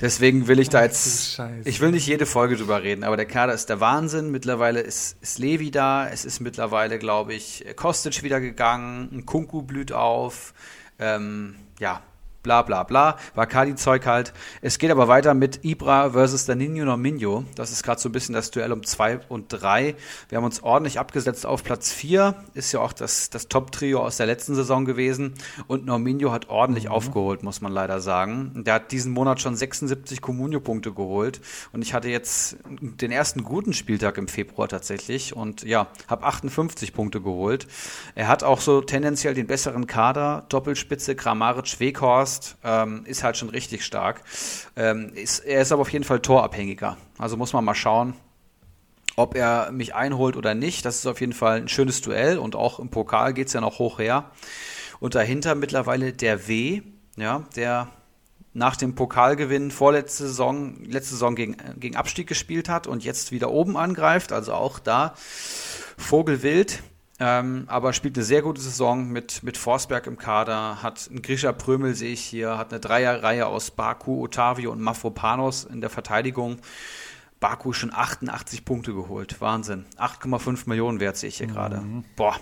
Deswegen 0.01 0.47
will 0.47 0.59
ich 0.59 0.69
da 0.69 0.83
jetzt. 0.83 1.41
Ich 1.65 1.81
will 1.81 1.91
nicht 1.91 2.07
jede 2.07 2.27
Folge 2.27 2.57
drüber 2.57 2.83
reden, 2.83 3.03
aber 3.03 3.17
der 3.17 3.27
Kader 3.27 3.55
ist 3.55 3.71
der 3.71 3.81
Wahnsinn. 3.81 4.31
Mittlerweile 4.31 4.81
ist, 4.81 5.17
ist 5.23 5.39
Levi 5.39 5.71
da. 5.71 6.07
Es 6.09 6.25
ist 6.25 6.41
mittlerweile, 6.41 6.99
glaube 6.99 7.33
ich, 7.33 7.65
Kostic 7.77 8.23
wieder 8.23 8.41
gegangen. 8.41 9.09
Ein 9.11 9.27
Kunku 9.27 9.63
blüht 9.63 9.93
auf. 9.93 10.53
Ähm, 10.99 11.57
ja, 11.79 12.03
bla 12.47 12.63
bla 12.63 12.85
bla, 12.85 13.17
Bacardi-Zeug 13.35 14.07
halt. 14.07 14.33
Es 14.63 14.79
geht 14.79 14.93
aber 14.93 15.09
weiter 15.09 15.35
mit 15.35 15.65
Ibra 15.65 16.11
versus 16.11 16.47
Danino 16.47 16.85
Nominho. 16.85 17.43
Das 17.57 17.73
ist 17.73 17.83
gerade 17.83 18.01
so 18.01 18.09
ein 18.09 18.13
bisschen 18.13 18.37
das 18.37 18.53
Duell 18.53 18.73
um 18.73 18.85
2 18.85 19.23
und 19.29 19.49
3. 19.49 19.97
Wir 20.29 20.39
haben 20.39 20.45
uns 20.45 20.63
ordentlich 20.63 21.01
abgesetzt 21.01 21.45
auf 21.45 21.65
Platz 21.65 21.91
4. 21.91 22.37
Ist 22.55 22.71
ja 22.71 22.79
auch 22.79 22.93
das, 22.93 23.31
das 23.31 23.49
Top-Trio 23.49 24.01
aus 24.01 24.19
der 24.19 24.27
letzten 24.27 24.55
Saison 24.55 24.85
gewesen. 24.85 25.35
Und 25.67 25.87
Nominho 25.87 26.31
hat 26.31 26.49
ordentlich 26.49 26.85
mhm. 26.85 26.93
aufgeholt, 26.93 27.43
muss 27.43 27.61
man 27.61 27.73
leider 27.73 28.01
sagen. 28.01 28.63
Der 28.65 28.75
hat 28.75 28.93
diesen 28.93 29.11
Monat 29.11 29.41
schon 29.41 29.57
76 29.57 30.21
Comunio-Punkte 30.23 30.93
geholt. 30.93 31.41
Und 31.73 31.83
ich 31.83 31.95
hatte 31.95 32.11
jetzt 32.11 32.59
den 32.69 33.11
ersten 33.11 33.43
guten 33.43 33.73
Spieltag 33.73 34.19
im 34.19 34.29
Februar 34.29 34.69
tatsächlich. 34.69 35.35
Und 35.35 35.65
ja, 35.65 35.89
habe 36.07 36.25
58 36.25 36.93
Punkte 36.93 37.21
geholt. 37.21 37.67
Er 38.15 38.29
hat 38.29 38.45
auch 38.45 38.61
so 38.61 38.83
tendenziell 38.83 39.35
den 39.35 39.49
besseren 39.49 39.89
Kader. 39.89 40.47
Doppelspitze 40.49 41.17
Kramaric, 41.17 41.81
Weghorst 41.81 42.36
fast, 42.37 42.57
ähm, 42.65 43.05
ist 43.07 43.23
halt 43.23 43.37
schon 43.37 43.49
richtig 43.49 43.85
stark. 43.85 44.23
Ähm, 44.77 45.13
ist, 45.15 45.41
er 45.41 45.63
ist 45.63 45.73
aber 45.73 45.83
auf 45.83 45.93
jeden 45.93 46.05
Fall 46.05 46.21
torabhängiger. 46.21 46.97
Also 47.19 47.37
muss 47.37 47.53
man 47.53 47.65
mal 47.65 47.75
schauen, 47.75 48.15
ob 49.17 49.35
er 49.35 49.71
mich 49.73 49.95
einholt 49.95 50.37
oder 50.37 50.55
nicht. 50.55 50.85
Das 50.85 50.97
ist 50.97 51.07
auf 51.07 51.21
jeden 51.21 51.33
Fall 51.33 51.59
ein 51.59 51.69
schönes 51.69 52.03
Duell 52.03 52.39
und 52.39 52.55
auch 52.55 52.79
im 52.79 52.91
Pokal 52.91 53.33
geht 53.33 53.49
es 53.49 53.55
ja 53.55 53.61
noch 53.61 53.79
hoch 53.79 53.99
her. 53.99 54.31
Und 55.01 55.15
dahinter 55.15 55.55
mittlerweile 55.55 56.13
der 56.13 56.49
W, 56.49 56.83
ja, 57.17 57.45
der 57.55 57.89
nach 58.53 58.77
dem 58.77 58.95
Pokalgewinn 58.95 59.71
vorletzte 59.71 60.27
Saison, 60.27 60.83
letzte 60.85 61.13
Saison 61.13 61.35
gegen, 61.35 61.57
gegen 61.79 61.97
Abstieg 61.97 62.27
gespielt 62.27 62.71
hat 62.71 62.87
und 62.87 63.05
jetzt 63.05 63.31
wieder 63.31 63.51
oben 63.51 63.77
angreift. 63.77 64.33
Also 64.33 64.55
auch 64.55 64.79
da 64.79 65.15
Vogelwild. 65.99 66.83
Ähm, 67.19 67.65
aber 67.69 67.95
spielt 67.95 68.17
eine 68.17 68.25
sehr 68.25 68.43
gute 68.43 68.61
Saison 68.61 69.09
mit, 69.09 69.43
mit 69.43 69.57
Forsberg 69.57 70.07
im 70.07 70.19
Kader, 70.19 70.83
hat 70.83 71.09
einen 71.09 71.23
Grisha 71.23 71.53
Prömel, 71.53 71.95
sehe 71.95 72.13
ich 72.13 72.21
hier, 72.21 72.59
hat 72.59 72.73
eine 72.73 72.81
Dreierreihe 72.81 73.47
aus 73.47 73.71
Baku, 73.71 74.23
Otavio 74.23 74.71
und 74.71 74.83
Mafropanos 74.83 75.65
in 75.65 75.81
der 75.81 75.89
Verteidigung. 75.89 76.59
Baku 77.41 77.73
schon 77.73 77.93
88 77.93 78.65
Punkte 78.65 78.93
geholt. 78.95 79.41
Wahnsinn. 79.41 79.87
8,5 79.99 80.69
Millionen 80.69 81.01
wert 81.01 81.17
sehe 81.17 81.29
ich 81.29 81.39
hier 81.39 81.49
mhm. 81.49 81.53
gerade. 81.53 81.83
Boah. 82.17 82.37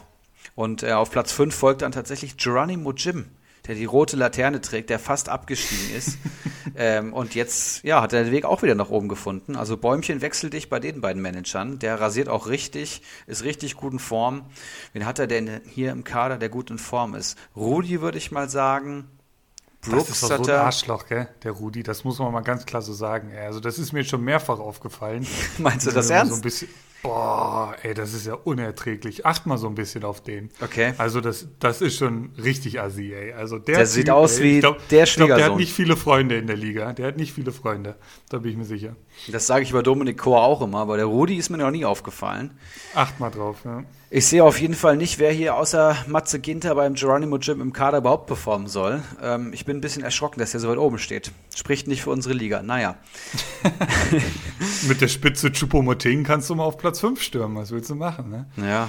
Und 0.54 0.82
äh, 0.82 0.92
auf 0.92 1.10
Platz 1.10 1.32
5 1.32 1.54
folgt 1.54 1.82
dann 1.82 1.92
tatsächlich 1.92 2.36
Geronimo 2.36 2.92
Jim, 2.92 3.26
der 3.66 3.74
die 3.74 3.84
rote 3.84 4.16
Laterne 4.16 4.60
trägt, 4.60 4.90
der 4.90 4.98
fast 4.98 5.28
abgestiegen 5.28 5.96
ist. 5.96 6.18
ähm, 6.76 7.12
und 7.12 7.34
jetzt, 7.34 7.82
ja, 7.82 8.02
hat 8.02 8.12
er 8.12 8.24
den 8.24 8.32
Weg 8.32 8.44
auch 8.44 8.62
wieder 8.62 8.74
nach 8.74 8.90
oben 8.90 9.08
gefunden. 9.08 9.56
Also 9.56 9.76
Bäumchen 9.76 10.20
wechselt 10.20 10.52
dich 10.52 10.68
bei 10.68 10.80
den 10.80 11.00
beiden 11.00 11.22
Managern. 11.22 11.78
Der 11.78 12.00
rasiert 12.00 12.28
auch 12.28 12.46
richtig, 12.46 13.02
ist 13.26 13.44
richtig 13.44 13.76
gut 13.76 13.92
in 13.92 13.98
Form. 13.98 14.44
Wen 14.92 15.06
hat 15.06 15.18
er 15.18 15.26
denn 15.26 15.60
hier 15.66 15.92
im 15.92 16.04
Kader, 16.04 16.36
der 16.36 16.48
gut 16.48 16.70
in 16.70 16.78
Form 16.78 17.14
ist? 17.14 17.38
Rudi 17.56 18.00
würde 18.00 18.18
ich 18.18 18.30
mal 18.30 18.48
sagen. 18.48 19.08
Brooks 19.80 20.08
das 20.08 20.22
ist 20.22 20.30
doch 20.30 20.44
so 20.44 20.50
ein 20.50 20.58
Arschloch, 20.58 21.06
gell? 21.06 21.28
Der 21.42 21.52
Rudi, 21.52 21.82
das 21.82 22.04
muss 22.04 22.18
man 22.18 22.32
mal 22.32 22.40
ganz 22.40 22.64
klar 22.64 22.82
so 22.82 22.92
sagen. 22.92 23.32
Also 23.36 23.60
das 23.60 23.78
ist 23.78 23.92
mir 23.92 24.04
schon 24.04 24.22
mehrfach 24.22 24.58
aufgefallen. 24.58 25.26
Meinst 25.58 25.86
du 25.86 25.90
das 25.90 26.10
ernst? 26.10 26.42
So 26.42 26.66
Boah, 27.04 27.76
ey, 27.82 27.92
das 27.92 28.14
ist 28.14 28.24
ja 28.24 28.32
unerträglich. 28.32 29.26
Acht 29.26 29.44
mal 29.44 29.58
so 29.58 29.66
ein 29.66 29.74
bisschen 29.74 30.04
auf 30.04 30.22
den. 30.22 30.48
Okay. 30.62 30.94
Also 30.96 31.20
das, 31.20 31.46
das 31.58 31.82
ist 31.82 31.98
schon 31.98 32.30
richtig 32.42 32.80
assi, 32.80 33.12
ey. 33.12 33.34
Also 33.34 33.58
der, 33.58 33.76
der 33.76 33.84
typ, 33.84 33.92
sieht 33.92 34.08
aus 34.08 34.38
ey, 34.38 34.44
wie 34.44 34.60
glaub, 34.60 34.88
der 34.88 35.04
Schwiegersohn. 35.04 35.20
Ich 35.22 35.26
glaub, 35.26 35.36
der 35.36 35.50
hat 35.50 35.56
nicht 35.58 35.72
viele 35.74 35.96
Freunde 35.98 36.38
in 36.38 36.46
der 36.46 36.56
Liga. 36.56 36.94
Der 36.94 37.08
hat 37.08 37.18
nicht 37.18 37.34
viele 37.34 37.52
Freunde. 37.52 37.96
Da 38.30 38.38
bin 38.38 38.52
ich 38.52 38.56
mir 38.56 38.64
sicher. 38.64 38.96
Das 39.30 39.46
sage 39.46 39.64
ich 39.64 39.70
über 39.70 39.82
Dominik 39.82 40.16
Kor 40.16 40.42
auch 40.44 40.62
immer, 40.62 40.78
aber 40.78 40.96
der 40.96 41.04
Rudi 41.04 41.36
ist 41.36 41.50
mir 41.50 41.58
noch 41.58 41.70
nie 41.70 41.84
aufgefallen. 41.84 42.58
Acht 42.94 43.20
mal 43.20 43.28
drauf, 43.28 43.58
ja. 43.66 43.84
Ich 44.16 44.26
sehe 44.26 44.44
auf 44.44 44.60
jeden 44.60 44.74
Fall 44.74 44.96
nicht, 44.96 45.18
wer 45.18 45.32
hier 45.32 45.56
außer 45.56 45.96
Matze 46.06 46.38
Ginter 46.38 46.76
beim 46.76 46.94
Geronimo 46.94 47.36
Gym 47.40 47.60
im 47.60 47.72
Kader 47.72 47.98
überhaupt 47.98 48.28
performen 48.28 48.68
soll. 48.68 49.02
Ähm, 49.20 49.52
ich 49.52 49.64
bin 49.64 49.78
ein 49.78 49.80
bisschen 49.80 50.04
erschrocken, 50.04 50.38
dass 50.38 50.54
er 50.54 50.60
so 50.60 50.68
weit 50.68 50.78
oben 50.78 50.98
steht. 50.98 51.32
Spricht 51.52 51.88
nicht 51.88 52.02
für 52.02 52.10
unsere 52.10 52.32
Liga. 52.32 52.62
Naja. 52.62 52.94
Mit 54.86 55.00
der 55.00 55.08
Spitze 55.08 55.50
Chupomoting 55.50 56.22
kannst 56.22 56.48
du 56.48 56.54
mal 56.54 56.62
auf 56.62 56.78
Platz 56.78 57.00
5 57.00 57.20
stürmen. 57.20 57.56
Was 57.56 57.72
willst 57.72 57.90
du 57.90 57.96
machen, 57.96 58.30
ne? 58.30 58.46
Ja. 58.56 58.88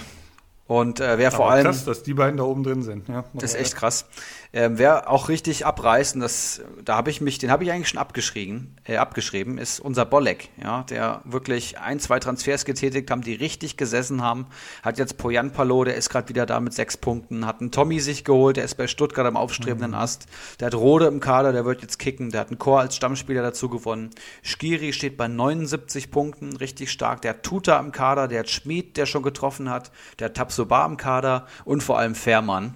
Und 0.67 0.99
äh, 0.99 1.19
wer 1.19 1.31
vor 1.31 1.51
allem. 1.51 1.65
Krass, 1.65 1.85
dass 1.85 2.01
die 2.01 2.15
beiden 2.15 2.37
da 2.37 2.43
oben 2.43 2.63
drin 2.63 2.81
sind. 2.81 3.07
Ja, 3.07 3.25
das 3.33 3.53
ist 3.53 3.59
echt 3.59 3.75
krass. 3.75 4.05
Ähm, 4.51 4.79
wer 4.79 5.11
auch 5.11 5.29
richtig 5.29 5.65
abreißen, 5.65 6.21
das, 6.21 6.61
da 6.83 6.95
habe 6.95 7.11
ich 7.11 7.19
mich, 7.19 7.37
den 7.37 7.51
habe 7.51 7.65
ich 7.65 7.71
eigentlich 7.71 7.89
schon 7.89 7.99
abgeschrieben, 7.99 8.73
äh, 8.85 8.95
abgeschrieben, 8.95 9.57
ist 9.57 9.79
unser 9.81 10.05
Bolek, 10.05 10.49
ja, 10.63 10.83
der 10.83 11.21
wirklich 11.25 11.77
ein, 11.77 11.99
zwei 11.99 12.19
Transfers 12.19 12.63
getätigt 12.63 13.11
haben, 13.11 13.21
die 13.21 13.33
richtig 13.33 13.75
gesessen 13.75 14.23
haben. 14.23 14.47
Hat 14.81 14.97
jetzt 14.97 15.17
Poyan 15.17 15.51
Palo, 15.51 15.83
der 15.83 15.95
ist 15.95 16.09
gerade 16.09 16.29
wieder 16.29 16.45
da 16.45 16.61
mit 16.61 16.73
sechs 16.73 16.95
Punkten, 16.95 17.45
hat 17.45 17.59
einen 17.59 17.71
Tommy 17.71 17.99
sich 17.99 18.23
geholt, 18.23 18.55
der 18.55 18.63
ist 18.63 18.75
bei 18.75 18.87
Stuttgart 18.87 19.27
am 19.27 19.35
aufstrebenden 19.35 19.91
mhm. 19.91 19.97
Ast. 19.97 20.25
Der 20.61 20.67
hat 20.67 20.75
Rode 20.75 21.07
im 21.07 21.19
Kader, 21.19 21.51
der 21.51 21.65
wird 21.65 21.81
jetzt 21.81 21.99
kicken, 21.99 22.31
der 22.31 22.39
hat 22.39 22.47
einen 22.47 22.57
Chor 22.57 22.79
als 22.79 22.95
Stammspieler 22.95 23.41
dazu 23.41 23.67
gewonnen. 23.67 24.11
Skiri 24.41 24.93
steht 24.93 25.17
bei 25.17 25.27
79 25.27 26.09
Punkten, 26.09 26.55
richtig 26.55 26.91
stark. 26.91 27.21
Der 27.21 27.31
hat 27.31 27.43
Tuta 27.43 27.77
im 27.77 27.91
Kader, 27.91 28.29
der 28.29 28.39
hat 28.39 28.49
Schmid, 28.49 28.95
der 28.95 29.05
schon 29.05 29.21
getroffen 29.21 29.69
hat, 29.69 29.91
der 30.19 30.29
hat 30.29 30.33
Tapsoba 30.55 30.85
im 30.85 30.97
Kader 30.97 31.45
und 31.65 31.83
vor 31.83 31.99
allem 31.99 32.15
Fährmann 32.15 32.75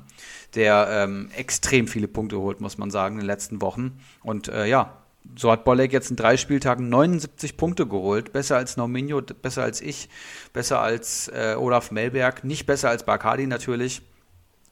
der 0.55 0.87
ähm, 0.89 1.29
extrem 1.37 1.87
viele 1.87 2.07
Punkte 2.07 2.39
holt, 2.39 2.59
muss 2.59 2.79
man 2.79 2.89
sagen, 2.89 3.15
in 3.15 3.19
den 3.21 3.27
letzten 3.27 3.61
Wochen. 3.61 3.99
Und 4.23 4.47
äh, 4.47 4.65
ja, 4.65 4.97
so 5.35 5.51
hat 5.51 5.63
Bolek 5.63 5.93
jetzt 5.93 6.09
in 6.09 6.15
drei 6.15 6.37
Spieltagen 6.37 6.89
79 6.89 7.55
Punkte 7.55 7.85
geholt. 7.85 8.33
Besser 8.33 8.57
als 8.57 8.75
Norminho, 8.75 9.21
besser 9.21 9.61
als 9.61 9.79
ich, 9.79 10.09
besser 10.51 10.81
als 10.81 11.27
äh, 11.27 11.55
Olaf 11.55 11.91
Melberg, 11.91 12.43
nicht 12.43 12.65
besser 12.65 12.89
als 12.89 13.05
Bacardi 13.05 13.45
natürlich. 13.45 14.01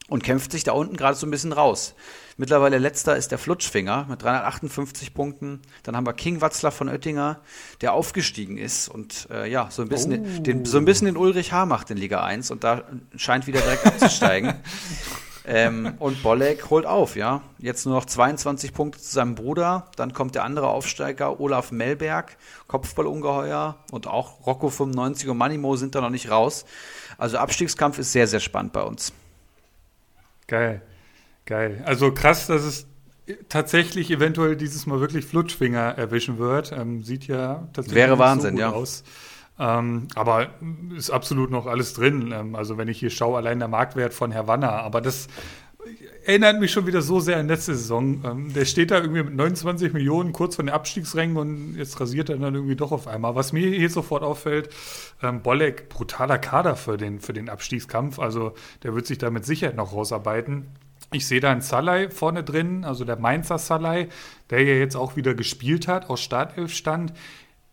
Und 0.08 0.24
kämpft 0.24 0.50
sich 0.50 0.64
da 0.64 0.72
unten 0.72 0.96
gerade 0.96 1.16
so 1.16 1.28
ein 1.28 1.30
bisschen 1.30 1.52
raus. 1.52 1.94
Mittlerweile 2.40 2.78
letzter 2.78 3.16
ist 3.16 3.32
der 3.32 3.38
Flutschfinger 3.38 4.06
mit 4.08 4.22
358 4.22 5.12
Punkten. 5.12 5.60
Dann 5.82 5.96
haben 5.96 6.06
wir 6.06 6.12
King 6.12 6.40
Watzler 6.40 6.70
von 6.70 6.88
Oettinger, 6.88 7.40
der 7.80 7.92
aufgestiegen 7.92 8.56
ist 8.56 8.88
und 8.88 9.26
äh, 9.32 9.50
ja, 9.50 9.68
so 9.72 9.82
ein 9.82 9.88
bisschen, 9.88 10.24
oh. 10.38 10.42
den, 10.42 10.64
so 10.64 10.78
ein 10.78 10.84
bisschen 10.84 11.06
den 11.06 11.16
Ulrich 11.16 11.52
H. 11.52 11.66
macht 11.66 11.90
in 11.90 11.96
Liga 11.96 12.22
1 12.22 12.52
und 12.52 12.62
da 12.62 12.84
scheint 13.16 13.48
wieder 13.48 13.60
direkt 13.60 13.84
abzusteigen. 13.86 14.54
Ähm, 15.50 15.94
und 15.98 16.22
Bolek 16.22 16.68
holt 16.68 16.84
auf, 16.84 17.16
ja. 17.16 17.40
Jetzt 17.56 17.86
nur 17.86 17.94
noch 17.94 18.04
22 18.04 18.74
Punkte 18.74 19.00
zu 19.00 19.10
seinem 19.10 19.34
Bruder. 19.34 19.86
Dann 19.96 20.12
kommt 20.12 20.34
der 20.34 20.44
andere 20.44 20.68
Aufsteiger, 20.68 21.40
Olaf 21.40 21.72
Melberg, 21.72 22.36
Kopfballungeheuer. 22.66 23.76
Und 23.90 24.06
auch 24.06 24.46
Rocco 24.46 24.68
95 24.68 25.26
und 25.30 25.38
Manimo 25.38 25.74
sind 25.76 25.94
da 25.94 26.02
noch 26.02 26.10
nicht 26.10 26.30
raus. 26.30 26.66
Also 27.16 27.38
Abstiegskampf 27.38 27.98
ist 27.98 28.12
sehr, 28.12 28.26
sehr 28.26 28.40
spannend 28.40 28.74
bei 28.74 28.82
uns. 28.82 29.14
Geil. 30.48 30.82
Geil. 31.48 31.82
Also 31.86 32.12
krass, 32.12 32.46
dass 32.46 32.62
es 32.62 32.86
tatsächlich 33.48 34.10
eventuell 34.10 34.54
dieses 34.54 34.84
Mal 34.84 35.00
wirklich 35.00 35.24
Flutschfinger 35.24 35.96
erwischen 35.96 36.38
wird. 36.38 36.72
Ähm, 36.72 37.02
sieht 37.02 37.26
ja 37.26 37.66
tatsächlich 37.72 37.94
Wäre 37.94 38.18
Wahnsinn, 38.18 38.56
so 38.56 38.60
ja. 38.60 38.70
aus. 38.70 39.02
Ähm, 39.58 40.08
aber 40.14 40.50
ist 40.94 41.08
absolut 41.08 41.50
noch 41.50 41.64
alles 41.64 41.94
drin. 41.94 42.34
Ähm, 42.36 42.54
also 42.54 42.76
wenn 42.76 42.88
ich 42.88 42.98
hier 42.98 43.08
schaue, 43.08 43.38
allein 43.38 43.60
der 43.60 43.68
Marktwert 43.68 44.12
von 44.12 44.30
Herr 44.30 44.46
Wanner. 44.46 44.72
Aber 44.72 45.00
das 45.00 45.28
erinnert 46.26 46.60
mich 46.60 46.70
schon 46.70 46.86
wieder 46.86 47.00
so 47.00 47.18
sehr 47.18 47.38
an 47.38 47.48
letzte 47.48 47.74
Saison. 47.74 48.22
Ähm, 48.26 48.52
der 48.52 48.66
steht 48.66 48.90
da 48.90 49.00
irgendwie 49.00 49.22
mit 49.22 49.34
29 49.34 49.94
Millionen 49.94 50.34
kurz 50.34 50.56
von 50.56 50.66
den 50.66 50.74
Abstiegsrängen 50.74 51.38
und 51.38 51.76
jetzt 51.78 51.98
rasiert 51.98 52.28
er 52.28 52.36
dann 52.36 52.54
irgendwie 52.54 52.76
doch 52.76 52.92
auf 52.92 53.08
einmal. 53.08 53.36
Was 53.36 53.54
mir 53.54 53.66
hier 53.70 53.88
sofort 53.88 54.22
auffällt, 54.22 54.68
ähm, 55.22 55.40
Bolek, 55.40 55.88
brutaler 55.88 56.36
Kader 56.36 56.76
für 56.76 56.98
den, 56.98 57.20
für 57.20 57.32
den 57.32 57.48
Abstiegskampf. 57.48 58.18
Also 58.18 58.52
der 58.82 58.94
wird 58.94 59.06
sich 59.06 59.16
da 59.16 59.30
mit 59.30 59.46
Sicherheit 59.46 59.76
noch 59.76 59.94
rausarbeiten. 59.94 60.66
Ich 61.10 61.26
sehe 61.26 61.40
da 61.40 61.50
einen 61.50 61.62
Salai 61.62 62.10
vorne 62.10 62.44
drin, 62.44 62.84
also 62.84 63.04
der 63.04 63.18
Mainzer 63.18 63.58
Salai, 63.58 64.08
der 64.50 64.62
ja 64.62 64.74
jetzt 64.74 64.94
auch 64.94 65.16
wieder 65.16 65.34
gespielt 65.34 65.88
hat, 65.88 66.10
aus 66.10 66.20
Startelf 66.20 66.74
stand. 66.74 67.14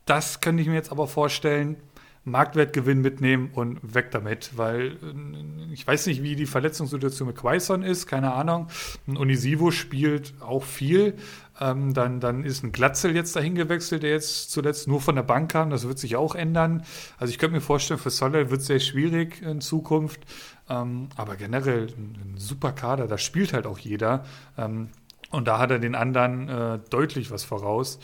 Das 0.06 0.40
könnte 0.40 0.62
ich 0.62 0.70
mir 0.70 0.76
jetzt 0.76 0.92
aber 0.92 1.08
vorstellen, 1.08 1.78
Marktwertgewinn 2.26 3.02
mitnehmen 3.02 3.52
und 3.54 3.80
weg 3.94 4.10
damit, 4.10 4.58
weil 4.58 4.94
äh, 4.94 5.74
ich 5.74 5.86
weiß 5.86 6.08
nicht, 6.08 6.24
wie 6.24 6.36
die 6.36 6.48
Verletzungssituation 6.48 7.28
mit 7.28 7.38
Quaison 7.38 7.84
ist, 7.84 8.08
keine 8.08 8.34
Ahnung. 8.34 8.68
Unisivo 9.06 9.70
spielt 9.70 10.34
auch 10.42 10.64
viel. 10.64 11.16
Ähm, 11.60 11.94
dann, 11.94 12.20
dann 12.20 12.44
ist 12.44 12.64
ein 12.64 12.72
Glatzel 12.72 13.16
jetzt 13.16 13.36
dahin 13.36 13.56
gewechselt, 13.56 14.04
der 14.04 14.12
jetzt 14.12 14.52
zuletzt 14.52 14.88
nur 14.88 15.00
von 15.00 15.16
der 15.16 15.24
Bank 15.24 15.52
kam. 15.52 15.70
Das 15.70 15.88
wird 15.88 16.00
sich 16.00 16.16
auch 16.16 16.36
ändern. 16.36 16.84
Also 17.18 17.32
ich 17.32 17.38
könnte 17.38 17.56
mir 17.56 17.62
vorstellen, 17.62 18.00
für 18.00 18.10
Soller 18.10 18.50
wird 18.50 18.62
es 18.62 18.68
sehr 18.68 18.80
schwierig 18.80 19.42
in 19.42 19.62
Zukunft. 19.62 20.20
Ähm, 20.70 21.10
aber 21.16 21.36
generell 21.36 21.88
ein, 21.88 22.18
ein, 22.22 22.38
super 22.38 22.72
Kader, 22.72 23.08
da 23.08 23.18
spielt 23.18 23.54
halt 23.54 23.68
auch 23.68 23.78
jeder. 23.78 24.26
Ähm, 24.58 24.90
und 25.32 25.48
da 25.48 25.60
hat 25.60 25.72
er 25.72 25.80
den 25.80 25.96
anderen 25.96 26.50
äh, 26.50 26.80
deutlich 26.90 27.32
was 27.32 27.44
voraus. 27.44 28.00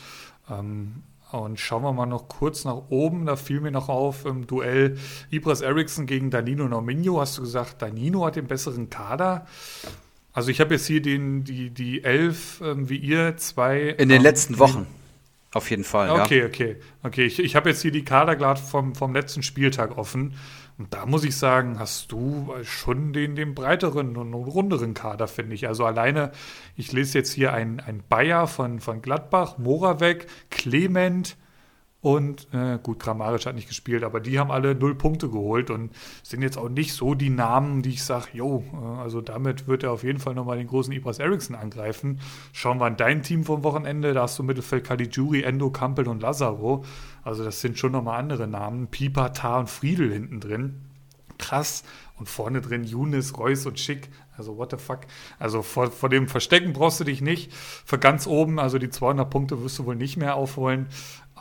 Ähm, 0.49 1.03
und 1.31 1.59
schauen 1.59 1.83
wir 1.83 1.93
mal 1.93 2.05
noch 2.05 2.27
kurz 2.27 2.65
nach 2.65 2.89
oben. 2.89 3.25
Da 3.25 3.35
fiel 3.35 3.61
mir 3.61 3.71
noch 3.71 3.89
auf 3.89 4.25
im 4.25 4.47
Duell 4.47 4.97
Ibras 5.29 5.61
Eriksson 5.61 6.05
gegen 6.05 6.29
Danilo 6.29 6.67
Norminho. 6.67 7.21
Hast 7.21 7.37
du 7.37 7.41
gesagt, 7.41 7.81
Danilo 7.81 8.25
hat 8.25 8.35
den 8.35 8.47
besseren 8.47 8.89
Kader? 8.89 9.45
Also 10.33 10.49
ich 10.49 10.61
habe 10.61 10.73
jetzt 10.75 10.87
hier 10.87 11.01
den, 11.01 11.43
die, 11.43 11.69
die 11.69 12.03
elf, 12.03 12.61
ähm, 12.63 12.89
wie 12.89 12.97
ihr, 12.97 13.37
zwei. 13.37 13.89
In 13.89 14.09
den 14.09 14.17
ähm, 14.17 14.23
letzten 14.23 14.59
Wochen. 14.59 14.87
Auf 15.53 15.69
jeden 15.69 15.83
Fall, 15.83 16.09
okay, 16.11 16.39
ja. 16.39 16.45
Okay, 16.45 16.77
okay. 17.03 17.25
Ich, 17.25 17.39
ich 17.39 17.57
habe 17.57 17.69
jetzt 17.69 17.81
hier 17.81 17.91
die 17.91 18.05
Kader 18.05 18.55
vom, 18.55 18.95
vom 18.95 19.13
letzten 19.13 19.43
Spieltag 19.43 19.97
offen. 19.97 20.35
Und 20.77 20.93
da 20.93 21.05
muss 21.05 21.25
ich 21.25 21.35
sagen, 21.35 21.77
hast 21.77 22.11
du 22.13 22.53
schon 22.63 23.11
den, 23.11 23.35
den 23.35 23.53
breiteren 23.53 24.15
und 24.15 24.33
runderen 24.33 24.93
Kader, 24.93 25.27
finde 25.27 25.53
ich. 25.53 25.67
Also 25.67 25.85
alleine, 25.85 26.31
ich 26.77 26.93
lese 26.93 27.17
jetzt 27.17 27.33
hier 27.33 27.51
ein, 27.53 27.81
ein 27.81 28.01
Bayer 28.07 28.47
von, 28.47 28.79
von 28.79 29.01
Gladbach, 29.01 29.57
Moravec, 29.57 30.27
Clement, 30.49 31.35
und 32.01 32.47
äh, 32.51 32.79
gut, 32.81 32.99
Grammarisch 32.99 33.45
hat 33.45 33.53
nicht 33.53 33.67
gespielt, 33.67 34.03
aber 34.03 34.19
die 34.19 34.39
haben 34.39 34.49
alle 34.49 34.73
null 34.73 34.95
Punkte 34.95 35.29
geholt 35.29 35.69
und 35.69 35.91
sind 36.23 36.41
jetzt 36.41 36.57
auch 36.57 36.67
nicht 36.67 36.93
so 36.93 37.13
die 37.13 37.29
Namen, 37.29 37.83
die 37.83 37.91
ich 37.91 38.03
sage, 38.03 38.29
jo, 38.33 38.63
äh, 38.73 38.99
also 39.01 39.21
damit 39.21 39.67
wird 39.67 39.83
er 39.83 39.91
auf 39.91 40.03
jeden 40.03 40.17
Fall 40.17 40.33
nochmal 40.33 40.57
den 40.57 40.65
großen 40.65 40.91
Ibras 40.91 41.19
Eriksson 41.19 41.55
angreifen. 41.55 42.19
Schauen 42.53 42.79
wir 42.79 42.85
an 42.85 42.97
dein 42.97 43.21
Team 43.21 43.43
vom 43.43 43.63
Wochenende, 43.63 44.13
da 44.13 44.23
hast 44.23 44.39
du 44.39 44.43
Mittelfeld 44.43 44.83
Caligiuri, 44.83 45.43
Endo, 45.43 45.69
Kampel 45.69 46.07
und 46.07 46.21
Lazaro. 46.21 46.83
Also 47.23 47.43
das 47.43 47.61
sind 47.61 47.77
schon 47.77 47.91
nochmal 47.91 48.19
andere 48.19 48.47
Namen. 48.47 48.87
Pieper, 48.87 49.33
Tar 49.33 49.59
und 49.59 49.69
Friedel 49.69 50.11
hinten 50.11 50.39
drin 50.39 50.81
krass. 51.41 51.83
Und 52.17 52.29
vorne 52.29 52.61
drin 52.61 52.83
Younes, 52.83 53.37
Reus 53.39 53.65
und 53.65 53.79
Schick. 53.79 54.09
Also 54.37 54.55
what 54.55 54.69
the 54.69 54.77
fuck. 54.77 55.01
Also 55.39 55.63
vor, 55.63 55.89
vor 55.89 56.07
dem 56.07 56.27
Verstecken 56.27 56.71
brauchst 56.71 56.99
du 56.99 57.03
dich 57.03 57.19
nicht. 57.19 57.51
Für 57.51 57.97
ganz 57.97 58.27
oben, 58.27 58.59
also 58.59 58.77
die 58.77 58.89
200 58.89 59.27
Punkte 59.27 59.63
wirst 59.63 59.79
du 59.79 59.85
wohl 59.85 59.95
nicht 59.95 60.17
mehr 60.17 60.35
aufholen. 60.35 60.87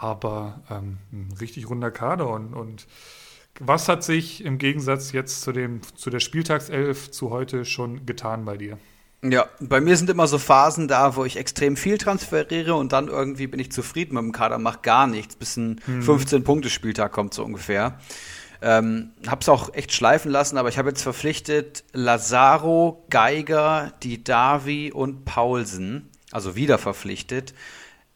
Aber 0.01 0.63
ähm, 0.71 0.97
ein 1.13 1.29
richtig 1.41 1.69
runder 1.69 1.91
Kader. 1.91 2.31
Und, 2.31 2.55
und 2.55 2.87
was 3.59 3.87
hat 3.87 4.03
sich 4.03 4.43
im 4.43 4.57
Gegensatz 4.57 5.13
jetzt 5.13 5.43
zu, 5.43 5.53
dem, 5.53 5.83
zu 5.95 6.09
der 6.09 6.21
Spieltagself 6.21 7.11
zu 7.11 7.29
heute 7.29 7.67
schon 7.67 8.07
getan 8.07 8.47
bei 8.47 8.57
dir? 8.57 8.79
Ja, 9.23 9.45
bei 9.61 9.83
mir 9.83 9.99
sind 9.99 10.09
immer 10.09 10.27
so 10.27 10.39
Phasen 10.39 10.89
da, 10.89 11.17
wo 11.17 11.27
ich 11.27 11.37
extrem 11.37 11.77
viel 11.77 11.99
transferiere 11.99 12.75
und 12.75 12.93
dann 12.93 13.09
irgendwie 13.09 13.47
bin 13.47 13.61
ich 13.61 13.71
zufrieden 13.71 14.15
mit 14.15 14.23
dem 14.23 14.33
Kader, 14.33 14.57
mach 14.57 14.81
gar 14.81 15.07
nichts, 15.07 15.37
bis 15.37 15.59
ein 15.59 15.79
hm. 15.85 16.01
15-Punkte-Spieltag 16.01 17.13
kommt 17.13 17.35
so 17.35 17.45
ungefähr. 17.45 17.99
Ähm, 18.63 19.11
hab's 19.27 19.51
auch 19.51 19.75
echt 19.75 19.93
schleifen 19.93 20.31
lassen, 20.31 20.57
aber 20.57 20.71
ich 20.71 20.79
habe 20.79 20.89
jetzt 20.89 21.03
verpflichtet 21.03 21.85
Lazaro, 21.93 23.05
Geiger, 23.11 23.93
Didavi 24.03 24.93
und 24.93 25.27
Paulsen, 25.27 26.09
also 26.33 26.57
wieder 26.57 26.79
verpflichtet. 26.79 27.53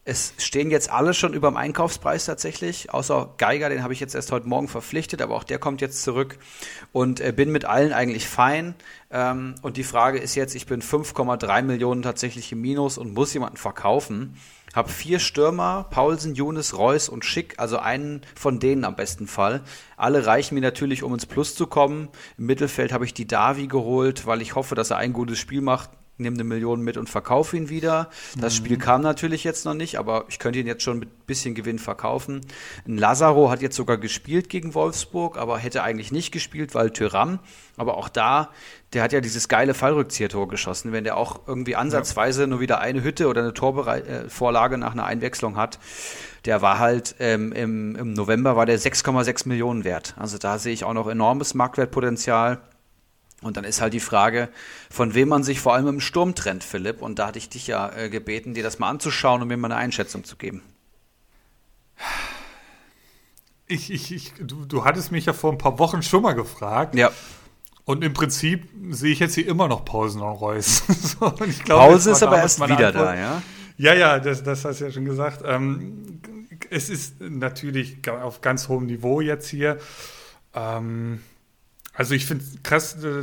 Es 0.07 0.35
stehen 0.37 0.71
jetzt 0.71 0.91
alle 0.91 1.15
schon 1.15 1.33
über 1.33 1.49
dem 1.49 1.57
Einkaufspreis 1.57 2.27
tatsächlich, 2.27 2.93
außer 2.93 3.33
Geiger, 3.39 3.71
den 3.71 3.83
habe 3.83 3.95
ich 3.95 4.01
jetzt 4.01 4.15
erst 4.15 4.33
heute 4.33 4.47
Morgen 4.47 4.69
verpflichtet, 4.69 5.23
aber 5.23 5.35
auch 5.35 5.45
der 5.45 5.59
kommt 5.59 5.81
jetzt 5.81 6.03
zurück 6.03 6.39
und 6.93 7.21
äh, 7.21 7.33
bin 7.33 7.51
mit 7.51 7.65
allen 7.65 7.95
eigentlich 7.95 8.29
fein. 8.29 8.75
Ähm, 9.11 9.55
und 9.63 9.79
die 9.79 9.83
Frage 9.83 10.19
ist 10.19 10.35
jetzt, 10.35 10.55
ich 10.55 10.67
bin 10.67 10.83
5,3 10.83 11.63
Millionen 11.63 12.03
tatsächlich 12.03 12.53
im 12.53 12.61
Minus 12.61 12.99
und 12.99 13.15
muss 13.15 13.33
jemanden 13.33 13.57
verkaufen. 13.57 14.37
Habe 14.75 14.91
vier 14.91 15.21
Stürmer, 15.21 15.87
Paulsen, 15.89 16.35
Younes, 16.35 16.77
Reus 16.77 17.09
und 17.09 17.25
Schick, 17.25 17.55
also 17.59 17.79
einen 17.79 18.21
von 18.35 18.61
denen 18.61 18.85
am 18.85 18.97
besten 18.97 19.27
Fall. 19.27 19.63
Alle 19.97 20.27
reichen 20.27 20.55
mir 20.55 20.61
natürlich, 20.61 21.03
um 21.03 21.15
ins 21.15 21.25
Plus 21.25 21.55
zu 21.55 21.67
kommen. 21.67 22.11
Im 22.37 22.45
Mittelfeld 22.45 22.93
habe 22.93 23.07
ich 23.07 23.15
die 23.15 23.27
Davi 23.27 23.69
geholt, 23.69 24.27
weil 24.27 24.43
ich 24.43 24.55
hoffe, 24.55 24.75
dass 24.75 24.91
er 24.91 24.99
ein 24.99 25.15
gutes 25.15 25.39
Spiel 25.39 25.63
macht 25.63 25.89
nehme 26.17 26.35
eine 26.35 26.45
Million 26.45 26.81
mit 26.81 26.97
und 26.97 27.11
verkaufe 27.11 27.57
ihn 27.57 27.69
wieder. 27.69 28.09
Das 28.39 28.55
mhm. 28.55 28.65
Spiel 28.65 28.79
kam 28.79 29.01
natürlich 29.01 29.45
jetzt 29.45 29.65
noch 29.65 29.75
nicht, 29.75 29.99
aber 29.99 30.25
ich 30.29 30.39
könnte 30.39 30.59
ihn 30.59 30.67
jetzt 30.67 30.83
schon 30.83 30.99
mit 30.99 31.27
bisschen 31.27 31.55
Gewinn 31.55 31.79
verkaufen. 31.79 32.43
Ein 32.87 32.99
Lazaro 32.99 33.51
hat 33.51 33.63
jetzt 33.63 33.77
sogar 33.77 33.97
gespielt 33.97 34.49
gegen 34.49 34.75
Wolfsburg, 34.75 35.37
aber 35.37 35.59
hätte 35.59 35.83
eigentlich 35.83 36.13
nicht 36.13 36.33
gespielt, 36.33 36.75
weil 36.75 36.91
Tyram. 36.91 37.39
Aber 37.77 37.97
auch 37.97 38.09
da, 38.09 38.51
der 38.93 39.03
hat 39.03 39.13
ja 39.13 39.21
dieses 39.21 39.49
geile 39.49 39.75
Fallrückziehertor 39.75 40.49
geschossen. 40.49 40.93
Wenn 40.93 41.05
der 41.05 41.17
auch 41.17 41.41
irgendwie 41.47 41.77
ansatzweise 41.77 42.43
ja. 42.43 42.47
nur 42.47 42.61
wieder 42.61 42.81
eine 42.81 43.03
Hütte 43.03 43.27
oder 43.27 43.43
eine 43.43 43.55
Torvorlage 43.55 44.79
nach 44.79 44.93
einer 44.93 45.07
Einwechslung 45.07 45.57
hat, 45.57 45.79
der 46.45 46.63
war 46.63 46.79
halt 46.79 47.17
ähm, 47.19 47.53
im, 47.53 47.97
im 47.97 48.13
November 48.13 48.55
war 48.57 48.67
der 48.67 48.79
6,6 48.79 49.49
Millionen 49.49 49.85
wert. 49.85 50.15
Also 50.19 50.39
da 50.39 50.59
sehe 50.59 50.73
ich 50.73 50.85
auch 50.85 50.93
noch 50.93 51.09
enormes 51.09 51.55
Marktwertpotenzial. 51.55 52.61
Und 53.45 53.57
dann 53.57 53.65
ist 53.65 53.81
halt 53.81 53.93
die 53.93 54.01
Frage, 54.01 54.49
von 54.91 55.15
wem 55.15 55.29
man 55.29 55.45
sich 55.45 55.61
vor 55.61 55.75
allem 55.75 55.87
im 55.87 56.01
Sturm 56.01 56.35
trennt, 56.35 56.65
Philipp. 56.65 57.03
Und 57.03 57.19
da 57.19 57.29
hatte 57.29 57.39
ich 57.39 57.49
dich 57.49 57.67
ja 57.67 57.91
äh, 57.95 58.09
gebeten, 58.09 58.55
dir 58.55 58.63
das 58.63 58.79
mal 58.79 58.89
anzuschauen 58.89 59.43
und 59.43 59.49
mir 59.49 59.57
mal 59.57 59.71
eine 59.71 59.77
Einschätzung 59.77 60.25
zu 60.25 60.37
geben. 60.37 60.63
Ich, 63.67 63.91
ich, 63.91 64.13
ich, 64.13 64.33
du, 64.41 64.65
du 64.65 64.85
hattest 64.85 65.13
mich 65.13 65.27
ja 65.27 65.33
vor 65.33 65.53
ein 65.53 65.59
paar 65.59 65.79
Wochen 65.79 66.03
schon 66.03 66.23
mal 66.23 66.35
gefragt. 66.35 66.95
Ja. 66.95 67.11
Und 67.85 68.03
im 68.03 68.15
Prinzip 68.15 68.69
sehe 68.91 69.13
ich 69.13 69.19
jetzt 69.19 69.35
hier 69.35 69.47
immer 69.47 69.69
noch 69.69 69.85
Pausen 69.85 70.23
und 70.23 70.33
Reus. 70.33 70.83
so, 70.89 71.27
und 71.27 71.65
glaub, 71.65 71.81
Pause 71.81 72.13
ist 72.13 72.23
aber 72.23 72.39
erst 72.39 72.59
wieder 72.59 72.89
Antwort. 72.89 72.95
da, 72.95 73.15
ja? 73.15 73.43
Ja, 73.77 73.95
ja, 73.95 74.19
das, 74.21 74.43
das 74.43 74.65
hast 74.65 74.81
du 74.81 74.87
ja 74.87 74.91
schon 74.91 75.05
gesagt. 75.05 75.43
Ähm, 75.45 76.21
es 76.71 76.89
ist 76.89 77.21
natürlich 77.21 78.09
auf 78.09 78.41
ganz 78.41 78.69
hohem 78.69 78.87
Niveau 78.87 79.21
jetzt 79.21 79.49
hier. 79.49 79.79
Ähm, 80.55 81.21
also 81.95 82.15
ich 82.15 82.27
finde 82.27 82.45
krass, 82.65 83.03
äh, 83.05 83.23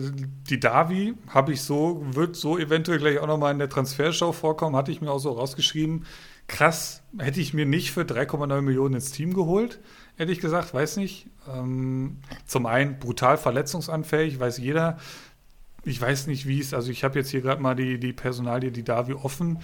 die 0.49 0.59
Davi 0.59 1.13
habe 1.28 1.51
ich 1.51 1.61
so, 1.61 2.01
wird 2.11 2.38
so 2.38 2.57
eventuell 2.57 2.99
gleich 2.99 3.19
auch 3.19 3.28
nochmal 3.28 3.51
in 3.51 3.59
der 3.59 3.69
Transfershow 3.69 4.32
vorkommen, 4.32 4.78
hatte 4.78 4.91
ich 4.91 5.01
mir 5.01 5.11
auch 5.11 5.19
so 5.19 5.32
rausgeschrieben. 5.32 6.05
Krass, 6.47 7.03
hätte 7.17 7.41
ich 7.41 7.53
mir 7.53 7.65
nicht 7.65 7.91
für 7.91 8.01
3,9 8.01 8.61
Millionen 8.61 8.95
ins 8.95 9.11
Team 9.11 9.34
geholt, 9.34 9.80
ehrlich 10.17 10.39
gesagt, 10.39 10.74
weiß 10.74 10.97
nicht. 10.97 11.28
Ähm, 11.53 12.17
zum 12.45 12.65
einen 12.65 12.97
brutal 12.97 13.38
verletzungsanfällig, 13.38 14.39
weiß 14.39 14.57
jeder. 14.57 14.97
Ich 15.84 15.99
weiß 15.99 16.28
nicht, 16.28 16.47
wie 16.47 16.59
es, 16.59 16.74
also 16.74 16.91
ich 16.91 17.03
habe 17.03 17.19
jetzt 17.19 17.30
hier 17.30 17.41
gerade 17.41 17.61
mal 17.61 17.76
die, 17.76 17.99
die 17.99 18.13
Personalie, 18.13 18.72
die 18.72 18.84
Davi 18.84 19.13
offen. 19.13 19.59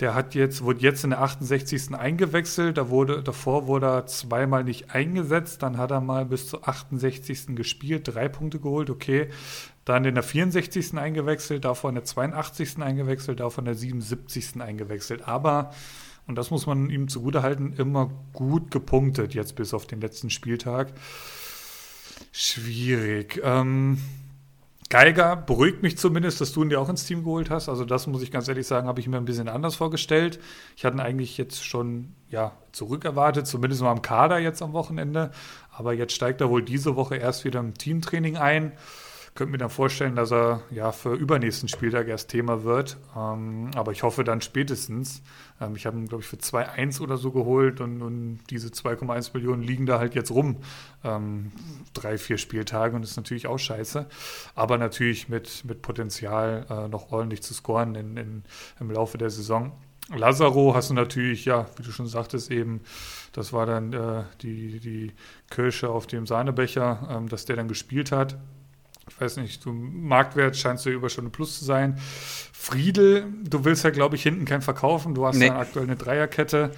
Der 0.00 0.14
hat 0.14 0.34
jetzt, 0.34 0.62
wurde 0.62 0.80
jetzt 0.80 1.04
in 1.04 1.10
der 1.10 1.22
68. 1.22 1.94
eingewechselt. 1.94 2.78
Da 2.78 2.88
wurde, 2.88 3.22
davor 3.22 3.68
wurde 3.68 3.86
er 3.86 4.06
zweimal 4.06 4.64
nicht 4.64 4.90
eingesetzt. 4.90 5.62
Dann 5.62 5.78
hat 5.78 5.92
er 5.92 6.00
mal 6.00 6.26
bis 6.26 6.48
zur 6.48 6.66
68. 6.66 7.54
gespielt, 7.54 8.08
drei 8.12 8.28
Punkte 8.28 8.58
geholt, 8.58 8.90
okay. 8.90 9.28
Dann 9.84 10.04
in 10.04 10.14
der 10.14 10.24
64. 10.24 10.98
eingewechselt, 10.98 11.64
davor 11.64 11.90
in 11.90 11.94
der 11.94 12.04
82. 12.04 12.78
eingewechselt, 12.78 13.38
davor 13.38 13.60
in 13.60 13.66
der 13.66 13.74
77. 13.76 14.60
eingewechselt. 14.60 15.28
Aber, 15.28 15.72
und 16.26 16.36
das 16.36 16.50
muss 16.50 16.66
man 16.66 16.90
ihm 16.90 17.06
zugutehalten, 17.06 17.74
immer 17.74 18.10
gut 18.32 18.72
gepunktet, 18.72 19.34
jetzt 19.34 19.54
bis 19.54 19.74
auf 19.74 19.86
den 19.86 20.00
letzten 20.00 20.30
Spieltag. 20.30 20.92
Schwierig. 22.32 23.40
Ähm, 23.44 23.98
Geiger 24.90 25.36
beruhigt 25.36 25.82
mich 25.82 25.96
zumindest, 25.98 26.40
dass 26.40 26.52
du 26.52 26.62
ihn 26.62 26.68
dir 26.68 26.80
auch 26.80 26.88
ins 26.88 27.04
Team 27.04 27.24
geholt 27.24 27.50
hast. 27.50 27.68
Also 27.68 27.84
das 27.84 28.06
muss 28.06 28.22
ich 28.22 28.30
ganz 28.30 28.48
ehrlich 28.48 28.66
sagen, 28.66 28.86
habe 28.86 29.00
ich 29.00 29.08
mir 29.08 29.16
ein 29.16 29.24
bisschen 29.24 29.48
anders 29.48 29.74
vorgestellt. 29.76 30.38
Ich 30.76 30.84
hatte 30.84 30.96
ihn 30.96 31.00
eigentlich 31.00 31.38
jetzt 31.38 31.64
schon 31.64 32.14
ja, 32.28 32.52
zurückerwartet, 32.72 33.46
zumindest 33.46 33.82
mal 33.82 33.90
am 33.90 34.02
Kader 34.02 34.38
jetzt 34.38 34.62
am 34.62 34.72
Wochenende. 34.72 35.30
Aber 35.72 35.94
jetzt 35.94 36.12
steigt 36.12 36.40
er 36.40 36.50
wohl 36.50 36.62
diese 36.62 36.96
Woche 36.96 37.16
erst 37.16 37.44
wieder 37.44 37.60
im 37.60 37.74
Teamtraining 37.74 38.36
ein 38.36 38.72
könnte 39.34 39.50
mir 39.50 39.58
dann 39.58 39.70
vorstellen, 39.70 40.14
dass 40.14 40.30
er 40.32 40.62
ja 40.70 40.92
für 40.92 41.14
übernächsten 41.14 41.68
Spieltag 41.68 42.06
erst 42.06 42.30
Thema 42.30 42.62
wird. 42.62 42.96
Ähm, 43.16 43.70
aber 43.74 43.90
ich 43.90 44.04
hoffe 44.04 44.22
dann 44.22 44.40
spätestens. 44.40 45.22
Ähm, 45.60 45.74
ich 45.74 45.86
habe 45.86 45.98
ihn, 45.98 46.06
glaube 46.06 46.22
ich, 46.22 46.28
für 46.28 46.36
2,1 46.36 47.00
oder 47.00 47.16
so 47.16 47.32
geholt 47.32 47.80
und, 47.80 48.00
und 48.00 48.40
diese 48.50 48.68
2,1 48.68 49.30
Millionen 49.34 49.62
liegen 49.62 49.86
da 49.86 49.98
halt 49.98 50.14
jetzt 50.14 50.30
rum. 50.30 50.58
Ähm, 51.02 51.50
drei, 51.94 52.16
vier 52.16 52.38
Spieltage 52.38 52.94
und 52.94 53.02
ist 53.02 53.16
natürlich 53.16 53.48
auch 53.48 53.58
scheiße. 53.58 54.06
Aber 54.54 54.78
natürlich 54.78 55.28
mit, 55.28 55.64
mit 55.64 55.82
Potenzial 55.82 56.66
äh, 56.70 56.88
noch 56.88 57.10
ordentlich 57.10 57.42
zu 57.42 57.54
scoren 57.54 57.96
in, 57.96 58.16
in, 58.16 58.42
im 58.78 58.90
Laufe 58.92 59.18
der 59.18 59.30
Saison. 59.30 59.72
Lazaro 60.14 60.76
hast 60.76 60.90
du 60.90 60.94
natürlich, 60.94 61.44
ja, 61.46 61.66
wie 61.76 61.82
du 61.82 61.90
schon 61.90 62.06
sagtest, 62.06 62.52
eben, 62.52 62.82
das 63.32 63.52
war 63.52 63.66
dann 63.66 63.92
äh, 63.92 64.22
die, 64.42 64.78
die 64.78 65.12
Kirsche 65.50 65.88
auf 65.88 66.06
dem 66.06 66.26
Sahnebecher, 66.26 67.08
ähm, 67.10 67.28
dass 67.28 67.46
der 67.46 67.56
dann 67.56 67.66
gespielt 67.66 68.12
hat 68.12 68.36
ich 69.08 69.20
weiß 69.20 69.36
nicht, 69.38 69.64
du 69.64 69.72
Marktwert 69.72 70.56
scheinst 70.56 70.86
du 70.86 70.90
über 70.90 71.08
Stunde 71.08 71.30
plus 71.30 71.58
zu 71.58 71.64
sein. 71.64 71.98
Friedel, 72.52 73.26
du 73.42 73.64
willst 73.64 73.84
ja, 73.84 73.90
glaube 73.90 74.16
ich, 74.16 74.22
hinten 74.22 74.44
keinen 74.44 74.62
verkaufen. 74.62 75.14
Du 75.14 75.26
hast 75.26 75.36
nee. 75.36 75.46
ja 75.46 75.58
aktuell 75.58 75.84
eine 75.84 75.96
Dreierkette. 75.96 76.72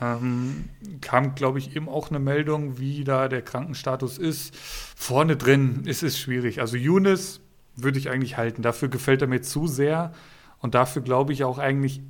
Ähm, 0.00 0.68
kam, 1.00 1.34
glaube 1.34 1.58
ich, 1.58 1.74
eben 1.74 1.88
auch 1.88 2.10
eine 2.10 2.18
Meldung, 2.18 2.78
wie 2.78 3.04
da 3.04 3.28
der 3.28 3.42
Krankenstatus 3.42 4.18
ist. 4.18 4.54
Vorne 4.56 5.36
drin 5.36 5.82
ist 5.86 6.02
es 6.02 6.18
schwierig. 6.18 6.60
Also 6.60 6.76
Younes 6.76 7.40
würde 7.74 7.98
ich 7.98 8.10
eigentlich 8.10 8.36
halten. 8.36 8.62
Dafür 8.62 8.88
gefällt 8.88 9.22
er 9.22 9.28
mir 9.28 9.42
zu 9.42 9.66
sehr. 9.66 10.12
Und 10.58 10.74
dafür 10.74 11.02
glaube 11.02 11.32
ich 11.32 11.44
auch 11.44 11.58
eigentlich 11.58 12.00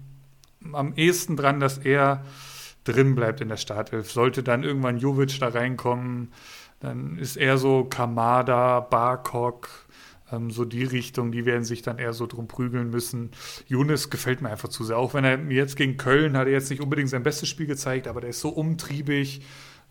am 0.73 0.95
ehesten 0.95 1.37
dran, 1.37 1.61
dass 1.61 1.79
er 1.79 2.25
drin 2.85 3.14
bleibt 3.14 3.41
in 3.41 3.49
der 3.49 3.57
Startelf. 3.57 4.11
Sollte 4.11 4.43
dann 4.43 4.64
irgendwann 4.64 4.99
Jovic 4.99 5.39
da 5.39 5.49
reinkommen, 5.49 6.33
dann 6.81 7.18
ist 7.18 7.37
eher 7.37 7.59
so 7.59 7.85
Kamada, 7.85 8.81
Barkok, 8.81 9.68
ähm, 10.31 10.51
so 10.51 10.64
die 10.64 10.85
Richtung, 10.85 11.33
die 11.33 11.45
werden 11.45 11.64
sich 11.64 11.83
dann 11.83 11.99
eher 11.99 12.12
so 12.12 12.26
drum 12.26 12.49
prügeln 12.49 12.91
müssen. 12.91 13.31
Younes 13.66 14.11
gefällt 14.11 14.43
mir 14.43 14.51
einfach 14.51 14.68
zu 14.68 14.85
sehr. 14.85 14.99
Auch 14.99 15.14
wenn 15.14 15.24
er 15.24 15.39
jetzt 15.51 15.76
gegen 15.76 15.97
Köln 15.97 16.37
hat 16.37 16.47
er 16.47 16.53
jetzt 16.53 16.70
nicht 16.70 16.83
unbedingt 16.83 17.11
sein 17.11 17.22
bestes 17.22 17.49
Spiel 17.49 17.66
gezeigt, 17.66 18.07
aber 18.09 18.20
der 18.20 18.31
ist 18.31 18.41
so 18.41 18.51
umtriebig, 18.51 19.43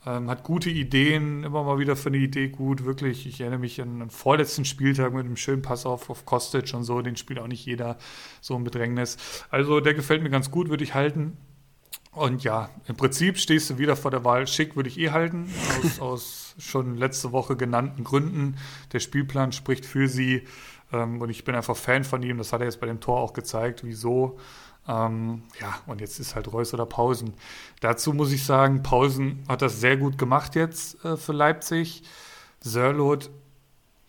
ähm, 0.06 0.30
hat 0.30 0.44
gute 0.44 0.70
Ideen, 0.70 1.44
immer 1.44 1.64
mal 1.64 1.80
wieder 1.80 1.96
für 1.96 2.10
eine 2.10 2.18
Idee 2.18 2.50
gut, 2.50 2.86
wirklich. 2.86 3.28
Ich 3.28 3.42
erinnere 3.42 3.60
mich 3.60 3.82
an 3.82 4.00
den 4.00 4.10
vorletzten 4.10 4.64
Spieltag 4.64 5.14
mit 5.14 5.26
einem 5.26 5.38
schönen 5.38 5.62
Pass 5.62 5.86
auf, 5.86 6.10
auf 6.10 6.26
Kostic 6.26 6.74
und 6.74 6.84
so, 6.84 7.02
den 7.02 7.18
spielt 7.18 7.40
auch 7.40 7.48
nicht 7.48 7.66
jeder 7.66 7.98
so 8.40 8.56
im 8.56 8.64
Bedrängnis. 8.64 9.18
Also 9.50 9.80
der 9.80 9.94
gefällt 9.94 10.24
mir 10.24 10.30
ganz 10.30 10.52
gut, 10.52 10.70
würde 10.70 10.84
ich 10.84 10.94
halten. 10.94 11.38
Und 12.18 12.43
ja, 12.43 12.72
im 12.88 12.95
Prinzip 12.95 13.38
stehst 13.38 13.70
du 13.70 13.78
wieder 13.78 13.95
vor 13.95 14.09
der 14.09 14.26
Wahl. 14.26 14.47
Schick 14.47 14.76
würde 14.76 14.89
ich 14.89 14.97
eh 14.99 15.11
halten, 15.11 15.53
aus, 15.84 15.99
aus 15.99 16.55
schon 16.57 16.95
letzte 16.95 17.32
Woche 17.32 17.55
genannten 17.55 18.03
Gründen. 18.03 18.57
Der 18.91 18.99
Spielplan 18.99 19.51
spricht 19.51 19.86
für 19.86 20.07
sie. 20.07 20.43
Ähm, 20.91 21.22
und 21.22 21.30
ich 21.30 21.43
bin 21.43 21.53
einfach 21.53 21.78
Fan 21.78 22.03
von 22.03 22.24
ihm. 22.24 22.39
Das 22.39 22.51
hat 22.53 22.61
er 22.61 22.65
jetzt 22.65 22.80
bei 22.80 22.88
dem 22.88 22.99
Tor 22.99 23.20
auch 23.20 23.34
gezeigt, 23.34 23.84
wieso. 23.84 24.39
Ähm, 24.88 25.43
ja, 25.61 25.76
und 25.86 26.01
jetzt 26.01 26.20
ist 26.20 26.34
halt 26.34 26.51
Reus 26.51 26.74
oder 26.74 26.88
Pausen. 26.88 27.36
Dazu 27.82 28.13
muss 28.13 28.32
ich 28.32 28.43
sagen, 28.43 28.82
Pausen 28.82 29.43
hat 29.47 29.61
das 29.61 29.80
sehr 29.80 29.95
gut 29.95 30.18
gemacht 30.18 30.55
jetzt 30.55 31.03
äh, 31.05 31.18
für 31.18 31.34
Leipzig. 31.34 32.01
Sörlot 32.61 33.30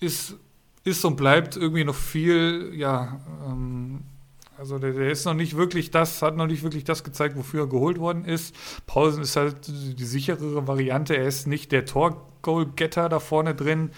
ist, 0.00 0.34
ist 0.82 1.04
und 1.04 1.16
bleibt 1.16 1.56
irgendwie 1.58 1.84
noch 1.84 1.94
viel, 1.94 2.72
ja, 2.74 3.20
ähm, 3.46 4.04
also 4.58 4.78
der, 4.78 4.92
der, 4.92 5.10
ist 5.10 5.24
noch 5.24 5.34
nicht 5.34 5.56
wirklich 5.56 5.90
das, 5.90 6.20
hat 6.20 6.36
noch 6.36 6.48
nicht 6.48 6.64
wirklich 6.64 6.84
das 6.84 7.04
gezeigt, 7.04 7.36
wofür 7.36 7.62
er 7.62 7.66
geholt 7.68 7.98
worden 7.98 8.24
ist. 8.24 8.54
Pausen 8.86 9.22
ist 9.22 9.36
halt 9.36 9.68
die 9.68 10.04
sicherere 10.04 10.66
Variante. 10.66 11.16
Er 11.16 11.26
ist 11.26 11.46
nicht 11.46 11.70
der 11.70 11.84
Tor-Goal-Getter 11.84 13.08
da 13.08 13.20
vorne 13.20 13.54
drin. 13.54 13.90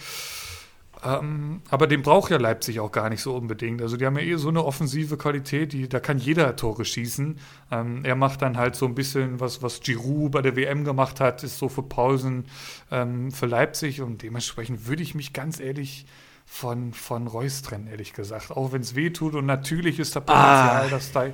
Ähm, 1.02 1.62
aber 1.70 1.86
den 1.86 2.02
braucht 2.02 2.30
ja 2.30 2.36
Leipzig 2.36 2.78
auch 2.78 2.92
gar 2.92 3.08
nicht 3.08 3.22
so 3.22 3.34
unbedingt. 3.34 3.80
Also 3.80 3.96
die 3.96 4.04
haben 4.04 4.18
ja 4.18 4.22
eh 4.22 4.36
so 4.36 4.50
eine 4.50 4.62
offensive 4.62 5.16
Qualität, 5.16 5.72
die, 5.72 5.88
da 5.88 5.98
kann 5.98 6.18
jeder 6.18 6.54
Tore 6.56 6.84
schießen. 6.84 7.38
Ähm, 7.70 8.04
er 8.04 8.16
macht 8.16 8.42
dann 8.42 8.58
halt 8.58 8.76
so 8.76 8.84
ein 8.84 8.94
bisschen 8.94 9.40
was, 9.40 9.62
was 9.62 9.80
Giroud 9.80 10.32
bei 10.32 10.42
der 10.42 10.56
WM 10.56 10.84
gemacht 10.84 11.20
hat, 11.20 11.42
ist 11.42 11.56
so 11.56 11.70
für 11.70 11.82
Pausen 11.82 12.44
ähm, 12.90 13.32
für 13.32 13.46
Leipzig 13.46 14.02
und 14.02 14.22
dementsprechend 14.22 14.86
würde 14.88 15.02
ich 15.02 15.14
mich 15.14 15.32
ganz 15.32 15.58
ehrlich 15.58 16.04
von, 16.52 16.92
von 16.92 17.28
Reus 17.28 17.62
trennen, 17.62 17.86
ehrlich 17.86 18.12
gesagt. 18.12 18.50
Auch 18.50 18.72
wenn 18.72 18.82
es 18.82 18.96
weh 18.96 19.10
tut 19.10 19.34
und 19.34 19.46
natürlich 19.46 20.00
ist 20.00 20.16
da 20.16 20.20
Potenzial, 20.20 20.86
ah. 20.86 20.88
dass, 20.90 21.12
da, 21.12 21.26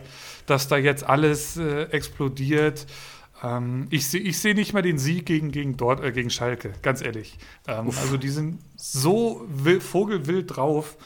dass 0.44 0.68
da 0.68 0.76
jetzt 0.76 1.04
alles 1.04 1.56
äh, 1.56 1.84
explodiert. 1.84 2.86
Ähm, 3.42 3.86
ich 3.90 4.06
sehe 4.06 4.20
ich 4.20 4.38
seh 4.38 4.52
nicht 4.52 4.74
mal 4.74 4.82
den 4.82 4.98
Sieg 4.98 5.24
gegen, 5.24 5.50
gegen, 5.50 5.78
dort, 5.78 6.04
äh, 6.04 6.12
gegen 6.12 6.28
Schalke, 6.28 6.74
ganz 6.82 7.02
ehrlich. 7.02 7.38
Ähm, 7.66 7.88
also 7.98 8.18
die 8.18 8.28
sind 8.28 8.60
so 8.76 9.44
wild, 9.48 9.82
vogelwild 9.82 10.54
drauf. 10.54 10.98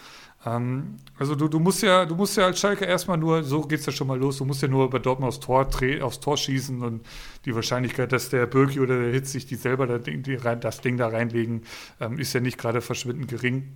Ähm, 0.45 0.97
also 1.17 1.37
du, 1.37 1.47
du 1.47 1.61
musst 1.61 1.83
ja, 1.83 2.05
du 2.05 2.17
musst 2.17 2.37
ja 2.37 2.47
als 2.47 2.59
Schalke 2.59 2.85
erstmal 2.87 3.17
nur, 3.17 3.45
so 3.45 3.63
geht 3.63 3.79
es 3.79 3.87
ja 3.87 3.93
schon 3.93 4.09
mal 4.09 4.19
los, 4.19 4.39
du 4.39 4.45
musst 4.45 4.61
ja 4.61 4.69
nur 4.69 4.87
über 4.87 4.99
Dortmund 4.99 5.29
aufs 5.29 5.41
Tor, 5.41 5.67
aufs 6.03 6.21
Tor 6.21 6.37
schießen 6.37 6.83
und 6.83 7.07
die 7.45 7.55
Wahrscheinlichkeit, 7.55 8.11
dass 8.11 8.29
der 8.29 8.47
Birki 8.47 8.81
oder 8.81 9.01
der 9.01 9.13
Hitz 9.13 9.33
sich 9.33 9.47
die 9.47 9.57
selber 9.57 9.87
das 9.87 10.03
Ding, 10.03 10.25
die, 10.25 10.37
das 10.37 10.81
Ding 10.81 10.97
da 10.97 11.09
reinlegen, 11.09 11.63
ähm, 12.01 12.19
ist 12.19 12.33
ja 12.33 12.41
nicht 12.41 12.59
gerade 12.59 12.81
verschwindend 12.81 13.29
gering. 13.29 13.73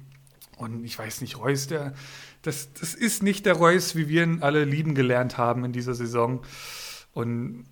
Und 0.57 0.85
ich 0.85 0.99
weiß 0.99 1.21
nicht, 1.21 1.39
Reus, 1.39 1.67
der, 1.67 1.95
das, 2.43 2.73
das 2.75 2.95
ist 2.95 3.23
nicht 3.23 3.47
der 3.47 3.55
Reus, 3.55 3.97
wie 3.97 4.09
wir 4.09 4.23
ihn 4.23 4.43
alle 4.43 4.65
lieben 4.65 4.95
gelernt 4.95 5.37
haben 5.39 5.65
in 5.65 5.73
dieser 5.73 5.95
Saison. 5.95 6.43
Und 7.13 7.65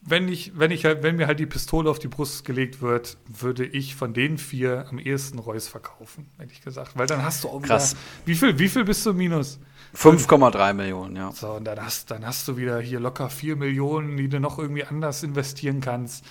wenn 0.00 0.28
ich, 0.28 0.58
wenn 0.58 0.70
ich 0.70 0.84
halt, 0.84 1.02
wenn 1.02 1.16
mir 1.16 1.26
halt 1.26 1.40
die 1.40 1.46
Pistole 1.46 1.90
auf 1.90 1.98
die 1.98 2.08
Brust 2.08 2.44
gelegt 2.44 2.80
wird, 2.80 3.18
würde 3.26 3.64
ich 3.64 3.96
von 3.96 4.14
den 4.14 4.38
vier 4.38 4.86
am 4.88 4.98
ehesten 4.98 5.38
Reus 5.38 5.68
verkaufen, 5.68 6.28
hätte 6.38 6.52
ich 6.52 6.62
gesagt. 6.62 6.92
Weil 6.96 7.06
dann 7.06 7.24
hast 7.24 7.44
du 7.44 7.48
auch 7.48 7.60
Krass. 7.60 7.92
wieder. 7.92 8.00
Wie 8.26 8.34
viel, 8.34 8.58
wie 8.58 8.68
viel 8.68 8.84
bist 8.84 9.04
du 9.04 9.12
minus? 9.12 9.58
5,3 9.96 10.74
Millionen, 10.74 11.16
ja. 11.16 11.32
So, 11.32 11.52
und 11.52 11.64
dann 11.64 11.84
hast, 11.84 12.10
dann 12.10 12.26
hast 12.26 12.46
du 12.46 12.56
wieder 12.56 12.78
hier 12.80 13.00
locker 13.00 13.28
4 13.30 13.56
Millionen, 13.56 14.16
die 14.16 14.28
du 14.28 14.38
noch 14.38 14.58
irgendwie 14.58 14.84
anders 14.84 15.22
investieren 15.22 15.80
kannst. 15.80 16.24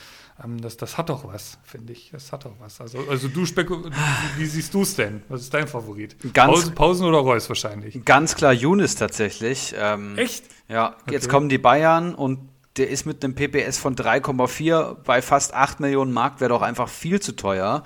Ähm, 0.43 0.61
das, 0.61 0.77
das 0.77 0.97
hat 0.97 1.09
doch 1.09 1.25
was, 1.25 1.57
finde 1.63 1.93
ich. 1.93 2.09
Das 2.11 2.31
hat 2.31 2.45
doch 2.45 2.53
was. 2.59 2.79
Also, 2.79 2.99
also 3.09 3.27
du 3.27 3.41
wie, 3.41 4.41
wie 4.41 4.45
siehst 4.45 4.73
du 4.73 4.81
es 4.83 4.95
denn? 4.95 5.23
Was 5.29 5.41
ist 5.41 5.53
dein 5.53 5.67
Favorit? 5.67 6.15
Ganz, 6.33 6.53
Pausen, 6.53 6.75
Pausen 6.75 7.07
oder 7.07 7.19
Reus 7.19 7.49
wahrscheinlich? 7.49 8.03
Ganz 8.05 8.35
klar 8.35 8.53
Younes 8.53 8.95
tatsächlich. 8.95 9.73
Ähm, 9.77 10.17
Echt? 10.17 10.45
Ja, 10.69 10.95
okay. 11.01 11.13
jetzt 11.13 11.29
kommen 11.29 11.49
die 11.49 11.57
Bayern 11.57 12.13
und 12.13 12.49
der 12.77 12.89
ist 12.89 13.05
mit 13.05 13.23
einem 13.23 13.33
PPS 13.33 13.77
von 13.77 13.95
3,4 13.95 14.97
bei 15.03 15.21
fast 15.21 15.53
8 15.53 15.79
Millionen 15.79 16.13
Mark, 16.13 16.39
wäre 16.39 16.49
doch 16.49 16.61
einfach 16.61 16.89
viel 16.89 17.19
zu 17.19 17.35
teuer. 17.35 17.83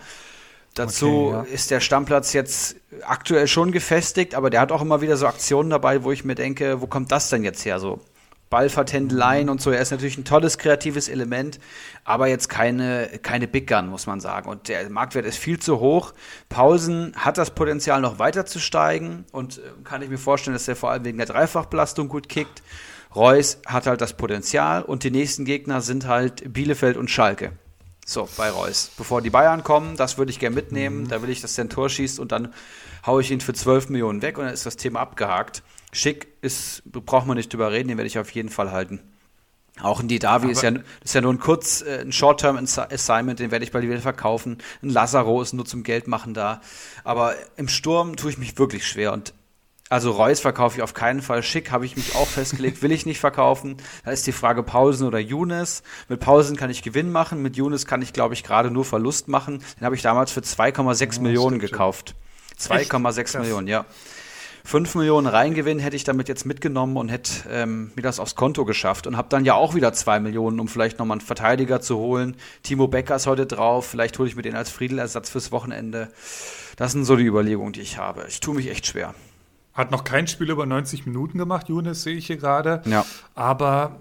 Dazu 0.73 1.27
okay, 1.27 1.49
ja. 1.49 1.53
ist 1.53 1.71
der 1.71 1.79
Stammplatz 1.81 2.33
jetzt 2.33 2.77
aktuell 3.03 3.47
schon 3.47 3.71
gefestigt, 3.71 4.35
aber 4.35 4.49
der 4.49 4.61
hat 4.61 4.71
auch 4.71 4.81
immer 4.81 5.01
wieder 5.01 5.17
so 5.17 5.27
Aktionen 5.27 5.69
dabei, 5.69 6.03
wo 6.03 6.11
ich 6.11 6.23
mir 6.23 6.35
denke, 6.35 6.81
wo 6.81 6.87
kommt 6.87 7.11
das 7.11 7.29
denn 7.29 7.43
jetzt 7.43 7.65
her? 7.65 7.79
So 7.79 7.99
Ballvertändeleien 8.51 9.49
und 9.49 9.61
so. 9.61 9.71
Er 9.71 9.81
ist 9.81 9.89
natürlich 9.89 10.17
ein 10.17 10.25
tolles 10.25 10.59
kreatives 10.59 11.07
Element, 11.07 11.59
aber 12.03 12.27
jetzt 12.27 12.49
keine, 12.49 13.07
keine 13.23 13.47
Big 13.47 13.65
Gun, 13.65 13.87
muss 13.87 14.05
man 14.05 14.19
sagen. 14.19 14.49
Und 14.49 14.67
der 14.67 14.87
Marktwert 14.89 15.25
ist 15.25 15.37
viel 15.37 15.57
zu 15.57 15.79
hoch. 15.79 16.13
Pausen 16.49 17.13
hat 17.15 17.39
das 17.39 17.51
Potenzial, 17.55 18.01
noch 18.01 18.19
weiter 18.19 18.45
zu 18.45 18.59
steigen 18.59 19.25
und 19.31 19.57
äh, 19.57 19.61
kann 19.83 20.03
ich 20.03 20.09
mir 20.09 20.19
vorstellen, 20.19 20.53
dass 20.53 20.67
er 20.67 20.75
vor 20.75 20.91
allem 20.91 21.05
wegen 21.05 21.17
der 21.17 21.27
Dreifachbelastung 21.27 22.09
gut 22.09 22.29
kickt. 22.29 22.61
Reus 23.15 23.57
hat 23.65 23.87
halt 23.87 24.01
das 24.01 24.13
Potenzial 24.13 24.83
und 24.83 25.03
die 25.03 25.11
nächsten 25.11 25.45
Gegner 25.45 25.81
sind 25.81 26.05
halt 26.05 26.53
Bielefeld 26.53 26.97
und 26.97 27.09
Schalke. 27.09 27.53
So, 28.05 28.27
bei 28.35 28.49
Reus. 28.49 28.91
Bevor 28.97 29.21
die 29.21 29.29
Bayern 29.29 29.63
kommen, 29.63 29.95
das 29.95 30.17
würde 30.17 30.31
ich 30.31 30.39
gerne 30.39 30.55
mitnehmen. 30.55 31.03
Mhm. 31.03 31.07
Da 31.07 31.21
will 31.21 31.29
ich, 31.29 31.39
dass 31.39 31.55
der 31.55 31.65
ein 31.65 31.69
Tor 31.69 31.89
schießt 31.89 32.19
und 32.19 32.33
dann 32.33 32.53
haue 33.05 33.21
ich 33.21 33.31
ihn 33.31 33.39
für 33.39 33.53
12 33.53 33.89
Millionen 33.89 34.21
weg 34.21 34.37
und 34.37 34.43
dann 34.43 34.53
ist 34.53 34.65
das 34.65 34.75
Thema 34.75 34.99
abgehakt. 34.99 35.63
Schick 35.91 36.27
ist, 36.41 36.83
braucht 36.85 37.27
man 37.27 37.37
nicht 37.37 37.51
drüber 37.51 37.71
reden, 37.71 37.89
den 37.89 37.97
werde 37.97 38.07
ich 38.07 38.19
auf 38.19 38.31
jeden 38.31 38.49
Fall 38.49 38.71
halten. 38.71 38.99
Auch 39.81 39.99
ein 39.99 40.07
Didavi 40.07 40.51
ist 40.51 40.63
ja, 40.63 40.71
ist 41.03 41.15
ja 41.15 41.21
nur 41.21 41.33
ein 41.33 41.39
kurz, 41.39 41.81
äh, 41.81 42.01
ein 42.01 42.11
Short-Term-Assignment, 42.11 43.39
den 43.39 43.51
werde 43.51 43.63
ich 43.63 43.71
bald 43.71 43.83
wieder 43.83 43.99
verkaufen. 43.99 44.57
Ein 44.83 44.89
Lazaro 44.89 45.41
ist 45.41 45.53
nur 45.53 45.65
zum 45.65 45.83
Geldmachen 45.83 46.33
da. 46.33 46.61
Aber 47.03 47.35
im 47.55 47.67
Sturm 47.67 48.15
tue 48.15 48.31
ich 48.31 48.37
mich 48.37 48.57
wirklich 48.57 48.85
schwer 48.85 49.13
und 49.13 49.33
also 49.89 50.11
Reus 50.11 50.39
verkaufe 50.39 50.77
ich 50.77 50.83
auf 50.83 50.93
keinen 50.93 51.21
Fall. 51.21 51.43
Schick 51.43 51.69
habe 51.69 51.85
ich 51.85 51.97
mich 51.97 52.15
auch 52.15 52.27
festgelegt, 52.27 52.81
will 52.81 52.93
ich 52.93 53.05
nicht 53.05 53.19
verkaufen. 53.19 53.75
Da 54.05 54.11
ist 54.11 54.25
die 54.25 54.31
Frage 54.31 54.63
Pausen 54.63 55.05
oder 55.05 55.19
Younes. 55.19 55.83
Mit 56.07 56.21
Pausen 56.21 56.55
kann 56.55 56.69
ich 56.69 56.81
Gewinn 56.81 57.11
machen, 57.11 57.41
mit 57.41 57.57
Younes 57.57 57.85
kann 57.85 58.01
ich, 58.01 58.13
glaube 58.13 58.33
ich, 58.33 58.43
gerade 58.43 58.71
nur 58.71 58.85
Verlust 58.85 59.27
machen. 59.27 59.61
Den 59.77 59.85
habe 59.85 59.95
ich 59.95 60.01
damals 60.01 60.31
für 60.31 60.39
2,6 60.39 61.17
oh, 61.17 61.21
Millionen 61.23 61.59
gekauft. 61.59 62.15
2,6 62.57 63.39
Millionen, 63.39 63.67
ja. 63.67 63.85
5 64.63 64.95
Millionen 64.95 65.27
Reingewinn 65.27 65.79
hätte 65.79 65.95
ich 65.95 66.03
damit 66.03 66.27
jetzt 66.27 66.45
mitgenommen 66.45 66.97
und 66.97 67.09
hätte 67.09 67.49
ähm, 67.49 67.91
mir 67.95 68.01
das 68.01 68.19
aufs 68.19 68.35
Konto 68.35 68.65
geschafft 68.65 69.07
und 69.07 69.17
habe 69.17 69.29
dann 69.29 69.45
ja 69.45 69.55
auch 69.55 69.75
wieder 69.75 69.93
2 69.93 70.19
Millionen, 70.19 70.59
um 70.59 70.67
vielleicht 70.67 70.99
nochmal 70.99 71.15
einen 71.15 71.25
Verteidiger 71.25 71.81
zu 71.81 71.97
holen. 71.97 72.35
Timo 72.63 72.87
Becker 72.87 73.15
ist 73.15 73.27
heute 73.27 73.45
drauf, 73.45 73.85
vielleicht 73.87 74.17
hole 74.19 74.29
ich 74.29 74.35
mir 74.35 74.41
den 74.41 74.55
als 74.55 74.69
Friedelersatz 74.69 75.29
fürs 75.29 75.51
Wochenende. 75.51 76.09
Das 76.77 76.91
sind 76.91 77.05
so 77.05 77.15
die 77.15 77.25
Überlegungen, 77.25 77.73
die 77.73 77.81
ich 77.81 77.97
habe. 77.97 78.25
Ich 78.27 78.39
tue 78.39 78.55
mich 78.55 78.69
echt 78.69 78.87
schwer. 78.87 79.13
Hat 79.73 79.91
noch 79.91 80.03
kein 80.03 80.27
Spiel 80.27 80.49
über 80.49 80.65
90 80.65 81.05
Minuten 81.05 81.37
gemacht, 81.37 81.69
Younes, 81.69 82.03
sehe 82.03 82.15
ich 82.15 82.27
hier 82.27 82.37
gerade. 82.37 82.81
Ja. 82.85 83.05
Aber 83.35 83.99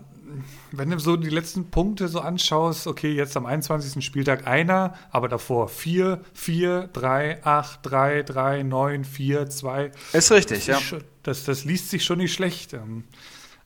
wenn 0.73 0.91
du 0.91 0.99
so 0.99 1.17
die 1.17 1.31
letzten 1.31 1.71
Punkte 1.71 2.09
so 2.09 2.21
anschaust, 2.21 2.87
okay, 2.87 3.13
jetzt 3.13 3.37
am 3.37 3.47
21. 3.47 4.05
Spieltag 4.05 4.47
einer, 4.47 4.95
aber 5.11 5.29
davor 5.29 5.69
4, 5.69 6.21
4, 6.33 6.89
3, 6.93 7.45
8, 7.45 7.81
3, 7.83 8.23
3, 8.23 8.63
9, 8.63 9.05
4, 9.05 9.51
2. 9.51 9.93
Ist 10.13 10.33
richtig, 10.33 10.67
ja. 10.67 10.79
Das, 11.23 11.45
das 11.45 11.65
liest 11.65 11.91
sich 11.91 12.05
schon 12.05 12.19
nicht 12.19 12.33
schlecht. 12.33 12.73
Ähm. 12.73 13.05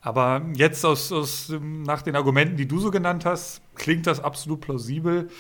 Aber 0.01 0.43
jetzt 0.55 0.85
aus, 0.85 1.13
aus, 1.13 1.53
nach 1.61 2.03
den 2.03 2.17
Argumenten, 2.17 2.57
die 2.57 2.69
du 2.69 2.79
so 2.79 2.91
genannt 2.91 3.25
hast, 3.25 3.63
klingt 3.75 4.07
das 4.07 4.21
absolut 4.21 4.61
plausibel. 4.61 5.31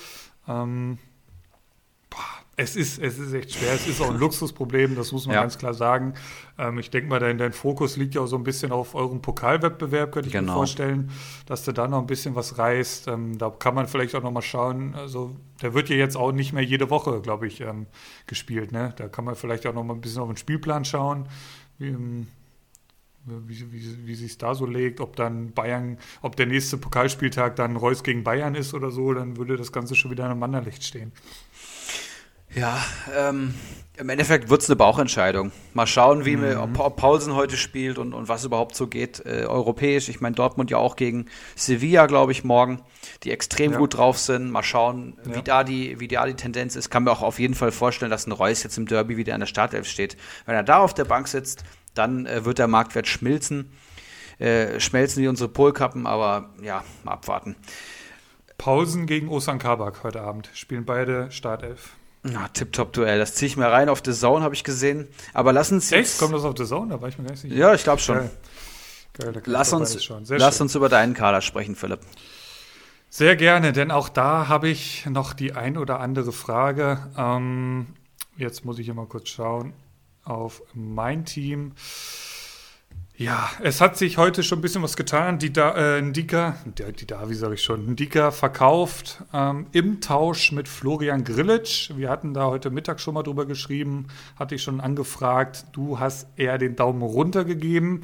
Ähm, 0.48 0.98
es 2.56 2.76
ist, 2.76 3.00
es 3.00 3.18
ist 3.18 3.32
echt 3.32 3.54
schwer. 3.54 3.72
Es 3.72 3.86
ist 3.86 4.00
auch 4.00 4.10
ein 4.10 4.18
Luxusproblem, 4.18 4.94
das 4.94 5.12
muss 5.12 5.26
man 5.26 5.34
ja. 5.34 5.40
ganz 5.42 5.58
klar 5.58 5.74
sagen. 5.74 6.14
Ähm, 6.58 6.78
ich 6.78 6.90
denke 6.90 7.08
mal, 7.08 7.18
dein, 7.18 7.38
dein 7.38 7.52
Fokus 7.52 7.96
liegt 7.96 8.14
ja 8.14 8.20
auch 8.20 8.26
so 8.26 8.36
ein 8.36 8.44
bisschen 8.44 8.70
auf 8.70 8.94
eurem 8.94 9.20
Pokalwettbewerb, 9.20 10.12
könnte 10.12 10.28
ich 10.28 10.32
genau. 10.32 10.52
mir 10.52 10.56
vorstellen, 10.58 11.10
dass 11.46 11.64
du 11.64 11.72
da 11.72 11.88
noch 11.88 12.00
ein 12.00 12.06
bisschen 12.06 12.34
was 12.34 12.58
reißt. 12.58 13.08
Ähm, 13.08 13.38
da 13.38 13.50
kann 13.50 13.74
man 13.74 13.88
vielleicht 13.88 14.14
auch 14.14 14.22
noch 14.22 14.30
mal 14.30 14.42
schauen. 14.42 14.94
Also, 14.94 15.36
der 15.62 15.74
wird 15.74 15.88
ja 15.88 15.96
jetzt 15.96 16.16
auch 16.16 16.32
nicht 16.32 16.52
mehr 16.52 16.64
jede 16.64 16.90
Woche, 16.90 17.20
glaube 17.20 17.46
ich, 17.46 17.60
ähm, 17.60 17.86
gespielt. 18.26 18.70
Ne? 18.70 18.92
Da 18.96 19.08
kann 19.08 19.24
man 19.24 19.34
vielleicht 19.34 19.66
auch 19.66 19.74
noch 19.74 19.84
mal 19.84 19.94
ein 19.94 20.00
bisschen 20.00 20.22
auf 20.22 20.28
den 20.28 20.36
Spielplan 20.36 20.84
schauen. 20.84 21.28
Wie, 21.78 21.88
ähm, 21.88 22.28
wie, 23.26 23.72
wie, 23.72 24.06
wie 24.06 24.14
sich 24.14 24.32
es 24.32 24.38
da 24.38 24.54
so 24.54 24.66
legt, 24.66 25.00
ob 25.00 25.16
dann 25.16 25.52
Bayern, 25.52 25.98
ob 26.20 26.36
der 26.36 26.46
nächste 26.46 26.76
Pokalspieltag 26.76 27.56
dann 27.56 27.76
Reus 27.76 28.02
gegen 28.02 28.22
Bayern 28.22 28.54
ist 28.54 28.74
oder 28.74 28.90
so, 28.90 29.14
dann 29.14 29.38
würde 29.38 29.56
das 29.56 29.72
Ganze 29.72 29.94
schon 29.94 30.10
wieder 30.10 30.24
in 30.26 30.32
einem 30.32 30.40
Wanderlicht 30.40 30.84
stehen. 30.84 31.12
Ja, 32.54 32.84
ähm, 33.16 33.54
im 33.96 34.08
Endeffekt 34.08 34.48
wird 34.50 34.62
es 34.62 34.68
eine 34.68 34.76
Bauchentscheidung. 34.76 35.52
Mal 35.72 35.86
schauen, 35.86 36.24
wie 36.24 36.36
mhm. 36.36 36.42
mir, 36.42 36.62
ob, 36.62 36.78
ob 36.80 36.96
Paulsen 36.96 37.34
heute 37.34 37.56
spielt 37.56 37.96
und, 37.98 38.12
und 38.12 38.28
was 38.28 38.44
überhaupt 38.44 38.74
so 38.74 38.88
geht 38.88 39.24
äh, 39.24 39.44
europäisch. 39.46 40.08
Ich 40.08 40.20
meine, 40.20 40.34
Dortmund 40.34 40.70
ja 40.70 40.78
auch 40.78 40.96
gegen 40.96 41.26
Sevilla, 41.54 42.06
glaube 42.06 42.32
ich, 42.32 42.42
morgen, 42.42 42.82
die 43.22 43.30
extrem 43.30 43.72
ja. 43.72 43.78
gut 43.78 43.96
drauf 43.96 44.18
sind. 44.18 44.50
Mal 44.50 44.64
schauen, 44.64 45.16
ja. 45.24 45.36
wie, 45.36 45.42
da 45.42 45.64
die, 45.64 46.00
wie 46.00 46.08
da 46.08 46.26
die 46.26 46.34
Tendenz 46.34 46.74
ist. 46.74 46.90
Kann 46.90 47.04
mir 47.04 47.12
auch 47.12 47.22
auf 47.22 47.38
jeden 47.38 47.54
Fall 47.54 47.70
vorstellen, 47.70 48.10
dass 48.10 48.26
ein 48.26 48.32
Reus 48.32 48.64
jetzt 48.64 48.78
im 48.78 48.86
Derby 48.86 49.16
wieder 49.16 49.34
an 49.34 49.40
der 49.40 49.46
Startelf 49.46 49.86
steht. 49.86 50.16
Wenn 50.44 50.56
er 50.56 50.64
da 50.64 50.78
auf 50.78 50.94
der 50.94 51.04
Bank 51.04 51.28
sitzt, 51.28 51.64
dann 51.94 52.26
äh, 52.26 52.44
wird 52.44 52.58
der 52.58 52.68
Marktwert 52.68 53.06
schmilzen. 53.06 53.72
Äh, 54.40 54.80
schmelzen 54.80 55.22
wie 55.22 55.28
unsere 55.28 55.48
Polkappen, 55.48 56.08
aber 56.08 56.50
ja, 56.60 56.82
mal 57.04 57.12
abwarten. 57.12 57.54
Pausen 58.58 59.06
gegen 59.06 59.28
Osan 59.28 59.60
Kabak 59.60 60.02
heute 60.02 60.20
Abend. 60.20 60.50
Spielen 60.52 60.84
beide 60.84 61.30
Startelf. 61.30 61.90
Ja, 62.24 62.48
Tip-Top-Duell. 62.48 63.18
Das 63.18 63.34
ziehe 63.34 63.48
ich 63.48 63.56
mir 63.56 63.66
rein 63.66 63.88
auf 63.88 64.02
The 64.04 64.12
Zone, 64.12 64.42
habe 64.42 64.54
ich 64.54 64.64
gesehen. 64.64 65.08
Aber 65.34 65.52
lass 65.52 65.70
uns 65.70 65.90
jetzt. 65.90 66.12
Echt? 66.12 66.18
Kommt 66.18 66.34
das 66.34 66.44
auf 66.44 66.54
The 66.56 66.64
Zone? 66.64 66.94
Da 66.94 67.00
war 67.00 67.08
ich 67.08 67.18
mir 67.18 67.24
gar 67.24 67.32
nicht 67.32 67.40
sicher. 67.42 67.54
Ja, 67.54 67.74
ich 67.74 67.84
glaube 67.84 68.00
schon. 68.00 68.16
Geil. 68.16 68.30
Geil, 69.16 69.42
lass 69.44 69.72
uns, 69.72 70.10
lass 70.28 70.60
uns 70.60 70.74
über 70.74 70.88
deinen 70.88 71.14
Kader 71.14 71.40
sprechen, 71.40 71.76
Philipp. 71.76 72.00
Sehr 73.10 73.36
gerne, 73.36 73.72
denn 73.72 73.92
auch 73.92 74.08
da 74.08 74.48
habe 74.48 74.68
ich 74.68 75.06
noch 75.06 75.34
die 75.34 75.52
ein 75.52 75.78
oder 75.78 76.00
andere 76.00 76.32
Frage. 76.32 77.12
Ähm, 77.16 77.86
jetzt 78.36 78.64
muss 78.64 78.80
ich 78.80 78.86
hier 78.86 78.94
mal 78.94 79.06
kurz 79.06 79.28
schauen 79.28 79.72
auf 80.24 80.62
mein 80.72 81.24
Team. 81.24 81.74
Ja, 83.16 83.48
es 83.62 83.80
hat 83.80 83.96
sich 83.96 84.18
heute 84.18 84.42
schon 84.42 84.58
ein 84.58 84.62
bisschen 84.62 84.82
was 84.82 84.96
getan. 84.96 85.38
Die, 85.38 85.52
da, 85.52 85.98
äh, 85.98 86.02
Ndika, 86.02 86.56
die, 86.64 87.06
Davi 87.06 87.34
sage 87.36 87.54
ich 87.54 87.62
schon, 87.62 87.92
Ndika 87.92 88.32
verkauft 88.32 89.22
ähm, 89.32 89.68
im 89.70 90.00
Tausch 90.00 90.50
mit 90.50 90.66
Florian 90.66 91.22
Grillitsch. 91.22 91.92
Wir 91.96 92.10
hatten 92.10 92.34
da 92.34 92.46
heute 92.46 92.70
Mittag 92.70 92.98
schon 92.98 93.14
mal 93.14 93.22
drüber 93.22 93.46
geschrieben, 93.46 94.08
hatte 94.36 94.56
ich 94.56 94.64
schon 94.64 94.80
angefragt. 94.80 95.66
Du 95.70 96.00
hast 96.00 96.26
eher 96.34 96.58
den 96.58 96.74
Daumen 96.74 97.02
runter 97.02 97.44
gegeben. 97.44 98.02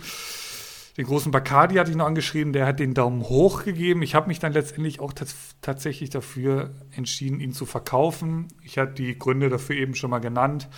Den 0.96 1.06
großen 1.06 1.32
Bacardi 1.32 1.76
hatte 1.76 1.90
ich 1.90 1.96
noch 1.96 2.06
angeschrieben, 2.06 2.52
der 2.52 2.66
hat 2.66 2.78
den 2.78 2.94
Daumen 2.94 3.22
hoch 3.22 3.64
gegeben. 3.64 4.02
Ich 4.02 4.14
habe 4.14 4.28
mich 4.28 4.38
dann 4.38 4.52
letztendlich 4.52 5.00
auch 5.00 5.12
tatsächlich 5.60 6.10
dafür 6.10 6.70
entschieden, 6.94 7.40
ihn 7.40 7.52
zu 7.52 7.64
verkaufen. 7.64 8.48
Ich 8.62 8.78
hatte 8.78 8.94
die 8.94 9.18
Gründe 9.18 9.48
dafür 9.48 9.76
eben 9.76 9.94
schon 9.94 10.10
mal 10.10 10.18
genannt. 10.18 10.68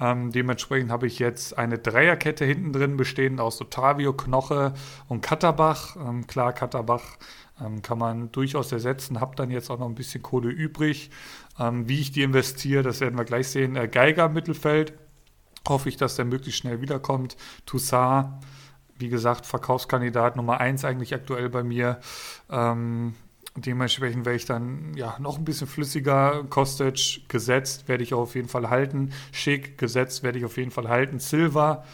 Ähm, 0.00 0.32
dementsprechend 0.32 0.90
habe 0.90 1.06
ich 1.06 1.18
jetzt 1.18 1.56
eine 1.58 1.78
Dreierkette 1.78 2.44
hinten 2.44 2.72
drin, 2.72 2.96
bestehend 2.96 3.40
aus 3.40 3.60
Otavio, 3.60 4.12
Knoche 4.12 4.72
und 5.08 5.20
Katterbach. 5.20 5.96
Ähm, 5.96 6.26
klar, 6.26 6.52
Katterbach 6.52 7.02
ähm, 7.60 7.82
kann 7.82 7.98
man 7.98 8.32
durchaus 8.32 8.72
ersetzen, 8.72 9.20
habe 9.20 9.36
dann 9.36 9.50
jetzt 9.50 9.70
auch 9.70 9.78
noch 9.78 9.88
ein 9.88 9.94
bisschen 9.94 10.22
Kohle 10.22 10.50
übrig. 10.50 11.10
Ähm, 11.58 11.88
wie 11.88 12.00
ich 12.00 12.12
die 12.12 12.22
investiere, 12.22 12.82
das 12.82 13.00
werden 13.00 13.18
wir 13.18 13.24
gleich 13.24 13.48
sehen. 13.48 13.76
Äh, 13.76 13.88
Geiger 13.88 14.28
Mittelfeld, 14.28 14.94
hoffe 15.68 15.88
ich, 15.88 15.96
dass 15.96 16.16
der 16.16 16.24
möglichst 16.24 16.60
schnell 16.60 16.80
wiederkommt. 16.80 17.36
Toussaint 17.66 18.28
wie 19.02 19.08
gesagt, 19.08 19.44
Verkaufskandidat 19.44 20.36
Nummer 20.36 20.60
eins 20.60 20.84
eigentlich 20.84 21.12
aktuell 21.12 21.50
bei 21.50 21.62
mir. 21.62 22.00
Ähm, 22.48 23.14
dementsprechend 23.56 24.24
werde 24.24 24.36
ich 24.36 24.46
dann 24.46 24.94
ja 24.94 25.16
noch 25.18 25.38
ein 25.38 25.44
bisschen 25.44 25.66
flüssiger. 25.66 26.44
Kostic 26.48 27.28
gesetzt 27.28 27.88
werde 27.88 28.02
ich 28.02 28.14
auf 28.14 28.34
jeden 28.34 28.48
Fall 28.48 28.70
halten. 28.70 29.12
Schick 29.32 29.78
gesetzt 29.78 30.22
werde 30.22 30.38
ich 30.38 30.44
auf 30.44 30.56
jeden 30.56 30.70
Fall 30.70 30.88
halten. 30.88 31.18
Silva 31.18 31.84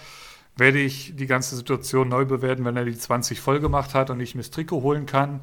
werde 0.56 0.78
ich 0.78 1.14
die 1.16 1.26
ganze 1.26 1.56
Situation 1.56 2.08
neu 2.08 2.24
bewerten, 2.24 2.64
wenn 2.64 2.76
er 2.76 2.84
die 2.84 2.98
20 2.98 3.40
voll 3.40 3.60
gemacht 3.60 3.94
hat 3.94 4.10
und 4.10 4.20
ich 4.20 4.34
mir 4.34 4.42
das 4.42 4.50
Trikot 4.50 4.82
holen 4.82 5.06
kann. 5.06 5.40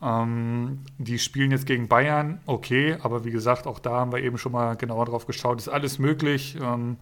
Ähm, 0.00 0.80
die 0.98 1.18
spielen 1.18 1.50
jetzt 1.50 1.66
gegen 1.66 1.88
Bayern, 1.88 2.40
okay, 2.46 2.96
aber 3.00 3.24
wie 3.24 3.30
gesagt, 3.30 3.66
auch 3.66 3.78
da 3.78 3.92
haben 3.92 4.12
wir 4.12 4.22
eben 4.22 4.38
schon 4.38 4.52
mal 4.52 4.76
genauer 4.76 5.06
drauf 5.06 5.26
geschaut, 5.26 5.58
ist 5.58 5.68
alles 5.68 5.98
möglich. 5.98 6.56
Ähm, 6.60 6.98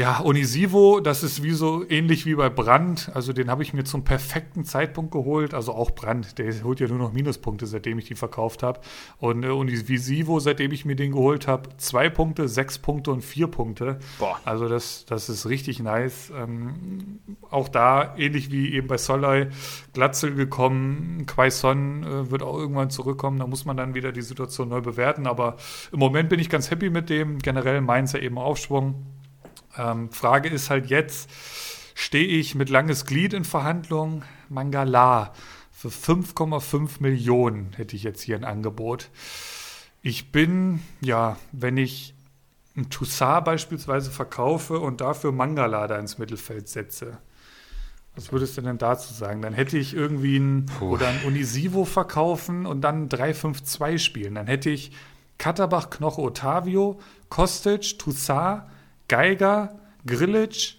ja, 0.00 0.24
Onisivo, 0.24 1.00
das 1.00 1.22
ist 1.22 1.42
wie 1.42 1.50
so 1.50 1.84
ähnlich 1.86 2.24
wie 2.24 2.34
bei 2.34 2.48
Brand. 2.48 3.10
Also 3.12 3.34
den 3.34 3.50
habe 3.50 3.62
ich 3.62 3.74
mir 3.74 3.84
zum 3.84 4.02
perfekten 4.02 4.64
Zeitpunkt 4.64 5.12
geholt. 5.12 5.52
Also 5.52 5.74
auch 5.74 5.90
Brand, 5.90 6.38
der 6.38 6.50
holt 6.64 6.80
ja 6.80 6.88
nur 6.88 6.96
noch 6.96 7.12
Minuspunkte, 7.12 7.66
seitdem 7.66 7.98
ich 7.98 8.06
die 8.06 8.14
verkauft 8.14 8.62
habe. 8.62 8.80
Und 9.18 9.44
äh, 9.44 9.48
Onisivo, 9.48 10.40
seitdem 10.40 10.72
ich 10.72 10.86
mir 10.86 10.96
den 10.96 11.12
geholt 11.12 11.46
habe, 11.46 11.76
zwei 11.76 12.08
Punkte, 12.08 12.48
sechs 12.48 12.78
Punkte 12.78 13.10
und 13.10 13.22
vier 13.22 13.46
Punkte. 13.46 13.98
Boah. 14.18 14.40
Also 14.46 14.70
das, 14.70 15.04
das 15.04 15.28
ist 15.28 15.46
richtig 15.46 15.80
nice. 15.80 16.32
Ähm, 16.34 17.18
auch 17.50 17.68
da, 17.68 18.16
ähnlich 18.16 18.50
wie 18.50 18.72
eben 18.72 18.86
bei 18.86 18.96
Solai, 18.96 19.50
Glatzel 19.92 20.34
gekommen. 20.34 21.26
Quaison 21.26 22.04
äh, 22.04 22.30
wird 22.30 22.42
auch 22.42 22.56
irgendwann 22.56 22.88
zurückkommen. 22.88 23.38
Da 23.38 23.46
muss 23.46 23.66
man 23.66 23.76
dann 23.76 23.92
wieder 23.92 24.12
die 24.12 24.22
Situation 24.22 24.70
neu 24.70 24.80
bewerten. 24.80 25.26
Aber 25.26 25.56
im 25.92 25.98
Moment 25.98 26.30
bin 26.30 26.40
ich 26.40 26.48
ganz 26.48 26.70
happy 26.70 26.88
mit 26.88 27.10
dem. 27.10 27.38
Generell 27.38 27.82
Mainz 27.82 28.14
ja 28.14 28.20
eben 28.20 28.38
Aufschwung. 28.38 29.19
Ähm, 29.76 30.10
Frage 30.10 30.48
ist 30.48 30.70
halt 30.70 30.86
jetzt, 30.86 31.30
stehe 31.94 32.26
ich 32.26 32.54
mit 32.54 32.70
langes 32.70 33.04
Glied 33.04 33.32
in 33.32 33.44
Verhandlungen? 33.44 34.24
Mangala 34.48 35.32
für 35.70 35.88
5,5 35.88 37.00
Millionen 37.00 37.72
hätte 37.74 37.96
ich 37.96 38.02
jetzt 38.02 38.20
hier 38.20 38.36
ein 38.36 38.44
Angebot. 38.44 39.08
Ich 40.02 40.30
bin, 40.30 40.82
ja, 41.00 41.36
wenn 41.52 41.76
ich 41.76 42.14
ein 42.76 42.90
Toussaint 42.90 43.44
beispielsweise 43.44 44.10
verkaufe 44.10 44.78
und 44.78 45.00
dafür 45.00 45.32
Mangala 45.32 45.86
da 45.86 45.98
ins 45.98 46.18
Mittelfeld 46.18 46.68
setze, 46.68 47.18
was 48.14 48.32
würdest 48.32 48.56
du 48.56 48.60
denn 48.62 48.76
dazu 48.76 49.14
sagen? 49.14 49.40
Dann 49.40 49.54
hätte 49.54 49.78
ich 49.78 49.94
irgendwie 49.94 50.36
ein 50.36 50.66
Puh. 50.66 50.90
oder 50.90 51.08
ein 51.08 51.22
Unisivo 51.24 51.84
verkaufen 51.84 52.66
und 52.66 52.82
dann 52.82 53.08
3-5-2 53.08 53.98
spielen. 53.98 54.34
Dann 54.34 54.46
hätte 54.46 54.68
ich 54.68 54.92
Katterbach, 55.38 55.88
Knoche, 55.88 56.20
Otavio, 56.20 57.00
Kostic, 57.30 57.98
Toussaint, 57.98 58.64
Geiger, 59.10 59.76
Grillitsch, 60.06 60.76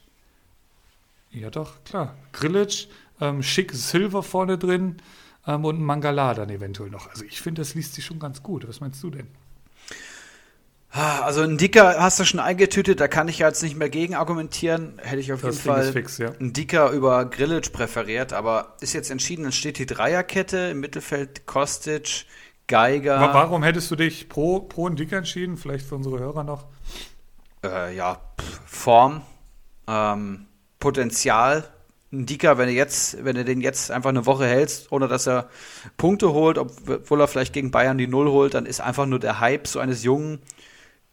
ja 1.32 1.50
doch, 1.50 1.84
klar, 1.84 2.16
Grillitsch, 2.32 2.88
ähm, 3.20 3.44
Schick 3.44 3.74
Silver 3.74 4.24
vorne 4.24 4.58
drin 4.58 5.02
ähm, 5.46 5.66
und 5.66 5.82
ein 5.82 5.84
Mangala 5.84 6.34
dann 6.34 6.50
eventuell 6.50 6.90
noch. 6.90 7.10
Also 7.10 7.26
ich 7.26 7.42
finde, 7.42 7.62
das 7.62 7.76
liest 7.76 7.94
sich 7.94 8.06
schon 8.06 8.20
ganz 8.20 8.42
gut. 8.42 8.66
Was 8.70 8.80
meinst 8.80 9.04
du 9.04 9.10
denn? 9.10 9.28
Also 10.92 11.42
ein 11.42 11.58
Dicker 11.58 12.00
hast 12.00 12.22
du 12.22 12.24
schon 12.24 12.40
eingetütet, 12.40 13.02
da 13.02 13.10
kann 13.10 13.28
ich 13.28 13.40
jetzt 13.40 13.64
nicht 13.64 13.78
mehr 13.78 13.90
gegen 13.90 14.16
argumentieren. 14.16 14.98
Hätte 15.04 15.20
ich 15.20 15.34
auf 15.34 15.42
das 15.42 15.56
jeden 15.56 15.68
Fall 15.68 15.92
fix, 15.92 16.18
ja. 16.18 16.32
einen 16.32 16.54
Dicker 16.54 16.92
über 16.92 17.26
Grillitsch 17.26 17.74
präferiert, 17.74 18.32
aber 18.32 18.78
ist 18.80 18.94
jetzt 18.94 19.12
entschieden, 19.12 19.44
dann 19.44 19.52
steht 19.52 19.78
die 19.78 19.86
Dreierkette 19.86 20.70
im 20.72 20.80
Mittelfeld 20.80 21.46
Kostic, 21.46 22.26
Geiger. 22.68 23.20
Warum 23.20 23.64
hättest 23.64 23.92
du 23.92 23.98
dich 23.98 24.30
pro, 24.30 24.62
pro 24.62 24.88
einen 24.88 24.96
Dicker 24.96 25.18
entschieden? 25.18 25.58
Vielleicht 25.58 25.86
für 25.86 25.96
unsere 25.96 26.20
Hörer 26.20 26.46
noch 26.46 26.71
äh, 27.64 27.96
ja, 27.96 28.20
Form, 28.66 29.22
ähm, 29.88 30.48
Potenzial. 30.80 31.68
Ein 32.14 32.26
Dicker, 32.26 32.58
wenn 32.58 32.68
du 32.68 32.74
jetzt, 32.74 33.24
wenn 33.24 33.36
du 33.36 33.46
den 33.46 33.62
jetzt 33.62 33.90
einfach 33.90 34.10
eine 34.10 34.26
Woche 34.26 34.46
hältst, 34.46 34.92
ohne 34.92 35.08
dass 35.08 35.28
er 35.28 35.50
Punkte 35.96 36.34
holt, 36.34 36.58
obwohl 36.58 37.22
er 37.22 37.28
vielleicht 37.28 37.54
gegen 37.54 37.72
Bayern 37.72 37.98
die 37.98 38.08
Null 38.08 38.30
holt, 38.30 38.54
dann 38.54 38.66
ist 38.66 38.82
einfach 38.82 39.06
nur 39.06 39.20
der 39.20 39.40
Hype 39.40 39.68
so 39.68 39.80
eines 39.80 40.04
jungen, 40.04 40.40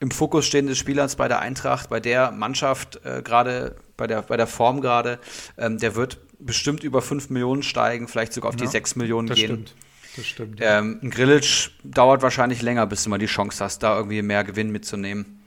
im 0.01 0.11
Fokus 0.11 0.47
stehenden 0.47 0.75
Spielers 0.75 1.17
bei 1.17 1.29
der 1.29 1.41
Eintracht, 1.41 1.89
bei 1.89 2.01
der 2.01 2.31
Mannschaft 2.31 3.01
äh, 3.05 3.23
gerade, 3.23 3.77
bei 3.97 4.07
der, 4.07 4.23
bei 4.23 4.37
der 4.37 4.47
Form 4.47 4.81
gerade, 4.81 5.19
ähm, 5.57 5.79
der 5.79 5.95
wird 5.97 6.19
bestimmt 6.39 6.85
über 6.85 7.03
5 7.03 7.31
Millionen 7.31 7.63
steigen, 7.63 8.09
vielleicht 8.09 8.33
sogar 8.33 8.51
auf 8.51 8.55
ja, 8.57 8.67
die 8.67 8.71
6 8.71 8.97
Millionen 8.97 9.29
das 9.29 9.39
gehen. 9.39 9.47
Stimmt. 9.47 9.75
Das 10.17 10.27
stimmt. 10.27 10.61
Ja. 10.61 10.79
Ähm, 10.79 10.99
ein 11.03 11.11
Grillitsch 11.11 11.71
dauert 11.85 12.23
wahrscheinlich 12.23 12.63
länger, 12.63 12.87
bis 12.87 13.05
du 13.05 13.11
mal 13.11 13.19
die 13.19 13.27
Chance 13.27 13.63
hast, 13.63 13.83
da 13.83 13.97
irgendwie 13.97 14.23
mehr 14.23 14.45
Gewinn 14.45 14.71
mitzunehmen. 14.71 15.38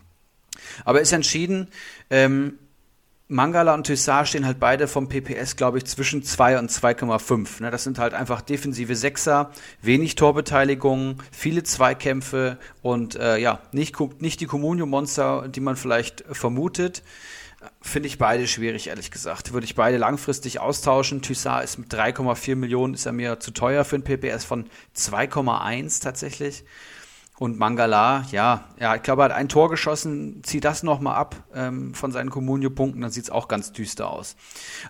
Aber 0.85 1.01
ist 1.01 1.11
entschieden, 1.11 1.67
ähm, 2.09 2.59
Mangala 3.31 3.73
und 3.73 3.85
Tissar 3.85 4.25
stehen 4.25 4.45
halt 4.45 4.59
beide 4.59 4.89
vom 4.89 5.07
PPS, 5.07 5.55
glaube 5.55 5.77
ich, 5.77 5.85
zwischen 5.85 6.21
2 6.21 6.59
und 6.59 6.69
2,5. 6.69 7.61
Ne? 7.61 7.71
Das 7.71 7.85
sind 7.85 7.97
halt 7.97 8.13
einfach 8.13 8.41
defensive 8.41 8.93
Sechser, 8.93 9.51
wenig 9.81 10.15
Torbeteiligung, 10.15 11.23
viele 11.31 11.63
Zweikämpfe 11.63 12.57
und 12.81 13.15
äh, 13.15 13.37
ja, 13.37 13.61
nicht, 13.71 13.97
nicht 14.19 14.41
die 14.41 14.47
Communio-Monster, 14.47 15.47
die 15.47 15.61
man 15.61 15.77
vielleicht 15.77 16.25
vermutet. 16.29 17.03
Finde 17.79 18.07
ich 18.07 18.17
beide 18.17 18.47
schwierig, 18.47 18.87
ehrlich 18.87 19.11
gesagt. 19.11 19.53
Würde 19.53 19.65
ich 19.65 19.75
beide 19.75 19.97
langfristig 19.97 20.59
austauschen. 20.59 21.21
Thyssar 21.21 21.63
ist 21.63 21.77
mit 21.77 21.93
3,4 21.93 22.57
Millionen, 22.57 22.95
ist 22.95 23.05
er 23.05 23.13
mir 23.13 23.39
zu 23.39 23.51
teuer 23.51 23.85
für 23.85 23.95
ein 23.95 24.03
PPS 24.03 24.43
von 24.43 24.65
2,1 24.97 26.03
tatsächlich. 26.03 26.65
Und 27.41 27.57
Mangala, 27.57 28.23
ja, 28.29 28.65
ja, 28.79 28.95
ich 28.95 29.01
glaube, 29.01 29.23
er 29.23 29.25
hat 29.25 29.31
ein 29.31 29.49
Tor 29.49 29.71
geschossen, 29.71 30.43
zieh 30.43 30.59
das 30.59 30.83
nochmal 30.83 31.15
ab 31.15 31.35
ähm, 31.55 31.95
von 31.95 32.11
seinen 32.11 32.29
Comunio-Punkten, 32.29 33.01
dann 33.01 33.09
sieht 33.09 33.23
es 33.23 33.29
auch 33.31 33.47
ganz 33.47 33.71
düster 33.71 34.11
aus. 34.11 34.35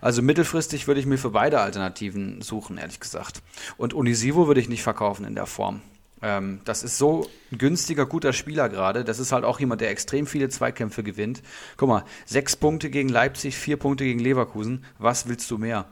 Also 0.01 0.21
mittelfristig 0.21 0.85
würde 0.85 0.99
ich 0.99 1.05
mir 1.05 1.17
für 1.17 1.29
beide 1.29 1.61
Alternativen 1.61 2.41
suchen, 2.41 2.77
ehrlich 2.77 2.99
gesagt. 2.99 3.41
Und 3.77 3.93
Unisivo 3.93 4.47
würde 4.47 4.59
ich 4.59 4.67
nicht 4.67 4.83
verkaufen 4.83 5.23
in 5.23 5.33
der 5.33 5.45
Form. 5.45 5.79
Ähm, 6.21 6.59
das 6.65 6.83
ist 6.83 6.97
so 6.97 7.29
ein 7.53 7.57
günstiger, 7.57 8.05
guter 8.05 8.33
Spieler 8.33 8.67
gerade. 8.67 9.05
Das 9.05 9.19
ist 9.19 9.31
halt 9.31 9.45
auch 9.45 9.61
jemand, 9.61 9.79
der 9.79 9.89
extrem 9.89 10.27
viele 10.27 10.49
Zweikämpfe 10.49 11.03
gewinnt. 11.03 11.43
Guck 11.77 11.87
mal, 11.87 12.03
sechs 12.25 12.57
Punkte 12.57 12.89
gegen 12.89 13.07
Leipzig, 13.07 13.55
vier 13.55 13.77
Punkte 13.77 14.03
gegen 14.03 14.19
Leverkusen. 14.19 14.83
Was 14.99 15.29
willst 15.29 15.49
du 15.51 15.57
mehr? 15.57 15.85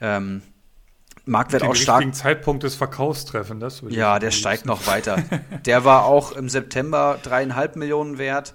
Ähm, 0.00 0.40
Marktwert 1.28 1.62
auch 1.62 1.74
stark. 1.74 2.00
Den 2.00 2.12
Zeitpunkt 2.12 2.62
des 2.62 2.74
Verkaufs 2.74 3.24
treffen, 3.24 3.60
das 3.60 3.82
Ja, 3.88 4.18
der 4.18 4.30
steigt 4.30 4.66
noch 4.66 4.86
weiter. 4.86 5.22
der 5.66 5.84
war 5.84 6.04
auch 6.04 6.32
im 6.32 6.48
September 6.48 7.18
dreieinhalb 7.22 7.76
Millionen 7.76 8.18
wert. 8.18 8.54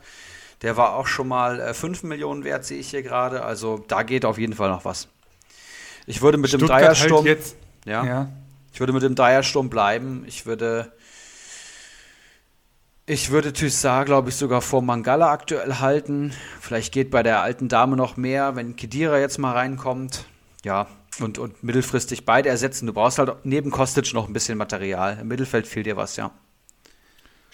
Der 0.61 0.77
war 0.77 0.95
auch 0.95 1.07
schon 1.07 1.27
mal 1.27 1.59
äh, 1.59 1.73
5 1.73 2.03
Millionen 2.03 2.43
wert, 2.43 2.65
sehe 2.65 2.79
ich 2.79 2.89
hier 2.89 3.03
gerade. 3.03 3.43
Also 3.43 3.83
da 3.87 4.03
geht 4.03 4.25
auf 4.25 4.37
jeden 4.37 4.53
Fall 4.53 4.69
noch 4.69 4.85
was. 4.85 5.07
Ich 6.05 6.21
würde 6.21 6.37
mit 6.37 6.49
Stuttgart 6.49 6.69
dem 6.69 6.83
Dreiersturm. 6.85 7.25
Halt 7.25 7.37
jetzt, 7.37 7.55
ja, 7.85 8.05
ja, 8.05 8.29
Ich 8.73 8.79
würde 8.79 8.93
mit 8.93 9.03
dem 9.03 9.15
Dreiersturm 9.15 9.69
bleiben. 9.69 10.23
Ich 10.27 10.45
würde. 10.45 10.91
Ich 13.05 13.31
würde 13.31 13.51
Thyssar, 13.51 14.05
glaube 14.05 14.29
ich, 14.29 14.35
sogar 14.37 14.61
vor 14.61 14.81
Mangala 14.81 15.29
aktuell 15.31 15.75
halten. 15.75 16.33
Vielleicht 16.61 16.93
geht 16.93 17.11
bei 17.11 17.21
der 17.21 17.41
alten 17.41 17.67
Dame 17.67 17.97
noch 17.97 18.15
mehr, 18.15 18.55
wenn 18.55 18.77
Kedira 18.77 19.19
jetzt 19.19 19.37
mal 19.39 19.51
reinkommt. 19.51 20.23
Ja, 20.63 20.87
und, 21.19 21.37
und 21.37 21.63
mittelfristig 21.63 22.25
beide 22.25 22.49
ersetzen. 22.49 22.87
Du 22.87 22.93
brauchst 22.93 23.19
halt 23.19 23.33
neben 23.43 23.71
Kostic 23.71 24.13
noch 24.13 24.27
ein 24.27 24.33
bisschen 24.33 24.57
Material. 24.57 25.19
Im 25.21 25.27
Mittelfeld 25.27 25.67
fehlt 25.67 25.85
dir 25.85 25.97
was, 25.97 26.15
ja. 26.15 26.31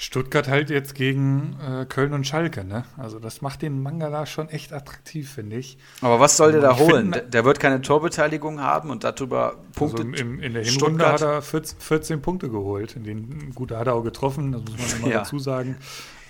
Stuttgart 0.01 0.47
halt 0.47 0.69
jetzt 0.69 0.95
gegen 0.95 1.57
äh, 1.61 1.85
Köln 1.85 2.13
und 2.13 2.25
Schalke, 2.25 2.63
ne? 2.63 2.85
Also 2.95 3.19
das 3.19 3.41
macht 3.41 3.61
den 3.61 3.83
Mangala 3.83 4.25
schon 4.25 4.47
echt 4.47 4.71
attraktiv, 4.71 5.29
finde 5.29 5.57
ich. 5.57 5.77
Aber 5.99 6.21
was 6.21 6.37
soll 6.37 6.53
der 6.53 6.61
da 6.61 6.77
holen? 6.77 7.11
Find, 7.11 7.33
der 7.33 7.43
wird 7.43 7.59
keine 7.59 7.81
Torbeteiligung 7.81 8.61
haben 8.61 8.91
und 8.91 9.03
darüber 9.03 9.55
Punkte. 9.75 10.03
Also 10.03 10.13
im, 10.23 10.39
in 10.39 10.53
der 10.53 10.63
Hinrunde 10.63 11.03
Stuttgart. 11.03 11.13
hat 11.15 11.21
er 11.21 11.41
14, 11.41 11.79
14, 11.81 12.21
Punkte 12.21 12.49
geholt. 12.49 12.95
In 12.95 13.03
den, 13.03 13.53
gut, 13.53 13.71
da 13.71 13.79
hat 13.79 13.87
er 13.87 13.95
auch 13.95 14.03
getroffen, 14.03 14.53
das 14.53 14.61
muss 14.61 14.93
man 14.93 14.99
immer 15.01 15.11
ja. 15.11 15.17
dazu 15.17 15.37
sagen. 15.37 15.75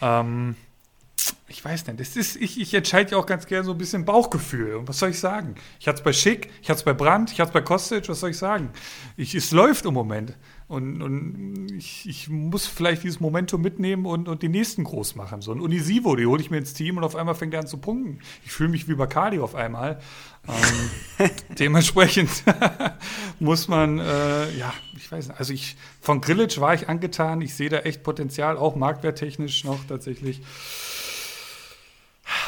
Ähm, 0.01 0.55
ich 1.49 1.65
weiß 1.65 1.87
nicht, 1.87 1.99
das 1.99 2.15
ist, 2.15 2.35
ich, 2.35 2.59
ich 2.59 2.73
entscheide 2.73 3.11
ja 3.11 3.17
auch 3.17 3.25
ganz 3.25 3.47
gerne 3.47 3.65
so 3.65 3.71
ein 3.71 3.77
bisschen 3.77 4.05
Bauchgefühl. 4.05 4.75
Und 4.75 4.87
was 4.87 4.99
soll 4.99 5.09
ich 5.09 5.19
sagen? 5.19 5.55
Ich 5.79 5.87
hatte 5.87 5.97
es 5.97 6.03
bei 6.03 6.13
Schick, 6.13 6.49
ich 6.61 6.69
hatte 6.69 6.79
es 6.79 6.83
bei 6.83 6.93
Brandt, 6.93 7.31
ich 7.31 7.39
hatte 7.39 7.49
es 7.49 7.53
bei 7.53 7.61
Kostic, 7.61 8.07
was 8.07 8.19
soll 8.19 8.29
ich 8.29 8.37
sagen? 8.37 8.69
Ich, 9.17 9.33
es 9.33 9.51
läuft 9.51 9.85
im 9.85 9.93
Moment. 9.93 10.37
Und, 10.67 11.01
und 11.01 11.71
ich, 11.75 12.07
ich, 12.07 12.29
muss 12.29 12.67
vielleicht 12.67 13.03
dieses 13.03 13.19
Momentum 13.19 13.61
mitnehmen 13.61 14.05
und, 14.05 14.27
und 14.27 14.43
die 14.43 14.49
nächsten 14.49 14.83
groß 14.83 15.15
machen. 15.15 15.41
So 15.41 15.51
ein 15.51 15.59
Unisivo, 15.59 16.15
die 16.15 16.27
hole 16.27 16.39
ich 16.39 16.51
mir 16.51 16.57
ins 16.59 16.75
Team 16.75 16.97
und 16.97 17.03
auf 17.03 17.15
einmal 17.15 17.33
fängt 17.33 17.55
er 17.55 17.61
an 17.61 17.67
zu 17.67 17.79
punkten. 17.79 18.19
Ich 18.45 18.51
fühle 18.51 18.69
mich 18.69 18.87
wie 18.87 18.93
Bacardi 18.93 19.39
auf 19.39 19.55
einmal. 19.55 19.99
Ähm, 20.47 21.29
dementsprechend 21.57 22.29
muss 23.39 23.67
man, 23.67 23.97
äh, 23.97 24.55
ja, 24.57 24.71
ich 24.95 25.11
weiß 25.11 25.29
nicht, 25.29 25.39
also 25.39 25.53
ich, 25.53 25.75
von 26.01 26.21
Grillage 26.21 26.61
war 26.61 26.75
ich 26.75 26.87
angetan. 26.87 27.41
Ich 27.41 27.55
sehe 27.55 27.69
da 27.69 27.79
echt 27.79 28.03
Potenzial, 28.03 28.55
auch 28.55 28.75
marktwerttechnisch 28.75 29.63
noch 29.63 29.83
tatsächlich. 29.87 30.43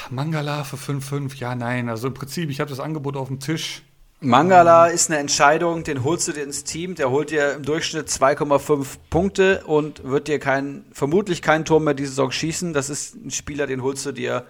Mangala 0.10 0.64
für 0.64 0.78
5,5, 0.78 1.38
ja, 1.38 1.56
nein. 1.56 1.90
Also 1.90 2.08
im 2.08 2.14
Prinzip, 2.14 2.50
ich 2.50 2.60
habe 2.60 2.70
das 2.70 2.80
Angebot 2.80 3.16
auf 3.16 3.28
dem 3.28 3.40
Tisch. 3.40 3.84
Mangala 4.24 4.86
ist 4.86 5.10
eine 5.10 5.20
Entscheidung, 5.20 5.84
den 5.84 6.04
holst 6.04 6.28
du 6.28 6.32
dir 6.32 6.44
ins 6.44 6.64
Team, 6.64 6.94
der 6.94 7.10
holt 7.10 7.32
dir 7.32 7.54
im 7.54 7.64
Durchschnitt 7.64 8.08
2,5 8.08 8.98
Punkte 9.10 9.64
und 9.66 10.04
wird 10.04 10.28
dir 10.28 10.38
kein, 10.38 10.86
vermutlich 10.92 11.42
kein 11.42 11.66
Tor 11.66 11.80
mehr 11.80 11.96
diese 11.96 12.10
Saison 12.10 12.32
schießen. 12.32 12.74
Das 12.74 12.92
ist 12.92 13.16
ein 13.16 13.32
Spieler, 13.32 13.66
den 13.66 13.82
holst 13.82 14.06
du 14.06 14.12
dir 14.12 14.46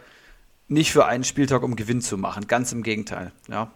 nicht 0.68 0.92
für 0.92 1.06
einen 1.06 1.24
Spieltag, 1.24 1.64
um 1.64 1.78
Gewinn 1.78 2.02
zu 2.02 2.18
machen. 2.18 2.48
Ganz 2.48 2.74
im 2.74 2.84
Gegenteil, 2.84 3.32
ja. 3.48 3.72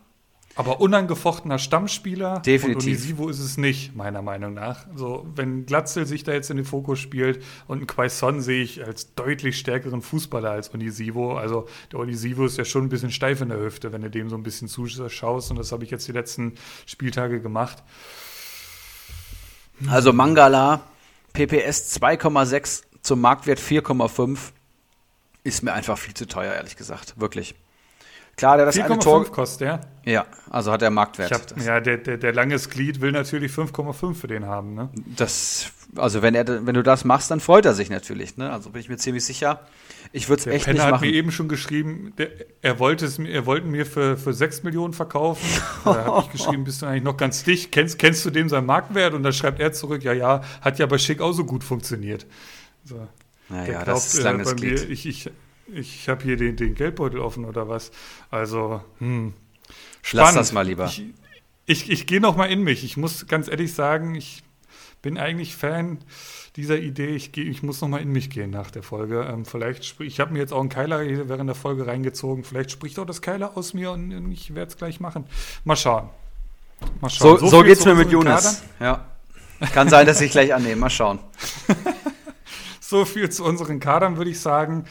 Aber 0.57 0.79
unangefochtener 0.79 1.59
Stammspieler. 1.59 2.39
Definitiv. 2.39 2.85
Und 2.85 2.87
Unisivo 2.87 3.29
ist 3.29 3.39
es 3.39 3.57
nicht, 3.57 3.93
meiner 3.93 4.21
Meinung 4.21 4.53
nach. 4.53 4.85
So, 4.95 5.27
wenn 5.35 5.65
Glatzel 5.65 6.05
sich 6.05 6.23
da 6.23 6.31
jetzt 6.31 6.49
in 6.49 6.55
den 6.55 6.65
Fokus 6.65 6.99
spielt 6.99 7.43
und 7.67 7.81
ein 7.81 7.87
Quaison 7.87 8.39
sehe 8.39 8.63
ich 8.63 8.85
als 8.85 9.13
deutlich 9.15 9.59
stärkeren 9.59 10.01
Fußballer 10.01 10.51
als 10.51 10.69
Unisivo. 10.69 11.37
Also 11.37 11.67
der 11.91 11.99
Unisivo 11.99 12.45
ist 12.45 12.57
ja 12.57 12.63
schon 12.63 12.85
ein 12.85 12.89
bisschen 12.89 13.11
steif 13.11 13.41
in 13.41 13.49
der 13.49 13.59
Hüfte, 13.59 13.91
wenn 13.91 14.01
du 14.01 14.09
dem 14.09 14.29
so 14.29 14.37
ein 14.37 14.43
bisschen 14.43 14.69
zuschaust. 14.69 15.51
Und 15.51 15.57
das 15.57 15.73
habe 15.73 15.83
ich 15.83 15.91
jetzt 15.91 16.07
die 16.07 16.13
letzten 16.13 16.53
Spieltage 16.85 17.41
gemacht. 17.41 17.83
Also 19.89 20.13
Mangala, 20.13 20.81
PPS 21.33 21.97
2,6 21.97 22.83
zum 23.01 23.19
Marktwert 23.19 23.59
4,5 23.59 24.37
ist 25.43 25.63
mir 25.63 25.73
einfach 25.73 25.97
viel 25.97 26.13
zu 26.13 26.27
teuer, 26.27 26.53
ehrlich 26.53 26.77
gesagt. 26.77 27.19
Wirklich. 27.19 27.55
Klar, 28.37 28.57
der 28.57 28.65
das 28.65 28.77
eine 28.77 28.99
Tor 28.99 29.25
kostet, 29.31 29.67
ja? 29.67 29.81
Ja, 30.03 30.25
also 30.49 30.71
hat 30.71 30.81
er 30.81 30.91
Marktwert. 30.91 31.31
Hab, 31.31 31.61
ja, 31.61 31.79
der, 31.79 31.97
der, 31.97 32.17
der 32.17 32.33
langes 32.33 32.69
Glied 32.69 33.01
will 33.01 33.11
natürlich 33.11 33.51
5,5 33.51 34.13
für 34.13 34.27
den 34.27 34.45
haben, 34.45 34.75
ne? 34.75 34.89
Das, 35.15 35.71
also 35.95 36.21
wenn 36.21 36.35
er, 36.35 36.65
wenn 36.65 36.75
du 36.75 36.83
das 36.83 37.05
machst, 37.05 37.31
dann 37.31 37.39
freut 37.39 37.65
er 37.65 37.73
sich 37.73 37.89
natürlich, 37.89 38.37
ne? 38.37 38.51
Also 38.51 38.69
bin 38.69 38.81
ich 38.81 38.89
mir 38.89 38.97
ziemlich 38.97 39.25
sicher. 39.25 39.61
Ich 40.11 40.29
würde 40.29 40.41
es 40.41 40.47
echt 40.47 40.65
Penner 40.65 40.73
nicht 40.73 40.83
machen. 40.83 40.93
hat 40.95 41.01
mir 41.01 41.13
eben 41.13 41.31
schon 41.31 41.47
geschrieben, 41.47 42.13
der, 42.17 42.29
er 42.61 42.77
wollte 42.77 43.05
es, 43.05 43.17
er 43.17 43.45
wollte 43.45 43.67
mir 43.67 43.85
für, 43.85 44.17
für 44.17 44.33
6 44.33 44.63
Millionen 44.63 44.93
verkaufen. 44.93 45.47
da 45.85 46.05
habe 46.05 46.25
ich 46.25 46.31
geschrieben, 46.31 46.65
bist 46.65 46.81
du 46.81 46.85
eigentlich 46.85 47.03
noch 47.03 47.17
ganz 47.17 47.43
dicht? 47.43 47.71
Kennst, 47.71 47.97
kennst 47.97 48.23
du 48.25 48.29
dem 48.29 48.49
seinen 48.49 48.65
Marktwert? 48.65 49.13
Und 49.13 49.23
da 49.23 49.31
schreibt 49.31 49.59
er 49.59 49.71
zurück, 49.71 50.03
ja, 50.03 50.13
ja, 50.13 50.41
hat 50.61 50.77
ja 50.77 50.85
bei 50.85 50.97
Schick 50.97 51.21
auch 51.21 51.33
so 51.33 51.45
gut 51.45 51.63
funktioniert. 51.63 52.27
So. 52.83 53.07
Naja, 53.49 53.83
glaubt, 53.83 53.87
das 53.87 54.13
ist 54.13 54.23
langes 54.23 54.51
äh, 54.51 54.55
Glied. 54.55 54.81
Mir, 54.81 54.89
ich, 54.89 55.05
ich, 55.05 55.31
ich 55.67 56.09
habe 56.09 56.23
hier 56.23 56.37
den, 56.37 56.55
den 56.55 56.75
Geldbeutel 56.75 57.19
offen 57.19 57.45
oder 57.45 57.67
was. 57.67 57.91
Also, 58.29 58.81
hm. 58.99 59.33
Spannend. 60.01 60.25
Lass 60.27 60.35
das 60.35 60.51
mal 60.51 60.65
lieber. 60.65 60.85
Ich, 60.85 61.03
ich, 61.65 61.89
ich 61.89 62.07
gehe 62.07 62.21
noch 62.21 62.35
mal 62.35 62.45
in 62.45 62.61
mich. 62.61 62.83
Ich 62.83 62.95
muss 62.95 63.25
ganz 63.27 63.47
ehrlich 63.47 63.73
sagen, 63.73 64.13
ich 64.15 64.43
bin 65.01 65.17
eigentlich 65.17 65.55
Fan 65.55 65.99
dieser 66.55 66.77
Idee. 66.77 67.15
Ich, 67.15 67.31
geh, 67.31 67.41
ich 67.41 67.63
muss 67.63 67.81
noch 67.81 67.87
mal 67.87 68.01
in 68.01 68.11
mich 68.11 68.29
gehen 68.29 68.51
nach 68.51 68.71
der 68.71 68.83
Folge. 68.83 69.21
Ähm, 69.23 69.45
vielleicht, 69.45 69.99
ich 69.99 70.19
habe 70.19 70.33
mir 70.33 70.39
jetzt 70.39 70.53
auch 70.53 70.59
einen 70.59 70.69
Keiler 70.69 70.99
während 71.27 71.47
der 71.49 71.55
Folge 71.55 71.87
reingezogen. 71.87 72.43
Vielleicht 72.43 72.71
spricht 72.71 72.99
auch 72.99 73.05
das 73.05 73.21
Keiler 73.21 73.57
aus 73.57 73.73
mir 73.73 73.91
und 73.91 74.31
ich 74.31 74.53
werde 74.53 74.69
es 74.69 74.77
gleich 74.77 74.99
machen. 74.99 75.25
Mal 75.63 75.75
schauen. 75.75 76.09
Mal 77.01 77.09
schauen. 77.09 77.39
So, 77.39 77.45
so, 77.45 77.57
so 77.57 77.63
geht's 77.63 77.85
mir 77.85 77.95
mit 77.95 78.11
Jonas. 78.11 78.63
Ja. 78.79 79.05
Kann 79.73 79.89
sein, 79.89 80.05
dass 80.05 80.21
ich 80.21 80.31
gleich 80.31 80.53
annehme. 80.53 80.75
Mal 80.75 80.89
schauen. 80.89 81.19
so 82.79 83.05
viel 83.05 83.29
zu 83.29 83.43
unseren 83.43 83.79
Kadern, 83.79 84.17
würde 84.17 84.29
ich 84.29 84.39
sagen. 84.39 84.85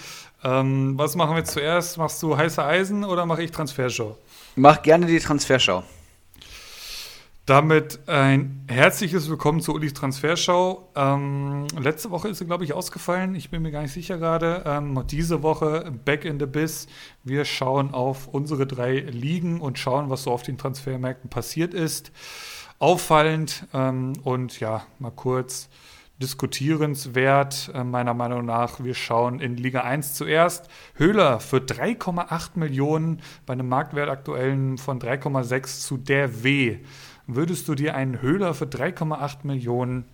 Ähm, 0.44 0.98
was 0.98 1.16
machen 1.16 1.36
wir 1.36 1.44
zuerst? 1.44 1.96
Machst 1.96 2.22
du 2.22 2.36
heiße 2.36 2.62
Eisen 2.62 3.02
oder 3.04 3.24
mache 3.24 3.42
ich 3.42 3.50
Transfershow? 3.50 4.16
Mach 4.56 4.82
gerne 4.82 5.06
die 5.06 5.18
Transfershow. 5.18 5.82
Damit 7.46 8.08
ein 8.08 8.64
herzliches 8.68 9.28
Willkommen 9.28 9.60
zu 9.60 9.74
Ulis 9.74 9.94
Transfershow. 9.94 10.88
Ähm, 10.94 11.66
letzte 11.78 12.10
Woche 12.10 12.28
ist 12.28 12.38
sie, 12.38 12.46
glaube 12.46 12.64
ich, 12.64 12.74
ausgefallen. 12.74 13.34
Ich 13.34 13.50
bin 13.50 13.62
mir 13.62 13.70
gar 13.70 13.82
nicht 13.82 13.92
sicher 13.92 14.18
gerade. 14.18 14.62
Ähm, 14.66 15.02
diese 15.10 15.42
Woche 15.42 15.92
Back 16.04 16.26
in 16.26 16.38
the 16.38 16.46
Biss. 16.46 16.88
Wir 17.22 17.46
schauen 17.46 17.94
auf 17.94 18.28
unsere 18.28 18.66
drei 18.66 19.00
Ligen 19.00 19.60
und 19.60 19.78
schauen, 19.78 20.10
was 20.10 20.24
so 20.24 20.30
auf 20.30 20.42
den 20.42 20.58
Transfermärkten 20.58 21.30
passiert 21.30 21.72
ist. 21.72 22.12
Auffallend 22.78 23.66
ähm, 23.72 24.14
und 24.24 24.60
ja, 24.60 24.86
mal 24.98 25.10
kurz 25.10 25.68
diskutierenswert, 26.22 27.70
äh, 27.74 27.84
meiner 27.84 28.14
Meinung 28.14 28.44
nach. 28.44 28.82
Wir 28.82 28.94
schauen 28.94 29.40
in 29.40 29.56
Liga 29.56 29.80
1 29.80 30.14
zuerst. 30.14 30.68
Höhler 30.94 31.40
für 31.40 31.58
3,8 31.58 32.58
Millionen 32.58 33.20
bei 33.46 33.54
einem 33.54 33.68
Marktwert 33.68 34.08
aktuellen 34.08 34.78
von 34.78 35.00
3,6 35.00 35.80
zu 35.80 35.96
der 35.96 36.44
W. 36.44 36.78
Würdest 37.26 37.68
du 37.68 37.74
dir 37.74 37.94
einen 37.94 38.20
Höhler 38.20 38.54
für 38.54 38.66
3,8 38.66 39.38
Millionen 39.44 40.04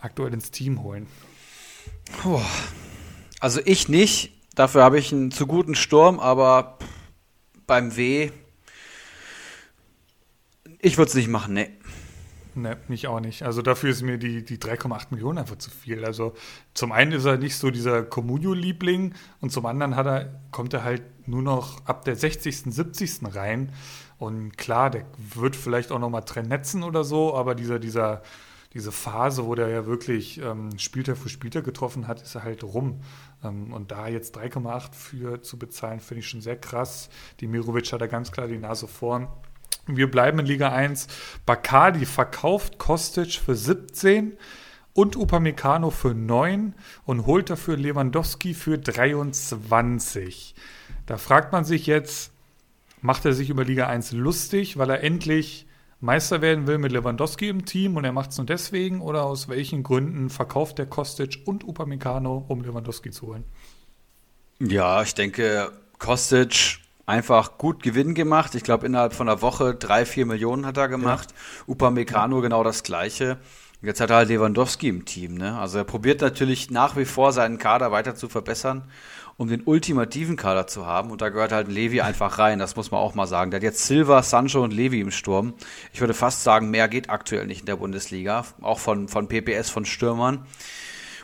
aktuell 0.00 0.32
ins 0.32 0.50
Team 0.50 0.82
holen? 0.82 1.06
Also 3.40 3.60
ich 3.64 3.88
nicht. 3.88 4.32
Dafür 4.54 4.82
habe 4.82 4.98
ich 4.98 5.12
einen 5.12 5.30
zu 5.30 5.46
guten 5.46 5.74
Sturm, 5.74 6.20
aber 6.20 6.78
beim 7.66 7.96
W. 7.96 8.30
Ich 10.80 10.98
würde 10.98 11.08
es 11.08 11.14
nicht 11.14 11.28
machen, 11.28 11.54
ne. 11.54 11.70
Ne, 12.54 12.76
mich 12.88 13.06
auch 13.06 13.20
nicht. 13.20 13.42
Also 13.42 13.62
dafür 13.62 13.90
ist 13.90 14.02
mir 14.02 14.18
die, 14.18 14.44
die 14.44 14.58
3,8 14.58 15.06
Millionen 15.10 15.38
einfach 15.38 15.56
zu 15.56 15.70
viel. 15.70 16.04
Also 16.04 16.34
zum 16.74 16.90
einen 16.92 17.12
ist 17.12 17.24
er 17.24 17.36
nicht 17.36 17.56
so 17.56 17.70
dieser 17.70 18.02
Comunio-Liebling 18.02 19.14
und 19.40 19.52
zum 19.52 19.66
anderen 19.66 19.94
hat 19.96 20.06
er, 20.06 20.40
kommt 20.50 20.74
er 20.74 20.82
halt 20.82 21.02
nur 21.28 21.42
noch 21.42 21.86
ab 21.86 22.04
der 22.04 22.16
60., 22.16 22.62
70. 22.74 23.34
rein. 23.34 23.72
Und 24.18 24.58
klar, 24.58 24.90
der 24.90 25.06
wird 25.16 25.56
vielleicht 25.56 25.92
auch 25.92 25.98
nochmal 25.98 26.24
trennen 26.24 26.82
oder 26.82 27.04
so, 27.04 27.34
aber 27.34 27.54
dieser, 27.54 27.78
dieser, 27.78 28.22
diese 28.74 28.92
Phase, 28.92 29.46
wo 29.46 29.54
der 29.54 29.68
ja 29.68 29.86
wirklich 29.86 30.40
ähm, 30.42 30.78
Spieltag 30.78 31.16
für 31.16 31.28
Spieltag 31.28 31.64
getroffen 31.64 32.06
hat, 32.06 32.20
ist 32.22 32.34
er 32.34 32.44
halt 32.44 32.62
rum. 32.62 33.00
Ähm, 33.42 33.72
und 33.72 33.90
da 33.90 34.08
jetzt 34.08 34.36
3,8 34.36 34.94
für 34.94 35.42
zu 35.42 35.58
bezahlen, 35.58 36.00
finde 36.00 36.20
ich 36.20 36.28
schon 36.28 36.40
sehr 36.40 36.56
krass. 36.56 37.10
Die 37.40 37.46
Mirovic 37.46 37.92
hat 37.92 38.00
da 38.00 38.06
ganz 38.06 38.30
klar 38.30 38.46
die 38.46 38.58
Nase 38.58 38.86
vorn. 38.86 39.28
Wir 39.96 40.10
bleiben 40.10 40.38
in 40.38 40.46
Liga 40.46 40.72
1. 40.72 41.06
Bacardi 41.46 42.06
verkauft 42.06 42.78
Kostic 42.78 43.34
für 43.34 43.54
17 43.54 44.36
und 44.92 45.16
Upamecano 45.16 45.90
für 45.90 46.14
9 46.14 46.74
und 47.04 47.26
holt 47.26 47.50
dafür 47.50 47.76
Lewandowski 47.76 48.54
für 48.54 48.78
23. 48.78 50.54
Da 51.06 51.16
fragt 51.16 51.52
man 51.52 51.64
sich 51.64 51.86
jetzt, 51.86 52.32
macht 53.00 53.24
er 53.24 53.32
sich 53.32 53.50
über 53.50 53.64
Liga 53.64 53.86
1 53.86 54.12
lustig, 54.12 54.76
weil 54.78 54.90
er 54.90 55.02
endlich 55.02 55.66
Meister 56.00 56.40
werden 56.40 56.66
will 56.66 56.78
mit 56.78 56.92
Lewandowski 56.92 57.48
im 57.48 57.66
Team 57.66 57.96
und 57.96 58.04
er 58.04 58.12
macht 58.12 58.30
es 58.30 58.38
nur 58.38 58.46
deswegen 58.46 59.02
oder 59.02 59.24
aus 59.24 59.48
welchen 59.48 59.82
Gründen 59.82 60.30
verkauft 60.30 60.78
der 60.78 60.86
Kostic 60.86 61.40
und 61.44 61.62
Upamecano, 61.62 62.44
um 62.48 62.62
Lewandowski 62.62 63.10
zu 63.10 63.26
holen? 63.26 63.44
Ja, 64.60 65.02
ich 65.02 65.14
denke, 65.14 65.70
Kostic 65.98 66.78
einfach 67.10 67.58
gut 67.58 67.82
Gewinn 67.82 68.14
gemacht. 68.14 68.54
Ich 68.54 68.62
glaube, 68.62 68.86
innerhalb 68.86 69.12
von 69.12 69.28
einer 69.28 69.42
Woche 69.42 69.74
drei, 69.74 70.06
vier 70.06 70.26
Millionen 70.26 70.64
hat 70.64 70.76
er 70.76 70.88
gemacht. 70.88 71.30
Ja. 71.32 71.74
Upamecano 71.74 72.40
genau 72.40 72.62
das 72.62 72.84
Gleiche. 72.84 73.38
Jetzt 73.82 74.00
hat 74.00 74.10
er 74.10 74.16
halt 74.16 74.28
Lewandowski 74.28 74.88
im 74.88 75.04
Team. 75.04 75.34
Ne? 75.34 75.58
Also 75.58 75.78
er 75.78 75.84
probiert 75.84 76.20
natürlich 76.20 76.70
nach 76.70 76.96
wie 76.96 77.04
vor 77.04 77.32
seinen 77.32 77.58
Kader 77.58 77.90
weiter 77.90 78.14
zu 78.14 78.28
verbessern, 78.28 78.84
um 79.38 79.48
den 79.48 79.62
ultimativen 79.64 80.36
Kader 80.36 80.66
zu 80.66 80.86
haben. 80.86 81.10
Und 81.10 81.20
da 81.20 81.30
gehört 81.30 81.50
halt 81.50 81.66
Levi 81.66 82.00
einfach 82.00 82.38
rein. 82.38 82.58
Das 82.58 82.76
muss 82.76 82.90
man 82.90 83.00
auch 83.00 83.14
mal 83.14 83.26
sagen. 83.26 83.50
Der 83.50 83.58
hat 83.58 83.64
jetzt 83.64 83.86
Silva, 83.86 84.22
Sancho 84.22 84.62
und 84.62 84.72
Levi 84.72 85.00
im 85.00 85.10
Sturm. 85.10 85.54
Ich 85.92 86.00
würde 86.00 86.14
fast 86.14 86.44
sagen, 86.44 86.70
mehr 86.70 86.88
geht 86.88 87.10
aktuell 87.10 87.46
nicht 87.46 87.60
in 87.60 87.66
der 87.66 87.76
Bundesliga. 87.76 88.44
Auch 88.60 88.78
von, 88.78 89.08
von 89.08 89.26
PPS, 89.26 89.70
von 89.70 89.84
Stürmern. 89.84 90.46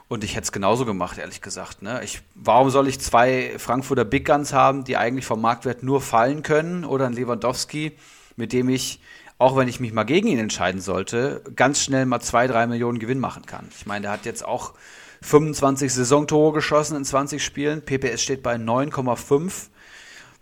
Und 0.09 0.23
ich 0.23 0.37
hätte 0.37 0.45
es 0.45 0.53
genauso 0.53 0.85
gemacht, 0.85 1.19
ehrlich 1.19 1.41
gesagt. 1.41 1.83
Ne? 1.83 2.01
Ich, 2.05 2.23
warum 2.35 2.71
soll 2.71 2.87
ich 2.87 3.01
zwei 3.01 3.55
Frankfurter 3.59 4.05
Big 4.05 4.25
Guns 4.25 4.53
haben, 4.53 4.85
die 4.85 4.97
eigentlich 4.97 5.27
vom 5.27 5.41
Marktwert 5.41 5.83
nur 5.83 6.01
fallen 6.01 6.43
können? 6.43 6.85
Oder 6.85 7.07
ein 7.07 7.13
Lewandowski, 7.13 7.97
mit 8.37 8.53
dem 8.53 8.69
ich, 8.69 9.01
auch 9.39 9.57
wenn 9.57 9.67
ich 9.67 9.81
mich 9.81 9.93
mal 9.93 10.05
gegen 10.05 10.29
ihn 10.29 10.39
entscheiden 10.39 10.81
sollte, 10.81 11.43
ganz 11.57 11.83
schnell 11.83 12.07
mal 12.07 12.21
zwei, 12.21 12.47
drei 12.47 12.69
Millionen 12.69 13.01
Gewinn 13.01 13.19
machen 13.19 13.47
kann. 13.47 13.69
Ich 13.77 13.87
meine, 13.87 14.03
der 14.03 14.13
hat 14.13 14.27
jetzt 14.27 14.45
auch 14.45 14.75
25 15.23 15.93
Saisontore 15.93 16.53
geschossen 16.53 16.97
in 16.97 17.05
20 17.05 17.45
Spielen. 17.45 17.83
PPS 17.83 18.23
steht 18.23 18.45
bei 18.45 18.55
9,5. 18.55 19.71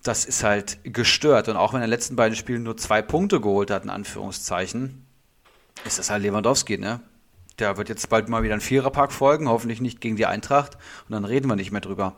Das 0.03 0.27
ist 0.27 0.45
halt 0.45 0.78
gestört. 0.85 1.49
Und 1.49 1.57
auch 1.57 1.73
wenn 1.73 1.81
er 1.81 1.85
in 1.85 1.91
den 1.91 1.97
letzten 1.97 2.16
beiden 2.16 2.36
Spielen 2.36 2.65
nur 2.65 2.77
zwei 2.77 3.01
Punkte 3.01 3.41
geholt 3.41 3.70
hat, 3.70 3.85
in 3.85 3.91
Anführungszeichen, 3.91 5.07
ist 5.86 5.99
das 5.99 6.11
halt 6.11 6.23
Lewandowski, 6.23 6.77
ne? 6.77 7.01
Der 7.59 7.77
wird 7.77 7.89
jetzt 7.89 8.09
bald 8.09 8.29
mal 8.29 8.43
wieder 8.43 8.55
ein 8.55 8.61
Viererpack 8.61 9.13
folgen, 9.13 9.49
hoffentlich 9.49 9.81
nicht 9.81 10.01
gegen 10.01 10.17
die 10.17 10.27
Eintracht. 10.27 10.77
Und 11.09 11.13
dann 11.13 11.25
reden 11.25 11.49
wir 11.49 11.57
nicht 11.57 11.71
mehr 11.71 11.81
drüber. 11.81 12.17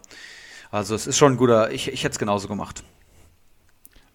Also 0.71 0.95
es 0.95 1.07
ist 1.07 1.17
schon 1.17 1.33
ein 1.33 1.37
guter, 1.37 1.71
ich, 1.71 1.89
ich 1.89 2.05
hätte 2.05 2.13
es 2.13 2.19
genauso 2.19 2.49
gemacht. 2.49 2.83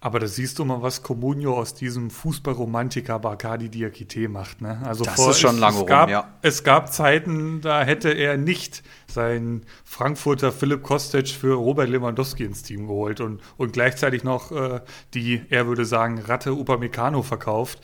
Aber 0.03 0.19
da 0.19 0.25
siehst 0.25 0.57
du 0.57 0.65
mal, 0.65 0.81
was 0.81 1.03
Comunio 1.03 1.55
aus 1.55 1.75
diesem 1.75 2.09
Fußballromantiker 2.09 3.19
Bacardi 3.19 3.69
Diakite 3.69 4.29
macht. 4.29 4.59
Ne? 4.59 4.81
Also 4.83 5.03
das 5.03 5.13
vor, 5.13 5.29
ist 5.29 5.39
schon 5.39 5.59
lange 5.59 5.75
es, 5.75 5.81
rum, 5.81 5.87
gab, 5.87 6.09
ja. 6.09 6.27
Es 6.41 6.63
gab 6.63 6.91
Zeiten, 6.91 7.61
da 7.61 7.83
hätte 7.83 8.09
er 8.09 8.35
nicht 8.35 8.81
seinen 9.05 9.63
Frankfurter 9.85 10.51
Philipp 10.51 10.81
Kostic 10.81 11.29
für 11.29 11.53
Robert 11.53 11.87
Lewandowski 11.87 12.43
ins 12.43 12.63
Team 12.63 12.87
geholt 12.87 13.21
und, 13.21 13.41
und 13.57 13.73
gleichzeitig 13.73 14.23
noch 14.23 14.51
äh, 14.51 14.81
die, 15.13 15.43
er 15.51 15.67
würde 15.67 15.85
sagen, 15.85 16.17
Ratte 16.17 16.53
Upamecano 16.53 17.21
verkauft. 17.21 17.79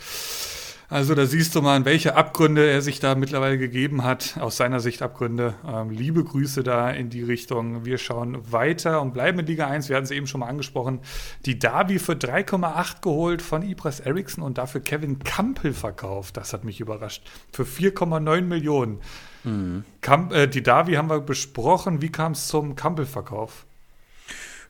Also 0.90 1.16
da 1.16 1.26
siehst 1.26 1.54
du 1.54 1.62
mal, 1.62 1.84
welche 1.84 2.16
Abgründe 2.16 2.66
er 2.66 2.82
sich 2.82 3.02
da 3.02 3.16
mittlerweile 3.16 3.58
gegeben 3.58 4.06
hat. 4.06 4.38
Aus 4.40 4.56
seiner 4.56 4.80
Sicht 4.80 5.02
Abgründe. 5.02 5.56
Ähm, 5.68 5.90
liebe 5.90 6.24
Grüße 6.24 6.64
da 6.64 6.90
in 6.90 7.10
die 7.10 7.24
Richtung. 7.24 7.84
Wir 7.84 7.98
schauen 7.98 8.38
weiter 8.50 9.02
und 9.02 9.14
bleiben 9.14 9.40
in 9.40 9.46
Liga 9.48 9.68
1. 9.68 9.90
Wir 9.90 9.98
hatten 9.98 10.06
es 10.06 10.12
eben 10.12 10.28
schon 10.28 10.40
mal 10.40 10.48
angesprochen. 10.48 11.02
Die 11.46 11.60
Derby 11.60 12.00
für 12.00 12.14
3,8 12.14 13.02
geholt 13.02 13.42
von 13.42 13.64
Ibras 13.64 14.00
Eriksson 14.00 14.46
und 14.46 14.58
dafür 14.58 14.80
Kevin 14.80 15.20
Campbell 15.20 15.74
verkauft. 15.74 16.38
Das 16.38 16.54
hat 16.54 16.64
mich 16.64 16.80
überrascht. 16.80 17.30
Für 17.52 17.64
4,9 17.64 18.42
Millionen. 18.44 19.02
Mhm. 19.44 19.84
Kamp, 20.00 20.32
äh, 20.32 20.48
die 20.48 20.64
Derby 20.64 20.94
haben 20.94 21.10
wir 21.10 21.20
besprochen. 21.20 22.02
Wie 22.02 22.14
kam 22.14 22.32
es 22.32 22.48
zum 22.48 22.78
Campbell-Verkauf? 22.78 23.67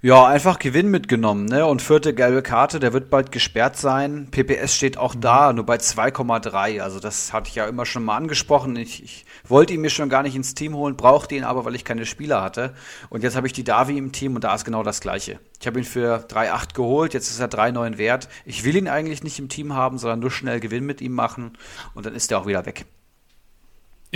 Ja, 0.03 0.27
einfach 0.27 0.59
Gewinn 0.59 0.91
mitgenommen, 0.91 1.45
ne? 1.45 1.65
Und 1.65 1.81
vierte 1.81 2.13
gelbe 2.13 2.43
Karte, 2.43 2.79
der 2.79 2.93
wird 2.93 3.09
bald 3.09 3.31
gesperrt 3.31 3.77
sein. 3.77 4.27
PPS 4.29 4.75
steht 4.75 4.99
auch 4.99 5.15
mhm. 5.15 5.21
da, 5.21 5.53
nur 5.53 5.65
bei 5.65 5.77
2,3. 5.77 6.81
Also 6.81 6.99
das 6.99 7.33
hatte 7.33 7.49
ich 7.49 7.55
ja 7.55 7.65
immer 7.65 7.83
schon 7.87 8.03
mal 8.03 8.15
angesprochen. 8.15 8.75
Ich, 8.75 9.03
ich 9.03 9.25
wollte 9.47 9.73
ihn 9.73 9.81
mir 9.81 9.89
schon 9.89 10.09
gar 10.09 10.21
nicht 10.21 10.35
ins 10.35 10.53
Team 10.53 10.75
holen, 10.75 10.97
brauchte 10.97 11.33
ihn 11.33 11.43
aber, 11.43 11.65
weil 11.65 11.73
ich 11.73 11.83
keine 11.83 12.05
Spieler 12.05 12.43
hatte. 12.43 12.75
Und 13.09 13.23
jetzt 13.23 13.35
habe 13.35 13.47
ich 13.47 13.53
die 13.53 13.63
Davi 13.63 13.97
im 13.97 14.11
Team 14.11 14.35
und 14.35 14.43
da 14.43 14.53
ist 14.53 14.65
genau 14.65 14.83
das 14.83 15.01
Gleiche. 15.01 15.39
Ich 15.59 15.65
habe 15.65 15.79
ihn 15.79 15.85
für 15.85 16.27
3,8 16.27 16.75
geholt, 16.75 17.15
jetzt 17.15 17.31
ist 17.31 17.39
er 17.39 17.49
3,9 17.49 17.97
wert. 17.97 18.29
Ich 18.45 18.63
will 18.63 18.75
ihn 18.75 18.87
eigentlich 18.87 19.23
nicht 19.23 19.39
im 19.39 19.49
Team 19.49 19.73
haben, 19.73 19.97
sondern 19.97 20.19
nur 20.19 20.29
schnell 20.29 20.59
Gewinn 20.59 20.85
mit 20.85 21.01
ihm 21.01 21.13
machen 21.13 21.57
und 21.95 22.05
dann 22.05 22.13
ist 22.13 22.31
er 22.31 22.37
auch 22.37 22.45
wieder 22.45 22.67
weg. 22.67 22.85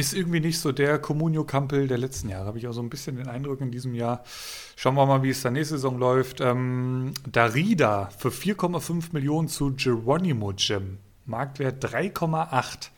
Ist 0.02 0.16
irgendwie 0.16 0.40
nicht 0.40 0.58
so 0.58 0.72
der 0.72 0.98
Comunio 0.98 1.44
Kampel 1.44 1.88
der 1.88 2.00
letzten 2.00 2.30
Jahre, 2.30 2.48
habe 2.48 2.58
ich 2.58 2.68
auch 2.68 2.74
so 2.74 2.82
ein 2.82 2.90
bisschen 2.90 3.18
den 3.18 3.28
Eindruck 3.28 3.62
in 3.62 3.70
diesem 3.70 3.94
Jahr. 3.94 4.24
Schauen 4.76 4.96
wir 4.96 5.06
mal, 5.06 5.22
wie 5.22 5.30
es 5.30 5.44
da 5.44 5.52
nächste 5.52 5.76
Saison 5.76 6.00
läuft. 6.00 6.42
Ähm, 6.42 7.14
Darida 7.32 8.10
für 8.18 8.30
4,5 8.30 9.10
Millionen 9.12 9.48
zu 9.48 9.76
Geronimo 9.76 10.54
Gym. 10.56 10.98
Marktwert 11.28 11.86
3,8. 11.86 12.90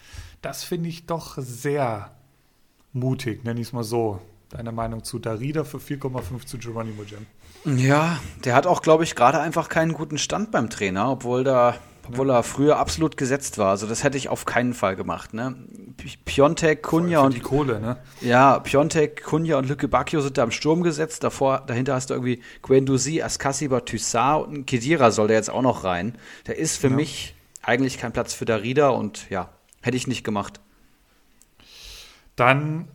Das 0.41 0.63
finde 0.63 0.87
ich 0.87 1.05
doch 1.05 1.37
sehr 1.37 2.11
mutig, 2.93 3.43
nenne 3.43 3.59
ich 3.59 3.67
es 3.67 3.73
mal 3.73 3.83
so. 3.83 4.21
Deine 4.47 4.71
Meinung 4.71 5.03
zu 5.03 5.19
Darida 5.19 5.65
für 5.65 5.79
4,5 5.79 6.45
zu 6.45 6.57
Geronimo 6.57 7.03
Gym? 7.03 7.25
Ja, 7.77 8.17
der 8.45 8.55
hat 8.55 8.65
auch, 8.65 8.81
glaube 8.81 9.03
ich, 9.03 9.13
gerade 9.13 9.41
einfach 9.41 9.67
keinen 9.67 9.91
guten 9.91 10.17
Stand 10.17 10.51
beim 10.51 10.69
Trainer, 10.69 11.11
obwohl 11.11 11.43
da 11.43 11.75
obwohl 12.07 12.29
er 12.29 12.43
früher 12.43 12.77
absolut 12.77 13.17
gesetzt 13.17 13.57
war. 13.57 13.69
Also 13.69 13.87
das 13.87 14.03
hätte 14.03 14.17
ich 14.17 14.29
auf 14.29 14.45
keinen 14.45 14.73
Fall 14.73 14.95
gemacht. 14.95 15.33
Ne? 15.33 15.55
Piontek, 16.25 16.83
Kunja 16.83 17.21
und 17.21 17.33
die 17.33 17.39
Kohle, 17.39 17.79
ne? 17.79 17.97
Ja, 18.21 18.59
Piontek, 18.59 19.23
Kunja 19.23 19.57
und 19.57 19.67
Lücke 19.67 19.87
Bacchio 19.87 20.21
sind 20.21 20.37
da 20.37 20.43
im 20.43 20.51
Sturm 20.51 20.83
gesetzt. 20.83 21.23
Davor, 21.23 21.63
dahinter 21.65 21.95
hast 21.95 22.09
du 22.09 22.15
irgendwie 22.15 22.41
Guendouzi, 22.61 23.21
Askasiba, 23.21 23.81
Toussaint 23.81 24.47
und 24.47 24.65
Kedira 24.65 25.11
soll 25.11 25.27
der 25.27 25.37
jetzt 25.37 25.49
auch 25.49 25.61
noch 25.61 25.83
rein. 25.83 26.17
Der 26.47 26.57
ist 26.57 26.77
für 26.77 26.89
ja. 26.89 26.95
mich 26.95 27.35
eigentlich 27.61 27.97
kein 27.97 28.11
Platz 28.11 28.33
für 28.33 28.45
Darida 28.45 28.89
und 28.89 29.29
ja, 29.29 29.49
hätte 29.81 29.97
ich 29.97 30.07
nicht 30.07 30.23
gemacht. 30.23 30.59
Dann 32.35 32.87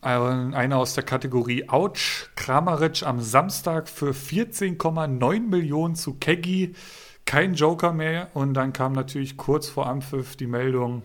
einer 0.00 0.76
aus 0.76 0.92
der 0.92 1.02
Kategorie 1.02 1.68
Ouch, 1.68 2.28
Kramaric 2.36 3.04
am 3.04 3.20
Samstag 3.20 3.88
für 3.88 4.10
14,9 4.10 5.40
Millionen 5.48 5.94
zu 5.94 6.14
Keggy 6.14 6.74
kein 7.26 7.54
Joker 7.54 7.92
mehr 7.92 8.28
und 8.34 8.54
dann 8.54 8.72
kam 8.72 8.92
natürlich 8.92 9.36
kurz 9.36 9.68
vor 9.68 9.86
Anpfiff 9.86 10.36
die 10.36 10.46
Meldung, 10.46 11.02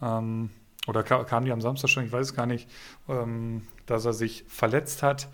ähm, 0.00 0.50
oder 0.86 1.02
kam 1.02 1.44
die 1.44 1.52
am 1.52 1.60
Samstag 1.60 1.90
schon, 1.90 2.04
ich 2.04 2.12
weiß 2.12 2.28
es 2.28 2.34
gar 2.34 2.46
nicht, 2.46 2.68
ähm, 3.08 3.62
dass 3.86 4.06
er 4.06 4.14
sich 4.14 4.44
verletzt 4.48 5.02
hat. 5.02 5.28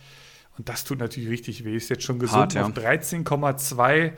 Und 0.59 0.69
das 0.69 0.85
tut 0.85 0.99
natürlich 0.99 1.29
richtig 1.29 1.65
weh. 1.65 1.77
Ist 1.77 1.91
jetzt 1.91 2.03
schon 2.03 2.19
gesund 2.19 2.55
ja. 2.55 2.65
auf 2.65 2.71
13,2 2.71 4.13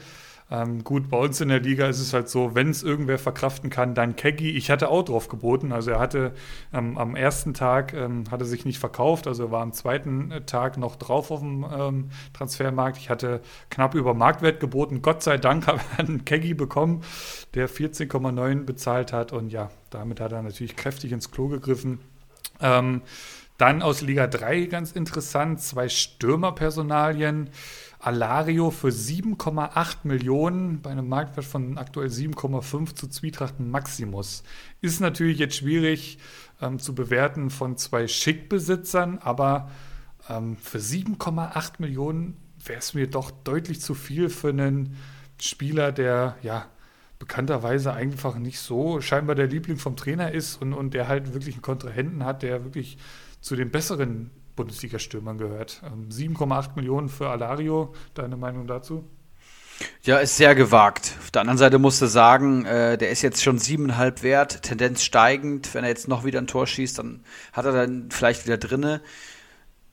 ähm, 0.49 0.85
gut, 0.85 1.11
bei 1.11 1.19
uns 1.19 1.41
in 1.41 1.49
der 1.49 1.59
Liga 1.59 1.89
ist 1.89 1.99
es 1.99 2.13
halt 2.13 2.29
so, 2.29 2.55
wenn 2.55 2.71
es 2.71 2.85
irgendwer 2.85 3.19
verkraften 3.19 3.69
kann, 3.69 3.95
dann 3.97 4.15
Keggy. 4.15 4.51
Ich 4.51 4.71
hatte 4.71 4.89
auch 4.91 5.03
drauf 5.03 5.27
geboten. 5.27 5.73
Also 5.73 5.91
er 5.91 5.99
hatte 5.99 6.33
ähm, 6.73 6.97
am 6.99 7.17
ersten 7.17 7.53
Tag 7.53 7.93
ähm, 7.95 8.25
hatte 8.31 8.45
sich 8.45 8.65
nicht 8.65 8.79
verkauft, 8.79 9.27
also 9.27 9.45
er 9.45 9.51
war 9.51 9.63
am 9.63 9.73
zweiten 9.73 10.31
äh, 10.31 10.43
Tag 10.43 10.77
noch 10.77 10.95
drauf 10.95 11.33
auf 11.33 11.41
dem 11.41 11.67
ähm, 11.69 12.11
Transfermarkt. 12.33 12.97
Ich 12.99 13.11
hatte 13.11 13.41
knapp 13.71 13.97
über 13.97 14.15
Marktwert 14.15 14.61
geboten. 14.61 15.03
Gott 15.03 15.23
sei 15.25 15.37
Dank 15.37 15.67
habe 15.67 15.81
ich 15.81 15.99
einen 15.99 16.25
Keggy 16.25 16.55
bekommen, 16.55 17.03
der 17.55 17.69
14,9 17.69 18.65
bezahlt 18.65 19.13
hat. 19.13 19.33
Und 19.33 19.51
ja, 19.51 19.71
damit 19.91 20.21
hat 20.21 20.31
er 20.31 20.43
natürlich 20.43 20.77
kräftig 20.77 21.11
ins 21.11 21.33
Klo 21.33 21.49
gegriffen. 21.49 21.99
Ähm, 22.61 23.03
dann 23.59 23.83
aus 23.83 24.03
Liga 24.03 24.27
3 24.27 24.67
ganz 24.67 24.93
interessant, 24.93 25.61
zwei 25.61 25.89
Stürmerpersonalien. 25.89 27.51
Alario 27.99 28.71
für 28.71 28.89
7,8 28.89 29.99
Millionen 30.05 30.83
bei 30.83 30.91
einem 30.91 31.09
Marktwert 31.09 31.47
von 31.47 31.79
aktuell 31.79 32.09
7,5 32.09 32.95
zu 32.95 33.09
Zwietrachten 33.09 33.71
Maximus. 33.71 34.43
Ist 34.81 35.01
natürlich 35.01 35.39
jetzt 35.39 35.57
schwierig 35.57 36.19
ähm, 36.61 36.79
zu 36.79 36.95
bewerten 36.95 37.51
von 37.51 37.77
zwei 37.77 38.07
Schickbesitzern, 38.07 39.19
aber 39.19 39.71
ähm, 40.29 40.57
für 40.57 40.79
7,8 40.79 41.75
Millionen 41.79 42.37
wäre 42.65 42.79
es 42.79 42.95
mir 42.95 43.07
doch 43.07 43.31
deutlich 43.31 43.81
zu 43.81 43.95
viel 43.95 44.29
für 44.29 44.49
einen 44.49 44.97
Spieler, 45.41 45.93
der 45.93 46.37
ja 46.43 46.67
bekannterweise 47.19 47.93
einfach 47.93 48.37
nicht 48.37 48.59
so 48.59 49.01
scheinbar 49.01 49.35
der 49.35 49.47
Liebling 49.47 49.79
vom 49.79 49.97
Trainer 49.97 50.33
ist 50.33 50.61
und, 50.61 50.73
und 50.73 50.93
der 50.93 51.09
halt 51.09 51.33
wirklich 51.33 51.55
einen 51.55 51.63
Kontrahenten 51.63 52.25
hat, 52.25 52.43
der 52.43 52.65
wirklich 52.65 52.99
zu 53.41 53.57
den 53.57 53.71
besseren 53.71 54.31
Bundesliga-Stürmern 54.57 55.39
gehört. 55.39 55.83
7,8 56.11 56.67
ähm, 56.69 56.73
Millionen 56.75 57.09
für 57.09 57.29
Alario, 57.29 57.95
deine 58.15 58.37
Meinung 58.37 58.67
dazu? 58.67 59.05
Ja, 60.03 60.19
ist 60.19 60.37
sehr 60.37 60.55
gewagt. 60.55 61.15
Auf 61.19 61.31
der 61.31 61.43
anderen 61.43 61.59
Seite 61.59 61.79
musst 61.79 62.01
du 62.01 62.07
sagen, 62.07 62.65
äh, 62.65 62.97
der 62.97 63.11
ist 63.11 63.23
jetzt 63.23 63.43
schon 63.43 63.59
siebeneinhalb 63.59 64.23
wert, 64.23 64.63
Tendenz 64.63 65.05
steigend. 65.05 65.75
Wenn 65.75 65.85
er 65.85 65.91
jetzt 65.91 66.09
noch 66.09 66.25
wieder 66.25 66.41
ein 66.41 66.47
Tor 66.47 66.67
schießt, 66.67 66.99
dann 66.99 67.23
hat 67.53 67.67
er 67.67 67.73
dann 67.73 68.11
vielleicht 68.11 68.47
wieder 68.47 68.57
drinne. 68.57 69.03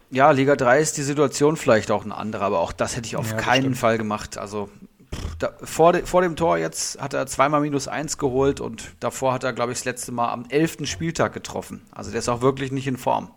Ja, 0.09 0.31
Liga 0.31 0.55
3 0.55 0.79
ist 0.79 0.97
die 0.97 1.01
Situation 1.01 1.57
vielleicht 1.57 1.91
auch 1.91 2.05
eine 2.05 2.15
andere, 2.15 2.45
aber 2.45 2.59
auch 2.59 2.71
das 2.71 2.95
hätte 2.95 3.07
ich 3.07 3.17
auf 3.17 3.31
ja, 3.31 3.37
keinen 3.37 3.61
stimmt. 3.61 3.77
Fall 3.77 3.97
gemacht. 3.97 4.37
Also 4.37 4.69
pff, 5.13 5.35
da, 5.39 5.53
vor, 5.63 5.91
de, 5.91 6.05
vor 6.05 6.21
dem 6.21 6.35
Tor 6.35 6.57
jetzt 6.57 7.01
hat 7.01 7.13
er 7.13 7.25
zweimal 7.25 7.61
minus 7.61 7.87
eins 7.87 8.17
geholt 8.17 8.61
und 8.61 8.91
davor 8.99 9.33
hat 9.33 9.43
er, 9.43 9.53
glaube 9.53 9.71
ich, 9.71 9.79
das 9.79 9.85
letzte 9.85 10.11
Mal 10.11 10.31
am 10.31 10.45
elften 10.49 10.85
Spieltag 10.85 11.33
getroffen. 11.33 11.81
Also 11.91 12.11
der 12.11 12.19
ist 12.19 12.29
auch 12.29 12.41
wirklich 12.41 12.71
nicht 12.71 12.87
in 12.87 12.97
Form. 12.97 13.31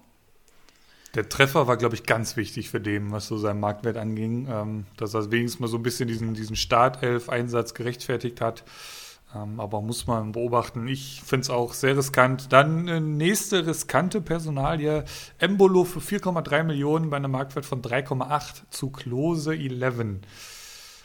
Der 1.16 1.30
Treffer 1.30 1.66
war, 1.66 1.78
glaube 1.78 1.94
ich, 1.94 2.04
ganz 2.04 2.36
wichtig 2.36 2.68
für 2.68 2.78
den, 2.78 3.10
was 3.10 3.26
so 3.26 3.38
seinen 3.38 3.58
Marktwert 3.58 3.96
anging, 3.96 4.48
ähm, 4.50 4.84
dass 4.98 5.14
er 5.14 5.30
wenigstens 5.30 5.60
mal 5.60 5.66
so 5.66 5.78
ein 5.78 5.82
bisschen 5.82 6.08
diesen, 6.08 6.34
diesen 6.34 6.56
Startelf-Einsatz 6.56 7.72
gerechtfertigt 7.72 8.42
hat. 8.42 8.64
Ähm, 9.34 9.58
aber 9.58 9.80
muss 9.80 10.06
man 10.06 10.32
beobachten. 10.32 10.86
Ich 10.86 11.22
finde 11.24 11.44
es 11.44 11.50
auch 11.50 11.72
sehr 11.72 11.96
riskant. 11.96 12.52
Dann 12.52 12.86
äh, 12.86 13.00
nächste 13.00 13.66
riskante 13.66 14.20
Personalie. 14.20 15.06
Embolo 15.38 15.84
für 15.84 16.00
4,3 16.00 16.64
Millionen 16.64 17.08
bei 17.08 17.16
einem 17.16 17.30
Marktwert 17.30 17.64
von 17.64 17.80
3,8 17.80 18.64
zu 18.68 18.90
Klose 18.90 19.56
11. 19.56 20.20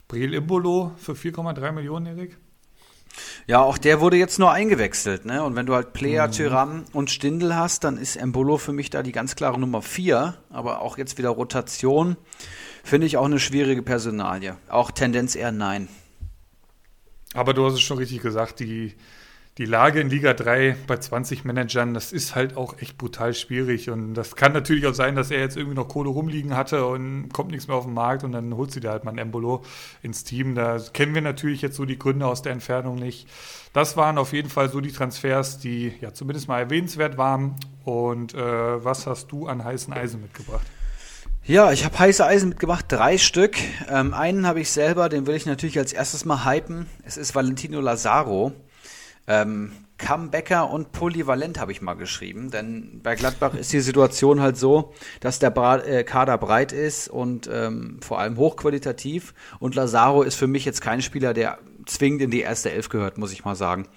Briel 0.10 0.34
Embolo 0.34 0.92
für 0.98 1.14
4,3 1.14 1.72
Millionen, 1.72 2.08
Erik? 2.08 2.38
Ja, 3.48 3.62
auch 3.62 3.78
der 3.78 4.00
wurde 4.02 4.18
jetzt 4.18 4.40
nur 4.40 4.52
eingewechselt, 4.52 5.26
ne? 5.26 5.44
Und 5.44 5.56
wenn 5.56 5.66
du 5.66 5.76
halt 5.76 5.94
Player, 5.94 6.28
mhm. 6.28 6.32
Tyram 6.32 6.86
und 6.94 7.12
Stindel 7.12 7.56
hast, 7.56 7.84
dann 7.84 7.98
ist 7.98 8.16
Embolo 8.16 8.58
für 8.58 8.74
mich 8.74 8.90
da 8.90 9.04
die 9.04 9.12
ganz 9.12 9.36
klare 9.36 9.60
Nummer 9.60 9.82
vier. 9.82 10.36
Aber 10.50 10.82
auch 10.82 10.98
jetzt 10.98 11.18
wieder 11.18 11.30
Rotation 11.30 12.18
finde 12.84 13.08
ich 13.08 13.18
auch 13.18 13.26
eine 13.26 13.40
schwierige 13.40 13.84
Personalie. 13.84 14.56
Auch 14.70 14.92
Tendenz 14.92 15.36
eher 15.36 15.52
nein. 15.52 15.88
Aber 17.34 17.54
du 17.54 17.66
hast 17.66 17.74
es 17.74 17.82
schon 17.82 17.98
richtig 17.98 18.22
gesagt, 18.22 18.60
die 18.60 18.96
die 19.58 19.66
Lage 19.66 20.00
in 20.00 20.10
Liga 20.10 20.34
3 20.34 20.78
bei 20.88 20.98
20 20.98 21.44
Managern, 21.44 21.94
das 21.94 22.14
ist 22.14 22.36
halt 22.36 22.56
auch 22.56 22.80
echt 22.80 22.98
brutal 22.98 23.34
schwierig. 23.34 23.90
Und 23.90 24.14
das 24.14 24.36
kann 24.38 24.54
natürlich 24.54 24.88
auch 24.88 24.94
sein, 24.94 25.16
dass 25.16 25.30
er 25.30 25.40
jetzt 25.40 25.58
irgendwie 25.58 25.76
noch 25.76 25.90
Kohle 25.90 26.10
rumliegen 26.10 26.56
hatte 26.56 26.86
und 26.86 27.30
kommt 27.34 27.52
nichts 27.52 27.68
mehr 27.68 27.76
auf 27.76 27.84
den 27.84 27.94
Markt 27.94 28.24
und 28.24 28.32
dann 28.32 28.56
holt 28.56 28.72
sie 28.72 28.80
da 28.80 28.92
halt 28.92 29.04
mal 29.04 29.12
ein 29.12 29.18
Embolo 29.18 29.64
ins 30.02 30.24
Team. 30.24 30.56
Da 30.56 30.80
kennen 30.94 31.14
wir 31.14 31.22
natürlich 31.22 31.62
jetzt 31.62 31.76
so 31.76 31.86
die 31.86 32.00
Gründe 32.00 32.28
aus 32.28 32.42
der 32.42 32.54
Entfernung 32.54 32.96
nicht. 32.96 33.28
Das 33.74 33.98
waren 33.98 34.18
auf 34.18 34.32
jeden 34.32 34.50
Fall 34.50 34.70
so 34.70 34.80
die 34.80 34.92
Transfers, 34.92 35.60
die 35.60 35.94
ja 36.00 36.14
zumindest 36.14 36.48
mal 36.48 36.60
erwähnenswert 36.60 37.18
waren. 37.18 37.56
Und 37.84 38.34
äh, 38.34 38.38
was 38.86 39.06
hast 39.06 39.32
du 39.34 39.48
an 39.48 39.64
heißen 39.64 39.92
Eisen 39.92 40.22
mitgebracht? 40.22 40.66
Ja, 41.44 41.72
ich 41.72 41.84
habe 41.84 41.98
heiße 41.98 42.26
Eisen 42.26 42.50
mitgebracht, 42.50 42.86
drei 42.88 43.18
Stück. 43.18 43.58
Ähm, 43.90 44.14
einen 44.14 44.48
habe 44.48 44.62
ich 44.62 44.72
selber, 44.72 45.10
den 45.10 45.28
will 45.28 45.36
ich 45.36 45.46
natürlich 45.46 45.78
als 45.78 45.92
erstes 45.92 46.24
mal 46.24 46.46
hypen. 46.46 46.86
Es 47.04 47.18
ist 47.18 47.36
Valentino 47.36 47.82
Lazaro. 47.82 48.54
Ähm, 49.28 49.72
Comebacker 50.02 50.70
und 50.70 50.92
polyvalent 50.92 51.60
habe 51.60 51.72
ich 51.72 51.82
mal 51.82 51.94
geschrieben, 51.94 52.50
denn 52.50 53.02
bei 53.04 53.16
Gladbach 53.16 53.54
ist 53.54 53.72
die 53.72 53.82
Situation 53.82 54.42
halt 54.42 54.58
so, 54.58 54.94
dass 55.20 55.38
der 55.38 55.52
Bra 55.52 55.78
äh, 55.78 56.04
Kader 56.04 56.38
breit 56.38 56.72
ist 56.72 57.08
und 57.08 57.48
ähm, 57.52 58.00
vor 58.02 58.20
allem 58.20 58.38
hochqualitativ. 58.38 59.34
Und 59.60 59.76
Lazaro 59.76 60.24
ist 60.24 60.36
für 60.36 60.48
mich 60.48 60.66
jetzt 60.66 60.82
kein 60.82 61.02
Spieler, 61.02 61.34
der 61.34 61.60
zwingend 61.86 62.22
in 62.22 62.32
die 62.32 62.42
erste 62.42 62.72
Elf 62.72 62.90
gehört, 62.90 63.18
muss 63.18 63.32
ich 63.32 63.46
mal 63.46 63.56
sagen. 63.56 63.88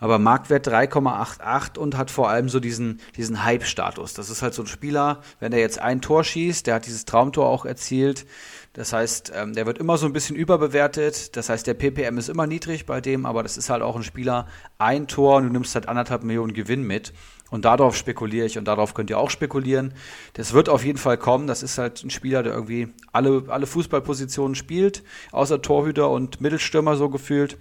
Aber 0.00 0.18
Marktwert 0.18 0.68
3,88 0.68 1.78
und 1.78 1.96
hat 1.96 2.10
vor 2.10 2.28
allem 2.28 2.48
so 2.48 2.60
diesen, 2.60 3.00
diesen 3.16 3.44
Hype-Status. 3.44 4.14
Das 4.14 4.30
ist 4.30 4.42
halt 4.42 4.54
so 4.54 4.62
ein 4.62 4.66
Spieler, 4.66 5.20
wenn 5.38 5.52
er 5.52 5.60
jetzt 5.60 5.78
ein 5.78 6.00
Tor 6.00 6.24
schießt, 6.24 6.66
der 6.66 6.76
hat 6.76 6.86
dieses 6.86 7.04
Traumtor 7.04 7.46
auch 7.46 7.64
erzielt, 7.64 8.26
das 8.72 8.92
heißt, 8.92 9.32
ähm, 9.34 9.54
der 9.54 9.66
wird 9.66 9.78
immer 9.78 9.98
so 9.98 10.06
ein 10.06 10.12
bisschen 10.12 10.36
überbewertet. 10.36 11.36
Das 11.36 11.48
heißt, 11.48 11.66
der 11.66 11.74
PPM 11.74 12.18
ist 12.18 12.28
immer 12.28 12.46
niedrig 12.46 12.86
bei 12.86 13.00
dem, 13.00 13.26
aber 13.26 13.42
das 13.42 13.56
ist 13.56 13.68
halt 13.68 13.82
auch 13.82 13.96
ein 13.96 14.04
Spieler, 14.04 14.46
ein 14.78 15.08
Tor 15.08 15.36
und 15.36 15.44
du 15.44 15.50
nimmst 15.50 15.74
halt 15.74 15.88
anderthalb 15.88 16.22
Millionen 16.22 16.54
Gewinn 16.54 16.84
mit. 16.84 17.12
Und 17.50 17.64
darauf 17.64 17.96
spekuliere 17.96 18.46
ich 18.46 18.58
und 18.58 18.64
darauf 18.66 18.94
könnt 18.94 19.10
ihr 19.10 19.18
auch 19.18 19.30
spekulieren. 19.30 19.92
Das 20.34 20.52
wird 20.52 20.68
auf 20.68 20.84
jeden 20.84 20.98
Fall 20.98 21.18
kommen. 21.18 21.46
Das 21.46 21.62
ist 21.62 21.78
halt 21.78 22.02
ein 22.04 22.10
Spieler, 22.10 22.42
der 22.42 22.52
irgendwie 22.52 22.88
alle, 23.12 23.44
alle 23.48 23.66
Fußballpositionen 23.66 24.54
spielt, 24.54 25.02
außer 25.32 25.60
Torhüter 25.60 26.10
und 26.10 26.40
Mittelstürmer 26.40 26.96
so 26.96 27.08
gefühlt. 27.08 27.58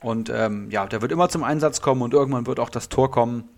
Und 0.00 0.30
ähm, 0.30 0.70
ja, 0.70 0.86
der 0.86 1.02
wird 1.02 1.12
immer 1.12 1.28
zum 1.28 1.42
Einsatz 1.42 1.80
kommen 1.80 2.02
und 2.02 2.14
irgendwann 2.14 2.46
wird 2.46 2.60
auch 2.60 2.70
das 2.70 2.88
Tor 2.88 3.10
kommen. 3.10 3.48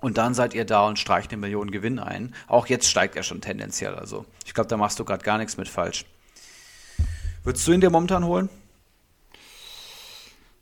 Und 0.00 0.16
dann 0.16 0.32
seid 0.34 0.54
ihr 0.54 0.64
da 0.64 0.86
und 0.86 0.98
streicht 0.98 1.30
eine 1.30 1.40
Million 1.40 1.70
Gewinn 1.70 1.98
ein. 1.98 2.34
Auch 2.48 2.66
jetzt 2.66 2.88
steigt 2.88 3.16
er 3.16 3.22
schon 3.22 3.40
tendenziell. 3.40 3.94
Also 3.94 4.24
ich 4.46 4.54
glaube, 4.54 4.68
da 4.68 4.76
machst 4.76 4.98
du 4.98 5.04
gerade 5.04 5.24
gar 5.24 5.38
nichts 5.38 5.56
mit 5.56 5.68
falsch. 5.68 6.06
Würdest 7.44 7.66
du 7.66 7.72
ihn 7.72 7.80
dir 7.80 7.90
momentan 7.90 8.24
holen? 8.24 8.48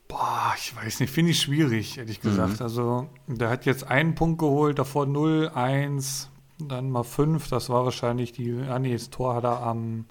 Boah, 0.08 0.54
ich 0.56 0.74
weiß 0.74 1.00
nicht, 1.00 1.12
finde 1.12 1.32
ich 1.32 1.40
schwierig, 1.40 1.98
ehrlich 1.98 2.20
gesagt. 2.20 2.60
Mhm. 2.60 2.62
Also, 2.62 3.08
der 3.26 3.50
hat 3.50 3.66
jetzt 3.66 3.84
einen 3.84 4.14
Punkt 4.14 4.38
geholt, 4.38 4.78
davor 4.78 5.04
0, 5.04 5.50
1, 5.54 6.30
dann 6.58 6.90
mal 6.90 7.04
5. 7.04 7.48
Das 7.48 7.68
war 7.68 7.84
wahrscheinlich 7.84 8.32
die, 8.32 8.58
ah 8.68 8.78
nee, 8.78 8.94
das 8.94 9.10
Tor 9.10 9.34
hat 9.34 9.44
er 9.44 9.62
am 9.62 10.06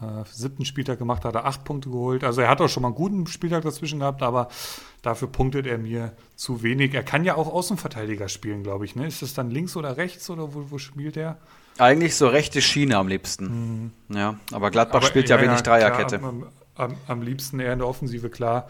äh, 0.00 0.24
siebten 0.28 0.64
Spieltag 0.64 0.98
gemacht, 0.98 1.24
hat 1.24 1.36
er 1.36 1.44
8 1.44 1.62
Punkte 1.62 1.88
geholt. 1.88 2.24
Also, 2.24 2.40
er 2.40 2.48
hat 2.48 2.60
auch 2.60 2.68
schon 2.68 2.82
mal 2.82 2.88
einen 2.88 2.96
guten 2.96 3.26
Spieltag 3.28 3.62
dazwischen 3.62 4.00
gehabt, 4.00 4.22
aber 4.22 4.48
dafür 5.02 5.28
punktet 5.28 5.68
er 5.68 5.78
mir 5.78 6.12
zu 6.34 6.64
wenig. 6.64 6.92
Er 6.92 7.04
kann 7.04 7.22
ja 7.24 7.36
auch 7.36 7.52
Außenverteidiger 7.52 8.28
spielen, 8.28 8.64
glaube 8.64 8.86
ich. 8.86 8.96
Ne? 8.96 9.06
Ist 9.06 9.22
das 9.22 9.34
dann 9.34 9.50
links 9.50 9.76
oder 9.76 9.96
rechts 9.96 10.28
oder 10.30 10.52
wo, 10.52 10.64
wo 10.70 10.78
spielt 10.78 11.16
er? 11.16 11.38
Eigentlich 11.78 12.16
so 12.16 12.26
rechte 12.28 12.60
Schiene 12.60 12.96
am 12.96 13.08
liebsten. 13.08 13.92
Mhm. 14.08 14.16
Ja, 14.16 14.38
aber 14.50 14.70
Gladbach 14.70 14.96
aber, 14.96 15.06
spielt 15.06 15.28
ja, 15.28 15.36
ja 15.36 15.42
wenig 15.42 15.62
Dreierkette. 15.62 16.18
Klar, 16.18 16.30
am, 16.30 16.46
am, 16.74 16.96
am, 17.06 17.22
liebsten 17.22 17.60
eher 17.60 17.72
in 17.72 17.78
der 17.78 17.88
Offensive, 17.88 18.28
klar. 18.28 18.68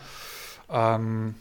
Ähm, 0.73 1.35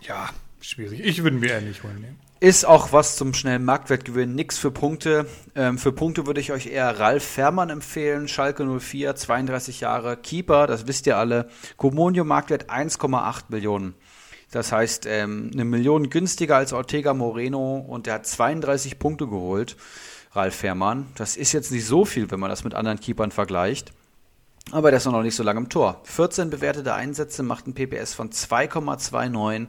ja, 0.00 0.30
schwierig. 0.60 1.00
Ich 1.00 1.22
würde 1.22 1.36
mir 1.36 1.50
eher 1.50 1.60
nicht 1.60 1.82
holen. 1.82 1.98
Nee. 2.00 2.46
Ist 2.46 2.64
auch 2.64 2.92
was 2.92 3.16
zum 3.16 3.34
schnellen 3.34 3.64
Marktwertgewinn, 3.64 4.34
nix 4.34 4.58
für 4.58 4.72
Punkte. 4.72 5.26
Ähm, 5.54 5.78
für 5.78 5.92
Punkte 5.92 6.26
würde 6.26 6.40
ich 6.40 6.50
euch 6.50 6.66
eher 6.66 6.98
Ralf 6.98 7.22
Fährmann 7.22 7.70
empfehlen, 7.70 8.26
Schalke 8.26 8.64
04, 8.64 9.14
32 9.14 9.80
Jahre, 9.80 10.16
Keeper, 10.16 10.66
das 10.66 10.88
wisst 10.88 11.06
ihr 11.06 11.18
alle. 11.18 11.48
Comunio 11.76 12.24
Marktwert 12.24 12.68
1,8 12.68 13.44
Millionen. 13.48 13.94
Das 14.50 14.72
heißt, 14.72 15.06
ähm, 15.06 15.50
eine 15.52 15.64
Million 15.64 16.10
günstiger 16.10 16.56
als 16.56 16.72
Ortega 16.72 17.14
Moreno 17.14 17.76
und 17.76 18.06
der 18.06 18.14
hat 18.14 18.26
32 18.26 18.98
Punkte 18.98 19.28
geholt. 19.28 19.76
Ralf 20.32 20.56
Fährmann. 20.56 21.06
Das 21.14 21.36
ist 21.36 21.52
jetzt 21.52 21.70
nicht 21.70 21.86
so 21.86 22.04
viel, 22.04 22.30
wenn 22.30 22.40
man 22.40 22.50
das 22.50 22.64
mit 22.64 22.74
anderen 22.74 22.98
Keepern 22.98 23.30
vergleicht. 23.30 23.92
Aber 24.70 24.90
der 24.90 24.98
ist 24.98 25.06
noch 25.06 25.22
nicht 25.22 25.34
so 25.34 25.42
lange 25.42 25.60
im 25.60 25.68
Tor. 25.68 26.00
14 26.04 26.48
bewertete 26.50 26.94
Einsätze 26.94 27.42
macht 27.42 27.66
ein 27.66 27.74
PPS 27.74 28.14
von 28.14 28.30
2,29. 28.30 29.66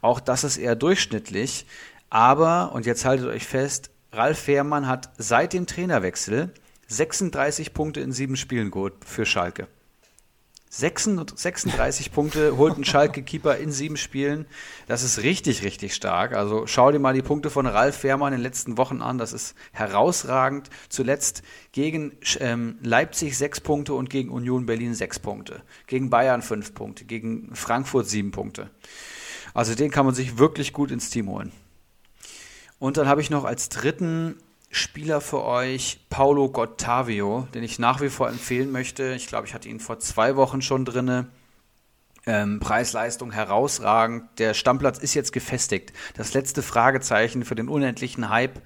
Auch 0.00 0.20
das 0.20 0.44
ist 0.44 0.58
eher 0.58 0.76
durchschnittlich. 0.76 1.66
Aber, 2.10 2.72
und 2.72 2.86
jetzt 2.86 3.04
haltet 3.04 3.26
euch 3.26 3.46
fest, 3.46 3.90
Ralf 4.12 4.38
Fährmann 4.38 4.86
hat 4.86 5.10
seit 5.18 5.52
dem 5.54 5.66
Trainerwechsel 5.66 6.52
36 6.86 7.74
Punkte 7.74 8.00
in 8.00 8.12
sieben 8.12 8.36
Spielen 8.36 8.70
geholt 8.70 8.94
für 9.04 9.26
Schalke. 9.26 9.66
36 10.76 12.10
Punkte 12.10 12.56
holt 12.56 12.76
ein 12.76 12.84
Schalke-Keeper 12.84 13.58
in 13.58 13.70
sieben 13.70 13.96
Spielen. 13.96 14.46
Das 14.88 15.04
ist 15.04 15.22
richtig, 15.22 15.62
richtig 15.62 15.94
stark. 15.94 16.34
Also 16.34 16.66
schau 16.66 16.90
dir 16.90 16.98
mal 16.98 17.14
die 17.14 17.22
Punkte 17.22 17.48
von 17.48 17.66
Ralf 17.66 17.98
Fährmann 17.98 18.32
in 18.32 18.40
den 18.40 18.42
letzten 18.42 18.76
Wochen 18.76 19.00
an. 19.00 19.16
Das 19.16 19.32
ist 19.32 19.54
herausragend. 19.70 20.70
Zuletzt 20.88 21.42
gegen 21.70 22.16
ähm, 22.40 22.78
Leipzig 22.82 23.38
sechs 23.38 23.60
Punkte 23.60 23.94
und 23.94 24.10
gegen 24.10 24.30
Union 24.30 24.66
Berlin 24.66 24.94
sechs 24.94 25.20
Punkte. 25.20 25.62
Gegen 25.86 26.10
Bayern 26.10 26.42
fünf 26.42 26.74
Punkte. 26.74 27.04
Gegen 27.04 27.54
Frankfurt 27.54 28.08
sieben 28.08 28.32
Punkte. 28.32 28.68
Also 29.54 29.76
den 29.76 29.92
kann 29.92 30.06
man 30.06 30.16
sich 30.16 30.38
wirklich 30.38 30.72
gut 30.72 30.90
ins 30.90 31.08
Team 31.08 31.28
holen. 31.28 31.52
Und 32.80 32.96
dann 32.96 33.06
habe 33.06 33.20
ich 33.20 33.30
noch 33.30 33.44
als 33.44 33.68
dritten 33.68 34.34
Spieler 34.74 35.20
für 35.20 35.44
euch, 35.44 36.00
Paulo 36.10 36.48
Gottavio, 36.48 37.46
den 37.54 37.62
ich 37.62 37.78
nach 37.78 38.00
wie 38.00 38.08
vor 38.08 38.28
empfehlen 38.28 38.72
möchte. 38.72 39.14
Ich 39.14 39.28
glaube, 39.28 39.46
ich 39.46 39.54
hatte 39.54 39.68
ihn 39.68 39.78
vor 39.78 40.00
zwei 40.00 40.34
Wochen 40.34 40.62
schon 40.62 40.84
drinne. 40.84 41.28
Ähm, 42.26 42.58
Preis-Leistung 42.58 43.30
herausragend. 43.30 44.24
Der 44.38 44.52
Stammplatz 44.52 44.98
ist 44.98 45.14
jetzt 45.14 45.32
gefestigt. 45.32 45.92
Das 46.16 46.34
letzte 46.34 46.60
Fragezeichen 46.62 47.44
für 47.44 47.54
den 47.54 47.68
unendlichen 47.68 48.30
Hype 48.30 48.62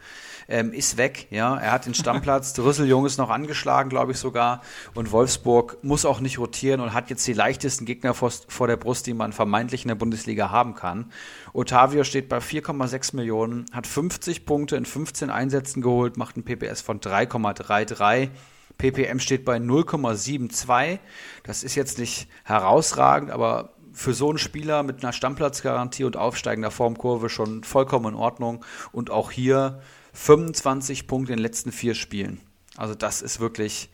ähm, 0.49 0.73
ist 0.73 0.97
weg. 0.97 1.29
Ja, 1.31 1.57
er 1.57 1.73
hat 1.73 1.87
den 1.87 1.95
Stammplatz. 1.95 2.59
Rüsseljung 2.59 3.05
ist 3.07 3.19
noch 3.19 3.31
angeschlagen, 3.31 3.91
glaube 3.91 4.13
ich 4.13 4.19
sogar. 4.19 4.63
Und 4.95 5.13
Wolfsburg 5.13 5.79
muss 5.83 6.05
auch 6.05 6.21
nicht 6.21 6.39
rotieren 6.39 6.81
und 6.81 6.95
hat 6.95 7.11
jetzt 7.11 7.27
die 7.27 7.35
leichtesten 7.35 7.85
Gegner 7.85 8.15
vor, 8.15 8.33
vor 8.49 8.67
der 8.67 8.77
Brust, 8.77 9.07
die 9.07 9.15
man 9.15 9.33
vermeintlich 9.33 9.83
in 9.83 9.89
der 9.89 9.95
Bundesliga 9.95 10.51
haben 10.51 10.75
kann. 10.75 11.13
Otavio 11.53 12.03
steht 12.03 12.29
bei 12.29 12.39
4,6 12.39 13.15
Millionen, 13.15 13.67
hat 13.73 13.87
50 13.87 14.47
Punkte 14.47 14.77
in 14.77 14.87
15 14.87 15.31
Einsätzen 15.31 15.83
geholt, 15.83 16.17
macht 16.17 16.37
ein 16.37 16.45
PPS 16.45 16.81
von 16.81 17.01
3,33. 17.01 18.31
PPM 18.79 19.19
steht 19.19 19.45
bei 19.45 19.57
0,72. 19.57 20.99
Das 21.43 21.63
ist 21.63 21.75
jetzt 21.75 21.99
nicht 21.99 22.29
herausragend, 22.45 23.31
aber 23.31 23.75
für 23.93 24.15
so 24.15 24.29
einen 24.29 24.39
Spieler 24.39 24.85
mit 24.85 25.03
einer 25.03 25.13
Stammplatzgarantie 25.13 26.05
und 26.05 26.17
aufsteigender 26.17 26.71
Formkurve 26.71 27.29
schon 27.29 27.65
vollkommen 27.65 28.15
in 28.15 28.15
Ordnung. 28.15 28.65
Und 28.93 29.11
auch 29.11 29.33
hier 29.33 29.81
25 30.19 31.07
Punkte 31.07 31.33
in 31.33 31.39
den 31.39 31.43
letzten 31.43 31.73
vier 31.73 31.95
Spielen. 31.95 32.41
Also 32.77 32.95
das 32.95 33.23
ist 33.23 33.41
wirklich 33.41 33.89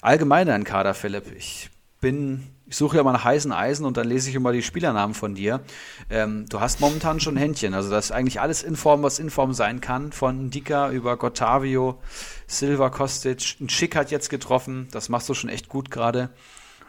allgemein 0.00 0.48
ein 0.48 0.64
Kader, 0.64 0.94
Philipp. 0.94 1.30
Ich 1.36 1.70
bin, 2.00 2.46
ich 2.66 2.76
suche 2.76 2.96
ja 2.96 3.02
mal 3.02 3.12
nach 3.12 3.24
heißen 3.24 3.52
Eisen 3.52 3.84
und 3.84 3.96
dann 3.96 4.08
lese 4.08 4.30
ich 4.30 4.34
immer 4.34 4.52
die 4.52 4.62
Spielernamen 4.62 5.14
von 5.14 5.34
dir. 5.34 5.60
Ähm, 6.08 6.46
du 6.48 6.60
hast 6.60 6.80
momentan 6.80 7.20
schon 7.20 7.36
Händchen. 7.36 7.74
Also 7.74 7.90
das 7.90 8.06
ist 8.06 8.12
eigentlich 8.12 8.40
alles 8.40 8.62
in 8.62 8.74
Form, 8.74 9.02
was 9.02 9.18
in 9.18 9.30
Form 9.30 9.52
sein 9.52 9.80
kann. 9.80 10.12
Von 10.12 10.50
Dika 10.50 10.90
über 10.90 11.16
Gottavio, 11.16 12.00
Silva 12.46 12.88
Kostic. 12.88 13.56
Ein 13.60 13.68
Schick 13.68 13.96
hat 13.96 14.10
jetzt 14.10 14.30
getroffen. 14.30 14.88
Das 14.92 15.08
machst 15.08 15.28
du 15.28 15.34
schon 15.34 15.50
echt 15.50 15.68
gut 15.68 15.90
gerade. 15.90 16.30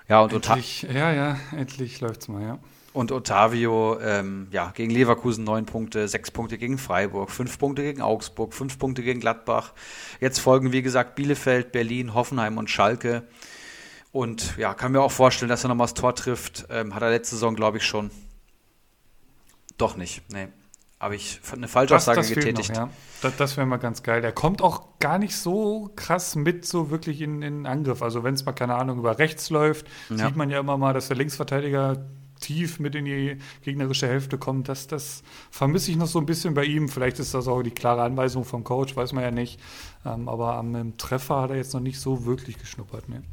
Ja, 0.07 0.21
und 0.21 0.31
endlich, 0.31 0.83
ja, 0.83 1.11
ja, 1.11 1.37
endlich 1.51 1.99
läuft's 1.99 2.29
mal, 2.29 2.41
ja. 2.41 2.59
Und 2.93 3.11
Otavio, 3.11 3.99
ähm, 4.01 4.47
ja, 4.51 4.71
gegen 4.73 4.91
Leverkusen 4.91 5.43
neun 5.43 5.65
Punkte, 5.65 6.07
sechs 6.07 6.31
Punkte 6.31 6.57
gegen 6.57 6.77
Freiburg, 6.77 7.29
fünf 7.29 7.59
Punkte 7.59 7.83
gegen 7.83 8.01
Augsburg, 8.01 8.53
fünf 8.53 8.79
Punkte 8.79 9.03
gegen 9.03 9.19
Gladbach. 9.19 9.73
Jetzt 10.19 10.39
folgen, 10.39 10.71
wie 10.71 10.81
gesagt, 10.81 11.15
Bielefeld, 11.15 11.71
Berlin, 11.71 12.13
Hoffenheim 12.13 12.57
und 12.57 12.69
Schalke. 12.69 13.23
Und 14.11 14.57
ja, 14.57 14.73
kann 14.73 14.93
mir 14.93 15.01
auch 15.01 15.11
vorstellen, 15.11 15.49
dass 15.49 15.63
er 15.63 15.67
nochmal 15.67 15.85
das 15.85 15.93
Tor 15.93 16.15
trifft. 16.15 16.65
Ähm, 16.71 16.95
hat 16.95 17.03
er 17.03 17.11
letzte 17.11 17.35
Saison, 17.35 17.55
glaube 17.55 17.77
ich, 17.77 17.85
schon. 17.85 18.09
Doch 19.77 19.95
nicht, 19.95 20.23
nee. 20.31 20.47
Habe 20.99 21.15
ich 21.15 21.39
eine 21.53 21.67
Falschaussage 21.67 22.21
das, 22.21 22.29
das 22.29 22.35
getätigt. 22.35 22.69
Noch, 22.69 22.77
ja. 22.77 22.89
Das, 23.21 23.35
das 23.37 23.57
wäre 23.57 23.67
mal 23.67 23.77
ganz 23.77 24.01
geil. 24.01 24.21
Der 24.23 24.31
kommt 24.31 24.63
auch 24.63 24.97
gar 24.97 25.19
nicht 25.19 25.35
so 25.35 25.91
krass 25.95 26.35
mit, 26.35 26.65
so 26.65 26.89
wirklich 26.89 27.21
in, 27.21 27.43
in 27.43 27.67
Angriff. 27.67 28.01
Also, 28.01 28.23
wenn 28.23 28.33
es 28.33 28.43
mal, 28.45 28.53
keine 28.53 28.73
Ahnung, 28.73 28.97
über 28.97 29.19
rechts 29.19 29.51
läuft, 29.51 29.85
ja. 30.09 30.25
sieht 30.25 30.35
man 30.35 30.49
ja 30.49 30.59
immer 30.59 30.77
mal, 30.77 30.95
dass 30.95 31.09
der 31.09 31.17
Linksverteidiger 31.17 32.07
tief 32.39 32.79
mit 32.79 32.95
in 32.95 33.05
die 33.05 33.37
gegnerische 33.63 34.07
Hälfte 34.07 34.37
kommt. 34.37 34.69
Das, 34.69 34.87
das 34.87 35.23
vermisse 35.51 35.91
ich 35.91 35.97
noch 35.97 36.07
so 36.07 36.19
ein 36.19 36.25
bisschen 36.25 36.53
bei 36.53 36.63
ihm. 36.65 36.89
Vielleicht 36.89 37.19
ist 37.19 37.33
das 37.33 37.47
auch 37.47 37.61
die 37.61 37.71
klare 37.71 38.03
Anweisung 38.03 38.45
vom 38.45 38.63
Coach, 38.63 38.95
weiß 38.95 39.13
man 39.13 39.23
ja 39.23 39.31
nicht. 39.31 39.59
Ähm, 40.05 40.29
aber 40.29 40.55
am 40.55 40.97
Treffer 40.97 41.41
hat 41.41 41.51
er 41.51 41.57
jetzt 41.57 41.73
noch 41.73 41.81
nicht 41.81 41.99
so 41.99 42.25
wirklich 42.25 42.57
geschnuppert. 42.57 43.09
Ne? 43.09 43.23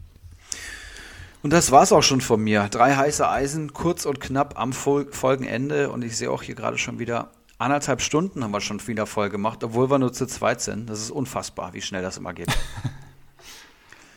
Und 1.42 1.52
das 1.52 1.70
war's 1.70 1.92
auch 1.92 2.02
schon 2.02 2.20
von 2.20 2.42
mir. 2.42 2.68
Drei 2.70 2.94
heiße 2.94 3.28
Eisen, 3.28 3.72
kurz 3.72 4.06
und 4.06 4.20
knapp 4.20 4.58
am 4.58 4.72
Fol 4.72 5.06
Folgenende. 5.10 5.90
Und 5.90 6.02
ich 6.02 6.16
sehe 6.16 6.30
auch 6.30 6.42
hier 6.42 6.54
gerade 6.54 6.78
schon 6.78 6.98
wieder 6.98 7.30
anderthalb 7.58 8.02
Stunden 8.02 8.42
haben 8.42 8.50
wir 8.50 8.60
schon 8.60 8.84
wieder 8.86 9.06
voll 9.06 9.30
gemacht, 9.30 9.64
obwohl 9.64 9.90
wir 9.90 9.98
nur 9.98 10.12
zu 10.12 10.26
zweit 10.26 10.60
sind. 10.60 10.88
Das 10.88 11.00
ist 11.00 11.10
unfassbar, 11.10 11.72
wie 11.74 11.80
schnell 11.80 12.02
das 12.02 12.16
immer 12.16 12.32
geht. 12.32 12.48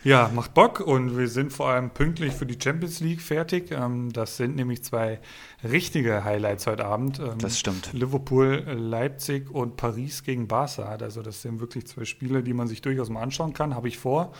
Ja, 0.04 0.30
macht 0.32 0.54
Bock 0.54 0.80
und 0.80 1.18
wir 1.18 1.28
sind 1.28 1.52
vor 1.52 1.68
allem 1.68 1.90
pünktlich 1.90 2.32
für 2.32 2.46
die 2.46 2.58
Champions 2.62 3.00
League 3.00 3.20
fertig. 3.20 3.72
Ähm, 3.72 4.12
das 4.12 4.36
sind 4.36 4.56
nämlich 4.56 4.82
zwei 4.84 5.20
richtige 5.64 6.24
Highlights 6.24 6.66
heute 6.66 6.84
Abend. 6.84 7.18
Ähm, 7.18 7.38
das 7.38 7.58
stimmt. 7.58 7.92
Liverpool, 7.92 8.64
Leipzig 8.66 9.50
und 9.50 9.76
Paris 9.76 10.22
gegen 10.22 10.46
Barca. 10.46 10.84
Also 10.84 11.22
das 11.22 11.42
sind 11.42 11.60
wirklich 11.60 11.86
zwei 11.88 12.04
Spiele, 12.04 12.42
die 12.42 12.54
man 12.54 12.68
sich 12.68 12.80
durchaus 12.80 13.10
mal 13.10 13.22
anschauen 13.22 13.52
kann, 13.52 13.74
habe 13.74 13.88
ich 13.88 13.98
vor. 13.98 14.32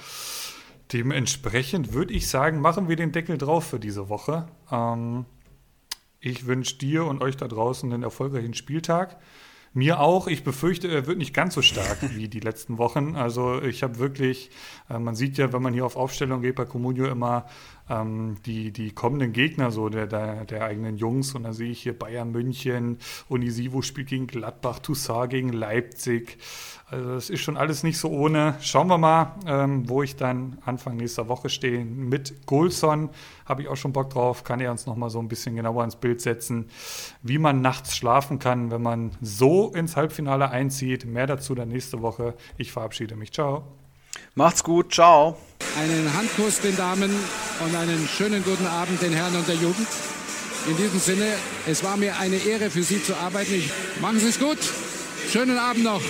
Dementsprechend 0.93 1.93
würde 1.93 2.15
ich 2.15 2.29
sagen, 2.29 2.61
machen 2.61 2.89
wir 2.89 2.97
den 2.97 3.13
Deckel 3.13 3.37
drauf 3.37 3.67
für 3.67 3.81
diese 3.81 4.09
Woche. 4.09 4.47
Ähm, 4.71 5.27
Ich 6.21 6.47
wünsche 6.47 6.79
dir 6.79 7.05
und 7.05 7.23
euch 7.23 7.37
da 7.37 7.47
draußen 7.47 7.93
einen 7.93 8.03
erfolgreichen 8.03 8.55
Spieltag. 8.55 9.19
Mir 9.73 10.01
auch. 10.01 10.27
Ich 10.27 10.45
befürchte, 10.45 10.89
er 10.89 11.07
wird 11.07 11.19
nicht 11.19 11.35
ganz 11.35 11.55
so 11.55 11.63
stark 11.63 11.99
wie 12.17 12.29
die 12.29 12.41
letzten 12.41 12.79
Wochen. 12.79 13.17
Also 13.17 13.63
ich 13.63 13.83
habe 13.83 13.99
wirklich, 13.99 14.51
äh, 14.89 14.99
man 14.99 15.15
sieht 15.15 15.39
ja, 15.39 15.53
wenn 15.53 15.63
man 15.63 15.75
hier 15.75 15.87
auf 15.87 15.97
Aufstellung 15.97 16.43
geht 16.43 16.57
bei 16.57 16.65
Comunio 16.65 17.07
immer 17.07 17.47
ähm, 17.89 18.37
die, 18.47 18.73
die 18.73 18.93
kommenden 18.93 19.33
Gegner 19.33 19.71
so 19.71 19.89
der, 19.89 20.07
der, 20.07 20.45
der 20.45 20.65
eigenen 20.65 20.97
Jungs. 20.97 21.35
Und 21.35 21.45
da 21.45 21.53
sehe 21.53 21.71
ich 21.71 21.83
hier 21.83 21.99
Bayern 21.99 22.31
München, 22.31 22.99
Unisivo 23.29 23.83
spielt 23.83 24.09
gegen 24.09 24.27
Gladbach, 24.27 24.79
Toussaint 24.81 25.31
gegen 25.31 25.53
Leipzig. 25.53 26.39
Also 26.91 27.15
das 27.15 27.29
ist 27.29 27.41
schon 27.41 27.59
alles 27.59 27.83
nicht 27.83 27.99
so 27.99 28.09
ohne. 28.09 28.57
Schauen 28.61 28.89
wir 28.89 28.97
mal, 28.97 29.35
ähm, 29.47 29.89
wo 29.89 30.03
ich 30.03 30.17
dann 30.17 30.59
Anfang 30.65 30.97
nächster 30.97 31.29
Woche 31.29 31.51
stehe. 31.51 31.85
Mit 31.85 32.47
Golson 32.47 33.11
habe 33.45 33.63
ich 33.63 33.69
auch 33.69 33.77
schon 33.77 33.93
Bock 33.93 34.11
drauf. 34.11 34.43
Kann 34.43 34.61
er 34.61 34.71
uns 34.71 34.87
noch 34.87 34.97
mal 34.97 35.11
so 35.11 35.19
ein 35.19 35.29
bisschen 35.29 35.55
genauer 35.55 35.85
ins 35.85 35.97
Bild 35.97 36.23
setzen, 36.23 36.71
wie 37.23 37.39
man 37.39 37.61
nachts 37.61 37.95
schlafen 37.95 38.39
kann, 38.39 38.71
wenn 38.71 38.83
man 38.83 39.11
so 39.21 39.71
ins 39.73 39.97
Halbfinale 39.97 40.51
einzieht. 40.51 41.05
Mehr 41.05 41.27
dazu 41.27 41.55
dann 41.55 41.69
nächste 41.69 42.01
Woche. 42.01 42.35
Ich 42.57 42.73
verabschiede 42.73 43.17
mich. 43.17 43.33
Ciao. 43.33 43.78
Macht's 44.35 44.63
gut. 44.63 44.93
Ciao. 44.93 45.37
Einen 45.81 46.13
Handkuss 46.17 46.61
den 46.61 46.77
Damen 46.77 47.11
und 47.65 47.77
einen 47.77 48.09
schönen 48.09 48.45
guten 48.45 48.67
Abend 48.67 49.03
den 49.03 49.13
Herren 49.13 49.37
und 49.37 49.49
der 49.49 49.57
Jugend. 49.57 49.89
In 50.69 50.77
diesem 50.77 51.01
Sinne, 51.01 51.27
es 51.67 51.83
war 51.83 51.97
mir 51.97 52.17
eine 52.19 52.37
Ehre 52.37 52.71
für 52.71 52.83
Sie 52.83 53.03
zu 53.03 53.17
arbeiten. 53.17 53.55
Ich, 53.55 53.71
machen 54.01 54.21
Sie 54.21 54.29
es 54.29 54.39
gut. 54.39 54.59
Schönen 55.31 55.59
Abend 55.59 55.85
noch. 55.85 56.03